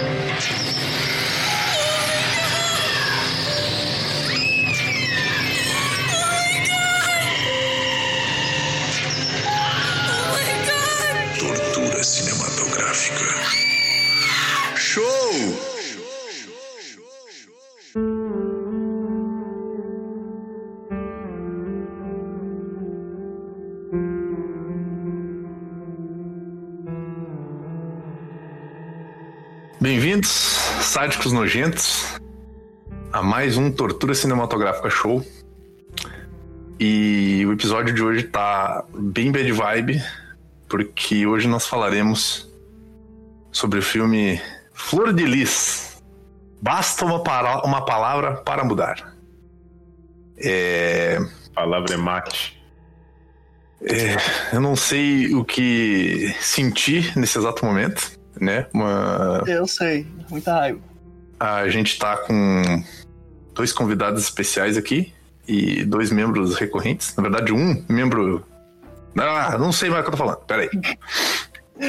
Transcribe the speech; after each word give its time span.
Tortura 0.00 0.40
cinematográfica. 0.40 0.40
Show! 0.40 0.79
Bem-vindos, 30.20 30.84
sádicos 30.84 31.32
nojentos, 31.32 32.20
a 33.10 33.22
mais 33.22 33.56
um 33.56 33.72
Tortura 33.72 34.12
Cinematográfica 34.14 34.90
Show. 34.90 35.24
E 36.78 37.42
o 37.46 37.52
episódio 37.54 37.94
de 37.94 38.02
hoje 38.02 38.24
tá 38.24 38.84
bem 38.94 39.32
bad 39.32 39.50
vibe, 39.50 40.02
porque 40.68 41.26
hoje 41.26 41.48
nós 41.48 41.66
falaremos 41.66 42.46
sobre 43.50 43.78
o 43.78 43.82
filme 43.82 44.38
Flor 44.74 45.14
de 45.14 45.24
Lis. 45.24 46.02
Basta 46.60 47.06
uma, 47.06 47.22
para- 47.22 47.62
uma 47.64 47.82
palavra 47.86 48.34
para 48.42 48.62
mudar. 48.62 49.16
É, 50.36 51.16
A 51.52 51.60
palavra 51.62 51.94
é 51.94 51.96
mate. 51.96 52.62
eu 54.52 54.60
não 54.60 54.76
sei 54.76 55.34
o 55.34 55.42
que 55.46 56.34
sentir 56.42 57.16
nesse 57.16 57.38
exato 57.38 57.64
momento, 57.64 58.19
né? 58.40 58.66
Uma, 58.72 59.44
Eu 59.46 59.66
sei, 59.66 60.06
muita 60.30 60.52
raiva. 60.54 60.80
A 61.38 61.68
gente 61.68 61.98
tá 61.98 62.16
com 62.16 62.82
dois 63.54 63.72
convidados 63.72 64.22
especiais 64.22 64.76
aqui 64.76 65.12
e 65.46 65.84
dois 65.84 66.10
membros 66.10 66.56
recorrentes. 66.56 67.14
Na 67.16 67.22
verdade, 67.22 67.52
um 67.52 67.84
membro. 67.88 68.44
Ah, 69.16 69.58
não 69.58 69.72
sei 69.72 69.90
mais 69.90 70.00
o 70.00 70.04
que 70.04 70.08
eu 70.08 70.12
tô 70.12 70.18
falando. 70.18 70.38
Pera 70.46 70.62
aí. 70.62 70.70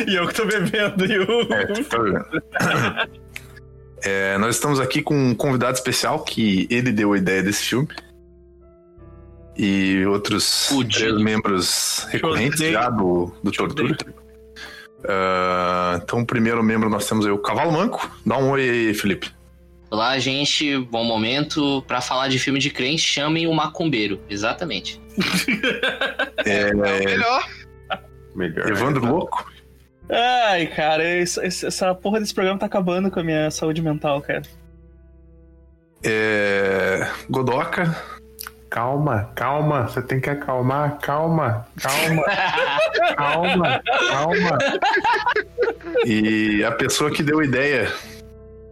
E 0.07 0.15
eu 0.15 0.27
que 0.27 0.33
tô 0.33 0.45
bebendo, 0.45 1.05
e 1.05 1.19
o. 1.19 1.53
É, 1.53 1.65
tá 1.83 1.97
vendo? 1.97 3.21
É, 4.03 4.35
nós 4.39 4.55
estamos 4.55 4.79
aqui 4.79 5.01
com 5.03 5.15
um 5.15 5.35
convidado 5.35 5.75
especial 5.75 6.23
que 6.23 6.67
ele 6.71 6.91
deu 6.91 7.13
a 7.13 7.17
ideia 7.17 7.43
desse 7.43 7.65
filme. 7.65 7.87
E 9.55 10.03
outros 10.07 10.69
membros 11.19 12.07
recorrentes 12.09 12.59
já 12.59 12.89
do, 12.89 13.31
do 13.43 13.51
Tortura. 13.51 13.95
Ah, 15.07 15.99
então, 16.03 16.23
primeiro 16.25 16.61
membro 16.63 16.89
nós 16.89 17.07
temos 17.07 17.25
aí 17.25 17.31
o 17.31 17.37
Cavalo 17.37 17.71
Manco. 17.71 18.09
Dá 18.25 18.37
um 18.37 18.49
oi 18.51 18.61
aí, 18.69 18.93
Felipe. 18.93 19.29
Olá, 19.89 20.17
gente. 20.19 20.77
Bom 20.77 21.03
momento. 21.03 21.81
Pra 21.87 21.99
falar 22.01 22.27
de 22.29 22.39
filme 22.39 22.59
de 22.59 22.69
crente, 22.69 23.01
chamem 23.01 23.47
o 23.47 23.53
macumbeiro. 23.53 24.19
Exatamente. 24.29 24.99
É, 26.45 26.73
Melhor. 26.73 27.47
Melhor. 28.35 28.69
Evandro 28.71 29.05
Louco. 29.05 29.45
Ai, 30.09 30.65
cara, 30.67 31.19
isso- 31.21 31.39
esse- 31.41 31.67
essa 31.67 31.93
porra 31.93 32.19
desse 32.19 32.33
programa 32.33 32.57
tá 32.57 32.65
acabando 32.65 33.11
com 33.11 33.19
a 33.19 33.23
minha 33.23 33.51
saúde 33.51 33.79
mental, 33.81 34.19
cara. 34.21 34.41
É, 36.03 37.07
Godoka. 37.29 37.95
Calma, 38.71 39.29
calma. 39.35 39.83
Você 39.87 40.01
tem 40.01 40.21
que 40.21 40.29
acalmar. 40.29 40.97
Calma, 40.99 41.67
calma, 41.77 42.23
calma, 43.17 43.81
calma. 44.09 44.57
E 46.05 46.63
a 46.63 46.71
pessoa 46.71 47.11
que 47.11 47.21
deu 47.21 47.39
a 47.39 47.43
ideia 47.43 47.91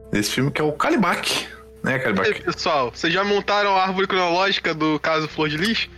desse 0.10 0.32
filme, 0.32 0.52
que 0.52 0.62
é 0.62 0.64
o 0.64 0.72
Calibac. 0.72 1.48
Né, 1.84 1.92
E 1.92 1.96
aí, 1.96 2.00
Calibac? 2.00 2.42
pessoal, 2.44 2.92
vocês 2.96 3.14
já 3.14 3.26
montaram 3.26 3.76
a 3.76 3.84
árvore 3.84 4.08
cronológica 4.08 4.74
do 4.74 4.98
caso 5.02 5.28
Flor 5.28 5.50
de 5.50 5.58
Lis? 5.58 5.90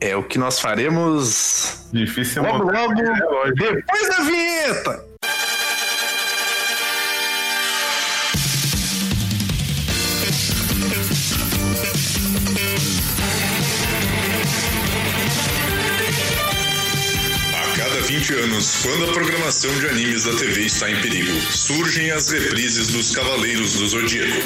É 0.00 0.16
o 0.16 0.22
que 0.22 0.38
nós 0.38 0.58
faremos 0.58 1.86
Difícil 1.92 2.42
logo, 2.42 2.64
logo, 2.70 2.92
É, 3.00 3.52
depois 3.52 4.08
da 4.08 4.22
vinheta. 4.22 5.04
20 18.28 18.34
anos, 18.44 18.82
quando 18.82 19.04
a 19.04 19.12
programação 19.12 19.72
de 19.78 19.86
animes 19.86 20.24
da 20.24 20.34
TV 20.34 20.66
está 20.66 20.90
em 20.90 21.00
perigo, 21.00 21.32
surgem 21.50 22.10
as 22.10 22.30
reprises 22.30 22.88
dos 22.88 23.10
Cavaleiros 23.10 23.78
do 23.78 23.88
Zodíaco. 23.88 24.42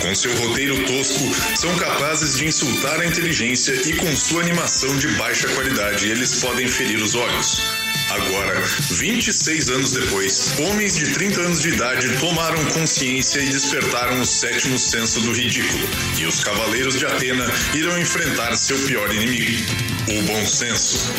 Com 0.00 0.14
seu 0.14 0.34
roteiro 0.36 0.82
tosco, 0.86 1.30
são 1.54 1.74
capazes 1.76 2.38
de 2.38 2.46
insultar 2.46 2.98
a 3.00 3.06
inteligência 3.06 3.74
e 3.86 3.96
com 3.96 4.16
sua 4.16 4.42
animação 4.42 4.96
de 4.96 5.08
baixa 5.08 5.46
qualidade, 5.48 6.08
eles 6.08 6.40
podem 6.40 6.66
ferir 6.66 7.02
os 7.02 7.14
olhos. 7.14 7.87
Agora, 8.10 8.58
26 8.90 9.70
anos 9.70 9.92
depois, 9.92 10.54
homens 10.60 10.96
de 10.96 11.12
30 11.12 11.40
anos 11.42 11.60
de 11.60 11.68
idade 11.68 12.08
tomaram 12.18 12.64
consciência 12.66 13.40
e 13.40 13.50
despertaram 13.50 14.20
o 14.20 14.24
sétimo 14.24 14.78
senso 14.78 15.20
do 15.20 15.32
ridículo. 15.32 15.86
E 16.18 16.24
os 16.24 16.42
Cavaleiros 16.42 16.98
de 16.98 17.04
Atena 17.04 17.46
irão 17.74 17.98
enfrentar 17.98 18.56
seu 18.56 18.78
pior 18.86 19.12
inimigo, 19.12 19.62
o 20.08 20.22
bom 20.22 20.46
senso. 20.46 21.12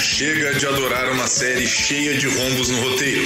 Chega 0.00 0.54
de 0.54 0.66
adorar 0.66 1.12
uma 1.12 1.28
série 1.28 1.66
cheia 1.66 2.18
de 2.18 2.26
rombos 2.26 2.70
no 2.70 2.80
roteiro. 2.80 3.22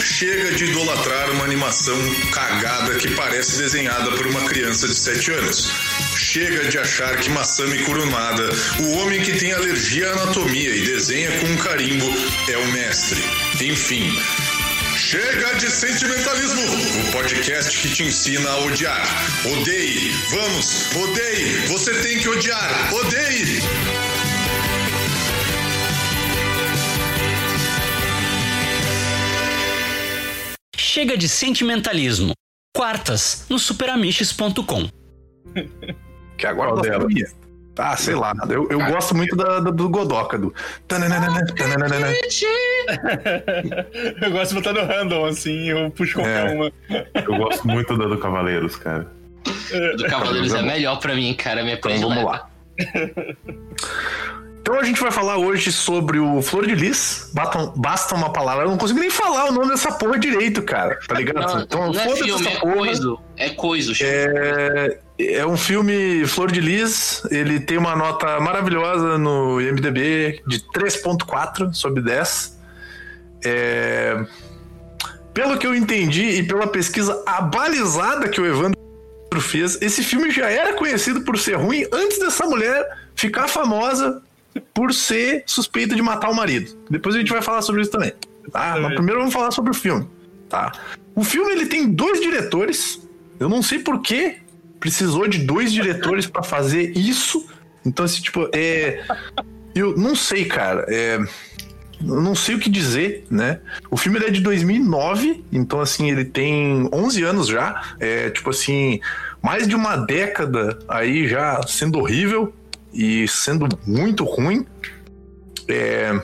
Chega 0.00 0.52
de 0.52 0.64
idolatrar 0.64 1.30
uma 1.32 1.44
animação 1.44 1.98
cagada 2.32 2.94
que 2.94 3.10
parece 3.10 3.58
desenhada 3.58 4.10
por 4.12 4.26
uma 4.26 4.40
criança 4.46 4.88
de 4.88 4.94
7 4.94 5.32
anos. 5.32 5.70
Chega 6.16 6.68
de 6.68 6.78
achar 6.78 7.16
que 7.18 7.30
Masami 7.30 7.78
Kurumada, 7.84 8.48
o 8.80 8.92
homem 8.98 9.22
que 9.22 9.38
tem 9.38 9.52
alergia 9.52 10.08
à 10.10 10.12
anatomia 10.12 10.70
e 10.70 10.84
desenha 10.84 11.30
com 11.40 11.46
um 11.46 11.56
carimbo, 11.56 12.06
é 12.48 12.56
o 12.56 12.72
mestre. 12.72 13.22
Enfim, 13.60 14.12
Chega 14.96 15.54
de 15.54 15.68
sentimentalismo, 15.68 16.62
o 16.62 17.12
podcast 17.12 17.76
que 17.80 17.92
te 17.92 18.04
ensina 18.04 18.48
a 18.48 18.58
odiar. 18.60 19.04
Odeie, 19.44 20.10
vamos, 20.30 20.94
odeie, 20.94 21.66
você 21.66 22.00
tem 22.00 22.20
que 22.20 22.28
odiar, 22.28 22.94
odeie. 22.94 23.60
Chega 30.76 31.16
de 31.16 31.28
sentimentalismo. 31.28 32.32
Quartas 32.72 33.46
no 33.50 33.58
superamiches.com. 33.58 34.88
Que 36.36 36.46
agora 36.46 36.70
Qual 36.72 36.82
dela? 36.82 37.06
Ah, 37.76 37.96
sei 37.96 38.14
lá. 38.14 38.32
Eu, 38.48 38.68
eu 38.70 38.78
gosto 38.86 39.16
muito 39.16 39.34
da, 39.34 39.58
da- 39.58 39.70
do 39.70 39.88
Godoka, 39.88 40.38
do. 40.38 40.54
tananana, 40.86 41.44
tananana. 41.56 42.06
Eu 44.22 44.30
gosto 44.30 44.50
de 44.54 44.54
botar 44.62 44.72
no 44.72 44.86
random, 44.86 45.24
assim, 45.26 45.70
eu 45.70 45.90
puxo 45.90 46.14
qualquer 46.14 46.50
É. 46.50 46.54
uma. 46.54 46.72
Eu 47.14 47.36
gosto 47.36 47.66
muito 47.66 47.96
da 47.96 48.06
do 48.06 48.18
Cavaleiros, 48.18 48.76
cara. 48.76 49.08
Do 49.96 50.04
Cavaleiros 50.06 50.54
é 50.54 50.62
melhor 50.62 51.00
pra 51.00 51.14
mim, 51.14 51.34
cara. 51.34 51.62
Minha 51.64 51.74
Então 51.76 51.98
vamos 52.00 52.24
lá. 52.24 52.48
Então 54.60 54.78
a 54.80 54.84
gente 54.84 54.98
vai 55.00 55.10
falar 55.10 55.36
hoje 55.36 55.70
sobre 55.70 56.18
o 56.18 56.40
Flor 56.40 56.66
de 56.66 56.74
Lis. 56.74 57.30
Basta, 57.34 57.72
basta 57.76 58.14
uma 58.14 58.32
palavra. 58.32 58.64
Eu 58.64 58.70
não 58.70 58.78
consigo 58.78 58.98
nem 58.98 59.10
falar 59.10 59.46
o 59.50 59.52
nome 59.52 59.68
dessa 59.68 59.92
porra 59.92 60.18
direito, 60.18 60.62
cara. 60.62 60.98
Tá 61.06 61.14
ligado? 61.16 61.40
Não, 61.54 61.60
então 61.60 61.92
não 61.92 62.00
é 62.00 62.04
foda-se 62.04 62.24
filme, 62.24 62.46
essa 62.46 62.56
é 62.56 62.60
porra. 62.60 62.74
coiso. 62.76 63.20
É 63.36 63.50
coiso. 63.50 63.94
chama. 63.94 64.10
É, 64.10 64.98
é 65.18 65.46
um 65.46 65.56
filme 65.56 66.26
Flor 66.26 66.50
de 66.50 66.60
Lis. 66.60 67.22
Ele 67.30 67.60
tem 67.60 67.78
uma 67.78 67.94
nota 67.94 68.40
maravilhosa 68.40 69.16
no 69.18 69.60
IMDb 69.60 70.42
de 70.46 70.60
3.4 70.72 71.72
sobre 71.72 72.02
10. 72.02 72.58
É, 73.44 74.24
pelo 75.32 75.58
que 75.58 75.66
eu 75.66 75.74
entendi 75.74 76.22
e 76.22 76.42
pela 76.42 76.66
pesquisa 76.66 77.22
abalizada 77.26 78.28
que 78.28 78.40
o 78.40 78.46
Evandro 78.46 78.78
fez, 79.40 79.80
esse 79.82 80.02
filme 80.02 80.30
já 80.30 80.48
era 80.48 80.74
conhecido 80.74 81.22
por 81.22 81.36
ser 81.36 81.56
ruim 81.56 81.84
antes 81.92 82.20
dessa 82.20 82.46
mulher 82.46 82.86
ficar 83.16 83.48
famosa 83.48 84.22
por 84.72 84.94
ser 84.94 85.42
suspeita 85.46 85.96
de 85.96 86.02
matar 86.02 86.30
o 86.30 86.34
marido. 86.34 86.76
Depois 86.88 87.16
a 87.16 87.18
gente 87.18 87.32
vai 87.32 87.42
falar 87.42 87.62
sobre 87.62 87.82
isso 87.82 87.90
também. 87.90 88.12
Tá? 88.52 88.78
Mas 88.80 88.94
primeiro 88.94 89.20
vamos 89.20 89.34
falar 89.34 89.50
sobre 89.50 89.72
o 89.72 89.74
filme. 89.74 90.08
Tá? 90.48 90.72
O 91.14 91.24
filme 91.24 91.50
ele 91.52 91.66
tem 91.66 91.90
dois 91.90 92.20
diretores. 92.20 93.02
Eu 93.40 93.48
não 93.48 93.62
sei 93.62 93.80
por 93.80 94.00
que 94.00 94.36
precisou 94.84 95.26
de 95.26 95.38
dois 95.38 95.72
diretores 95.72 96.26
pra 96.26 96.42
fazer 96.42 96.92
isso. 96.94 97.46
Então, 97.86 98.04
assim, 98.04 98.20
tipo, 98.20 98.50
é. 98.54 99.02
Eu 99.74 99.96
não 99.96 100.14
sei, 100.14 100.44
cara. 100.44 100.84
É. 100.88 101.18
Eu 102.06 102.20
não 102.20 102.34
sei 102.34 102.54
o 102.54 102.58
que 102.58 102.68
dizer, 102.68 103.24
né? 103.30 103.60
O 103.90 103.96
filme 103.96 104.18
é 104.18 104.30
de 104.30 104.42
2009, 104.42 105.42
então, 105.50 105.80
assim, 105.80 106.10
ele 106.10 106.26
tem 106.26 106.86
11 106.92 107.22
anos 107.22 107.46
já. 107.46 107.94
É, 107.98 108.28
tipo 108.28 108.50
assim, 108.50 109.00
mais 109.42 109.66
de 109.66 109.74
uma 109.74 109.96
década 109.96 110.78
aí 110.86 111.26
já 111.26 111.62
sendo 111.66 111.98
horrível 111.98 112.54
e 112.92 113.26
sendo 113.26 113.66
muito 113.86 114.22
ruim. 114.24 114.66
É. 115.66 116.20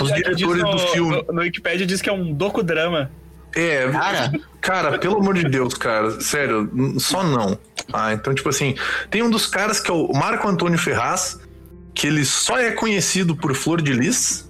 Os 0.00 0.12
diretores 0.12 0.62
no, 0.64 0.70
do 0.72 0.78
filme. 0.88 1.24
No, 1.28 1.34
no 1.34 1.40
Wikipedia 1.42 1.86
diz 1.86 2.02
que 2.02 2.10
é 2.10 2.12
um 2.12 2.32
docudrama. 2.34 3.12
É, 3.54 3.90
Cara, 3.90 4.32
Cara, 4.62 4.96
pelo 4.96 5.16
amor 5.16 5.34
de 5.34 5.48
Deus, 5.48 5.74
cara, 5.74 6.20
sério, 6.20 6.70
só 6.98 7.24
não. 7.24 7.58
Ah, 7.92 8.12
então, 8.12 8.32
tipo 8.32 8.48
assim, 8.48 8.76
tem 9.10 9.20
um 9.20 9.28
dos 9.28 9.44
caras 9.44 9.80
que 9.80 9.90
é 9.90 9.92
o 9.92 10.12
Marco 10.12 10.46
Antônio 10.46 10.78
Ferraz, 10.78 11.36
que 11.92 12.06
ele 12.06 12.24
só 12.24 12.56
é 12.56 12.70
conhecido 12.70 13.34
por 13.34 13.52
Flor 13.56 13.82
de 13.82 13.92
Lis. 13.92 14.48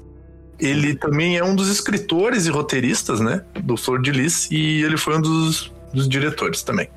Ele 0.61 0.95
também 0.95 1.39
é 1.39 1.43
um 1.43 1.57
dos 1.57 1.69
escritores 1.71 2.45
e 2.45 2.51
roteiristas, 2.51 3.21
né, 3.21 3.43
do 3.59 3.75
Flor 3.75 4.03
de 4.03 4.13
Lis, 4.13 4.51
e 4.51 4.83
ele 4.83 4.99
foi 4.99 5.17
um 5.17 5.23
dos, 5.23 5.73
dos 5.95 6.07
diretores 6.07 6.63
também. 6.63 6.89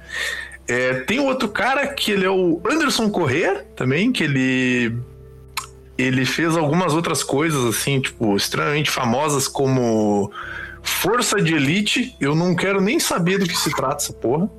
É, 0.67 0.95
tem 0.95 1.19
outro 1.19 1.47
cara 1.47 1.87
que 1.87 2.11
ele 2.11 2.25
é 2.25 2.29
o 2.29 2.61
Anderson 2.69 3.09
Corrêa, 3.09 3.65
também, 3.77 4.11
que 4.11 4.23
ele 4.25 4.93
ele 5.97 6.25
fez 6.25 6.57
algumas 6.57 6.93
outras 6.93 7.23
coisas 7.23 7.63
assim, 7.63 8.01
tipo, 8.01 8.35
extremamente 8.35 8.91
famosas 8.91 9.47
como 9.47 10.29
Força 10.85 11.41
de 11.41 11.53
Elite. 11.53 12.15
Eu 12.19 12.35
não 12.35 12.55
quero 12.55 12.79
nem 12.79 12.99
saber 12.99 13.37
do 13.39 13.45
que 13.47 13.57
se 13.57 13.71
trata 13.75 13.97
essa 14.03 14.13
porra. 14.13 14.49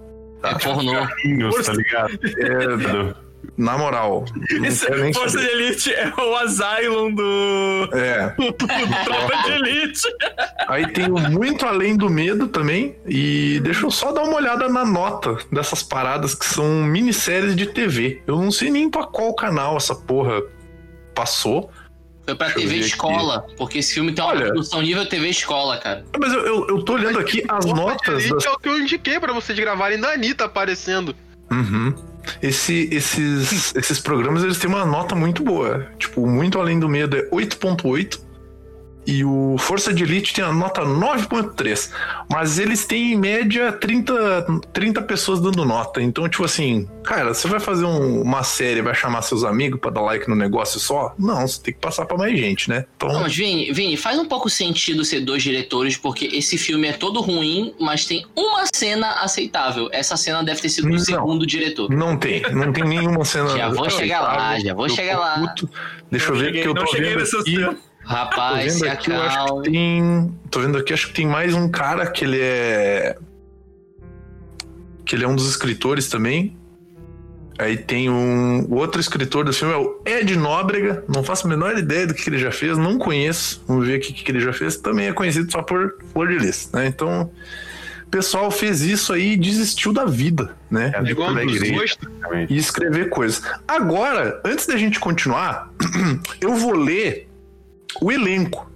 é 0.43 0.55
pornô. 0.59 0.93
Carrinhos, 0.93 1.67
tá 1.67 1.73
ligado? 1.73 2.19
É, 2.39 3.27
na 3.57 3.79
moral, 3.79 4.25
nem 4.51 4.71
Força 5.13 5.39
de 5.39 5.45
saber. 5.45 5.51
Elite 5.51 5.95
é 5.95 6.13
o 6.19 6.37
Asylum 6.37 7.15
do, 7.15 7.89
É. 7.93 8.35
do 8.37 8.53
Tropa 8.53 9.37
de 9.45 9.53
Elite. 9.53 10.03
Aí 10.69 10.87
tem 10.93 11.11
o 11.11 11.19
Muito 11.31 11.65
Além 11.65 11.97
do 11.97 12.11
Medo 12.11 12.49
também. 12.49 12.97
E 13.07 13.61
deixa 13.63 13.87
eu 13.87 13.91
só 13.91 14.13
dar 14.13 14.25
uma 14.25 14.37
olhada 14.37 14.69
na 14.69 14.85
nota 14.85 15.37
dessas 15.51 15.83
paradas 15.83 16.35
que 16.35 16.45
são 16.45 16.83
minisséries 16.85 17.55
de 17.55 17.67
TV. 17.67 18.21
Eu 18.27 18.37
não 18.37 18.51
sei 18.51 18.71
nem 18.71 18.91
pra 18.91 19.05
qual 19.05 19.33
canal 19.35 19.77
essa 19.77 19.95
porra 19.95 20.43
passou. 21.15 21.71
Foi 22.27 22.35
pra 22.35 22.49
Deixa 22.49 22.61
TV 22.61 22.75
ver 22.75 22.81
aqui. 22.81 22.89
Escola, 22.89 23.47
porque 23.57 23.79
esse 23.79 23.95
filme 23.95 24.13
tem 24.13 24.25
uma 24.25 24.33
Olha. 24.33 24.47
produção 24.47 24.83
nível 24.83 25.07
TV 25.07 25.29
Escola, 25.29 25.79
cara. 25.79 26.05
Mas 26.19 26.33
eu, 26.33 26.41
eu, 26.41 26.67
eu 26.69 26.83
tô 26.83 26.95
olhando 26.95 27.21
aqui 27.21 27.45
as 27.49 27.65
notas 27.65 28.29
das 28.29 28.45
é 28.45 28.51
o 28.51 28.59
que 28.59 28.69
eu 28.69 28.81
indiquei 28.81 29.21
pra 29.21 29.33
vocês 29.33 29.57
gravarem 29.57 30.01
da 30.01 30.13
Anitta 30.13 30.45
aparecendo. 30.45 31.15
Uhum. 31.51 31.95
Esse, 32.43 32.89
esses, 32.91 33.73
esses 33.77 34.01
programas 34.01 34.43
eles 34.43 34.59
têm 34.59 34.69
uma 34.69 34.85
nota 34.85 35.15
muito 35.15 35.45
boa. 35.45 35.87
Tipo, 35.97 36.27
muito 36.27 36.59
além 36.59 36.81
do 36.81 36.89
medo 36.89 37.17
é 37.17 37.31
8.8 37.31 38.26
e 39.07 39.25
o 39.25 39.57
Força 39.59 39.93
de 39.95 40.03
Elite 40.03 40.35
tem 40.35 40.45
a 40.45 40.53
nota 40.53 40.83
9.3. 40.85 41.91
Mas 42.31 42.59
eles 42.59 42.85
têm 42.87 43.13
em 43.13 43.17
média 43.17 43.73
30, 43.73 44.45
30 44.73 45.03
pessoas 45.03 45.41
dando 45.41 45.65
nota. 45.65 46.03
Então, 46.03 46.29
tipo 46.29 46.45
assim, 46.45 46.89
cara, 47.05 47.33
você 47.33 47.47
vai 47.49 47.61
fazer 47.61 47.85
um- 47.85 48.23
uma 48.23 48.43
série, 48.43 48.83
vai 48.83 48.95
chamar 48.95 49.23
seus 49.23 49.45
amigos 49.45 49.79
pra 49.81 49.91
dar 49.91 50.01
like 50.03 50.29
no 50.29 50.35
negócio 50.35 50.81
só? 50.81 51.15
Não, 51.19 51.47
você 51.47 51.61
tem 51.63 51.75
que 51.75 51.81
passar 51.81 52.05
pra 52.07 52.17
mais 52.17 52.37
gente, 52.39 52.69
né? 52.69 52.85
Então, 52.97 53.09
Não, 53.13 53.21
mas 53.21 53.35
Vini, 53.35 53.73
Vini, 53.73 53.97
faz 53.97 54.19
um 54.19 54.25
pouco 54.27 54.51
sentido 54.51 55.05
ser 55.05 55.21
dois 55.21 55.43
diretores, 55.43 55.97
porque 55.97 56.27
esse 56.33 56.59
filme 56.59 56.89
é 56.89 56.93
todo 56.93 57.21
ruim, 57.21 57.75
mas 57.81 58.05
tem 58.07 58.27
uma 58.37 58.65
cena 58.75 59.23
aceitável. 59.23 59.89
Essa 59.93 60.17
cena 60.17 60.43
deve 60.43 60.61
ter 60.61 60.69
sido 60.69 60.85
do 60.89 60.95
Não. 60.95 60.99
segundo 60.99 61.47
diretor. 61.47 61.89
não 61.91 62.17
tem. 62.17 62.43
Não 62.53 62.73
tem 62.73 62.85
nenhuma 62.85 63.25
cena. 63.25 63.49
Já 63.57 63.69
vou 63.69 63.89
chegar 63.89 64.21
lá, 64.21 64.59
já 64.59 64.75
vou 64.75 64.87
Eu 64.87 64.95
chegar 64.95 65.19
lá. 65.19 65.39
puto. 65.39 65.71
Deixa 66.11 66.27
eu 66.27 66.33
Não 66.33 66.39
ver 66.41 66.47
cheguei- 66.47 66.63
que 66.63 66.69
eu 66.69 66.75
tô 66.75 66.85
vendo 66.93 67.19
aqui. 67.23 67.27
cena. 67.27 67.77
Rapaz, 68.07 68.65
Tô 68.65 68.71
se 68.71 68.81
vendo 68.85 68.93
aqui, 68.93 69.11
eu 69.11 69.21
acho 69.21 69.63
que 69.63 69.71
tem. 69.71 70.35
Tô 70.49 70.61
vendo 70.61 70.79
aqui, 70.79 70.93
acho 70.93 71.09
que 71.09 71.15
tem 71.15 71.27
mais 71.27 71.53
um 71.55 71.69
cara 71.69 72.07
que 72.07 72.25
ele 72.25 72.41
é. 72.41 73.17
Que 75.05 75.17
ele 75.17 75.25
é 75.25 75.29
um 75.29 75.35
dos 75.35 75.49
escritores 75.49 76.09
também. 76.09 76.57
Aí 77.59 77.77
tem 77.77 78.09
um. 78.09 78.65
O 78.69 78.77
outro 78.77 79.01
escritor 79.01 79.45
do 79.45 79.53
filme 79.53 79.75
é 79.75 79.77
o 79.77 80.01
Ed 80.07 80.37
Nóbrega. 80.37 81.03
Não 81.09 81.25
faço 81.25 81.47
a 81.47 81.51
menor 81.51 81.77
ideia 81.77 82.07
do 82.07 82.15
que, 82.15 82.23
que 82.23 82.31
ele 82.31 82.39
já 82.39 82.53
fez, 82.53 82.79
não 82.79 82.97
conheço. 82.97 83.65
Vamos 83.67 83.87
ver 83.89 83.97
aqui 83.97 84.13
o 84.13 84.15
que, 84.15 84.23
que 84.23 84.31
ele 84.31 84.41
já 84.41 84.53
fez. 84.53 84.77
Também 84.77 85.09
é 85.09 85.13
conhecido 85.13 85.51
só 85.51 85.61
por 85.63 85.97
Flor 86.13 86.29
de 86.29 86.39
Lis, 86.39 86.71
né? 86.73 86.87
Então. 86.87 87.31
O 88.07 88.09
pessoal 88.09 88.53
fez 88.53 88.83
isso 88.83 89.13
aí 89.13 89.33
e 89.33 89.37
desistiu 89.37 89.93
da 89.93 90.05
vida, 90.05 90.55
né? 90.71 90.93
É 90.95 91.03
De 91.03 91.13
gostos. 91.13 91.99
e 92.49 92.57
escrever 92.57 93.09
coisas. 93.09 93.43
Agora, 93.67 94.41
antes 94.45 94.65
da 94.65 94.77
gente 94.77 95.01
continuar, 95.01 95.73
eu 96.41 96.55
vou 96.55 96.73
ler 96.73 97.29
o 98.01 98.11
elenco, 98.13 98.71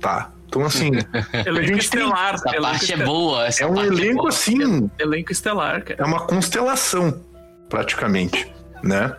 tá? 0.00 0.30
Então, 0.48 0.64
assim, 0.64 0.90
Elenco 1.46 1.66
gente 1.66 1.90
tem- 1.90 2.00
estelar. 2.00 2.34
Essa 2.34 2.48
elenco 2.48 2.62
parte 2.62 2.80
é 2.80 2.94
estel- 2.94 3.06
boa. 3.06 3.46
Essa 3.46 3.62
é 3.62 3.66
um 3.66 3.74
parte 3.74 3.86
elenco 3.88 4.16
boa. 4.16 4.28
assim, 4.28 4.90
Elenco 4.98 5.32
estelar, 5.32 5.82
cara. 5.84 6.02
é 6.02 6.04
uma 6.04 6.20
constelação, 6.20 7.20
praticamente, 7.68 8.52
né? 8.82 9.14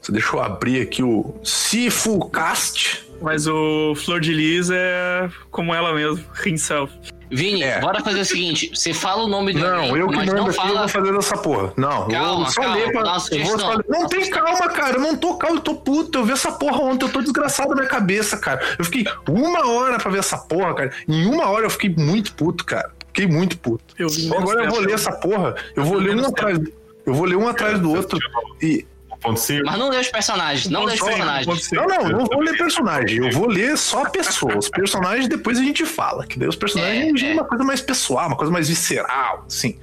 Só 0.00 0.12
deixa 0.12 0.36
eu 0.36 0.40
abrir 0.40 0.80
aqui 0.82 1.02
o 1.02 1.34
Cifulcast. 1.42 3.06
Mas 3.20 3.46
o 3.48 3.94
Flor 3.96 4.20
de 4.20 4.32
Lis 4.32 4.70
é 4.70 5.28
como 5.50 5.74
ela 5.74 5.92
mesmo, 5.92 6.24
himself. 6.46 6.92
Vini, 7.30 7.62
É. 7.62 7.80
bora 7.80 8.02
fazer 8.02 8.20
o 8.20 8.24
seguinte: 8.24 8.70
você 8.74 8.92
fala 8.94 9.22
o 9.24 9.28
nome 9.28 9.52
do 9.52 9.58
Não, 9.60 9.78
elenco, 9.84 9.96
eu 9.96 10.08
que 10.08 10.16
mas 10.16 10.26
mando 10.26 10.38
não 10.38 10.46
aqui, 10.48 10.56
eu 10.58 10.62
fala. 10.62 10.78
vou 10.80 10.88
fazer 10.88 11.12
dessa 11.12 11.36
porra. 11.38 11.72
Não, 11.76 12.02
eu 12.02 12.08
Calma, 12.08 12.34
vou 12.36 12.46
só 12.46 12.60
calma, 12.60 12.76
ler 12.76 12.92
pra. 12.92 13.00
eu 13.32 13.44
vou 13.44 13.58
só 13.58 13.78
Não 13.88 14.06
tem 14.08 14.30
calma, 14.30 14.68
cara. 14.68 14.96
Eu 14.96 15.00
não 15.00 15.16
tô 15.16 15.34
calmo, 15.36 15.56
eu 15.56 15.60
tô 15.60 15.74
puto. 15.74 16.18
Eu 16.18 16.24
vi 16.24 16.32
essa 16.32 16.52
porra 16.52 16.78
ontem, 16.80 17.04
eu 17.06 17.12
tô 17.12 17.20
desgraçado 17.20 17.70
na 17.70 17.76
minha 17.76 17.88
cabeça, 17.88 18.36
cara. 18.36 18.60
Eu 18.78 18.84
fiquei 18.84 19.04
uma 19.28 19.66
hora 19.68 19.98
pra 19.98 20.10
ver 20.10 20.18
essa 20.18 20.38
porra, 20.38 20.74
cara. 20.74 20.92
Em 21.06 21.26
uma 21.26 21.48
hora 21.48 21.66
eu 21.66 21.70
fiquei 21.70 21.90
muito 21.90 22.32
puto, 22.34 22.64
cara. 22.64 22.90
Fiquei 23.12 23.26
muito 23.26 23.58
puto. 23.58 23.94
Eu 23.98 24.08
agora 24.36 24.64
eu 24.64 24.70
vou 24.70 24.80
ler 24.80 24.92
essa 24.94 25.12
porra. 25.12 25.54
Eu 25.74 25.84
vou 25.84 25.98
ler 25.98 26.16
um 26.16 26.24
atrás. 26.26 26.58
Eu 27.04 27.14
vou 27.14 27.26
ler 27.26 27.36
um 27.36 27.48
atrás 27.48 27.78
do 27.80 27.90
outro. 27.92 28.18
E. 28.62 28.86
Ponto. 29.20 29.40
Mas 29.64 29.78
não 29.78 29.88
lê 29.88 29.98
os 29.98 30.08
personagens, 30.08 30.70
não 30.70 30.84
lê 30.84 30.94
os 30.94 31.00
personagens. 31.00 31.70
Não, 31.72 31.86
não, 31.86 32.08
não 32.08 32.24
vou 32.26 32.40
ler 32.40 32.56
personagem. 32.56 33.18
Eu 33.18 33.32
vou 33.32 33.48
ler 33.48 33.76
só 33.76 34.04
a 34.04 34.10
pessoa. 34.10 34.56
Os 34.56 34.68
personagens 34.70 35.28
depois 35.28 35.58
a 35.58 35.62
gente 35.62 35.84
fala. 35.84 36.24
Que 36.24 36.38
daí 36.38 36.48
os 36.48 36.54
personagens 36.54 37.22
É, 37.22 37.26
é, 37.26 37.30
é. 37.30 37.34
uma 37.34 37.44
coisa 37.44 37.64
mais 37.64 37.80
pessoal, 37.80 38.28
uma 38.28 38.36
coisa 38.36 38.52
mais 38.52 38.68
visceral, 38.68 39.44
assim. 39.46 39.78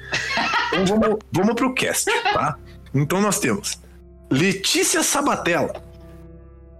Então 0.67 0.85
vamos, 0.85 1.19
vamos 1.31 1.55
pro 1.55 1.73
cast, 1.73 2.09
tá? 2.33 2.57
Então 2.93 3.21
nós 3.21 3.39
temos 3.39 3.77
Letícia 4.31 5.03
Sabatella, 5.03 5.83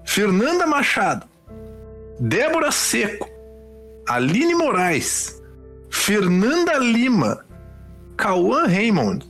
Fernanda 0.06 0.66
Machado, 0.66 1.28
Débora 2.19 2.72
Seco, 2.72 3.30
Aline 4.07 4.56
Moraes, 4.56 5.42
Fernanda 5.90 6.78
Lima, 6.78 7.46
Cauã 8.16 8.66
Raymond, 8.66 9.25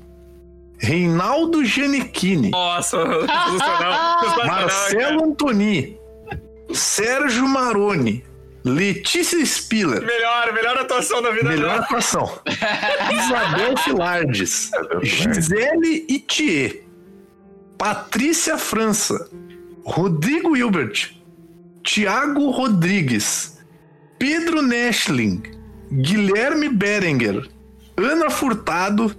Reinaldo 0.77 1.63
Giannichini, 1.63 2.49
Nossa, 2.51 2.97
sensacional. 3.05 4.19
sensacional, 4.19 4.47
Marcelo 4.47 5.23
Antoni, 5.23 5.97
Sérgio 6.73 7.47
Maroni, 7.47 8.23
Letícia 8.63 9.43
Spiller. 9.45 10.01
Melhor, 10.01 10.53
melhor 10.53 10.77
atuação 10.77 11.21
da 11.21 11.31
vida 11.31 11.49
melhor 11.49 11.69
dela. 11.69 11.81
atuação, 11.83 12.39
Isabel 13.13 13.77
Filardes, 13.77 14.71
Gisele 15.01 16.05
Itier, 16.09 16.83
Patrícia 17.77 18.57
França, 18.57 19.29
Rodrigo 19.85 20.55
Hilbert, 20.57 21.11
Tiago 21.83 22.49
Rodrigues, 22.49 23.59
Pedro 24.17 24.61
Neschling, 24.61 25.43
Guilherme 25.91 26.69
Berenguer, 26.69 27.47
Ana 27.95 28.29
Furtado, 28.29 29.15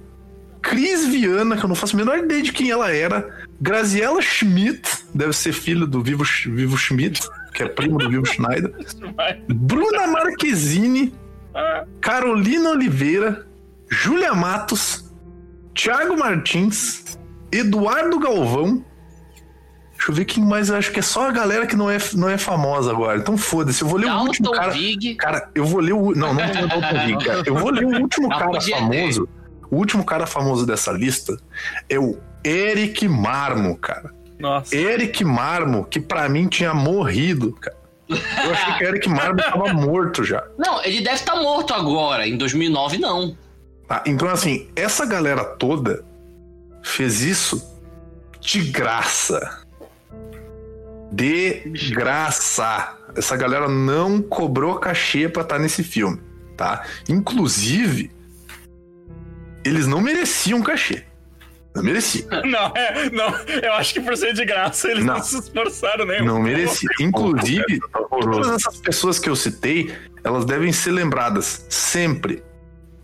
Cris 0.68 1.06
Viana, 1.06 1.56
que 1.56 1.64
eu 1.64 1.68
não 1.68 1.76
faço 1.76 1.94
a 1.94 1.99
menor 1.99 2.18
ideia 2.18 2.42
de 2.42 2.52
quem 2.52 2.70
ela 2.70 2.92
era, 2.92 3.28
Graziella 3.61 4.20
Schmidt, 4.20 4.82
deve 5.14 5.32
ser 5.32 5.52
filha 5.52 5.87
do 5.87 6.02
Vivo, 6.02 6.25
Vivo 6.46 6.76
Schmidt, 6.76 7.20
que 7.54 7.62
é 7.62 7.68
primo 7.68 7.99
do 7.99 8.11
Vivo 8.11 8.26
Schneider. 8.26 8.75
Bruna 9.49 10.08
Marquezine, 10.08 11.14
Ah, 11.54 11.85
Carolina 12.00 12.70
Oliveira, 12.70 13.46
Júlia 13.88 14.35
Matos, 14.35 15.04
Thiago 15.73 16.18
Martins, 16.18 17.16
Eduardo 17.52 18.18
Galvão. 18.18 18.85
Deixa 19.96 20.11
eu 20.11 20.14
ver 20.14 20.25
quem 20.26 20.44
mais. 20.44 20.68
Eu 20.68 20.76
acho 20.76 20.90
que 20.92 20.99
é 20.99 21.02
só 21.02 21.28
a 21.28 21.32
galera 21.32 21.64
que 21.66 21.75
não 21.76 21.90
é, 21.90 21.96
não 22.14 22.28
é 22.28 22.37
famosa 22.37 22.90
agora. 22.90 23.18
Então 23.18 23.38
foda-se. 23.38 23.80
Eu 23.82 23.88
vou 23.88 23.99
ler 23.99 24.11
o 24.11 24.18
último 24.18 24.50
Dalton 24.50 24.61
cara. 24.61 24.73
Vig. 24.73 25.14
Cara, 25.14 25.49
eu 25.54 25.64
vou 25.64 25.80
ler 25.80 25.92
o. 25.94 26.14
Não, 26.14 26.35
não 26.35 26.44
vou 26.44 26.54
ler 26.54 26.64
o 26.64 26.68
Dalton 26.68 27.06
Vig, 27.06 27.25
cara. 27.25 27.42
Eu 27.46 27.54
vou 27.54 27.70
ler 27.70 27.85
o 27.87 28.00
último 28.02 28.28
Mas 28.28 28.38
cara 28.38 28.61
famoso. 28.61 29.28
O 29.70 29.76
último 29.76 30.04
cara 30.04 30.26
famoso 30.26 30.66
dessa 30.66 30.92
lista 30.92 31.37
é 31.88 31.99
o 31.99 32.18
Eric 32.44 33.08
Marmo, 33.08 33.76
cara. 33.76 34.14
Nossa. 34.38 34.75
Eric 34.76 35.25
Marmo, 35.25 35.85
que 35.85 35.99
pra 35.99 36.28
mim 36.28 36.46
tinha 36.46 36.75
morrido, 36.75 37.52
cara. 37.52 37.76
Eu 38.08 38.52
achei 38.52 38.75
que 38.75 38.85
o 38.85 38.88
Eric 38.88 39.08
Marmo 39.08 39.38
tava 39.42 39.73
morto 39.75 40.23
já. 40.23 40.44
Não, 40.56 40.82
ele 40.85 41.00
deve 41.00 41.16
estar 41.16 41.35
morto 41.37 41.75
agora. 41.75 42.26
Em 42.26 42.37
2009, 42.37 42.99
não. 42.99 43.37
Tá, 43.88 44.02
então, 44.06 44.28
assim, 44.28 44.68
essa 44.76 45.04
galera 45.06 45.44
toda 45.44 46.04
fez 46.82 47.20
isso 47.23 47.76
de 48.40 48.61
graça. 48.62 49.64
De 51.11 51.73
graça. 51.94 52.94
Essa 53.16 53.37
galera 53.37 53.68
não 53.68 54.20
cobrou 54.20 54.76
cachê 54.76 55.28
pra 55.28 55.42
estar 55.42 55.58
nesse 55.58 55.82
filme, 55.82 56.20
tá? 56.56 56.85
Inclusive, 57.08 58.11
eles 59.66 59.87
não 59.87 60.00
mereciam 60.00 60.62
cachê. 60.62 61.02
Não 61.75 61.82
mereciam. 61.82 62.26
Não, 62.46 62.73
é, 62.75 63.11
não, 63.11 63.28
eu 63.62 63.73
acho 63.75 63.92
que 63.92 64.00
por 64.00 64.16
ser 64.16 64.32
de 64.32 64.46
graça 64.46 64.90
eles 64.90 65.04
não, 65.04 65.16
Não. 65.16 65.23
se 65.23 65.38
esforçaram 65.38 66.06
nem 66.06 66.20
Não 66.20 66.37
pouco. 66.37 66.42
mereciam. 66.42 66.90
Inclusive, 67.00 67.80
todas 67.92 68.11
Horroroso. 68.11 68.54
essas 68.54 68.76
pessoas 68.78 69.18
que 69.18 69.28
eu 69.28 69.37
citei, 69.37 69.94
elas 70.25 70.46
devem 70.46 70.73
ser 70.73 70.92
lembradas 70.92 71.66
sempre 71.68 72.42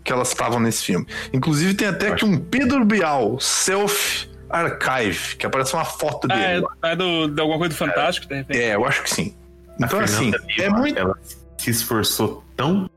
que 0.03 0.11
elas 0.11 0.29
estavam 0.29 0.59
nesse 0.59 0.83
filme. 0.85 1.05
Inclusive 1.31 1.75
tem 1.75 1.87
até 1.87 2.07
aqui 2.07 2.25
um 2.25 2.37
Pedro 2.39 2.83
Bial 2.83 3.39
Self 3.39 4.27
Archive, 4.49 5.35
que 5.37 5.45
aparece 5.45 5.73
uma 5.75 5.85
foto 5.85 6.27
Ah, 6.31 6.35
dele. 6.35 6.65
é, 6.83 6.91
é 6.91 6.95
do, 6.95 7.27
de 7.27 7.39
alguma 7.39 7.59
coisa 7.59 7.73
do 7.73 7.77
Fantástico, 7.77 8.27
de 8.27 8.35
repente. 8.35 8.59
É, 8.59 8.73
eu 8.75 8.85
acho 8.85 9.03
que 9.03 9.09
sim. 9.11 9.35
Então, 9.79 9.99
assim, 9.99 10.31
é 10.59 10.69
muito. 10.69 10.97
Ela 10.97 11.15
se 11.57 11.69
esforçou 11.69 12.43
tão 12.57 12.89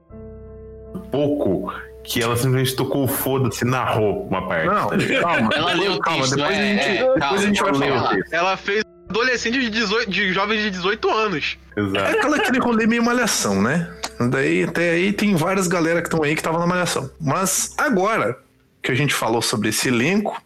pouco 1.11 1.71
que 2.07 2.23
ela 2.23 2.37
simplesmente 2.37 2.75
tocou 2.77 3.05
o 3.05 3.09
foda-se 3.09 3.65
e 3.65 3.69
narrou 3.69 4.27
uma 4.29 4.47
parte. 4.47 4.67
Não, 4.67 4.89
tá 4.89 5.21
calma. 5.21 5.51
Ela 5.55 5.75
leu 5.75 5.93
o 5.95 6.01
calma, 6.01 6.21
texto, 6.21 6.37
depois, 6.37 6.57
é, 6.57 6.61
a 6.61 6.65
gente, 6.65 6.85
é, 6.85 6.99
depois 6.99 7.19
calma, 7.19 7.37
a 7.37 7.41
gente 7.41 7.63
vai 7.63 7.75
falar. 7.75 8.19
Ela 8.31 8.57
fez 8.57 8.85
adolescente 9.09 9.61
de, 9.61 9.71
18, 9.71 10.11
de 10.11 10.33
jovens 10.33 10.63
de 10.63 10.71
18 10.71 11.11
anos. 11.11 11.59
É 11.77 11.81
Exato. 11.81 12.17
aquela, 12.17 12.37
aquele 12.37 12.59
rolê 12.59 12.87
meio 12.87 13.03
malhação, 13.03 13.61
né? 13.61 13.93
Daí 14.31 14.65
até 14.65 14.91
aí 14.91 15.13
tem 15.13 15.35
várias 15.35 15.67
galera 15.67 16.01
que 16.01 16.09
estão 16.09 16.23
aí 16.23 16.35
que 16.35 16.41
estavam 16.41 16.61
na 16.61 16.67
malhação. 16.67 17.11
Mas 17.21 17.75
agora 17.77 18.39
que 18.83 18.91
a 18.93 18.95
gente 18.95 19.13
falou 19.13 19.43
sobre 19.43 19.69
esse 19.69 19.89
elenco, 19.89 20.41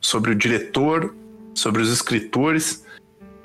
sobre 0.00 0.32
o 0.32 0.34
diretor, 0.34 1.14
sobre 1.54 1.82
os 1.82 1.92
escritores, 1.92 2.84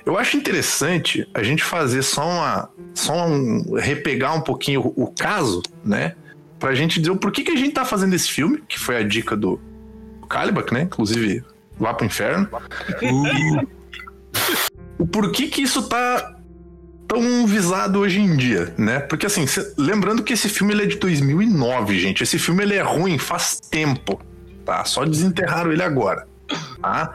eu 0.05 0.17
acho 0.17 0.37
interessante 0.37 1.29
a 1.33 1.43
gente 1.43 1.63
fazer 1.63 2.01
só 2.03 2.25
uma. 2.25 2.69
só 2.93 3.27
um. 3.27 3.75
repegar 3.75 4.35
um 4.35 4.41
pouquinho 4.41 4.81
o, 4.81 5.03
o 5.03 5.07
caso, 5.11 5.61
né? 5.83 6.15
Pra 6.59 6.75
gente 6.75 6.99
dizer 6.99 7.11
o 7.11 7.15
porquê 7.15 7.43
que 7.43 7.51
a 7.51 7.55
gente 7.55 7.71
tá 7.73 7.85
fazendo 7.85 8.13
esse 8.13 8.29
filme, 8.29 8.61
que 8.67 8.77
foi 8.79 8.97
a 8.97 9.03
dica 9.03 9.35
do 9.35 9.59
Kalibak, 10.29 10.73
né? 10.73 10.81
Inclusive, 10.83 11.43
vá 11.79 11.93
pro 11.93 12.05
inferno. 12.05 12.47
o 14.97 15.07
porquê 15.07 15.47
que 15.47 15.61
isso 15.61 15.87
tá 15.87 16.35
tão 17.07 17.47
visado 17.47 17.99
hoje 17.99 18.19
em 18.19 18.35
dia, 18.35 18.73
né? 18.77 18.99
Porque 18.99 19.25
assim, 19.25 19.47
cê- 19.47 19.73
lembrando 19.77 20.21
que 20.23 20.33
esse 20.33 20.47
filme 20.49 20.73
ele 20.73 20.83
é 20.83 20.85
de 20.85 20.97
2009, 20.97 21.97
gente. 21.99 22.21
Esse 22.23 22.37
filme 22.37 22.63
ele 22.63 22.75
é 22.75 22.81
ruim 22.83 23.17
faz 23.17 23.59
tempo, 23.59 24.19
tá? 24.65 24.83
Só 24.85 25.05
desenterraram 25.05 25.71
ele 25.71 25.81
agora, 25.81 26.27
tá? 26.81 27.13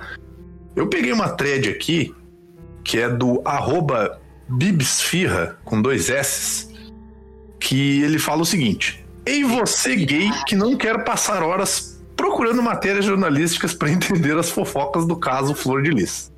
Eu 0.74 0.88
peguei 0.88 1.12
uma 1.12 1.28
thread 1.28 1.68
aqui 1.68 2.12
que 2.82 2.98
é 2.98 3.08
do 3.08 3.40
arroba 3.44 4.20
Bibsfirra, 4.48 5.58
com 5.64 5.80
dois 5.80 6.10
S, 6.10 6.68
que 7.60 8.02
ele 8.02 8.18
fala 8.18 8.42
o 8.42 8.46
seguinte: 8.46 9.03
Ei 9.26 9.42
você 9.42 9.96
gay 9.96 10.30
que 10.46 10.54
não 10.54 10.76
quer 10.76 11.02
passar 11.04 11.42
horas 11.42 11.98
procurando 12.16 12.62
matérias 12.62 13.04
jornalísticas 13.04 13.72
para 13.74 13.90
entender 13.90 14.36
as 14.36 14.50
fofocas 14.50 15.06
do 15.06 15.16
caso 15.16 15.54
Flor 15.54 15.82
de 15.82 15.90
Lis. 15.90 16.32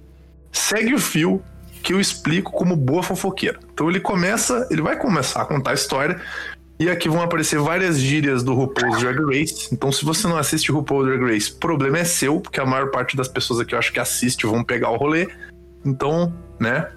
Segue 0.53 0.95
o 0.95 0.99
fio 0.99 1.43
que 1.83 1.93
eu 1.93 2.01
explico 2.01 2.51
como 2.53 2.77
boa 2.77 3.03
fofoqueira. 3.03 3.59
Então 3.73 3.89
ele 3.89 4.01
começa, 4.01 4.67
ele 4.71 4.83
vai 4.83 4.97
começar 4.97 5.43
a 5.43 5.45
contar 5.45 5.73
a 5.73 5.75
história 5.75 6.21
e 6.79 6.89
aqui 6.91 7.09
vão 7.09 7.23
aparecer 7.23 7.59
várias 7.59 7.99
gírias 7.99 8.43
do 8.43 8.55
RuPaul's 8.55 9.01
Drag 9.01 9.19
Race. 9.25 9.69
Então 9.73 9.91
se 9.91 10.05
você 10.05 10.27
não 10.29 10.37
assiste 10.37 10.71
RuPaul's 10.71 11.07
Drag 11.07 11.33
Race, 11.33 11.53
problema 11.53 11.99
é 11.99 12.05
seu, 12.05 12.41
porque 12.41 12.61
a 12.61 12.67
maior 12.67 12.91
parte 12.91 13.17
das 13.17 13.29
pessoas 13.29 13.61
aqui 13.61 13.75
eu 13.75 13.79
acho 13.79 13.93
que 13.93 14.01
assiste 14.01 14.47
vão 14.47 14.63
pegar 14.63 14.91
o 14.91 14.97
rolê. 14.97 15.29
Então, 15.85 16.33
né? 16.59 16.89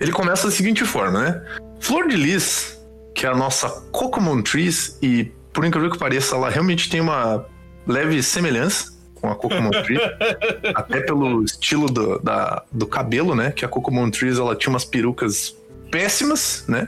Ele 0.00 0.12
começa 0.12 0.46
da 0.46 0.52
seguinte 0.52 0.84
forma, 0.84 1.22
né? 1.22 1.42
Flor 1.80 2.08
de 2.08 2.16
Lis, 2.16 2.75
que 3.16 3.24
é 3.24 3.30
a 3.30 3.34
nossa 3.34 3.70
Cocomon 3.90 4.42
Trees 4.42 4.98
e 5.00 5.32
por 5.50 5.64
incrível 5.64 5.90
que 5.90 5.98
pareça, 5.98 6.36
ela 6.36 6.50
realmente 6.50 6.90
tem 6.90 7.00
uma 7.00 7.46
leve 7.86 8.22
semelhança 8.22 8.94
com 9.14 9.30
a 9.30 9.34
Cocomon 9.34 9.70
Tree, 9.70 9.98
até 10.76 11.00
pelo 11.00 11.42
estilo 11.42 11.86
do, 11.86 12.18
da, 12.18 12.62
do 12.70 12.86
cabelo, 12.86 13.34
né? 13.34 13.50
Que 13.52 13.64
a 13.64 13.68
Cocomon 13.68 14.10
Trees 14.10 14.38
ela 14.38 14.54
tinha 14.54 14.70
umas 14.70 14.84
perucas 14.84 15.56
péssimas, 15.90 16.66
né? 16.68 16.86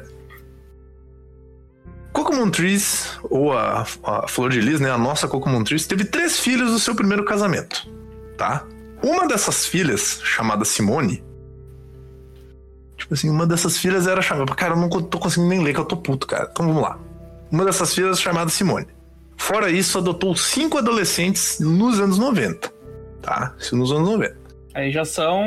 Cocomon 2.13 2.51
Trees, 2.51 3.19
ou 3.31 3.55
a, 3.57 3.87
a 4.05 4.29
Flor 4.29 4.51
de 4.51 4.61
Lis, 4.61 4.81
né? 4.81 4.91
A 4.91 4.99
nossa 4.99 5.27
Cocomon 5.27 5.65
Trees, 5.65 5.87
teve 5.87 6.05
três 6.05 6.39
filhos 6.39 6.71
do 6.71 6.79
seu 6.79 6.95
primeiro 6.95 7.25
casamento, 7.25 7.89
tá? 8.37 8.67
Uma 9.03 9.27
dessas 9.27 9.65
filhas, 9.65 10.21
chamada 10.23 10.67
Simone, 10.67 11.25
tipo 12.99 13.15
assim, 13.15 13.31
uma 13.31 13.47
dessas 13.47 13.79
filhas 13.79 14.07
era 14.07 14.21
chamada. 14.21 14.55
Cara, 14.55 14.75
eu 14.75 14.77
não 14.79 14.89
tô 14.91 15.19
conseguindo 15.19 15.49
nem 15.49 15.63
ler, 15.63 15.73
que 15.73 15.81
eu 15.81 15.85
tô 15.87 15.97
puto, 15.97 16.27
cara. 16.27 16.49
Então 16.53 16.67
vamos 16.67 16.83
lá. 16.83 16.99
Uma 17.51 17.65
dessas 17.65 17.95
filhas 17.95 18.21
chamada 18.21 18.51
Simone. 18.51 18.87
Fora 19.37 19.71
isso, 19.71 19.97
adotou 19.97 20.37
cinco 20.37 20.77
adolescentes 20.77 21.59
nos 21.61 21.99
anos 22.01 22.19
90. 22.19 22.71
Tá? 23.23 23.55
Isso 23.59 23.77
nos 23.77 23.91
anos 23.93 24.09
90. 24.11 24.37
Aí 24.75 24.91
já 24.93 25.05
são 25.05 25.45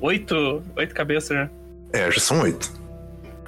oito, 0.00 0.62
oito 0.76 0.94
cabeças, 0.94 1.30
né? 1.36 1.50
É, 1.92 2.10
já 2.10 2.20
são 2.20 2.40
oito. 2.42 2.70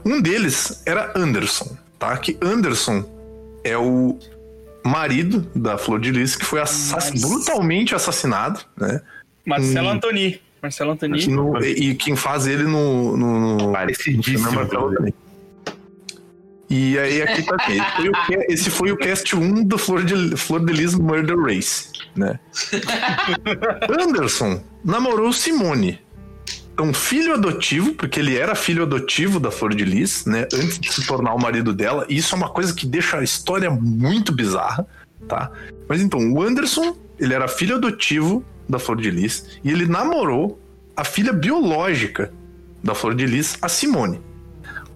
Um 0.05 0.21
deles 0.23 0.83
era 0.87 1.13
Anderson, 1.17 1.77
tá? 1.99 2.17
Que 2.17 2.39
Anderson 2.41 3.05
é 3.65 3.77
o 3.77 4.19
marido 4.85 5.41
da 5.55 5.77
Flor 5.77 6.01
de 6.01 6.11
Lis, 6.11 6.35
que 6.37 6.45
foi 6.45 6.61
assass- 6.61 7.21
brutalmente 7.21 7.95
assassinado, 7.95 8.61
né? 8.77 9.01
Marcelo 9.45 9.89
Hum. 9.89 9.91
Antoni. 9.93 10.41
Marcelo 10.63 10.93
Antoni. 10.93 11.27
No- 11.29 11.63
e, 11.63 11.91
e 11.91 11.95
quem 11.95 12.17
faz 12.17 12.47
ele 12.47 12.65
no. 12.65 13.17
no, 13.17 13.57
no 13.57 13.73
Parecidíssimo. 13.73 14.53
Marcelo 14.53 14.95
também. 14.95 15.15
E 16.71 16.99
aí 16.99 17.23
aqui 17.23 17.43
tá 17.43 17.55
aqui. 17.55 17.79
Esse 17.79 17.89
foi 17.91 18.09
o, 18.09 18.53
esse 18.53 18.71
foi 18.71 18.93
o 18.93 18.97
cast 18.97 19.35
1 19.35 19.65
do 19.65 19.79
Flor 19.79 20.05
de, 20.05 20.37
Flor 20.37 20.65
de 20.65 20.73
Lis 20.73 20.95
Murder 20.95 21.39
Race, 21.41 21.91
né? 22.15 22.39
Anderson 23.89 24.63
namorou 24.85 25.33
Simone. 25.33 25.99
Então, 26.75 26.95
filho 26.95 27.35
adotivo, 27.35 27.95
porque 27.95 28.21
ele 28.21 28.37
era 28.37 28.55
filho 28.55 28.85
adotivo 28.85 29.41
da 29.41 29.51
Flor 29.51 29.75
de 29.75 29.85
Lis, 29.85 30.27
né? 30.27 30.47
Antes 30.53 30.79
de 30.79 30.93
se 30.93 31.07
tornar 31.07 31.35
o 31.35 31.41
marido 31.41 31.73
dela. 31.73 32.07
E 32.09 32.17
isso 32.19 32.35
é 32.35 32.39
uma 32.39 32.51
coisa 32.51 32.73
que 32.73 32.87
deixa 32.87 33.17
a 33.19 33.25
história 33.25 33.69
muito 33.69 34.31
bizarra, 34.31 34.87
tá? 35.27 35.51
Mas 35.89 36.01
então, 36.01 36.33
o 36.33 36.41
Anderson, 36.41 36.97
ele 37.19 37.35
era 37.35 37.49
filho 37.49 37.77
adotivo 37.77 38.45
da 38.69 38.79
Flor 38.79 38.97
de 38.99 39.11
Lis. 39.11 39.59
E 39.65 39.71
ele 39.71 39.87
namorou 39.87 40.61
a 40.97 41.05
filha 41.05 41.33
biológica 41.33 42.33
da 42.83 42.95
Flor 42.95 43.15
de 43.15 43.27
Lis, 43.27 43.57
a 43.63 43.69
Simone. 43.69 44.21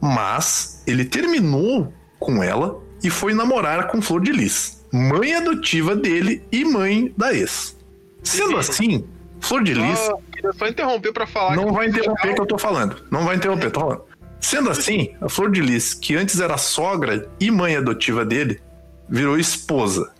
Mas 0.00 0.82
ele 0.86 1.04
terminou 1.04 1.92
com 2.18 2.42
ela 2.42 2.80
e 3.02 3.10
foi 3.10 3.34
namorar 3.34 3.88
com 3.88 4.02
Flor 4.02 4.20
de 4.20 4.32
Lis, 4.32 4.84
mãe 4.92 5.34
adotiva 5.34 5.94
dele 5.94 6.42
e 6.50 6.64
mãe 6.64 7.12
da 7.16 7.32
ex. 7.34 7.76
Sendo 8.22 8.56
assim, 8.56 9.04
Flor 9.40 9.64
de 9.64 9.74
Lis 9.74 9.98
Só, 9.98 10.52
só 10.52 10.68
interromper 10.68 11.12
pra 11.12 11.26
falar 11.26 11.56
não 11.56 11.66
que 11.66 11.72
vai 11.72 11.88
interromper 11.88 12.34
que 12.34 12.40
eu 12.40 12.46
tô 12.46 12.58
falando. 12.58 13.04
Não 13.10 13.24
vai 13.24 13.36
interromper, 13.36 13.70
tô 13.70 13.80
falando. 13.80 14.02
Sendo 14.40 14.70
assim, 14.70 15.14
a 15.20 15.28
Flor 15.28 15.50
de 15.50 15.60
Lis, 15.60 15.94
que 15.94 16.16
antes 16.16 16.40
era 16.40 16.58
sogra 16.58 17.28
e 17.38 17.50
mãe 17.50 17.76
adotiva 17.76 18.24
dele, 18.24 18.60
virou 19.08 19.38
esposa 19.38 20.12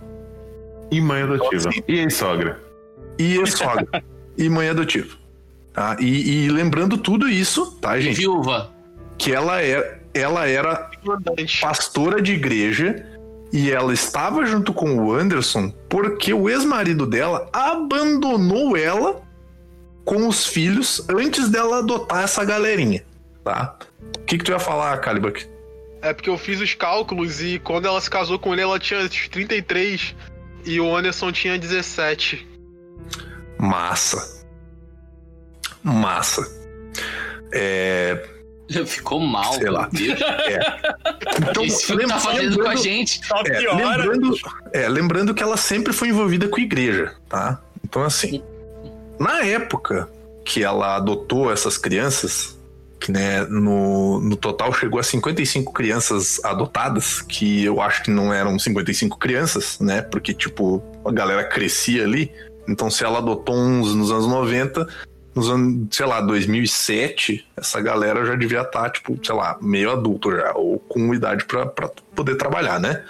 E 0.90 1.00
mãe 1.00 1.23
adotiva. 1.23 1.71
E 1.88 2.00
aí, 2.00 2.11
sogra? 2.11 2.61
E 3.23 3.37
ex-sogra 3.38 4.02
e 4.37 4.49
mãe 4.49 4.69
adotiva. 4.69 5.17
Tá? 5.73 5.97
E, 6.00 6.45
e 6.45 6.49
lembrando 6.49 6.99
tudo 6.99 7.29
isso, 7.29 7.73
tá, 7.81 7.99
gente? 8.00 8.17
Viúva. 8.17 8.71
Que 9.17 9.33
ela, 9.33 9.62
é, 9.62 10.00
ela 10.12 10.47
era 10.47 10.91
pastora 11.61 12.21
de 12.21 12.33
igreja 12.33 13.07
e 13.52 13.71
ela 13.71 13.93
estava 13.93 14.45
junto 14.45 14.73
com 14.73 14.97
o 14.97 15.12
Anderson 15.12 15.71
porque 15.88 16.33
o 16.33 16.49
ex-marido 16.49 17.07
dela 17.07 17.49
abandonou 17.52 18.76
ela 18.76 19.23
com 20.05 20.26
os 20.26 20.47
filhos 20.47 21.07
antes 21.09 21.49
dela 21.49 21.79
adotar 21.79 22.25
essa 22.25 22.45
galerinha, 22.45 23.05
tá? 23.45 23.76
O 24.17 24.25
que, 24.25 24.38
que 24.38 24.45
tu 24.45 24.50
ia 24.50 24.59
falar, 24.59 24.99
Calibak? 24.99 25.47
É 26.00 26.12
porque 26.12 26.29
eu 26.29 26.37
fiz 26.37 26.61
os 26.61 26.75
cálculos 26.75 27.41
e 27.41 27.61
quando 27.61 27.87
ela 27.87 28.00
se 28.00 28.11
casou 28.11 28.38
com 28.38 28.52
ele, 28.52 28.62
ela 28.62 28.79
tinha 28.79 29.09
33 29.09 30.17
e 30.64 30.81
o 30.81 30.97
Anderson 30.97 31.31
tinha 31.31 31.57
17. 31.57 32.51
Massa. 33.59 34.42
Massa. 35.82 36.42
É, 37.52 38.28
Ficou 38.87 39.21
mal. 39.21 39.52
Sei 39.54 39.68
lá. 39.71 39.88
meu 39.92 40.14
Deus. 40.14 40.21
então, 41.50 41.64
Esse 41.64 41.87
filme 41.87 42.06
tá 42.06 42.18
fazendo 42.18 42.54
com 42.56 42.62
a 42.62 42.68
lembrando- 42.68 42.82
gente. 42.82 43.26
Só 43.26 43.40
É, 43.40 43.59
piora. 43.59 43.97
lembrando, 44.04 44.37
é, 44.73 44.88
lembrando 44.88 45.35
que 45.35 45.42
ela 45.42 45.56
sempre 45.56 45.92
foi 45.92 46.09
envolvida 46.09 46.49
com 46.49 46.61
igreja, 46.61 47.14
tá? 47.28 47.61
Então, 47.85 48.02
assim, 48.02 48.42
na 49.18 49.42
época 49.44 50.09
que 50.44 50.62
ela 50.64 50.97
adotou 50.97 51.52
essas 51.52 51.76
crianças, 51.76 52.59
que 52.99 53.12
né, 53.12 53.42
no, 53.44 54.21
no 54.21 54.37
total 54.37 54.73
chegou 54.73 54.99
a 54.99 55.02
55 55.02 55.73
crianças 55.73 56.42
adotadas, 56.44 57.21
que 57.21 57.64
eu 57.64 57.80
acho 57.80 58.02
que 58.04 58.11
não 58.11 58.32
eram 58.32 58.59
55 58.59 59.18
crianças, 59.18 59.78
né? 59.80 60.00
Porque, 60.02 60.32
tipo, 60.32 60.82
a 61.04 61.12
galera 61.12 61.44
crescia 61.44 62.04
ali. 62.04 62.32
Então, 62.69 62.90
se 62.90 63.04
ela 63.04 63.19
adotou 63.19 63.57
uns 63.57 63.95
nos 63.95 64.11
anos 64.11 64.26
90, 64.26 64.87
nos 65.35 65.49
anos, 65.49 65.88
sei 65.90 66.07
lá, 66.07 66.21
2007, 66.21 67.47
essa 67.57 67.81
galera 67.81 68.25
já 68.25 68.37
devia 68.37 68.62
estar, 68.62 68.90
tipo, 68.90 69.19
sei 69.25 69.35
lá, 69.35 69.59
meio 69.61 69.90
adulto 69.90 70.31
já, 70.31 70.52
ou 70.54 70.78
com 70.78 71.14
idade 71.14 71.45
pra 71.45 71.66
poder 72.14 72.37
trabalhar, 72.37 72.78
né? 72.78 73.02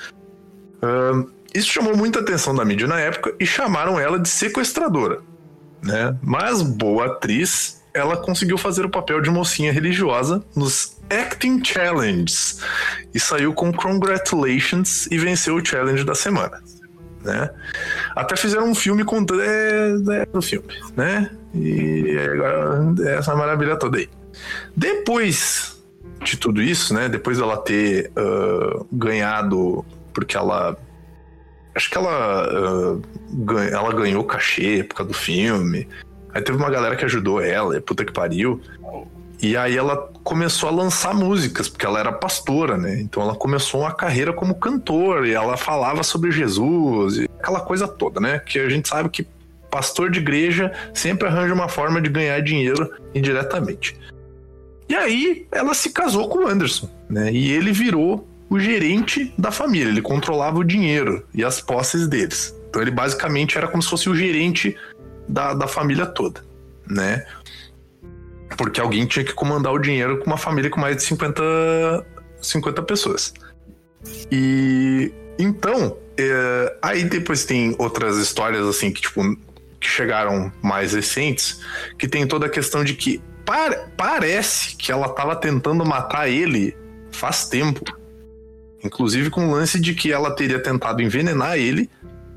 Ahn, 0.82 1.26
isso 1.54 1.68
chamou 1.68 1.96
muita 1.96 2.20
atenção 2.20 2.54
da 2.54 2.64
mídia 2.64 2.86
na 2.86 2.98
época 2.98 3.34
e 3.38 3.46
chamaram 3.46 4.00
ela 4.00 4.18
de 4.18 4.28
sequestradora, 4.28 5.20
né? 5.82 6.16
Mas 6.22 6.62
boa 6.62 7.06
atriz 7.06 7.82
ela 7.94 8.16
conseguiu 8.16 8.56
fazer 8.56 8.86
o 8.86 8.90
papel 8.90 9.20
de 9.20 9.28
mocinha 9.28 9.70
religiosa 9.70 10.42
nos 10.56 10.96
Acting 11.10 11.62
Challenges 11.62 12.60
e 13.14 13.20
saiu 13.20 13.52
com 13.52 13.70
Congratulations 13.70 15.06
e 15.10 15.18
venceu 15.18 15.56
o 15.56 15.64
challenge 15.64 16.02
da 16.02 16.14
semana. 16.14 16.62
Né? 17.24 17.50
Até 18.16 18.36
fizeram 18.36 18.68
um 18.68 18.74
filme 18.74 19.04
com 19.04 19.24
é, 19.40 20.22
é, 20.22 20.26
do 20.26 20.42
filme, 20.42 20.74
né? 20.96 21.30
E 21.54 22.18
agora 22.18 22.94
é 23.00 23.14
essa 23.16 23.36
maravilha 23.36 23.76
toda 23.76 23.98
aí. 23.98 24.08
Depois 24.76 25.80
de 26.24 26.36
tudo 26.36 26.62
isso, 26.62 26.94
né? 26.94 27.08
Depois 27.08 27.38
dela 27.38 27.56
ter 27.58 28.10
uh, 28.16 28.86
ganhado, 28.92 29.84
porque 30.12 30.36
ela 30.36 30.76
acho 31.74 31.90
que 31.90 31.96
ela, 31.96 32.48
uh, 32.92 33.02
ela 33.70 33.92
ganhou 33.94 34.24
cachê 34.24 34.84
por 34.84 34.96
causa 34.96 35.12
do 35.12 35.18
filme. 35.18 35.88
Aí 36.34 36.42
teve 36.42 36.56
uma 36.56 36.70
galera 36.70 36.96
que 36.96 37.04
ajudou 37.04 37.40
ela, 37.40 37.80
puta 37.80 38.04
que 38.04 38.12
pariu. 38.12 38.60
E 39.42 39.56
aí 39.56 39.76
ela 39.76 39.96
começou 40.22 40.68
a 40.68 40.72
lançar 40.72 41.12
músicas, 41.12 41.68
porque 41.68 41.84
ela 41.84 41.98
era 41.98 42.12
pastora, 42.12 42.78
né? 42.78 43.00
Então 43.00 43.20
ela 43.20 43.34
começou 43.34 43.80
uma 43.80 43.92
carreira 43.92 44.32
como 44.32 44.54
cantora 44.54 45.26
e 45.26 45.32
ela 45.32 45.56
falava 45.56 46.04
sobre 46.04 46.30
Jesus 46.30 47.16
e 47.16 47.28
aquela 47.40 47.58
coisa 47.58 47.88
toda, 47.88 48.20
né? 48.20 48.38
Que 48.38 48.60
a 48.60 48.68
gente 48.68 48.88
sabe 48.88 49.08
que 49.08 49.26
pastor 49.68 50.12
de 50.12 50.20
igreja 50.20 50.72
sempre 50.94 51.26
arranja 51.26 51.52
uma 51.52 51.68
forma 51.68 52.00
de 52.00 52.08
ganhar 52.08 52.40
dinheiro 52.40 52.88
indiretamente. 53.12 53.98
E 54.88 54.94
aí 54.94 55.44
ela 55.50 55.74
se 55.74 55.90
casou 55.90 56.28
com 56.28 56.44
o 56.44 56.46
Anderson, 56.46 56.88
né? 57.10 57.32
E 57.32 57.50
ele 57.50 57.72
virou 57.72 58.28
o 58.48 58.60
gerente 58.60 59.34
da 59.36 59.50
família, 59.50 59.88
ele 59.88 60.02
controlava 60.02 60.58
o 60.58 60.64
dinheiro 60.64 61.26
e 61.34 61.42
as 61.42 61.60
posses 61.60 62.06
deles. 62.06 62.54
Então 62.70 62.80
ele 62.80 62.92
basicamente 62.92 63.58
era 63.58 63.66
como 63.66 63.82
se 63.82 63.90
fosse 63.90 64.08
o 64.08 64.14
gerente 64.14 64.76
da, 65.26 65.52
da 65.52 65.66
família 65.66 66.06
toda, 66.06 66.44
né? 66.86 67.24
Porque 68.56 68.80
alguém 68.80 69.06
tinha 69.06 69.24
que 69.24 69.32
comandar 69.32 69.72
o 69.72 69.78
dinheiro 69.78 70.18
com 70.18 70.26
uma 70.26 70.36
família 70.36 70.70
com 70.70 70.80
mais 70.80 70.96
de 70.96 71.02
50, 71.04 71.42
50 72.40 72.82
pessoas. 72.82 73.32
E 74.30 75.12
então, 75.38 75.96
é, 76.16 76.76
aí 76.82 77.04
depois 77.04 77.44
tem 77.44 77.74
outras 77.78 78.18
histórias 78.18 78.66
assim 78.66 78.92
que, 78.92 79.00
tipo, 79.00 79.22
que 79.80 79.88
chegaram 79.88 80.52
mais 80.62 80.92
recentes, 80.92 81.60
que 81.98 82.06
tem 82.06 82.26
toda 82.26 82.46
a 82.46 82.48
questão 82.48 82.84
de 82.84 82.94
que 82.94 83.20
par, 83.44 83.90
parece 83.96 84.76
que 84.76 84.92
ela 84.92 85.08
tava 85.08 85.34
tentando 85.36 85.84
matar 85.84 86.28
ele 86.28 86.76
faz 87.10 87.48
tempo. 87.48 87.84
Inclusive 88.84 89.30
com 89.30 89.48
o 89.48 89.52
lance 89.52 89.78
de 89.78 89.94
que 89.94 90.12
ela 90.12 90.34
teria 90.34 90.60
tentado 90.60 91.02
envenenar 91.02 91.56
ele, 91.56 91.88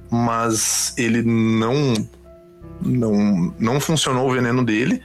mas 0.10 0.93
ele 0.98 1.22
não 1.24 1.93
não 2.81 3.53
não 3.57 3.79
funcionou 3.79 4.29
o 4.29 4.34
veneno 4.34 4.63
dele. 4.63 5.01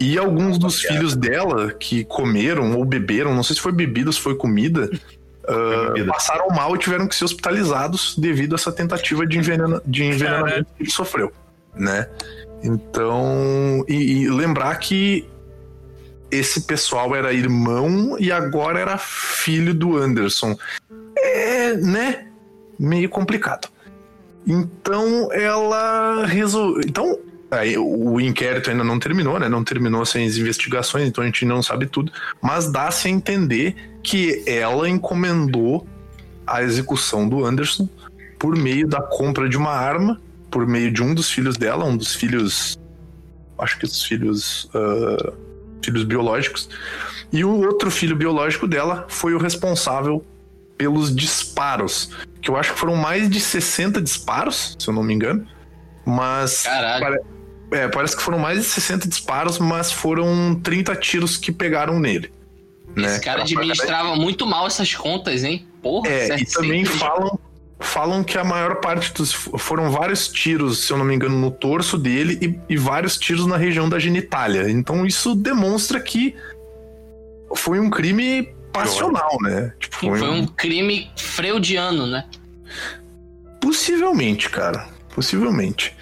E 0.00 0.18
alguns 0.18 0.58
dos 0.58 0.80
filhos 0.80 1.14
dela 1.14 1.72
que 1.72 2.04
comeram 2.04 2.76
ou 2.76 2.84
beberam, 2.84 3.34
não 3.34 3.42
sei 3.42 3.56
se 3.56 3.62
foi 3.62 3.72
bebida 3.72 4.08
ou 4.08 4.12
se 4.12 4.20
foi 4.20 4.34
comida, 4.34 4.90
uh, 5.44 6.06
passaram 6.06 6.48
mal 6.48 6.74
e 6.74 6.78
tiveram 6.78 7.06
que 7.06 7.14
ser 7.14 7.24
hospitalizados 7.24 8.16
devido 8.18 8.54
a 8.54 8.56
essa 8.56 8.72
tentativa 8.72 9.26
de, 9.26 9.38
envenena, 9.38 9.80
de 9.86 10.04
envenenamento 10.04 10.66
que 10.76 10.82
ele 10.82 10.90
sofreu, 10.90 11.32
né? 11.74 12.08
Então, 12.62 13.84
e, 13.88 14.22
e 14.22 14.30
lembrar 14.30 14.76
que 14.76 15.28
esse 16.30 16.62
pessoal 16.62 17.14
era 17.14 17.32
irmão 17.32 18.16
e 18.18 18.32
agora 18.32 18.80
era 18.80 18.98
filho 18.98 19.74
do 19.74 19.96
Anderson. 19.96 20.56
É, 21.16 21.74
né? 21.74 22.26
Meio 22.78 23.08
complicado. 23.08 23.68
Então 24.46 25.32
ela 25.32 26.26
resolveu. 26.26 26.82
Então 26.86 27.18
Aí, 27.58 27.76
o 27.78 28.20
inquérito 28.20 28.70
ainda 28.70 28.84
não 28.84 28.98
terminou, 28.98 29.38
né? 29.38 29.48
Não 29.48 29.62
terminou 29.62 30.04
sem 30.04 30.26
as 30.26 30.36
investigações, 30.36 31.08
então 31.08 31.22
a 31.22 31.26
gente 31.26 31.44
não 31.44 31.62
sabe 31.62 31.86
tudo. 31.86 32.12
Mas 32.40 32.70
dá-se 32.70 33.08
a 33.08 33.10
entender 33.10 33.74
que 34.02 34.42
ela 34.46 34.88
encomendou 34.88 35.86
a 36.46 36.62
execução 36.62 37.28
do 37.28 37.44
Anderson 37.44 37.88
por 38.38 38.56
meio 38.56 38.86
da 38.86 39.00
compra 39.00 39.48
de 39.48 39.56
uma 39.56 39.70
arma, 39.70 40.20
por 40.50 40.66
meio 40.66 40.90
de 40.90 41.02
um 41.02 41.14
dos 41.14 41.30
filhos 41.30 41.56
dela, 41.56 41.84
um 41.84 41.96
dos 41.96 42.14
filhos. 42.14 42.78
Acho 43.58 43.78
que 43.78 43.84
os 43.84 44.02
filhos. 44.02 44.64
Uh, 44.74 45.32
filhos 45.84 46.04
biológicos. 46.04 46.68
E 47.32 47.44
o 47.44 47.60
outro 47.66 47.90
filho 47.90 48.16
biológico 48.16 48.66
dela 48.66 49.06
foi 49.08 49.34
o 49.34 49.38
responsável 49.38 50.24
pelos 50.76 51.14
disparos. 51.14 52.10
Que 52.40 52.50
eu 52.50 52.56
acho 52.56 52.72
que 52.72 52.78
foram 52.78 52.96
mais 52.96 53.28
de 53.28 53.40
60 53.40 54.00
disparos, 54.00 54.76
se 54.78 54.88
eu 54.88 54.94
não 54.94 55.02
me 55.02 55.14
engano. 55.14 55.46
Mas. 56.04 56.62
Caralho. 56.62 57.24
É, 57.74 57.88
parece 57.88 58.16
que 58.16 58.22
foram 58.22 58.38
mais 58.38 58.56
de 58.56 58.64
60 58.64 59.08
disparos, 59.08 59.58
mas 59.58 59.90
foram 59.90 60.54
30 60.62 60.94
tiros 60.94 61.36
que 61.36 61.50
pegaram 61.50 61.98
nele. 61.98 62.30
Esse 62.96 63.14
né? 63.14 63.18
cara 63.18 63.42
administrava 63.42 64.14
muito 64.14 64.46
mal 64.46 64.68
essas 64.68 64.94
contas, 64.94 65.42
hein? 65.42 65.66
Porra, 65.82 66.08
é, 66.08 66.38
e 66.38 66.46
também 66.46 66.84
falam, 66.84 67.36
falam 67.80 68.22
que 68.22 68.38
a 68.38 68.44
maior 68.44 68.76
parte 68.76 69.12
dos. 69.12 69.32
Foram 69.32 69.90
vários 69.90 70.28
tiros, 70.28 70.86
se 70.86 70.92
eu 70.92 70.96
não 70.96 71.04
me 71.04 71.16
engano, 71.16 71.36
no 71.36 71.50
torso 71.50 71.98
dele 71.98 72.38
e, 72.40 72.74
e 72.74 72.76
vários 72.76 73.18
tiros 73.18 73.44
na 73.44 73.56
região 73.56 73.88
da 73.88 73.98
genitália. 73.98 74.70
Então 74.70 75.04
isso 75.04 75.34
demonstra 75.34 75.98
que 75.98 76.36
foi 77.56 77.80
um 77.80 77.90
crime 77.90 78.54
passional, 78.72 79.36
né? 79.42 79.72
Tipo, 79.80 79.96
foi, 79.96 80.18
foi 80.20 80.28
um... 80.28 80.42
um 80.42 80.46
crime 80.46 81.10
freudiano, 81.16 82.06
né? 82.06 82.24
Possivelmente, 83.60 84.48
cara. 84.48 84.86
Possivelmente. 85.12 85.92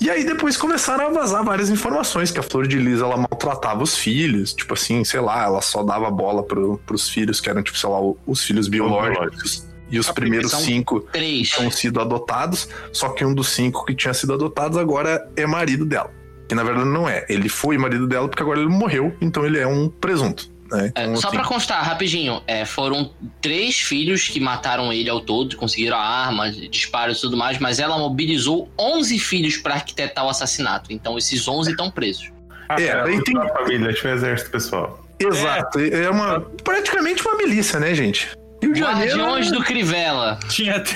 E 0.00 0.10
aí 0.10 0.24
depois 0.24 0.56
começaram 0.56 1.06
a 1.06 1.10
vazar 1.10 1.42
várias 1.42 1.70
informações 1.70 2.30
que 2.30 2.38
a 2.38 2.42
Flor 2.42 2.66
de 2.66 2.78
Lis 2.78 3.00
ela 3.00 3.16
maltratava 3.16 3.82
os 3.82 3.96
filhos, 3.96 4.52
tipo 4.52 4.74
assim, 4.74 5.02
sei 5.04 5.20
lá, 5.20 5.44
ela 5.44 5.62
só 5.62 5.82
dava 5.82 6.10
bola 6.10 6.42
pro, 6.42 6.78
pros 6.86 7.08
filhos 7.08 7.40
que 7.40 7.48
eram 7.48 7.62
tipo, 7.62 7.78
sei 7.78 7.88
lá, 7.88 7.98
os 8.26 8.44
filhos 8.44 8.68
biológicos. 8.68 9.66
E 9.90 9.98
os 9.98 10.08
a 10.08 10.12
primeiros 10.12 10.50
cinco 10.52 11.00
três. 11.12 11.48
tinham 11.48 11.70
sido 11.70 12.00
adotados, 12.00 12.68
só 12.92 13.10
que 13.10 13.24
um 13.24 13.32
dos 13.32 13.48
cinco 13.48 13.84
que 13.84 13.94
tinha 13.94 14.12
sido 14.12 14.34
adotados 14.34 14.76
agora 14.76 15.28
é 15.36 15.46
marido 15.46 15.84
dela. 15.86 16.10
Que 16.48 16.54
na 16.54 16.64
verdade 16.64 16.88
não 16.88 17.08
é. 17.08 17.24
Ele 17.28 17.48
foi 17.48 17.78
marido 17.78 18.06
dela 18.06 18.28
porque 18.28 18.42
agora 18.42 18.60
ele 18.60 18.68
morreu, 18.68 19.14
então 19.20 19.46
ele 19.46 19.58
é 19.58 19.66
um 19.66 19.88
presunto. 19.88 20.50
Né? 20.70 20.92
É, 20.94 21.02
então, 21.02 21.16
só 21.16 21.28
assim... 21.28 21.36
para 21.36 21.46
constar, 21.46 21.84
rapidinho, 21.84 22.42
é, 22.46 22.64
foram 22.64 23.10
três 23.40 23.76
filhos 23.76 24.28
que 24.28 24.40
mataram 24.40 24.92
ele 24.92 25.08
ao 25.08 25.20
todo, 25.20 25.56
conseguiram 25.56 25.96
a 25.96 26.00
arma, 26.00 26.50
disparos 26.50 27.18
e 27.18 27.20
tudo 27.20 27.36
mais, 27.36 27.58
mas 27.58 27.78
ela 27.78 27.96
mobilizou 27.98 28.68
11 28.78 29.18
filhos 29.18 29.56
para 29.56 29.74
arquitetar 29.74 30.24
o 30.24 30.28
assassinato. 30.28 30.92
Então 30.92 31.16
esses 31.16 31.46
11 31.46 31.70
estão 31.70 31.90
presos. 31.90 32.30
Ah, 32.68 32.80
é, 32.80 33.00
aí 33.00 33.22
tem 33.22 33.38
a 33.38 33.48
família, 33.48 33.92
tinha 33.92 34.12
um 34.12 34.16
exército 34.16 34.50
pessoal. 34.50 35.04
Exato, 35.18 35.78
é, 35.78 36.04
é 36.04 36.10
uma 36.10 36.40
praticamente 36.62 37.22
uma 37.26 37.36
milícia, 37.36 37.78
né, 37.78 37.94
gente? 37.94 38.28
Rio 38.62 38.72
de 38.72 38.80
Janeiro. 38.80 39.18
Guardiões 39.18 39.50
do 39.50 39.62
Crivella. 39.62 40.38
Tinha, 40.48 40.76
até, 40.76 40.92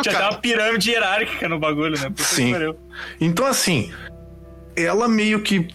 tinha 0.00 0.16
até 0.16 0.28
uma 0.28 0.38
pirâmide 0.38 0.90
hierárquica 0.90 1.48
no 1.48 1.58
bagulho, 1.58 1.98
né? 1.98 2.08
Puta 2.08 2.22
Sim. 2.22 2.52
Então, 3.20 3.46
assim, 3.46 3.90
ela 4.76 5.08
meio 5.08 5.40
que. 5.40 5.66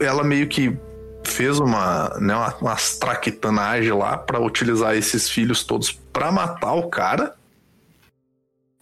Ela 0.00 0.24
meio 0.24 0.48
que 0.48 0.76
fez 1.24 1.58
uma, 1.58 2.08
né, 2.20 2.34
uma, 2.34 2.54
umas 2.60 2.98
traquitanagem 2.98 3.92
lá 3.92 4.16
para 4.16 4.40
utilizar 4.40 4.94
esses 4.94 5.28
filhos 5.28 5.64
todos 5.64 5.90
para 5.90 6.30
matar 6.30 6.74
o 6.74 6.88
cara. 6.88 7.34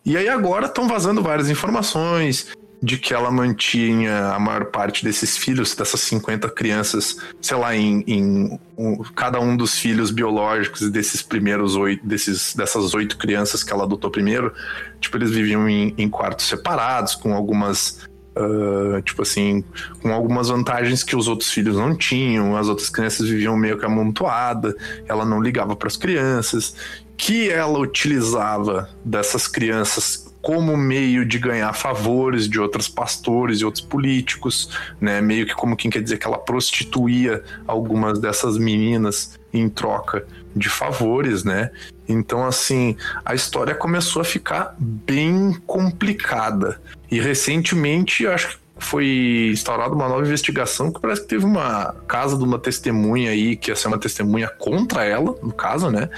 E 0.04 0.16
aí 0.16 0.28
agora 0.28 0.66
estão 0.66 0.88
vazando 0.88 1.22
várias 1.22 1.48
informações 1.48 2.52
de 2.82 2.98
que 2.98 3.14
ela 3.14 3.30
mantinha 3.30 4.32
a 4.32 4.38
maior 4.40 4.66
parte 4.66 5.04
desses 5.04 5.36
filhos, 5.36 5.72
dessas 5.74 6.00
50 6.00 6.50
crianças, 6.50 7.16
sei 7.40 7.56
lá, 7.56 7.76
em, 7.76 8.02
em 8.08 8.60
um, 8.76 8.96
cada 9.14 9.38
um 9.38 9.56
dos 9.56 9.78
filhos 9.78 10.10
biológicos 10.10 10.90
desses 10.90 11.22
primeiros 11.22 11.76
oito, 11.76 12.04
desses, 12.04 12.56
dessas 12.56 12.92
oito 12.92 13.16
crianças 13.16 13.62
que 13.62 13.72
ela 13.72 13.84
adotou 13.84 14.10
primeiro, 14.10 14.52
tipo, 15.00 15.16
eles 15.16 15.30
viviam 15.30 15.68
em, 15.68 15.94
em 15.96 16.08
quartos 16.08 16.46
separados, 16.46 17.14
com 17.14 17.32
algumas 17.32 18.00
Uh, 18.34 19.02
tipo 19.02 19.20
assim, 19.20 19.62
com 20.00 20.10
algumas 20.10 20.48
vantagens 20.48 21.04
que 21.04 21.14
os 21.14 21.28
outros 21.28 21.50
filhos 21.50 21.76
não 21.76 21.94
tinham, 21.94 22.56
as 22.56 22.66
outras 22.66 22.88
crianças 22.88 23.28
viviam 23.28 23.54
meio 23.56 23.78
que 23.78 23.84
amontoada, 23.84 24.74
ela 25.06 25.24
não 25.26 25.42
ligava 25.42 25.76
para 25.76 25.88
as 25.88 25.98
crianças, 25.98 26.74
que 27.16 27.50
ela 27.50 27.78
utilizava 27.78 28.88
dessas 29.04 29.46
crianças 29.46 30.32
como 30.42 30.76
meio 30.76 31.24
de 31.24 31.38
ganhar 31.38 31.72
favores 31.72 32.48
de 32.48 32.58
outros 32.58 32.88
pastores 32.88 33.60
e 33.60 33.64
outros 33.64 33.84
políticos, 33.84 34.70
né? 35.00 35.20
Meio 35.20 35.46
que 35.46 35.54
como 35.54 35.76
quem 35.76 35.88
quer 35.88 36.02
dizer 36.02 36.18
que 36.18 36.26
ela 36.26 36.38
prostituía 36.38 37.44
algumas 37.66 38.18
dessas 38.18 38.58
meninas 38.58 39.38
em 39.52 39.68
troca 39.68 40.26
de 40.54 40.68
favores, 40.68 41.44
né? 41.44 41.70
Então, 42.08 42.44
assim, 42.44 42.96
a 43.24 43.34
história 43.34 43.74
começou 43.74 44.20
a 44.20 44.24
ficar 44.24 44.74
bem 44.78 45.56
complicada. 45.64 46.80
E 47.12 47.20
recentemente, 47.20 48.26
acho 48.26 48.48
que 48.48 48.56
foi 48.78 49.50
instaurada 49.52 49.94
uma 49.94 50.08
nova 50.08 50.22
investigação 50.22 50.90
que 50.90 50.98
parece 50.98 51.20
que 51.20 51.28
teve 51.28 51.44
uma 51.44 51.94
casa 52.08 52.38
de 52.38 52.42
uma 52.42 52.58
testemunha 52.58 53.30
aí, 53.30 53.54
que 53.54 53.70
ia 53.70 53.76
ser 53.76 53.88
uma 53.88 53.98
testemunha 53.98 54.48
contra 54.48 55.04
ela, 55.04 55.36
no 55.42 55.52
caso, 55.52 55.90
né? 55.90 56.08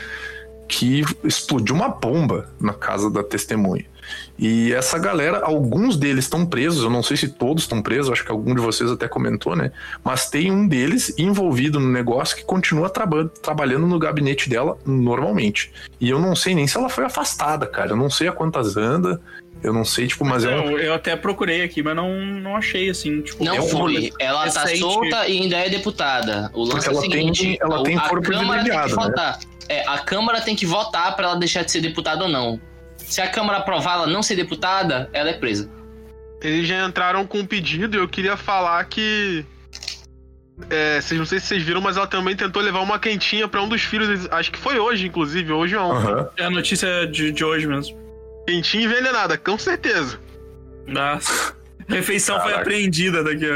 Que 0.69 1.03
explodiu 1.25 1.75
uma 1.75 1.89
bomba 1.89 2.49
na 2.61 2.73
casa 2.73 3.11
da 3.11 3.25
testemunha. 3.25 3.85
E 4.37 4.73
essa 4.73 4.99
galera, 4.99 5.43
alguns 5.45 5.97
deles 5.97 6.25
estão 6.25 6.45
presos, 6.45 6.83
eu 6.83 6.91
não 6.91 7.05
sei 7.05 7.17
se 7.17 7.29
todos 7.29 7.63
estão 7.63 7.81
presos, 7.81 8.11
acho 8.11 8.25
que 8.25 8.33
algum 8.33 8.53
de 8.55 8.61
vocês 8.61 8.91
até 8.91 9.07
comentou, 9.07 9.55
né? 9.55 9.71
Mas 10.03 10.29
tem 10.29 10.51
um 10.51 10.67
deles 10.67 11.15
envolvido 11.17 11.79
no 11.79 11.89
negócio 11.89 12.37
que 12.37 12.43
continua 12.45 12.91
traba 12.91 13.31
trabalhando 13.41 13.87
no 13.87 13.97
gabinete 13.99 14.49
dela 14.51 14.77
normalmente. 14.85 15.71
E 16.01 16.11
eu 16.11 16.19
não 16.19 16.35
sei 16.35 16.55
nem 16.55 16.67
se 16.67 16.77
ela 16.77 16.89
foi 16.89 17.05
afastada, 17.05 17.65
cara. 17.67 17.91
Eu 17.93 17.97
não 17.97 18.11
sei 18.11 18.27
a 18.27 18.33
quantas 18.33 18.77
anda. 18.77 19.21
Eu 19.63 19.73
não 19.73 19.85
sei, 19.85 20.09
tipo, 20.09 20.25
mas 20.27 20.45
ela. 20.45 20.63
Eu, 20.65 20.79
eu 20.79 20.95
até 20.95 21.15
procurei 21.17 21.63
aqui, 21.63 21.83
mas 21.83 21.95
não, 21.97 22.15
não 22.21 22.57
achei, 22.57 22.91
assim, 22.91 23.23
tipo... 23.23 23.43
Não 23.45 23.55
É 23.55 23.61
um 23.61 23.69
foi. 23.69 24.13
Ela 24.19 24.51
tá 24.51 24.63
recente. 24.63 24.81
solta 24.81 25.27
e 25.29 25.41
ainda 25.41 25.57
é 25.57 25.71
deputada. 25.71 26.51
O 26.53 26.65
lance 26.65 26.73
Porque 26.75 26.89
é 26.89 26.91
o 26.91 26.93
ela 26.93 27.01
tem- 27.03 27.11
seguinte: 27.11 27.59
ela 27.63 27.83
tem 27.83 27.97
a 27.97 28.01
foro 28.03 28.21
Câmara 28.21 28.63
tem 28.63 28.71
que 28.73 28.77
privilegiado, 28.79 28.97
né? 28.97 29.03
votar. 29.07 29.39
É, 29.69 29.89
a 29.89 29.99
Câmara 30.01 30.41
tem 30.43 30.55
que 30.55 30.67
votar 30.67 31.17
pra 31.17 31.29
ela 31.29 31.37
deixar 31.37 31.63
de 31.65 31.71
ser 31.71 31.81
deputada 31.81 32.25
ou 32.25 32.29
não. 32.29 32.61
Se 33.15 33.21
a 33.21 33.29
Câmara 33.29 33.59
aprovar 33.59 33.95
ela 33.95 34.07
não 34.09 34.25
ser 34.25 34.35
deputada, 34.35 35.09
ela 35.13 35.31
é 35.31 35.35
presa. 35.35 35.71
Eles 36.43 36.67
já 36.67 36.85
entraram 36.85 37.25
com 37.25 37.39
um 37.39 37.47
pedido 37.47 37.97
e 37.97 38.01
eu 38.01 38.09
queria 38.09 38.37
falar 38.37 38.83
que. 38.87 39.47
É, 40.69 41.01
vocês 41.01 41.17
não 41.17 41.25
sei 41.25 41.39
se 41.39 41.47
vocês 41.47 41.63
viram, 41.63 41.81
mas 41.81 41.97
ela 41.97 42.09
também 42.09 42.35
tentou 42.35 42.61
levar 42.61 42.81
uma 42.81 42.99
quentinha 42.99 43.47
pra 43.47 43.63
um 43.63 43.69
dos 43.69 43.83
filhos. 43.83 44.27
Acho 44.33 44.51
que 44.51 44.59
foi 44.59 44.81
hoje, 44.81 45.07
inclusive, 45.07 45.53
hoje 45.53 45.77
ou 45.77 45.93
ontem. 45.93 46.11
Aham. 46.11 46.29
É 46.37 46.45
a 46.47 46.51
notícia 46.51 47.07
de, 47.07 47.31
de 47.31 47.45
hoje 47.45 47.69
mesmo. 47.69 47.97
Quentinha 48.49 48.83
envenenada, 48.83 49.39
com 49.39 49.57
certeza. 49.57 50.19
Nossa. 50.85 51.55
Refeição 51.87 52.35
foi 52.41 52.51
Caraca. 52.51 52.63
apreendida 52.63 53.23
daqui. 53.23 53.47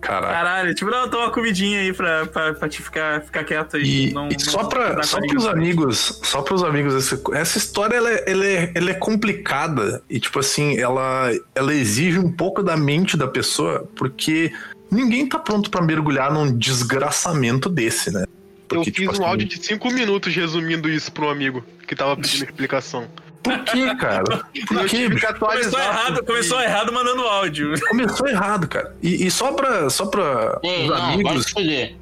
Caraca. 0.00 0.32
Caralho, 0.32 0.74
tipo, 0.74 0.90
não, 0.90 1.08
toma 1.08 1.24
uma 1.24 1.30
comidinha 1.32 1.80
aí 1.80 1.92
pra, 1.92 2.26
pra, 2.26 2.54
pra 2.54 2.68
te 2.68 2.82
ficar, 2.82 3.22
ficar 3.22 3.44
quieto 3.44 3.76
aí. 3.76 4.08
E, 4.08 4.12
não, 4.12 4.28
e 4.28 4.40
só 4.40 4.64
para 4.64 4.92
dar 4.94 5.04
só 5.04 5.18
pros 5.20 5.46
amigos, 5.46 6.20
só 6.22 6.42
pros 6.42 6.62
amigos, 6.62 6.94
esse- 6.94 7.22
essa 7.32 7.58
história 7.58 7.96
ela 7.96 8.10
é, 8.10 8.24
ela, 8.26 8.44
é, 8.46 8.72
ela 8.74 8.90
é 8.90 8.94
complicada 8.94 10.02
e 10.08 10.18
tipo 10.20 10.38
assim, 10.38 10.78
ela, 10.78 11.30
ela 11.54 11.74
exige 11.74 12.18
um 12.18 12.30
pouco 12.30 12.62
da 12.62 12.76
mente 12.76 13.16
da 13.16 13.26
pessoa, 13.28 13.88
porque 13.96 14.52
ninguém 14.90 15.26
tá 15.28 15.38
pronto 15.38 15.70
pra 15.70 15.82
mergulhar 15.82 16.32
num 16.32 16.56
desgraçamento 16.56 17.68
desse, 17.68 18.10
né? 18.12 18.22
Eu 18.22 18.28
Porque, 18.68 18.84
fiz 18.90 18.94
tipo 18.94 19.10
um 19.10 19.14
assim, 19.14 19.24
áudio 19.24 19.46
de 19.48 19.64
5 19.64 19.90
minutos 19.92 20.34
resumindo 20.34 20.88
isso 20.90 21.12
pro 21.12 21.28
amigo 21.28 21.64
que 21.86 21.94
tava 21.94 22.16
pedindo 22.16 22.44
explicação. 22.50 23.06
Por 23.42 23.58
que, 23.64 23.94
cara? 23.96 24.24
Por 24.66 24.86
que? 24.86 25.08
bicho? 25.08 25.26
Começou 25.38 25.78
errado, 25.78 26.14
porque- 26.14 26.26
começou 26.32 26.60
errado 26.60 26.92
mandando 26.92 27.22
áudio. 27.22 27.74
Começou 27.88 28.26
errado, 28.28 28.66
cara. 28.68 28.94
E, 29.02 29.26
e 29.26 29.30
só 29.30 29.52
pra, 29.52 29.88
só 29.90 30.06
pra 30.06 30.58
Ei, 30.62 30.84
os 30.84 30.88
não, 30.90 31.12
amigos, 31.12 31.46
escolher. 31.46 31.96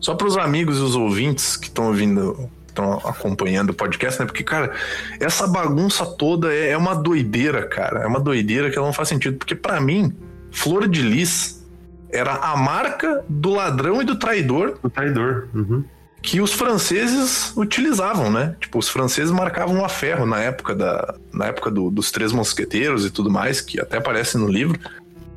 só 0.00 0.14
para 0.14 0.26
os 0.26 0.36
amigos 0.36 0.78
e 0.78 0.80
os 0.82 0.94
ouvintes 0.94 1.56
que 1.56 1.66
estão 1.66 1.88
ouvindo, 1.88 2.48
estão 2.68 2.94
acompanhando 3.04 3.70
o 3.70 3.74
podcast, 3.74 4.20
né? 4.20 4.26
Porque, 4.26 4.44
cara, 4.44 4.72
essa 5.18 5.46
bagunça 5.46 6.06
toda 6.06 6.52
é, 6.54 6.70
é 6.70 6.76
uma 6.76 6.94
doideira, 6.94 7.66
cara. 7.66 8.00
É 8.00 8.06
uma 8.06 8.20
doideira 8.20 8.70
que 8.70 8.78
ela 8.78 8.86
não 8.86 8.94
faz 8.94 9.08
sentido. 9.08 9.36
Porque, 9.38 9.54
pra 9.56 9.80
mim, 9.80 10.14
Flor 10.52 10.86
de 10.88 11.02
Lis 11.02 11.64
era 12.12 12.32
a 12.34 12.56
marca 12.56 13.24
do 13.28 13.50
ladrão 13.54 14.00
e 14.00 14.04
do 14.04 14.16
traidor 14.16 14.78
O 14.84 14.88
traidor. 14.88 15.48
Uhum. 15.52 15.84
Que 16.24 16.40
os 16.40 16.54
franceses 16.54 17.52
utilizavam, 17.54 18.30
né? 18.32 18.56
Tipo, 18.58 18.78
os 18.78 18.88
franceses 18.88 19.30
marcavam 19.30 19.84
a 19.84 19.90
ferro 19.90 20.24
na 20.24 20.40
época 20.40 20.74
da, 20.74 21.14
na 21.30 21.44
época 21.48 21.70
do- 21.70 21.90
dos 21.90 22.10
três 22.10 22.32
mosqueteiros 22.32 23.04
e 23.04 23.10
tudo 23.10 23.30
mais, 23.30 23.60
que 23.60 23.78
até 23.78 23.98
aparece 23.98 24.38
no 24.38 24.48
livro. 24.48 24.78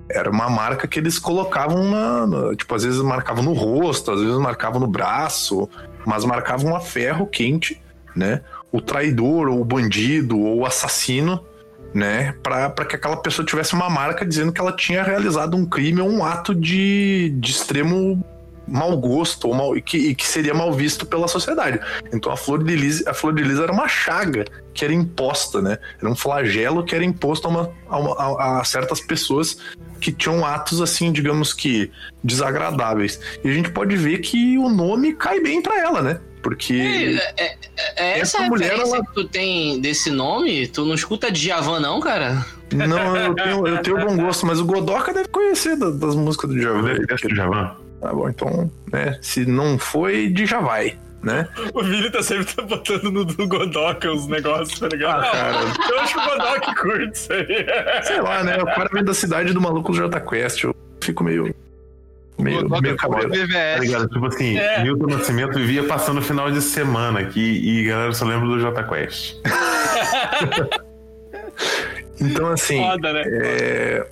Era 0.09 0.29
uma 0.31 0.49
marca 0.49 0.87
que 0.87 0.97
eles 0.97 1.19
colocavam 1.19 1.91
na, 1.91 2.25
na- 2.25 2.55
tipo, 2.55 2.73
às 2.73 2.83
vezes 2.85 3.01
marcavam 3.01 3.43
no 3.43 3.51
rosto, 3.51 4.11
às 4.11 4.21
vezes 4.21 4.37
marcavam 4.39 4.79
no 4.79 4.87
braço, 4.87 5.69
mas 6.05 6.23
marcavam 6.23 6.73
a 6.73 6.79
ferro 6.79 7.27
quente, 7.27 7.81
né? 8.15 8.39
O 8.71 8.79
traidor, 8.79 9.49
ou 9.49 9.59
o 9.59 9.65
bandido, 9.65 10.39
ou 10.39 10.59
o 10.59 10.65
assassino, 10.65 11.43
né? 11.93 12.33
Pra 12.41 12.69
que 12.85 12.95
aquela 12.95 13.17
pessoa 13.17 13.45
tivesse 13.45 13.73
uma 13.73 13.89
marca 13.89 14.25
dizendo 14.25 14.53
que 14.53 14.61
ela 14.61 14.71
tinha 14.71 15.03
realizado 15.03 15.57
um 15.57 15.65
crime 15.65 15.99
ou 15.99 16.09
um 16.09 16.23
ato 16.23 16.55
de, 16.55 17.29
de 17.37 17.51
extremo 17.51 18.23
mau 18.67 18.97
gosto 18.97 19.47
ou 19.47 19.53
mal, 19.55 19.77
e, 19.77 19.81
que, 19.81 19.97
e 19.97 20.15
que 20.15 20.27
seria 20.27 20.53
mal 20.53 20.71
visto 20.73 21.05
pela 21.05 21.27
sociedade. 21.27 21.79
Então 22.13 22.31
a 22.31 22.37
flor 22.37 22.63
de 22.63 22.75
lis, 22.75 23.05
a 23.07 23.13
flor 23.13 23.33
de 23.33 23.43
lis 23.43 23.59
era 23.59 23.71
uma 23.71 23.87
chaga 23.87 24.45
que 24.73 24.83
era 24.83 24.93
imposta, 24.93 25.61
né? 25.61 25.77
Era 25.99 26.09
um 26.09 26.15
flagelo 26.15 26.83
que 26.83 26.93
era 26.93 27.03
imposto 27.03 27.47
a, 27.47 27.49
uma, 27.49 27.71
a, 27.89 27.97
uma- 27.97 28.15
a- 28.19 28.59
a 28.61 28.63
certas 28.63 28.99
pessoas 29.01 29.57
que 30.01 30.11
tinham 30.11 30.45
atos 30.45 30.81
assim, 30.81 31.11
digamos 31.11 31.53
que 31.53 31.89
desagradáveis. 32.23 33.19
E 33.43 33.49
a 33.49 33.53
gente 33.53 33.71
pode 33.71 33.95
ver 33.95 34.19
que 34.19 34.57
o 34.57 34.69
nome 34.69 35.13
cai 35.13 35.39
bem 35.39 35.61
pra 35.61 35.79
ela, 35.79 36.01
né? 36.01 36.19
Porque 36.43 37.19
É, 37.37 37.43
é- 37.45 37.57
é 37.97 38.19
essa, 38.19 38.37
Essa 38.37 38.49
mulher, 38.49 38.73
ela- 38.73 39.03
que 39.03 39.13
tu 39.13 39.27
tem 39.27 39.81
desse 39.81 40.09
nome? 40.11 40.67
Tu 40.67 40.85
não 40.85 40.93
escuta 40.93 41.31
Djavan, 41.31 41.79
não, 41.79 41.99
cara? 41.99 42.45
não, 42.71 43.15
eu 43.17 43.33
tenho, 43.33 43.67
eu 43.67 43.81
tenho 43.81 43.97
bom 44.05 44.15
gosto, 44.17 44.45
mas 44.45 44.59
o 44.59 44.65
Godoka 44.65 45.13
deve 45.13 45.29
conhecer 45.29 45.75
da- 45.75 45.89
das 45.89 46.15
músicas 46.15 46.49
do 46.49 46.55
Eu 46.57 46.81
Djavan. 46.81 46.93
detesto 46.99 47.27
o 47.27 47.35
Javan. 47.35 47.75
Tá 48.01 48.13
bom, 48.13 48.29
então, 48.29 48.71
né? 48.91 49.17
Se 49.21 49.45
não 49.45 49.77
foi, 49.77 50.29
de 50.29 50.45
já 50.45 50.59
vai, 50.59 50.97
né? 51.23 51.47
O 51.73 51.83
Vini 51.83 52.09
tá 52.11 52.21
sempre 52.21 52.45
tá 52.53 52.61
botando 52.61 53.11
no 53.11 53.25
do 53.25 53.47
Godoka 53.47 54.11
os 54.11 54.27
negócios, 54.27 54.79
tá 54.79 54.87
ligado? 54.87 55.25
Ah, 55.25 55.31
cara. 55.31 55.57
Eu 55.91 55.99
acho 55.99 56.13
que 56.13 56.19
o 56.19 56.23
Godoka 56.29 56.75
curte 56.75 57.11
isso 57.17 57.33
aí. 57.33 57.65
Sei 58.03 58.21
lá, 58.21 58.43
né? 58.43 58.57
O 58.61 58.65
cara 58.65 58.89
vem 58.93 59.03
da 59.03 59.13
cidade 59.13 59.51
do 59.53 59.59
maluco 59.61 59.91
do 59.91 59.97
Jota 59.97 60.19
Quest. 60.21 60.63
Eu 60.63 60.75
fico 61.01 61.23
meio. 61.23 61.55
meio, 62.37 62.69
meio 62.69 62.95
é 62.95 62.97
foda, 62.97 62.97
cabreiro. 62.97 63.51
Tá 63.51 63.79
ligado? 63.79 64.07
Tipo 64.09 64.27
assim, 64.27 64.57
É. 64.57 64.83
Milton 64.83 65.07
Nascimento 65.07 65.53
vivia 65.55 65.83
passando 65.83 66.21
final 66.21 66.51
de 66.51 66.61
semana 66.61 67.19
aqui 67.19 67.61
e 67.63 67.87
a 67.87 67.93
galera 67.93 68.13
só 68.13 68.25
lembra 68.25 68.47
do 68.47 68.59
Jota 68.59 68.83
Quest. 68.83 69.37
Então, 72.19 72.47
assim. 72.47 72.81
Foda, 72.81 73.13
né? 73.13 73.23
É. 73.25 74.07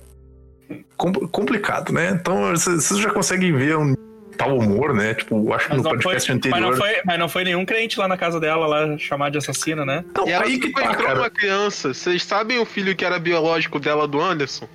com- 0.96 1.12
complicado, 1.28 1.92
né? 1.92 2.10
Então, 2.20 2.50
vocês 2.50 2.98
já 2.98 3.10
conseguem 3.10 3.52
ver 3.52 3.76
um 3.76 3.94
tal 4.36 4.56
humor, 4.58 4.92
né? 4.94 5.14
Tipo, 5.14 5.52
acho 5.54 5.64
que 5.66 5.70
Mas 5.70 5.78
no 5.78 5.84
não, 5.84 5.90
foi, 5.92 6.02
podcast 6.02 6.28
mas, 6.30 6.36
anterior. 6.36 6.60
não 6.70 6.76
foi, 6.76 6.92
mas 7.04 7.18
não 7.18 7.28
foi 7.28 7.44
nenhum 7.44 7.64
crente 7.64 7.98
lá 7.98 8.06
na 8.06 8.16
casa 8.16 8.38
dela 8.38 8.66
lá 8.66 8.98
chamar 8.98 9.30
de 9.30 9.38
assassina, 9.38 9.84
né? 9.84 10.04
Então, 10.10 10.26
E 10.28 10.30
ela 10.32 10.44
aí 10.44 10.58
que 10.58 10.70
tá, 10.72 10.84
entrou 10.84 11.06
cara. 11.06 11.18
uma 11.20 11.30
criança. 11.30 11.94
Vocês 11.94 12.22
sabem 12.22 12.58
o 12.58 12.66
filho 12.66 12.94
que 12.94 13.04
era 13.04 13.18
biológico 13.18 13.78
dela 13.80 14.06
do 14.06 14.20
Anderson? 14.20 14.68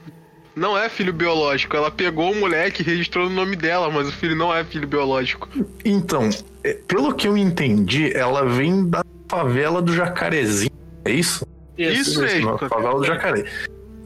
Não 0.56 0.78
é 0.78 0.90
filho 0.90 1.14
biológico. 1.14 1.78
Ela 1.78 1.90
pegou 1.90 2.32
o 2.32 2.36
moleque 2.36 2.82
e 2.82 2.86
registrou 2.86 3.30
no 3.30 3.36
nome 3.36 3.56
dela, 3.56 3.90
mas 3.90 4.08
o 4.10 4.12
filho 4.12 4.36
não 4.36 4.54
é 4.54 4.64
filho 4.66 4.88
biológico. 4.88 5.48
Então, 5.86 6.30
é, 6.64 6.74
pelo 6.74 7.14
que 7.16 7.28
eu 7.28 7.38
entendi, 7.38 8.12
ela 8.16 8.46
vem 8.46 8.90
da 8.90 9.02
favela 9.30 9.82
do 9.82 9.94
Jacarezinho. 9.94 10.72
É 11.06 11.12
isso? 11.12 11.48
Isso 11.78 12.22
mesmo. 12.22 12.58
na 12.62 12.68
favela 12.70 12.96
do 13.00 13.06
Jacaré. 13.06 13.46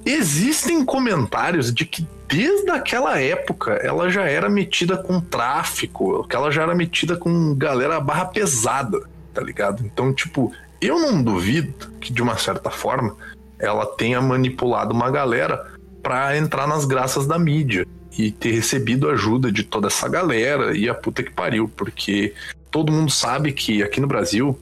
Existem 0.05 0.85
comentários 0.85 1.73
de 1.73 1.83
que 1.83 2.07
desde 2.27 2.69
aquela 2.69 3.19
época 3.19 3.73
ela 3.73 4.07
já 4.09 4.23
era 4.23 4.47
metida 4.47 4.97
com 4.97 5.19
tráfico, 5.19 6.27
que 6.27 6.35
ela 6.35 6.51
já 6.51 6.61
era 6.61 6.75
metida 6.75 7.17
com 7.17 7.55
galera 7.55 7.99
barra 7.99 8.25
pesada, 8.25 9.01
tá 9.33 9.41
ligado? 9.41 9.83
Então, 9.83 10.13
tipo, 10.13 10.53
eu 10.79 10.99
não 10.99 11.23
duvido 11.23 11.91
que 11.99 12.13
de 12.13 12.21
uma 12.21 12.37
certa 12.37 12.69
forma 12.69 13.15
ela 13.57 13.85
tenha 13.85 14.21
manipulado 14.21 14.93
uma 14.93 15.09
galera 15.09 15.73
pra 16.03 16.37
entrar 16.37 16.67
nas 16.67 16.85
graças 16.85 17.25
da 17.25 17.39
mídia 17.39 17.87
e 18.15 18.29
ter 18.29 18.51
recebido 18.51 19.09
ajuda 19.09 19.51
de 19.51 19.63
toda 19.63 19.87
essa 19.87 20.07
galera 20.07 20.77
e 20.77 20.87
a 20.87 20.93
puta 20.93 21.23
que 21.23 21.31
pariu, 21.31 21.67
porque 21.75 22.33
todo 22.69 22.91
mundo 22.91 23.11
sabe 23.11 23.51
que 23.51 23.81
aqui 23.81 23.99
no 23.99 24.07
Brasil, 24.07 24.57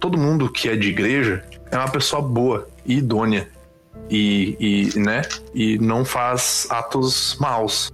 todo 0.00 0.18
mundo 0.18 0.50
que 0.50 0.68
é 0.68 0.74
de 0.74 0.88
igreja 0.88 1.44
é 1.70 1.76
uma 1.76 1.88
pessoa 1.88 2.20
boa 2.20 2.68
e 2.84 2.96
idônea 2.96 3.48
e, 4.10 4.56
e, 4.94 4.98
né, 4.98 5.22
e 5.54 5.78
não 5.78 6.04
faz 6.04 6.66
atos 6.70 7.36
maus. 7.40 7.92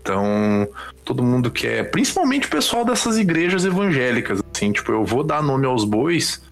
Então, 0.00 0.68
todo 1.04 1.22
mundo 1.22 1.50
que 1.50 1.66
é, 1.66 1.82
principalmente 1.82 2.46
o 2.46 2.50
pessoal 2.50 2.84
dessas 2.84 3.16
igrejas 3.16 3.64
evangélicas, 3.64 4.42
assim, 4.54 4.70
tipo, 4.70 4.92
eu 4.92 5.04
vou 5.04 5.24
dar 5.24 5.42
nome 5.42 5.66
aos 5.66 5.84
bois 5.84 6.42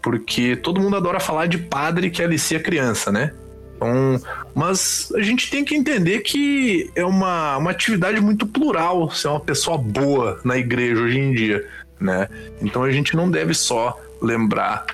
porque 0.00 0.56
todo 0.56 0.80
mundo 0.80 0.96
adora 0.96 1.20
falar 1.20 1.46
de 1.46 1.58
padre 1.58 2.10
que 2.10 2.22
alicia 2.22 2.58
criança, 2.58 3.12
né? 3.12 3.32
Então, 3.76 4.20
mas 4.54 5.12
a 5.14 5.20
gente 5.20 5.50
tem 5.50 5.64
que 5.64 5.74
entender 5.74 6.20
que 6.20 6.90
é 6.94 7.04
uma, 7.04 7.56
uma 7.56 7.70
atividade 7.70 8.20
muito 8.20 8.46
plural 8.46 9.10
ser 9.10 9.28
uma 9.28 9.40
pessoa 9.40 9.76
boa 9.76 10.40
na 10.44 10.56
igreja 10.56 11.02
hoje 11.02 11.18
em 11.18 11.32
dia, 11.32 11.66
né? 12.00 12.28
Então 12.60 12.82
a 12.82 12.90
gente 12.90 13.16
não 13.16 13.30
deve 13.30 13.54
só 13.54 14.00
lembrar 14.20 14.86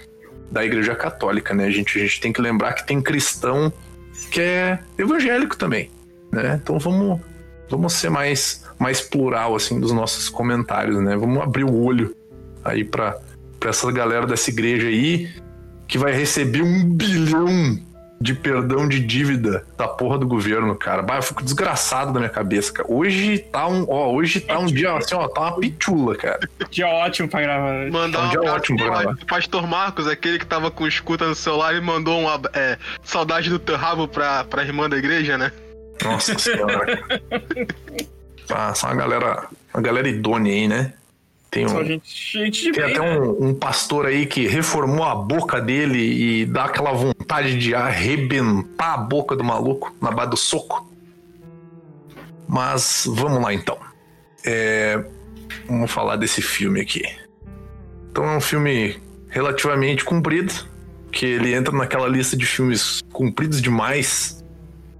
da 0.50 0.64
igreja 0.64 0.94
católica, 0.94 1.54
né? 1.54 1.66
A 1.66 1.70
gente, 1.70 1.98
a 1.98 2.02
gente 2.02 2.20
tem 2.20 2.32
que 2.32 2.40
lembrar 2.40 2.72
que 2.72 2.86
tem 2.86 3.00
cristão 3.00 3.72
que 4.30 4.40
é 4.40 4.78
evangélico 4.96 5.56
também, 5.56 5.90
né? 6.32 6.60
Então 6.62 6.78
vamos, 6.78 7.20
vamos 7.70 7.92
ser 7.92 8.10
mais, 8.10 8.64
mais 8.78 9.00
plural, 9.00 9.54
assim, 9.54 9.78
dos 9.78 9.92
nossos 9.92 10.28
comentários, 10.28 11.00
né? 11.02 11.16
Vamos 11.16 11.42
abrir 11.42 11.64
o 11.64 11.74
olho 11.74 12.14
aí 12.64 12.84
para 12.84 13.18
essa 13.66 13.90
galera 13.92 14.26
dessa 14.26 14.50
igreja 14.50 14.88
aí 14.88 15.28
que 15.86 15.96
vai 15.96 16.12
receber 16.12 16.62
um 16.62 16.84
bilhão 16.84 17.78
de 18.20 18.34
perdão 18.34 18.88
de 18.88 19.00
dívida 19.00 19.64
da 19.76 19.86
porra 19.86 20.18
do 20.18 20.26
governo, 20.26 20.74
cara. 20.74 21.02
Bah, 21.02 21.16
eu 21.16 21.22
fico 21.22 21.42
desgraçado 21.42 22.12
da 22.12 22.18
minha 22.18 22.30
cabeça, 22.30 22.72
cara. 22.72 22.88
Hoje 22.90 23.38
tá 23.38 23.66
um, 23.68 23.86
ó, 23.88 24.12
hoje 24.12 24.40
tá 24.40 24.58
um 24.58 24.66
dia 24.66 24.92
assim, 24.92 25.14
ó, 25.14 25.28
tá 25.28 25.40
uma 25.42 25.60
pitula, 25.60 26.16
cara. 26.16 26.40
Dia 26.70 26.86
ótimo 26.86 27.28
pra 27.28 27.40
gravar. 27.40 27.90
Mandar 27.90 28.18
É 28.18 28.22
um 28.22 28.28
dia 28.30 28.42
ótimo 28.52 28.78
pra 28.78 28.86
gravar. 28.86 29.16
Pastor 29.26 29.66
Marcos, 29.66 30.06
aquele 30.06 30.38
que 30.38 30.46
tava 30.46 30.70
com 30.70 30.86
escuta 30.86 31.26
no 31.26 31.34
celular 31.34 31.74
e 31.74 31.80
mandou 31.80 32.20
uma 32.20 32.40
é, 32.52 32.76
saudade 33.02 33.48
do 33.48 33.58
teu 33.58 33.76
rabo 33.76 34.06
pra, 34.06 34.44
pra 34.44 34.62
irmã 34.62 34.88
da 34.88 34.96
igreja, 34.96 35.38
né? 35.38 35.50
Nossa 36.02 36.38
senhora. 36.38 36.96
cara. 36.96 37.22
Tá, 38.48 38.74
só 38.74 38.86
uma 38.86 38.96
galera, 38.96 39.46
uma 39.74 39.82
galera 39.82 40.08
idônea 40.08 40.54
aí, 40.54 40.66
né? 40.66 40.94
Tem 41.50 41.66
um, 41.66 41.84
gente, 41.84 42.44
gente 42.44 42.72
Tem 42.72 42.84
bem, 42.84 42.96
até 42.96 43.00
né? 43.00 43.18
um, 43.18 43.48
um 43.48 43.54
pastor 43.54 44.06
aí 44.06 44.26
que 44.26 44.46
reformou 44.46 45.04
a 45.04 45.14
boca 45.14 45.60
dele 45.60 45.98
e 45.98 46.46
dá 46.46 46.64
aquela 46.64 46.92
vontade 46.92 47.56
de 47.56 47.74
arrebentar 47.74 48.94
a 48.94 48.98
boca 48.98 49.34
do 49.34 49.42
maluco 49.42 49.94
na 50.00 50.10
base 50.10 50.30
do 50.30 50.36
soco. 50.36 50.92
Mas 52.46 53.04
vamos 53.06 53.42
lá 53.42 53.52
então. 53.52 53.78
É, 54.44 55.02
vamos 55.66 55.90
falar 55.90 56.16
desse 56.16 56.42
filme 56.42 56.80
aqui. 56.80 57.02
Então 58.10 58.24
é 58.24 58.36
um 58.36 58.40
filme 58.40 58.98
relativamente 59.28 60.04
comprido, 60.04 60.52
que 61.10 61.24
ele 61.24 61.54
entra 61.54 61.74
naquela 61.74 62.08
lista 62.08 62.36
de 62.36 62.44
filmes 62.44 63.02
compridos 63.12 63.62
demais 63.62 64.44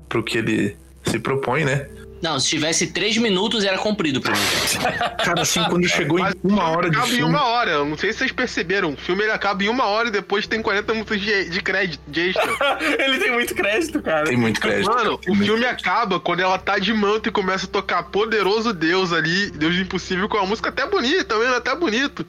pro 0.09 0.23
que 0.23 0.39
ele 0.39 0.77
se 1.05 1.19
propõe, 1.19 1.65
né? 1.65 1.89
Não, 2.23 2.39
se 2.41 2.49
tivesse 2.49 2.89
três 2.89 3.17
minutos 3.17 3.65
era 3.65 3.79
comprido 3.79 4.21
pra 4.21 4.33
mim. 4.33 4.39
Cara, 5.25 5.43
assim, 5.43 5.63
quando 5.65 5.89
chegou 5.89 6.19
em 6.19 6.23
Mas 6.23 6.35
o 6.43 6.49
uma 6.49 6.63
filme 6.63 6.77
hora 6.77 6.91
de 6.91 6.97
acaba 6.97 7.13
em 7.13 7.23
uma 7.23 7.45
hora. 7.45 7.71
Eu 7.71 7.85
não 7.85 7.97
sei 7.97 8.13
se 8.13 8.19
vocês 8.19 8.33
perceberam. 8.33 8.93
O 8.93 8.97
filme 8.97 9.23
ele 9.23 9.33
acaba 9.33 9.63
em 9.63 9.69
uma 9.69 9.85
hora 9.85 10.09
e 10.09 10.11
depois 10.11 10.47
tem 10.47 10.61
40 10.61 10.93
minutos 10.93 11.21
de, 11.21 11.51
de 11.51 11.63
crédito, 11.63 12.01
de 12.09 12.31
extra. 12.31 12.49
Ele 12.99 13.19
tem 13.19 13.33
muito 13.33 13.55
crédito, 13.55 14.03
cara. 14.03 14.25
Tem 14.25 14.37
muito 14.37 14.61
crédito. 14.61 14.91
Mano, 14.91 15.21
o 15.29 15.35
filme 15.35 15.65
acaba 15.65 16.19
quando 16.19 16.41
ela 16.41 16.59
tá 16.59 16.79
de 16.79 16.93
manto 16.93 17.29
e 17.29 17.33
começa 17.33 17.67
a 17.67 17.69
tocar 17.69 18.03
Poderoso 18.05 18.73
Deus 18.73 19.13
ali, 19.13 19.51
Deus 19.51 19.77
do 19.77 19.83
Impossível, 19.83 20.29
com 20.29 20.37
uma 20.37 20.47
música 20.47 20.69
até 20.71 20.87
bonita, 20.87 21.37
mesmo, 21.39 21.55
até 21.55 21.75
bonito. 21.75 22.27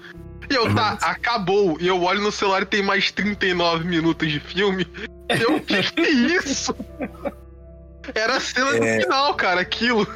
E 0.50 0.56
eu, 0.56 0.74
tá, 0.74 0.98
acabou. 1.02 1.78
E 1.80 1.88
eu 1.88 2.02
olho 2.02 2.22
no 2.22 2.32
celular 2.32 2.64
e 2.64 2.66
tem 2.66 2.82
mais 2.82 3.12
39 3.12 3.88
minutos 3.88 4.30
de 4.30 4.40
filme. 4.40 4.88
Eu, 5.30 5.60
que 5.60 5.84
que 5.84 6.02
é 6.02 6.10
isso? 6.10 6.76
Era 8.14 8.38
a 8.38 8.40
cena 8.40 8.76
É. 8.76 8.98
do 8.98 9.04
final, 9.04 9.34
cara, 9.36 9.62
aquilo. 9.62 10.08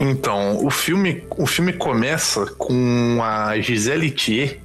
Então, 0.00 0.64
o 0.64 0.70
filme, 0.70 1.24
o 1.36 1.46
filme 1.46 1.72
começa 1.72 2.46
com 2.58 3.20
a 3.22 3.58
Gisele 3.60 4.10
Thier 4.10 4.58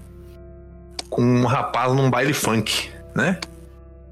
com 1.10 1.22
um 1.24 1.46
rapaz 1.46 1.94
num 1.94 2.10
baile 2.10 2.34
funk, 2.34 2.90
né? 3.16 3.40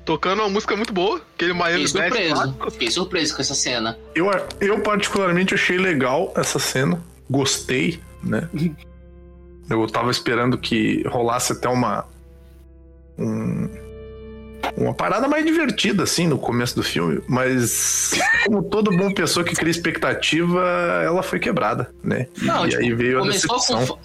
Tocando 0.06 0.40
uma 0.42 0.50
música 0.50 0.76
muito 0.76 0.94
boa, 0.94 1.20
aquele 1.36 1.54
Miami 1.54 1.88
Fiquei 1.88 2.02
surpreso. 2.02 2.56
Fiquei 2.72 2.92
surpreso 2.92 3.36
com 3.36 3.42
essa 3.42 3.54
cena. 3.56 3.98
Eu, 4.16 4.30
eu 4.62 4.80
particularmente 4.82 5.54
achei 5.54 5.78
legal 5.78 6.32
essa 6.36 6.60
cena, 6.60 7.02
gostei, 7.30 8.00
né? 8.24 8.48
Eu 9.70 9.86
tava 9.88 10.10
esperando 10.10 10.58
que 10.58 11.04
rolasse 11.10 11.52
até 11.52 11.68
uma 11.68 12.06
um- 13.18 13.68
uma 14.76 14.94
parada 14.94 15.28
mais 15.28 15.46
divertida 15.46 16.04
assim 16.04 16.28
no 16.28 16.38
começo 16.38 16.76
do 16.76 16.84
filme, 16.84 17.22
mas 17.28 18.12
como 18.46 18.64
todo 18.64 18.96
bom 18.96 19.12
pessoa 19.12 19.44
que 19.44 19.56
cria 19.56 19.72
expectativa, 19.72 20.62
ela 21.04 21.24
foi 21.24 21.40
quebrada, 21.40 21.90
né? 22.04 22.28
Não, 22.42 22.66
e 22.66 22.70
tipo, 22.70 22.82
aí 22.82 22.94
veio 22.94 23.18
a 23.18 23.22
começou 23.22 23.56
decepção. 23.56 24.00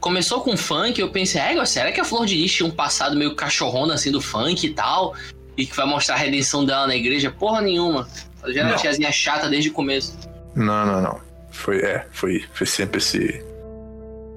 começou 0.00 0.40
com 0.40 0.56
funk, 0.56 1.00
eu 1.00 1.10
pensei, 1.10 1.40
é, 1.40 1.64
será 1.64 1.92
que 1.92 2.00
a 2.00 2.04
Flor 2.04 2.26
de 2.26 2.34
Lis 2.34 2.52
tinha 2.52 2.66
um 2.66 2.72
passado 2.72 3.16
meio 3.16 3.34
cachorrona 3.34 3.94
assim 3.94 4.10
do 4.10 4.20
funk 4.20 4.66
e 4.66 4.70
tal? 4.70 5.14
E 5.56 5.66
que 5.66 5.76
vai 5.76 5.86
mostrar 5.86 6.14
a 6.14 6.18
redenção 6.18 6.64
dela 6.64 6.86
na 6.86 6.96
igreja? 6.96 7.30
Porra 7.30 7.60
nenhuma. 7.60 8.08
Ela 8.42 8.52
já 8.52 8.60
era 8.60 8.76
tiazinha 8.76 9.12
chata 9.12 9.48
desde 9.48 9.68
o 9.68 9.72
começo. 9.72 10.16
Não, 10.54 10.86
não, 10.86 11.00
não. 11.02 11.20
Foi, 11.50 11.78
é, 11.80 12.06
foi, 12.12 12.44
foi 12.54 12.66
sempre 12.66 12.98
esse 12.98 13.44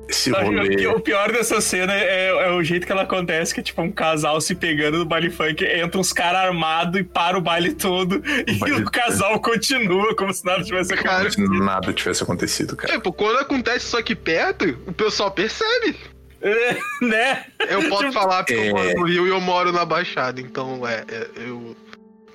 esse 0.07 0.29
rolê. 0.31 0.85
O 0.87 0.99
pior 0.99 1.31
dessa 1.31 1.59
cena 1.61 1.93
é, 1.93 2.27
é 2.27 2.51
o 2.51 2.63
jeito 2.63 2.85
que 2.85 2.91
ela 2.91 3.03
acontece, 3.03 3.53
que 3.53 3.59
é 3.59 3.63
tipo 3.63 3.81
um 3.81 3.91
casal 3.91 4.39
se 4.41 4.53
pegando 4.55 4.97
no 4.99 5.05
baile 5.05 5.29
funk, 5.29 5.63
entra 5.63 5.99
uns 5.99 6.11
caras 6.13 6.41
armados 6.41 6.99
e 6.99 7.03
para 7.03 7.37
o 7.37 7.41
baile 7.41 7.73
todo, 7.73 8.21
e 8.47 8.53
baile 8.53 8.81
o 8.83 8.91
casal 8.91 9.39
continua 9.39 10.15
como 10.15 10.33
se 10.33 10.45
nada 10.45 10.63
tivesse 10.63 10.93
Cara, 10.95 11.17
acontecido. 11.21 11.45
Como 11.47 11.57
se 11.59 11.65
nada 11.65 11.93
tivesse 11.93 12.23
acontecido, 12.23 12.75
cara. 12.75 12.93
Tipo, 12.93 13.11
quando 13.13 13.37
acontece 13.39 13.85
isso 13.87 13.97
aqui 13.97 14.15
perto, 14.15 14.77
o 14.85 14.93
pessoal 14.93 15.31
percebe. 15.31 15.95
É, 16.41 16.77
né? 17.01 17.45
Eu 17.69 17.87
posso 17.89 18.11
falar 18.11 18.43
porque 18.43 18.53
É. 18.59 18.69
eu 18.69 18.75
moro 18.75 18.93
no 18.99 19.03
Rio 19.05 19.25
e 19.25 19.29
eu 19.29 19.39
moro 19.39 19.71
na 19.71 19.85
Baixada, 19.85 20.41
então 20.41 20.85
é, 20.85 21.05
é, 21.07 21.27
eu, 21.37 21.73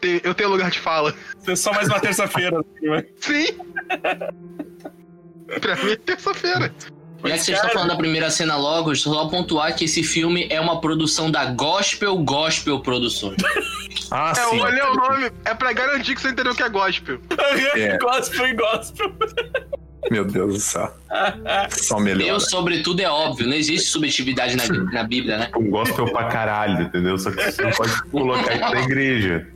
te- 0.00 0.22
eu 0.24 0.35
tenho 0.35 0.48
lugar 0.48 0.70
de 0.70 0.78
fala. 0.78 1.14
É 1.46 1.54
só 1.54 1.72
mais 1.74 1.88
uma 1.88 2.00
terça-feira. 2.00 2.59
assim, 2.59 2.88
mas- 2.88 3.04
Sim! 3.20 3.46
pra 5.61 5.76
mim 5.76 5.92
é 5.92 5.96
terça-feira. 5.96 6.72
Já 7.24 7.33
que 7.35 7.38
vocês 7.40 7.57
estão 7.59 7.70
falando 7.70 7.88
da 7.88 7.96
primeira 7.96 8.31
cena 8.31 8.57
logo, 8.57 8.94
só 8.94 9.26
pontuar 9.28 9.74
que 9.74 9.85
esse 9.87 10.02
filme 10.02 10.46
é 10.50 10.61
uma 10.61 10.81
produção 10.81 11.31
da 11.31 11.46
Gospel 11.46 12.16
Gospel 12.18 12.81
Produções. 12.81 13.37
Ah, 14.11 14.33
É, 14.35 14.35
sim. 14.37 14.59
olha 14.61 14.90
o 14.90 14.94
nome, 14.94 15.31
é 15.44 15.52
pra 15.52 15.70
garantir 15.74 16.14
que 16.14 16.22
você 16.22 16.28
entendeu 16.31 16.52
o 16.52 16.57
que 16.57 16.62
é 16.62 16.68
gospel. 16.70 17.18
É. 17.76 17.98
Gospel 17.98 18.46
e 18.46 18.54
gospel. 18.54 19.12
Meu 20.11 20.24
Deus 20.24 20.54
do 20.54 20.61
céu. 20.61 20.94
Só 21.70 21.98
melhor. 22.00 22.24
Deus, 22.24 22.48
sobretudo, 22.48 23.00
é 23.00 23.11
óbvio. 23.11 23.46
Não 23.46 23.54
existe 23.54 23.90
subjetividade 23.90 24.57
na, 24.57 24.66
na 24.92 25.02
Bíblia, 25.04 25.37
né? 25.37 25.50
Um 25.54 25.68
gospel 25.68 26.11
pra 26.11 26.24
caralho, 26.28 26.85
entendeu? 26.85 27.18
Só 27.18 27.31
que 27.31 27.50
você 27.52 27.61
não 27.61 27.70
pode 27.72 28.02
colocar 28.04 28.54
isso 28.54 28.74
na 28.74 28.81
igreja. 28.81 29.46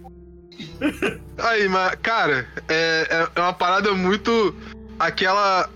Aí, 1.38 1.66
mas, 1.68 1.94
cara, 2.02 2.46
é, 2.68 3.06
é- 3.10 3.28
é 3.34 3.40
uma 3.40 3.54
parada 3.54 3.92
muito. 3.94 4.54
Aquela. 4.98 5.70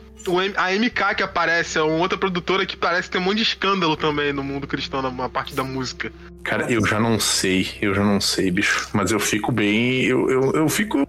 A 0.57 0.73
MK 0.73 1.15
que 1.17 1.23
aparece, 1.23 1.79
é 1.79 1.83
uma 1.83 1.97
outra 1.97 2.19
produtora 2.19 2.67
que 2.67 2.77
parece 2.77 3.11
ter 3.11 3.19
um 3.19 3.23
monte 3.23 3.37
de 3.37 3.43
escândalo 3.43 3.97
também 3.97 4.33
no 4.33 4.43
mundo 4.43 4.67
cristão, 4.67 5.03
na 5.03 5.29
parte 5.29 5.55
da 5.55 5.63
música. 5.63 6.13
Cara, 6.43 6.71
eu 6.71 6.87
já 6.87 7.01
não 7.01 7.19
sei, 7.19 7.69
eu 7.81 7.95
já 7.95 8.05
não 8.05 8.21
sei, 8.21 8.51
bicho. 8.51 8.89
Mas 8.93 9.11
eu 9.11 9.19
fico 9.19 9.51
bem. 9.51 10.05
Eu, 10.05 10.31
eu, 10.31 10.53
eu 10.53 10.69
fico 10.69 11.07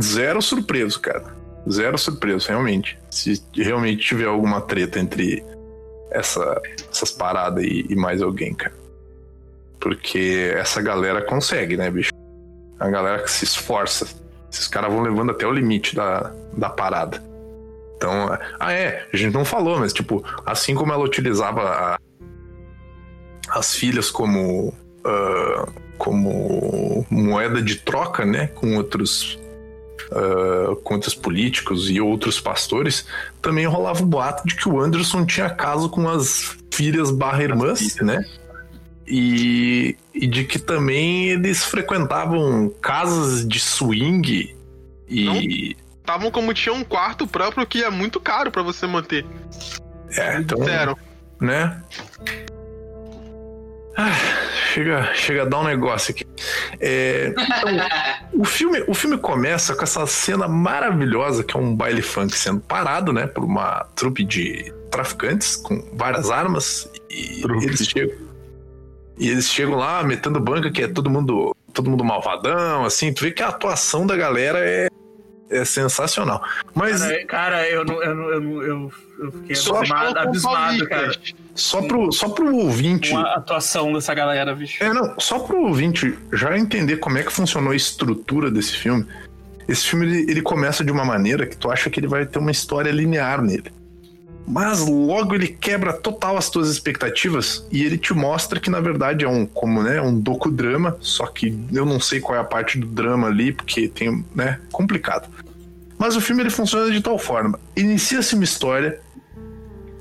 zero 0.00 0.40
surpreso, 0.40 1.00
cara. 1.00 1.34
Zero 1.68 1.98
surpreso, 1.98 2.48
realmente. 2.48 2.98
Se 3.10 3.42
realmente 3.54 4.06
tiver 4.06 4.26
alguma 4.26 4.60
treta 4.60 4.98
entre 4.98 5.42
essa, 6.10 6.60
essas 6.90 7.10
paradas 7.10 7.64
e, 7.64 7.86
e 7.88 7.96
mais 7.96 8.22
alguém, 8.22 8.54
cara. 8.54 8.74
Porque 9.80 10.52
essa 10.56 10.82
galera 10.82 11.22
consegue, 11.22 11.76
né, 11.76 11.90
bicho? 11.90 12.12
A 12.78 12.88
galera 12.88 13.22
que 13.22 13.30
se 13.30 13.44
esforça. 13.44 14.06
Esses 14.52 14.66
caras 14.68 14.92
vão 14.92 15.02
levando 15.02 15.30
até 15.30 15.46
o 15.46 15.52
limite 15.52 15.94
da, 15.94 16.32
da 16.56 16.68
parada. 16.68 17.22
Então, 18.00 18.38
ah, 18.58 18.72
é, 18.72 19.06
a 19.12 19.16
gente 19.16 19.34
não 19.34 19.44
falou, 19.44 19.78
mas, 19.78 19.92
tipo, 19.92 20.24
assim 20.46 20.74
como 20.74 20.90
ela 20.90 21.04
utilizava 21.04 21.60
a- 21.68 21.98
as 23.50 23.74
filhas 23.74 24.10
como 24.10 24.72
ah, 25.04 25.68
como 25.98 27.04
moeda 27.10 27.60
de 27.60 27.76
troca, 27.76 28.24
né, 28.24 28.46
com 28.46 28.76
outros 28.78 29.38
ah, 30.12 30.74
com 30.82 30.94
outros 30.94 31.14
políticos 31.14 31.90
e 31.90 32.00
outros 32.00 32.40
pastores, 32.40 33.04
também 33.42 33.66
rolava 33.66 34.02
o 34.02 34.06
boato 34.06 34.46
de 34.48 34.56
que 34.56 34.66
o 34.66 34.80
Anderson 34.80 35.26
tinha 35.26 35.50
caso 35.50 35.90
com 35.90 36.08
as 36.08 36.56
filhas 36.72 37.10
barra 37.10 37.42
irmãs, 37.42 37.96
né? 37.96 38.24
E, 39.06 39.94
e 40.14 40.26
de 40.26 40.44
que 40.44 40.58
também 40.58 41.28
eles 41.28 41.64
frequentavam 41.64 42.72
casas 42.80 43.46
de 43.46 43.60
swing 43.60 44.56
e 45.06 45.76
Estavam 46.10 46.28
como 46.32 46.52
tinha 46.52 46.72
um 46.72 46.82
quarto 46.82 47.24
próprio 47.24 47.64
que 47.64 47.84
é 47.84 47.88
muito 47.88 48.18
caro 48.18 48.50
pra 48.50 48.62
você 48.64 48.84
manter. 48.84 49.24
é, 50.16 50.38
então, 50.38 50.60
Zero. 50.64 50.98
né? 51.40 51.80
Ah, 53.96 54.10
chega, 54.72 55.14
chega 55.14 55.42
a 55.42 55.44
dar 55.44 55.60
um 55.60 55.64
negócio 55.64 56.10
aqui. 56.12 56.26
É, 56.80 57.28
então, 57.28 57.76
o, 58.32 58.44
filme, 58.44 58.82
o 58.88 58.94
filme 58.94 59.18
começa 59.18 59.72
com 59.76 59.84
essa 59.84 60.04
cena 60.04 60.48
maravilhosa 60.48 61.44
que 61.44 61.56
é 61.56 61.60
um 61.60 61.76
baile 61.76 62.02
funk 62.02 62.36
sendo 62.36 62.60
parado, 62.60 63.12
né, 63.12 63.28
por 63.28 63.44
uma 63.44 63.84
trupe 63.94 64.24
de 64.24 64.74
traficantes 64.90 65.54
com 65.54 65.80
várias 65.92 66.28
armas 66.28 66.90
e 67.08 67.40
Trupe. 67.40 67.66
eles 67.66 67.86
chegam 67.86 68.16
e 69.16 69.28
eles 69.28 69.48
chegam 69.48 69.76
lá 69.76 70.02
metendo 70.02 70.40
banca 70.40 70.72
que 70.72 70.82
é 70.82 70.88
todo 70.88 71.08
mundo 71.08 71.54
todo 71.72 71.88
mundo 71.88 72.02
malvadão, 72.04 72.84
assim, 72.84 73.12
tu 73.12 73.22
vê 73.22 73.30
que 73.30 73.44
a 73.44 73.48
atuação 73.48 74.04
da 74.04 74.16
galera 74.16 74.58
é, 74.58 74.89
é 75.50 75.64
sensacional. 75.64 76.42
Mas 76.74 77.00
Cara, 77.00 77.24
cara, 77.26 77.68
eu 77.68 77.84
não. 77.84 78.02
Eu, 78.02 78.14
não, 78.14 78.30
eu, 78.30 78.40
não, 78.40 78.62
eu, 78.62 78.92
eu 79.18 79.32
fiquei 79.32 79.56
Só 79.56 79.78
abismado, 79.78 80.18
abismado, 80.18 80.88
cara. 80.88 81.12
só 81.54 81.82
pro, 81.82 82.12
só 82.12 82.28
pro 82.28 82.54
ouvinte 82.56 83.10
Com 83.10 83.18
a 83.18 83.34
atuação 83.34 83.92
dessa 83.92 84.14
galera, 84.14 84.54
bicho. 84.54 84.82
É, 84.82 84.92
não, 84.92 85.18
só 85.18 85.40
pro 85.40 85.60
ouvinte 85.62 86.16
já 86.32 86.56
entender 86.56 86.96
como 86.98 87.18
é 87.18 87.22
que 87.22 87.32
funcionou 87.32 87.72
a 87.72 87.76
estrutura 87.76 88.50
desse 88.50 88.76
filme. 88.76 89.04
Esse 89.68 89.86
filme 89.86 90.06
ele, 90.06 90.30
ele 90.30 90.42
começa 90.42 90.82
de 90.84 90.90
uma 90.90 91.04
maneira 91.04 91.46
que 91.46 91.56
tu 91.56 91.70
acha 91.70 91.90
que 91.90 92.00
ele 92.00 92.08
vai 92.08 92.24
ter 92.24 92.38
uma 92.38 92.50
história 92.50 92.90
linear 92.90 93.42
nele. 93.42 93.70
Mas 94.50 94.80
logo 94.80 95.34
ele 95.36 95.46
quebra 95.46 95.92
total 95.92 96.36
as 96.36 96.50
tuas 96.50 96.68
expectativas 96.68 97.64
e 97.70 97.84
ele 97.84 97.96
te 97.96 98.12
mostra 98.12 98.58
que 98.58 98.68
na 98.68 98.80
verdade 98.80 99.24
é 99.24 99.28
um 99.28 99.46
como 99.46 99.80
né, 99.80 100.00
um 100.00 100.18
docudrama, 100.18 100.96
só 101.00 101.26
que 101.26 101.56
eu 101.72 101.86
não 101.86 102.00
sei 102.00 102.20
qual 102.20 102.36
é 102.36 102.40
a 102.40 102.44
parte 102.44 102.76
do 102.76 102.86
drama 102.86 103.28
ali 103.28 103.52
porque 103.52 103.86
tem, 103.86 104.24
né, 104.34 104.60
complicado. 104.72 105.28
Mas 106.00 106.16
o 106.16 106.20
filme 106.20 106.42
ele 106.42 106.48
funciona 106.50 106.90
de 106.90 107.00
tal 107.02 107.18
forma: 107.18 107.60
inicia-se 107.76 108.34
uma 108.34 108.42
história, 108.42 108.98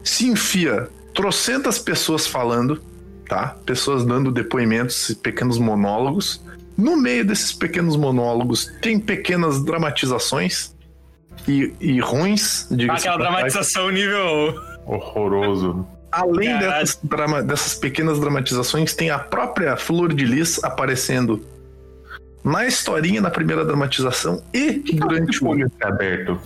se 0.01 0.25
enfia 0.27 0.87
trocentas 1.13 1.77
pessoas 1.77 2.25
falando, 2.25 2.81
tá? 3.27 3.57
Pessoas 3.65 4.05
dando 4.05 4.31
depoimentos, 4.31 5.13
pequenos 5.21 5.57
monólogos. 5.57 6.41
No 6.77 6.95
meio 6.95 7.25
desses 7.25 7.51
pequenos 7.51 7.97
monólogos 7.97 8.71
tem 8.81 8.97
pequenas 8.97 9.61
dramatizações 9.61 10.73
e, 11.45 11.73
e 11.81 11.99
ruins, 11.99 12.65
Aquela 12.71 13.17
dramatização 13.17 13.89
nível. 13.91 14.55
Horroroso. 14.85 15.85
Além 16.09 16.57
dessas, 16.57 16.97
drama- 17.03 17.43
dessas 17.43 17.75
pequenas 17.75 18.17
dramatizações, 18.19 18.93
tem 18.95 19.09
a 19.11 19.19
própria 19.19 19.75
Flor 19.75 20.13
de 20.13 20.25
Lis 20.25 20.63
aparecendo 20.63 21.45
na 22.43 22.65
historinha 22.65 23.21
da 23.21 23.29
primeira 23.29 23.63
dramatização 23.65 24.41
e 24.53 24.71
durante 24.93 25.43
o 25.43 25.47
o. 25.47 25.49
olho 25.51 25.65
entreaberto. 25.65 26.39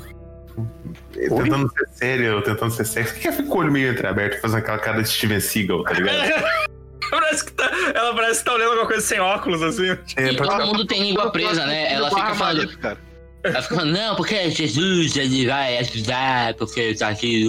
Tentando 1.14 1.72
ser 1.72 1.88
sério, 1.94 2.42
tentando 2.44 2.72
ser 2.72 2.86
sexy. 2.86 3.14
Por 3.14 3.22
que 3.22 3.32
fica 3.32 3.50
com 3.50 3.56
o 3.58 3.62
olho 3.62 3.72
meio 3.72 3.92
entreaberto, 3.92 4.40
fazendo 4.42 4.60
aquela 4.60 4.80
cara 4.80 5.02
de 5.02 5.10
Steven 5.10 5.40
Seagal, 5.40 5.84
tá 5.84 5.94
ligado? 5.94 6.44
Parece 7.10 7.46
que 7.46 7.52
tá, 7.52 7.70
ela 7.94 8.16
parece 8.16 8.40
que 8.40 8.46
tá 8.46 8.54
olhando 8.56 8.70
alguma 8.72 8.88
coisa 8.88 9.02
sem 9.06 9.20
óculos, 9.20 9.62
assim. 9.62 9.88
É, 10.16 10.32
E 10.32 10.36
todo 10.36 10.66
mundo 10.66 10.84
tem 10.88 11.00
língua 11.04 11.32
presa, 11.32 11.64
né? 11.66 11.94
Ela 11.94 12.10
fica 12.10 12.34
falando. 12.34 12.78
Cara. 12.80 12.98
Ela 13.44 13.62
fica 13.62 13.76
falando, 13.76 13.94
não, 13.94 14.16
porque 14.16 14.50
Jesus 14.50 15.16
ele 15.16 15.46
vai 15.46 15.78
ajudar, 15.78 16.56
porque 16.56 16.96
tá 16.96 17.10
aqui. 17.10 17.46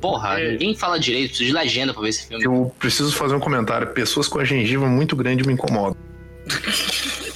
Porra, 0.00 0.40
É. 0.40 0.52
ninguém 0.52 0.74
fala 0.74 0.98
direito, 0.98 1.28
preciso 1.30 1.48
de 1.50 1.52
legenda 1.52 1.92
pra 1.92 2.00
ver 2.02 2.08
esse 2.08 2.26
filme. 2.26 2.42
Eu 2.44 2.72
preciso 2.78 3.12
fazer 3.14 3.34
um 3.34 3.40
comentário. 3.40 3.88
Pessoas 3.88 4.28
com 4.28 4.38
a 4.38 4.44
gengiva 4.44 4.86
muito 4.86 5.14
grande 5.14 5.46
me 5.46 5.52
incomodam. 5.52 5.96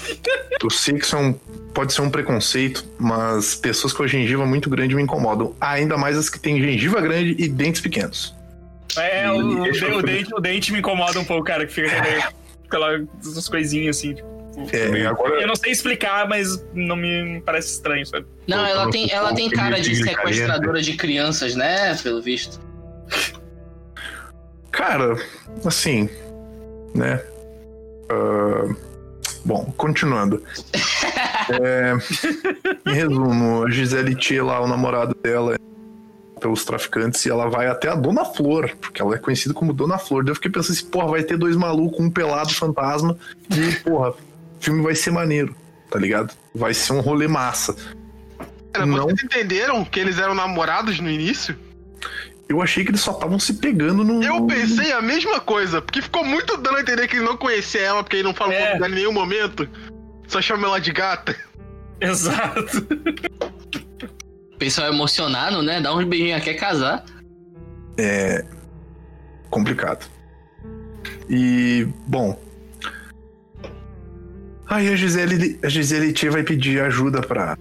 Eu 0.62 0.70
sei 0.70 0.94
que 0.98 1.04
isso 1.04 1.16
é 1.16 1.18
um, 1.18 1.32
pode 1.32 1.92
ser 1.92 2.02
um 2.02 2.10
preconceito, 2.10 2.84
mas 2.98 3.54
pessoas 3.54 3.92
com 3.92 4.02
a 4.02 4.06
gengiva 4.06 4.44
muito 4.46 4.68
grande 4.70 4.94
me 4.94 5.02
incomodam. 5.02 5.54
Ainda 5.60 5.96
mais 5.96 6.16
as 6.16 6.28
que 6.28 6.38
têm 6.40 6.60
gengiva 6.60 7.00
grande 7.00 7.36
e 7.38 7.48
dentes 7.48 7.80
pequenos. 7.80 8.34
É, 8.96 9.30
o, 9.30 9.36
o, 9.36 9.98
o 9.98 10.02
dente, 10.02 10.34
o 10.34 10.40
dente 10.40 10.72
me 10.72 10.78
incomoda 10.78 11.20
um 11.20 11.24
pouco, 11.24 11.44
cara, 11.44 11.66
que 11.66 11.72
fica 11.72 11.90
aquelas 12.66 13.48
coisinhas 13.48 13.98
assim. 13.98 14.14
tipo, 14.14 14.74
É, 14.74 15.06
agora, 15.06 15.40
Eu 15.40 15.46
não 15.46 15.56
sei 15.56 15.72
explicar, 15.72 16.26
mas 16.26 16.64
não 16.72 16.96
me 16.96 17.42
parece 17.44 17.72
estranho, 17.72 18.06
sabe? 18.06 18.26
Não, 18.46 18.64
ela 18.64 18.90
tem, 18.90 19.10
ela 19.12 19.34
tem 19.34 19.50
cara 19.50 19.80
de 19.80 19.94
sequestradora 19.94 20.80
de 20.80 20.94
crianças, 20.94 21.54
né? 21.54 21.94
Pelo 22.02 22.22
visto. 22.22 22.58
cara, 24.70 25.16
assim, 25.64 26.08
né? 26.94 27.22
Ah, 28.08 28.74
bom, 29.46 29.72
continuando. 29.76 30.42
É, 31.48 31.92
em 32.84 32.92
resumo, 32.92 33.64
a 33.64 33.70
Gisele 33.70 34.16
Thier 34.16 34.44
lá, 34.44 34.60
o 34.60 34.66
namorado 34.66 35.14
dela, 35.22 35.56
pelos 36.40 36.64
traficantes, 36.64 37.24
e 37.24 37.30
ela 37.30 37.48
vai 37.48 37.68
até 37.68 37.88
a 37.88 37.94
Dona 37.94 38.24
Flor, 38.24 38.74
porque 38.80 39.00
ela 39.00 39.14
é 39.14 39.18
conhecida 39.18 39.54
como 39.54 39.72
Dona 39.72 39.96
Flor. 39.96 40.24
Daí 40.24 40.32
eu 40.32 40.34
fiquei 40.34 40.50
pensando 40.50 40.72
assim, 40.72 40.86
porra, 40.86 41.06
vai 41.06 41.22
ter 41.22 41.36
dois 41.36 41.54
malucos, 41.54 42.00
um 42.00 42.10
pelado 42.10 42.52
fantasma, 42.52 43.16
e, 43.48 43.76
porra, 43.76 44.10
o 44.10 44.16
filme 44.58 44.82
vai 44.82 44.96
ser 44.96 45.12
maneiro, 45.12 45.54
tá 45.88 46.00
ligado? 46.00 46.34
Vai 46.52 46.74
ser 46.74 46.94
um 46.94 47.00
rolê 47.00 47.28
massa. 47.28 47.76
Cara, 48.72 48.84
Não. 48.84 49.04
vocês 49.04 49.22
entenderam 49.22 49.84
que 49.84 50.00
eles 50.00 50.18
eram 50.18 50.34
namorados 50.34 50.98
no 50.98 51.08
início? 51.08 51.56
Eu 52.48 52.62
achei 52.62 52.84
que 52.84 52.90
eles 52.90 53.00
só 53.00 53.10
estavam 53.12 53.38
se 53.38 53.54
pegando 53.54 54.04
no. 54.04 54.22
Eu 54.22 54.46
pensei 54.46 54.92
a 54.92 55.02
mesma 55.02 55.40
coisa, 55.40 55.82
porque 55.82 56.00
ficou 56.00 56.24
muito 56.24 56.56
dando 56.56 56.76
a 56.76 56.80
entender 56.80 57.08
que 57.08 57.16
ele 57.16 57.24
não 57.24 57.36
conhecia 57.36 57.80
ela, 57.80 58.02
porque 58.04 58.16
ele 58.16 58.22
não 58.22 58.34
fala 58.34 58.50
o 58.50 58.54
É. 58.54 58.74
dela 58.74 58.88
em 58.88 58.94
nenhum 58.94 59.12
momento. 59.12 59.68
Só 60.28 60.40
chama 60.40 60.66
ela 60.68 60.78
de 60.80 60.92
gata. 60.92 61.34
Exato. 62.00 62.86
Pessoal 64.58 64.92
emocionado, 64.92 65.60
né? 65.62 65.80
Dá 65.80 65.94
uns 65.94 66.04
beijinhos, 66.04 66.42
quer 66.42 66.54
casar. 66.54 67.04
É 67.98 68.44
complicado. 69.50 70.06
E, 71.28 71.86
bom. 72.06 72.38
Aí 74.68 74.88
a 74.92 74.96
Gisele, 74.96 75.58
a 75.62 75.68
Gisele 75.68 76.12
Tia 76.12 76.30
vai 76.30 76.42
pedir 76.42 76.80
ajuda 76.80 77.20
pra 77.20 77.56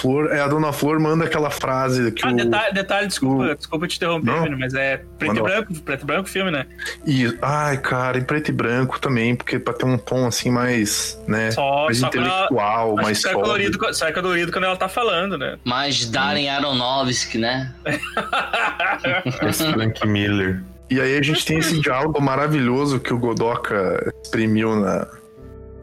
Flor. 0.00 0.30
É, 0.32 0.40
a 0.40 0.48
dona 0.48 0.72
Flor 0.72 0.98
manda 1.00 1.24
aquela 1.24 1.50
frase 1.50 2.10
que 2.12 2.26
Ah, 2.26 2.30
o. 2.30 2.36
detalhe, 2.36 2.74
detalhe, 2.74 3.06
desculpa, 3.08 3.44
o- 3.44 3.54
desculpa 3.56 3.86
te 3.88 3.96
interromper, 3.96 4.50
Não. 4.50 4.58
Mas 4.58 4.74
é 4.74 4.98
preto 5.18 5.34
Manda 5.34 5.40
e 5.40 5.42
lá. 5.42 5.48
branco, 5.60 5.82
preto 5.82 6.02
e 6.02 6.06
branco 6.06 6.28
filme, 6.28 6.50
né? 6.50 6.66
E, 7.06 7.36
ai, 7.42 7.76
cara, 7.78 8.18
em 8.18 8.22
preto 8.24 8.48
e 8.48 8.52
branco 8.52 8.98
também, 9.00 9.34
porque 9.36 9.58
pra 9.58 9.74
ter 9.74 9.84
um 9.86 9.98
tom 9.98 10.26
assim 10.26 10.50
mais, 10.50 11.20
né? 11.26 11.50
Só, 11.50 11.84
mais 11.86 11.98
só 11.98 12.06
ela, 12.06 12.16
intelectual, 12.16 12.92
acho 12.94 13.02
mais 13.02 13.20
só 13.20 13.30
é, 13.30 13.32
colorido, 13.34 13.94
só 13.94 14.06
é 14.08 14.12
colorido 14.12 14.52
quando 14.52 14.64
ela 14.64 14.76
tá 14.76 14.88
falando, 14.88 15.36
né? 15.36 15.58
Mas 15.64 16.06
Darren 16.08 16.48
Aronofsky, 16.48 17.38
né? 17.38 17.74
Esse 19.48 19.70
Frank 19.72 20.06
Miller. 20.06 20.62
E 20.90 21.00
aí 21.00 21.18
a 21.18 21.22
gente 21.22 21.44
tem 21.44 21.58
esse 21.58 21.78
diálogo 21.80 22.20
maravilhoso 22.20 22.98
que 22.98 23.12
o 23.12 23.18
Godoka 23.18 24.10
exprimiu 24.24 24.74
na, 24.74 25.06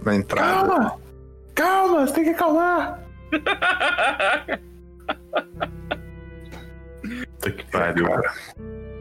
na 0.03 0.15
entrada. 0.15 0.67
Calma! 0.67 0.95
Calma, 1.53 2.07
você 2.07 2.13
tem 2.13 2.23
que 2.23 2.29
acalmar! 2.31 2.99
Puta 7.01 7.51
que 7.51 7.63
pariu. 7.71 8.05
Cara, 8.07 8.33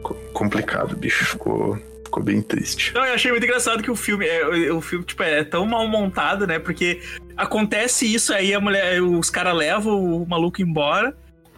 co- 0.03 0.13
complicado, 0.33 0.95
bicho. 0.95 1.25
Ficou, 1.25 1.77
ficou 2.03 2.23
bem 2.23 2.41
triste. 2.41 2.93
Não, 2.93 3.03
eu 3.05 3.13
achei 3.13 3.31
muito 3.31 3.43
engraçado 3.43 3.81
que 3.81 3.89
o 3.91 3.95
filme, 3.95 4.27
é, 4.27 4.71
o 4.71 4.81
filme, 4.81 5.05
tipo, 5.05 5.23
é 5.23 5.43
tão 5.43 5.65
mal 5.65 5.87
montado, 5.87 6.45
né? 6.45 6.59
Porque 6.59 7.01
acontece 7.35 8.11
isso 8.11 8.33
aí, 8.33 8.53
a 8.53 8.59
mulher, 8.59 9.01
os 9.01 9.29
caras 9.29 9.55
levam 9.55 10.03
o 10.21 10.27
maluco 10.27 10.61
embora. 10.61 11.15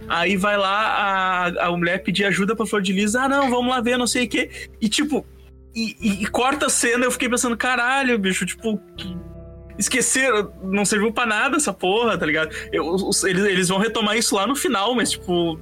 Aí 0.08 0.38
vai 0.38 0.56
lá 0.58 1.48
a, 1.50 1.66
a 1.68 1.72
mulher 1.72 2.04
pedir 2.04 2.24
ajuda 2.26 2.56
pra 2.56 2.66
Flor 2.68 2.82
de 2.82 2.94
Lis. 2.94 3.16
Ah, 3.16 3.28
não, 3.28 3.50
vamos 3.50 3.70
lá 3.70 3.82
ver, 3.82 3.98
não 3.98 4.06
sei 4.08 4.26
o 4.26 4.30
quê. 4.30 4.50
E 4.80 4.88
tipo, 4.88 5.26
e, 5.76 5.96
e- 6.00 6.24
e 6.24 6.28
corta 6.28 6.68
a 6.68 6.70
cena, 6.70 7.04
eu 7.06 7.12
fiquei 7.12 7.28
pensando, 7.28 7.58
caralho, 7.58 8.18
bicho, 8.20 8.46
tipo, 8.46 8.80
que- 8.96 9.18
esqueceram, 9.78 10.52
não 10.64 10.84
serviu 10.86 11.12
pra 11.12 11.26
nada 11.26 11.58
essa 11.58 11.74
porra, 11.74 12.18
tá 12.18 12.26
ligado? 12.26 12.50
Eu- 12.72 12.86
os- 12.94 13.24
eles, 13.24 13.44
eles 13.46 13.68
vão 13.70 13.78
retomar 13.80 14.18
isso 14.18 14.36
lá 14.36 14.46
no 14.48 14.56
final, 14.56 14.94
mas 14.96 15.12
tipo, 15.12 15.60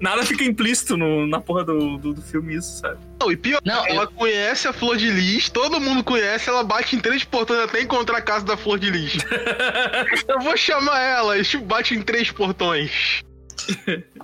nada 0.00 0.22
fica 0.24 0.44
implícito 0.44 0.96
no- 0.96 1.26
na 1.26 1.40
porra 1.40 1.64
do, 1.64 1.96
do, 1.96 2.12
do 2.14 2.22
filme, 2.22 2.54
isso, 2.56 2.80
sabe? 2.80 2.98
Não, 3.20 3.32
e 3.32 3.36
pior, 3.36 3.60
Não, 3.64 3.86
ela 3.86 4.02
eu- 4.04 4.10
conhece 4.10 4.68
a 4.68 4.72
Flor 4.72 4.96
de 4.96 5.10
Lis, 5.10 5.48
todo 5.48 5.80
mundo 5.80 6.04
conhece, 6.04 6.48
ela 6.50 6.62
bate 6.62 6.96
em 6.96 7.00
três 7.00 7.24
portões 7.24 7.60
até 7.60 7.80
encontrar 7.80 8.18
a 8.18 8.22
casa 8.22 8.44
da 8.44 8.56
Flor 8.56 8.78
de 8.78 8.90
Lis. 8.90 9.14
Eu 10.28 10.40
vou 10.40 10.56
chamar 10.56 11.00
ela, 11.00 11.38
e 11.38 11.42
tipo, 11.44 11.64
bate 11.64 11.94
em 11.94 12.02
três 12.02 12.30
portões. 12.30 13.22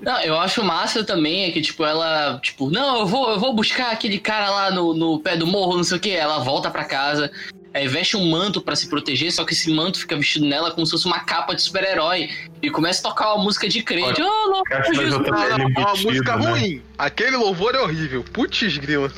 Não, 0.03 0.21
eu 0.21 0.39
acho 0.39 0.63
massa 0.63 1.03
também 1.03 1.45
é 1.45 1.51
que, 1.51 1.63
tipo, 1.63 1.83
ela, 1.85 2.39
tipo, 2.43 2.69
não, 2.71 3.01
eu 3.01 3.07
vou, 3.07 3.31
eu 3.31 3.39
vou 3.41 3.55
buscar 3.55 3.91
aquele 3.91 4.19
cara 4.19 4.51
lá 4.51 4.71
no, 4.71 4.93
no 4.93 5.19
pé 5.21 5.35
do 5.35 5.47
morro, 5.47 5.77
não 5.79 5.85
sei 5.85 5.97
o 5.97 6.01
que. 6.01 6.11
Ela 6.11 6.41
volta 6.41 6.71
pra 6.71 6.85
casa, 6.85 7.31
aí 7.73 7.87
veste 7.89 8.17
um 8.17 8.29
manto 8.31 8.61
pra 8.61 8.75
se 8.77 8.89
proteger, 8.89 9.31
só 9.33 9.45
que 9.45 9.53
esse 9.53 9.71
manto 9.73 9.99
fica 9.99 10.17
vestido 10.17 10.45
nela 10.47 10.71
como 10.71 10.85
se 10.87 10.93
fosse 10.93 11.07
uma 11.07 11.21
capa 11.21 11.55
de 11.55 11.63
super-herói. 11.63 12.29
E 12.63 12.71
começa 12.71 13.01
a 13.07 13.11
tocar 13.11 13.35
uma 13.35 13.45
música 13.45 13.69
de 13.69 13.83
crente. 13.83 14.21
Ô, 14.21 14.27
louco, 14.27 14.65
Acho 14.75 14.91
que 14.91 14.97
vai 14.97 15.07
Jesus. 15.07 15.27
é 15.27 15.55
uma 15.55 15.71
embutido, 15.71 16.09
música 16.09 16.37
né? 16.37 16.51
ruim. 16.51 16.83
Aquele 16.99 17.37
louvor 17.37 17.75
é 17.75 17.81
horrível. 17.81 18.25
Putz, 18.33 18.77
grila. 18.79 19.11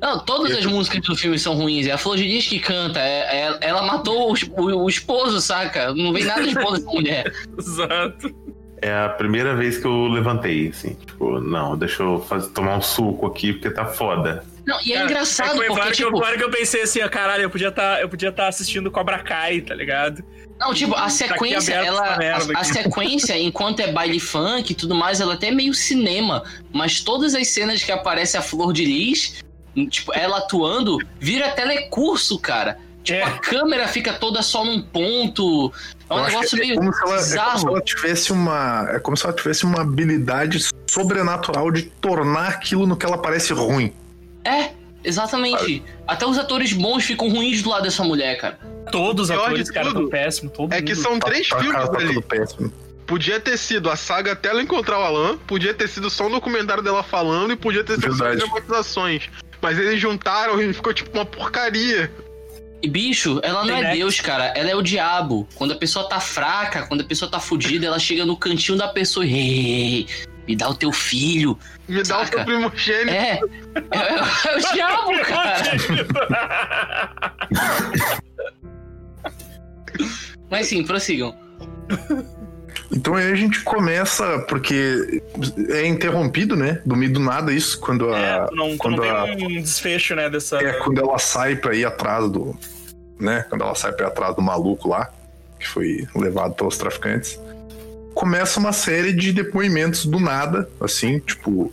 Não, 0.00 0.20
todas 0.20 0.56
as 0.56 0.64
músicas 0.64 1.00
do 1.02 1.16
filme 1.16 1.38
são 1.38 1.54
ruins. 1.54 1.86
É 1.86 1.90
a 1.92 1.98
Flor 1.98 2.16
de 2.16 2.22
Lis 2.22 2.46
que 2.46 2.60
canta. 2.60 3.00
É, 3.00 3.48
é- 3.48 3.58
ela 3.62 3.82
matou 3.82 4.32
o, 4.32 4.34
o- 4.62 4.84
o 4.84 4.88
esposo, 4.88 5.40
saca? 5.40 5.92
Não 5.92 6.12
vem 6.12 6.24
nada 6.24 6.46
de 6.46 6.54
bom 6.54 6.72
dessa 6.72 6.86
mulher. 6.86 7.32
Exato. 7.58 8.32
É 8.80 8.92
a 8.96 9.08
primeira 9.08 9.56
vez 9.56 9.76
que 9.78 9.86
eu 9.86 10.06
levantei, 10.06 10.68
assim. 10.68 10.94
Tipo, 11.04 11.40
não, 11.40 11.76
deixa 11.76 12.04
eu 12.04 12.20
fazer, 12.20 12.48
tomar 12.50 12.76
um 12.76 12.80
suco 12.82 13.26
aqui 13.26 13.52
porque 13.52 13.70
tá 13.70 13.86
foda. 13.86 14.44
Não, 14.68 14.78
e 14.84 14.92
é 14.92 14.96
Cara, 14.96 15.04
engraçado, 15.06 15.56
foi 15.56 15.66
porque, 15.66 15.80
claro 15.80 15.96
que, 15.96 16.02
eu, 16.02 16.06
tipo, 16.08 16.18
claro 16.20 16.36
que 16.36 16.44
eu 16.44 16.50
pensei 16.50 16.82
assim, 16.82 17.00
ó, 17.02 17.08
caralho, 17.08 17.44
eu 17.44 17.48
podia 17.48 17.72
tá, 17.72 18.02
eu 18.02 18.08
podia 18.08 18.28
estar 18.28 18.48
assistindo 18.48 18.90
Cobra 18.90 19.18
Kai, 19.20 19.62
tá 19.62 19.74
ligado? 19.74 20.22
Não, 20.60 20.74
tipo, 20.74 20.94
a 20.94 21.02
Tá 21.04 21.08
sequência, 21.08 21.78
aberto 21.80 22.20
ela. 22.20 22.52
A, 22.54 22.60
a 22.60 22.64
sequência, 22.64 23.34
enquanto 23.40 23.80
é 23.80 23.90
baile 23.90 24.20
funk 24.20 24.70
e 24.70 24.74
tudo 24.74 24.94
mais, 24.94 25.22
ela 25.22 25.34
até 25.34 25.46
é 25.48 25.50
meio 25.52 25.72
cinema. 25.72 26.42
Mas 26.70 27.00
todas 27.00 27.34
as 27.34 27.48
cenas 27.48 27.82
que 27.82 27.90
aparece 27.90 28.36
a 28.36 28.42
Flor 28.42 28.74
de 28.74 28.84
Lis, 28.84 29.42
tipo, 29.88 30.12
ela 30.14 30.36
atuando, 30.36 30.98
vira 31.18 31.48
telecurso, 31.52 32.38
cara. 32.38 32.76
Tipo, 33.02 33.20
É. 33.20 33.22
a 33.22 33.38
câmera 33.38 33.88
fica 33.88 34.12
toda 34.12 34.42
só 34.42 34.62
num 34.66 34.82
ponto. 34.82 35.72
É 36.10 36.12
um 36.12 36.18
Eu 36.18 36.24
negócio 36.24 36.50
que 36.50 36.66
meio 36.66 36.74
é 36.74 36.76
como, 36.76 36.92
se 36.92 36.98
ela, 37.00 37.06
é 37.06 37.14
como 37.14 37.22
se 37.22 37.28
bizarro. 37.30 37.68
ela 37.70 37.80
tivesse 37.80 38.32
uma. 38.32 38.88
É 38.90 38.98
como 38.98 39.16
se 39.16 39.24
ela 39.24 39.32
tivesse 39.34 39.64
uma 39.64 39.80
habilidade 39.80 40.58
sobrenatural 40.90 41.70
de 41.70 41.84
tornar 41.84 42.48
aquilo 42.48 42.86
no 42.86 42.96
que 42.98 43.06
ela 43.06 43.16
parece 43.16 43.54
ruim. 43.54 43.94
É, 44.48 44.70
exatamente. 45.04 45.82
Até 46.06 46.26
os 46.26 46.38
atores 46.38 46.72
bons 46.72 47.04
ficam 47.04 47.28
ruins 47.28 47.62
do 47.62 47.70
lado 47.70 47.82
dessa 47.82 48.02
mulher, 48.04 48.36
cara. 48.40 48.58
Todos 48.90 49.28
os 49.28 49.30
atores, 49.30 49.70
cara, 49.70 49.88
tudo 49.88 50.00
tão 50.00 50.08
péssimo, 50.08 50.50
todo 50.50 50.72
É 50.72 50.80
que 50.80 50.94
mundo. 50.94 51.02
são 51.02 51.18
Tá- 51.18 51.26
três 51.28 51.48
tá, 51.48 51.58
filmes 51.60 51.88
tá 51.88 51.98
ali. 51.98 52.70
podia 53.06 53.38
ter 53.38 53.58
sido 53.58 53.90
a 53.90 53.96
saga 53.96 54.32
até 54.32 54.48
ela 54.48 54.62
encontrar 54.62 54.98
o 54.98 55.02
Alan, 55.02 55.36
podia 55.46 55.74
ter 55.74 55.88
sido 55.88 56.08
só 56.08 56.26
um 56.26 56.30
documentário 56.30 56.82
dela 56.82 57.02
falando 57.02 57.52
e 57.52 57.56
podia 57.56 57.84
ter 57.84 57.94
sido 57.94 58.16
só 58.16 58.24
Verdade. 58.24 58.46
dramatizações. 58.50 59.28
Mas 59.60 59.78
eles 59.78 60.00
juntaram 60.00 60.60
e 60.62 60.72
ficou 60.72 60.94
tipo 60.94 61.10
uma 61.12 61.26
porcaria. 61.26 62.10
E 62.80 62.88
bicho, 62.88 63.40
ela 63.42 63.64
não 63.64 63.76
é. 63.76 63.92
Deus, 63.96 64.20
cara. 64.20 64.44
Ela 64.56 64.70
é 64.70 64.76
o 64.76 64.80
diabo. 64.80 65.48
Quando 65.56 65.72
a 65.72 65.76
pessoa 65.76 66.08
tá 66.08 66.20
fraca, 66.20 66.86
quando 66.86 67.00
a 67.00 67.04
pessoa 67.04 67.28
tá 67.28 67.40
fudida, 67.40 67.86
ela 67.86 67.98
chega 67.98 68.24
no 68.24 68.36
cantinho 68.36 68.78
da 68.78 68.86
pessoa 68.86 69.26
e. 69.26 70.06
"Ei, 70.48 70.54
me 70.54 70.56
dá 70.56 70.68
o 70.68 70.74
teu 70.74 70.90
filho. 70.92 71.58
Me 71.88 72.02
dá 72.02 72.20
o 72.20 72.24
Saca. 72.24 72.36
seu 72.38 72.44
primogênito. 72.44 73.10
É. 73.10 73.40
É, 73.90 74.48
é 74.48 74.56
o 74.56 74.60
diabo, 74.72 75.20
cara. 75.24 75.62
Mas 80.50 80.66
sim, 80.66 80.82
prossigam. 80.84 81.34
Então 82.90 83.14
aí 83.14 83.30
a 83.30 83.34
gente 83.34 83.62
começa, 83.62 84.38
porque 84.48 85.22
é 85.70 85.86
interrompido, 85.86 86.56
né? 86.56 86.80
Do 86.86 86.96
meio 86.96 87.12
do 87.12 87.20
nada 87.20 87.52
isso, 87.52 87.78
quando 87.80 88.12
a. 88.12 88.18
É, 88.18 88.46
não, 88.52 88.76
quando 88.78 89.00
tem 89.02 89.10
a- 89.10 89.24
um 89.24 89.60
desfecho, 89.60 90.14
né, 90.14 90.30
dessa... 90.30 90.56
É 90.58 90.72
quando 90.74 90.98
ela 91.00 91.18
sai 91.18 91.56
pra 91.56 91.74
ir 91.74 91.84
atrás 91.84 92.30
do. 92.30 92.58
Né? 93.20 93.44
Quando 93.48 93.62
ela 93.64 93.74
sai 93.74 93.92
pra 93.92 94.06
ir 94.06 94.08
atrás 94.08 94.34
do 94.36 94.40
maluco 94.42 94.88
lá, 94.88 95.10
que 95.58 95.66
foi 95.68 96.06
levado 96.14 96.54
pelos 96.54 96.78
traficantes. 96.78 97.38
Começa 98.18 98.58
uma 98.58 98.72
série 98.72 99.12
de 99.12 99.32
depoimentos 99.32 100.04
do 100.04 100.18
nada, 100.18 100.68
assim, 100.80 101.20
tipo. 101.20 101.72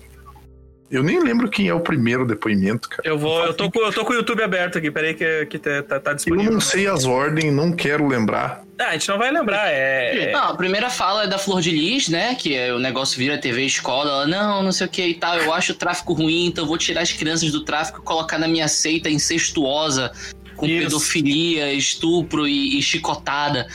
Eu 0.92 1.02
nem 1.02 1.20
lembro 1.20 1.50
quem 1.50 1.68
é 1.68 1.74
o 1.74 1.80
primeiro 1.80 2.24
depoimento, 2.24 2.88
cara. 2.88 3.02
Eu 3.04 3.18
vou, 3.18 3.44
eu 3.46 3.54
tô, 3.56 3.72
com, 3.72 3.80
eu 3.80 3.92
tô 3.92 4.06
com 4.06 4.14
o 4.14 4.16
YouTube 4.16 4.44
aberto 4.44 4.78
aqui, 4.78 4.92
peraí 4.92 5.16
que, 5.16 5.48
que 5.48 5.58
tá, 5.58 5.82
tá- 5.82 6.00
tá 6.00 6.12
Eu 6.12 6.16
disponível. 6.16 6.54
não 6.54 6.62
sei 6.62 6.86
as 6.86 7.04
ordens, 7.04 7.52
não 7.52 7.72
quero 7.72 8.08
lembrar. 8.08 8.64
Ah, 8.80 8.90
a 8.90 8.92
gente 8.92 9.10
não 9.10 9.18
vai 9.18 9.32
lembrar, 9.32 9.72
é... 9.72 10.32
Não, 10.32 10.50
a 10.50 10.56
primeira 10.56 10.92
fala 10.92 11.24
é 11.24 11.28
da 11.28 11.40
Flor 11.40 11.62
de 11.62 11.72
Lis, 11.72 12.10
né? 12.10 12.36
Que 12.36 12.54
é, 12.54 12.72
o 12.72 12.78
negócio 12.78 13.18
vira 13.18 13.40
TV 13.40 13.64
escola. 13.64 14.12
Ela, 14.12 14.28
não, 14.28 14.62
não 14.62 14.72
sei 14.72 14.86
o 14.86 14.90
que 14.90 15.04
e 15.04 15.16
tal. 15.16 15.36
Eu 15.40 15.52
acho 15.52 15.72
o 15.72 15.76
tráfico 15.76 16.14
ruim, 16.14 16.46
então 16.46 16.64
eu 16.66 16.68
vou 16.68 16.78
tirar 16.78 17.02
as 17.02 17.12
crianças 17.12 17.52
do 17.52 17.66
tráfico 17.66 18.02
e 18.02 18.04
colocar 18.04 18.38
na 18.38 18.48
minha 18.48 18.68
seita 18.68 19.10
incestuosa, 19.10 20.12
com 20.56 20.68
Isso. 20.68 20.84
pedofilia, 20.84 21.74
estupro 21.74 22.48
e, 22.48 22.78
e 22.78 22.84
chicotada. 22.84 23.66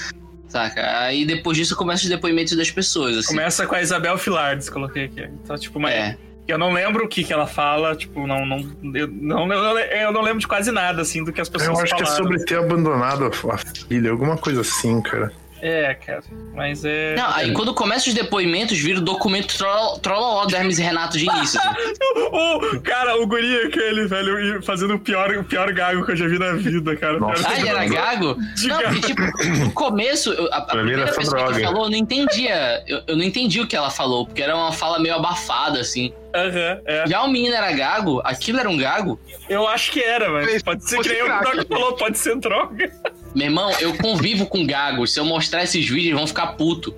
Saca? 0.51 0.99
Aí 1.01 1.25
depois 1.25 1.57
disso 1.57 1.75
começa 1.77 2.03
os 2.03 2.09
depoimentos 2.11 2.55
das 2.57 2.71
pessoas. 2.71 3.17
Assim. 3.17 3.29
Começa 3.29 3.67
com 3.67 3.75
a 3.75 3.81
Isabel 3.81 4.19
Filardes, 4.19 4.69
coloquei 4.69 5.05
aqui. 5.07 5.23
Então, 5.43 5.57
tipo, 5.57 5.79
uma, 5.79 5.91
É. 5.91 6.17
eu 6.49 6.59
não 6.59 6.73
lembro 6.73 7.05
o 7.05 7.09
que, 7.09 7.23
que 7.23 7.33
ela 7.33 7.47
fala, 7.47 7.95
tipo, 7.95 8.27
não, 8.27 8.45
não, 8.45 8.59
eu, 8.95 9.07
não, 9.09 9.53
eu, 9.53 9.79
eu 9.79 10.13
não 10.13 10.21
lembro 10.23 10.41
de 10.41 10.49
quase 10.49 10.73
nada, 10.73 11.03
assim, 11.03 11.23
do 11.25 11.33
que 11.33 11.41
as 11.41 11.49
pessoas 11.49 11.79
Eu 11.79 11.85
acho 11.85 11.95
que 11.95 12.03
é 12.03 12.05
falaram. 12.05 12.25
sobre 12.25 12.45
ter 12.45 12.59
abandonado 12.59 13.25
a 13.25 13.29
a 13.55 13.59
filha, 13.59 14.11
alguma 14.11 14.37
coisa 14.37 14.61
assim, 14.63 15.01
cara. 15.01 15.33
É, 15.63 15.95
cara, 15.95 16.23
mas 16.55 16.85
é... 16.85 17.15
Não, 17.17 17.31
aí 17.35 17.53
quando 17.53 17.75
começa 17.75 18.09
os 18.09 18.15
depoimentos, 18.15 18.79
vira 18.79 18.99
o 18.99 19.03
documento 19.03 19.57
troll- 19.57 19.99
trolloló 19.99 20.47
do 20.47 20.57
Hermes 20.57 20.79
e 20.79 20.83
Renato 20.83 21.19
de 21.19 21.27
início. 21.27 21.61
assim. 21.61 21.71
O, 22.33 22.81
cara, 22.81 23.17
o 23.21 23.27
guri 23.27 23.57
aquele, 23.67 24.07
velho, 24.07 24.63
fazendo 24.63 24.95
o 24.95 24.99
pior, 24.99 25.31
o 25.37 25.43
pior 25.45 25.73
gago 25.73 26.05
que 26.05 26.13
eu 26.13 26.17
já 26.17 26.29
vi 26.29 26.39
na 26.39 26.53
vida, 26.53 26.97
cara. 26.97 27.19
Nossa. 27.19 27.49
Ah, 27.49 27.59
ele 27.59 27.69
era 27.69 27.85
gago? 27.87 28.37
Não, 28.65 28.79
porque, 28.83 29.01
tipo, 29.01 29.21
no 29.59 29.73
começo, 29.73 30.31
a, 30.53 30.57
a 30.59 30.61
Pra 30.63 30.77
mim 30.77 30.81
primeira 30.91 31.03
era 31.03 31.13
só 31.13 31.21
pessoa 31.21 31.39
que 31.39 31.49
droga. 31.53 31.65
falou, 31.65 31.85
eu 31.87 31.91
não 31.91 31.97
entendia. 31.97 32.83
Eu, 32.87 33.03
eu 33.09 33.17
não 33.17 33.25
entendi 33.25 33.61
o 33.61 33.67
que 33.67 33.75
ela 33.77 33.91
falou, 33.91 34.27
porque 34.27 34.43
era 34.43 34.57
uma 34.57 34.73
fala 34.73 34.99
meio 35.01 35.15
abafada, 35.17 35.81
assim. 35.81 36.13
Aham, 36.35 36.81
é. 36.87 37.05
Já 37.09 37.23
o 37.23 37.29
menino 37.29 37.55
era 37.55 37.73
gago, 37.73 38.21
aquilo 38.25 38.61
era 38.61 38.69
um 38.71 38.77
gago. 38.77 39.19
Eu 39.49 39.67
acho 39.67 39.91
que 39.91 40.01
era, 40.01 40.31
mas 40.31 40.63
pode 40.63 40.89
ser 40.89 41.01
que 41.01 41.09
nem 41.09 41.23
o. 41.23 41.27
Doc 41.43 41.69
falou, 41.69 41.93
pode 41.97 42.19
ser 42.19 42.37
droga. 42.39 42.93
Meu 43.35 43.47
irmão, 43.47 43.71
eu 43.81 43.97
convivo 43.97 44.47
com 44.47 44.67
gagos. 44.67 45.13
Se 45.13 45.21
eu 45.21 45.25
mostrar 45.25 45.63
esses 45.63 45.87
vídeos, 45.87 46.07
eles 46.07 46.19
vão 46.19 46.27
ficar 46.27 46.49
puto. 46.49 46.95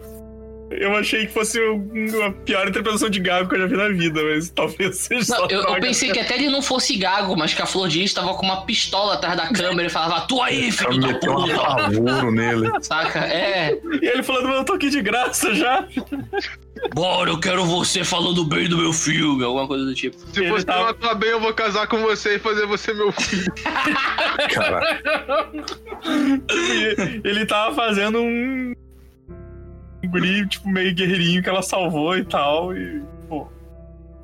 Eu 0.78 0.96
achei 0.96 1.26
que 1.26 1.32
fosse 1.32 1.60
um- 1.60 2.22
a 2.24 2.30
pior 2.32 2.68
interpretação 2.68 3.08
de 3.10 3.20
gago 3.20 3.48
que 3.48 3.54
eu 3.56 3.60
já 3.60 3.66
vi 3.66 3.76
na 3.76 3.88
vida, 3.88 4.20
mas 4.22 4.50
talvez 4.50 4.96
seja 4.96 5.36
Não, 5.36 5.48
eu, 5.48 5.62
eu 5.62 5.80
pensei 5.80 6.10
que 6.10 6.18
até 6.20 6.34
ele 6.36 6.48
não 6.50 6.62
fosse 6.62 6.96
gago, 6.96 7.36
mas 7.36 7.54
que 7.54 7.62
a 7.62 7.66
Flor 7.66 7.88
de 7.88 7.98
Lis 8.00 8.12
tava 8.14 8.34
com 8.34 8.44
uma 8.46 8.64
pistola 8.64 9.14
atrás 9.14 9.36
da 9.36 9.48
câmera 9.52 9.86
e 9.88 9.90
falava, 9.90 10.22
tu 10.22 10.40
aí, 10.42 10.70
filho 10.72 11.00
da 11.00 11.06
meter 11.08 11.30
um 11.30 11.34
puta. 11.34 11.54
apavoro 11.54 12.30
nele. 12.32 12.70
Saca? 12.82 13.20
É. 13.20 13.76
E 14.00 14.06
ele 14.06 14.22
falando, 14.22 14.48
mas 14.48 14.58
eu 14.58 14.64
tô 14.64 14.72
aqui 14.74 14.90
de 14.90 15.00
graça 15.02 15.54
já. 15.54 15.86
Bora, 16.94 17.30
eu 17.30 17.38
quero 17.38 17.64
você 17.64 18.02
falando 18.02 18.44
bem 18.44 18.68
do 18.68 18.76
meu 18.76 18.92
filme, 18.92 19.44
alguma 19.44 19.66
coisa 19.68 19.84
do 19.84 19.94
tipo. 19.94 20.16
Se 20.32 20.40
Ele 20.40 20.50
você 20.50 20.64
tava- 20.64 20.80
não 20.80 20.88
atuar 20.88 21.14
bem, 21.14 21.30
eu 21.30 21.40
vou 21.40 21.52
casar 21.54 21.86
com 21.86 21.98
você 22.02 22.36
e 22.36 22.38
fazer 22.38 22.66
você 22.66 22.92
meu 22.92 23.12
filho. 23.12 23.52
Cara, 24.52 25.00
E 26.50 27.20
ele 27.28 27.46
tava 27.46 27.74
fazendo 27.74 28.18
um. 28.20 28.74
Um 30.02 30.08
guri, 30.08 30.46
tipo, 30.48 30.68
meio 30.68 30.94
guerreirinho 30.94 31.42
que 31.42 31.48
ela 31.48 31.62
salvou 31.62 32.16
e 32.16 32.24
tal. 32.24 32.76
E, 32.76 33.00
pô. 33.28 33.46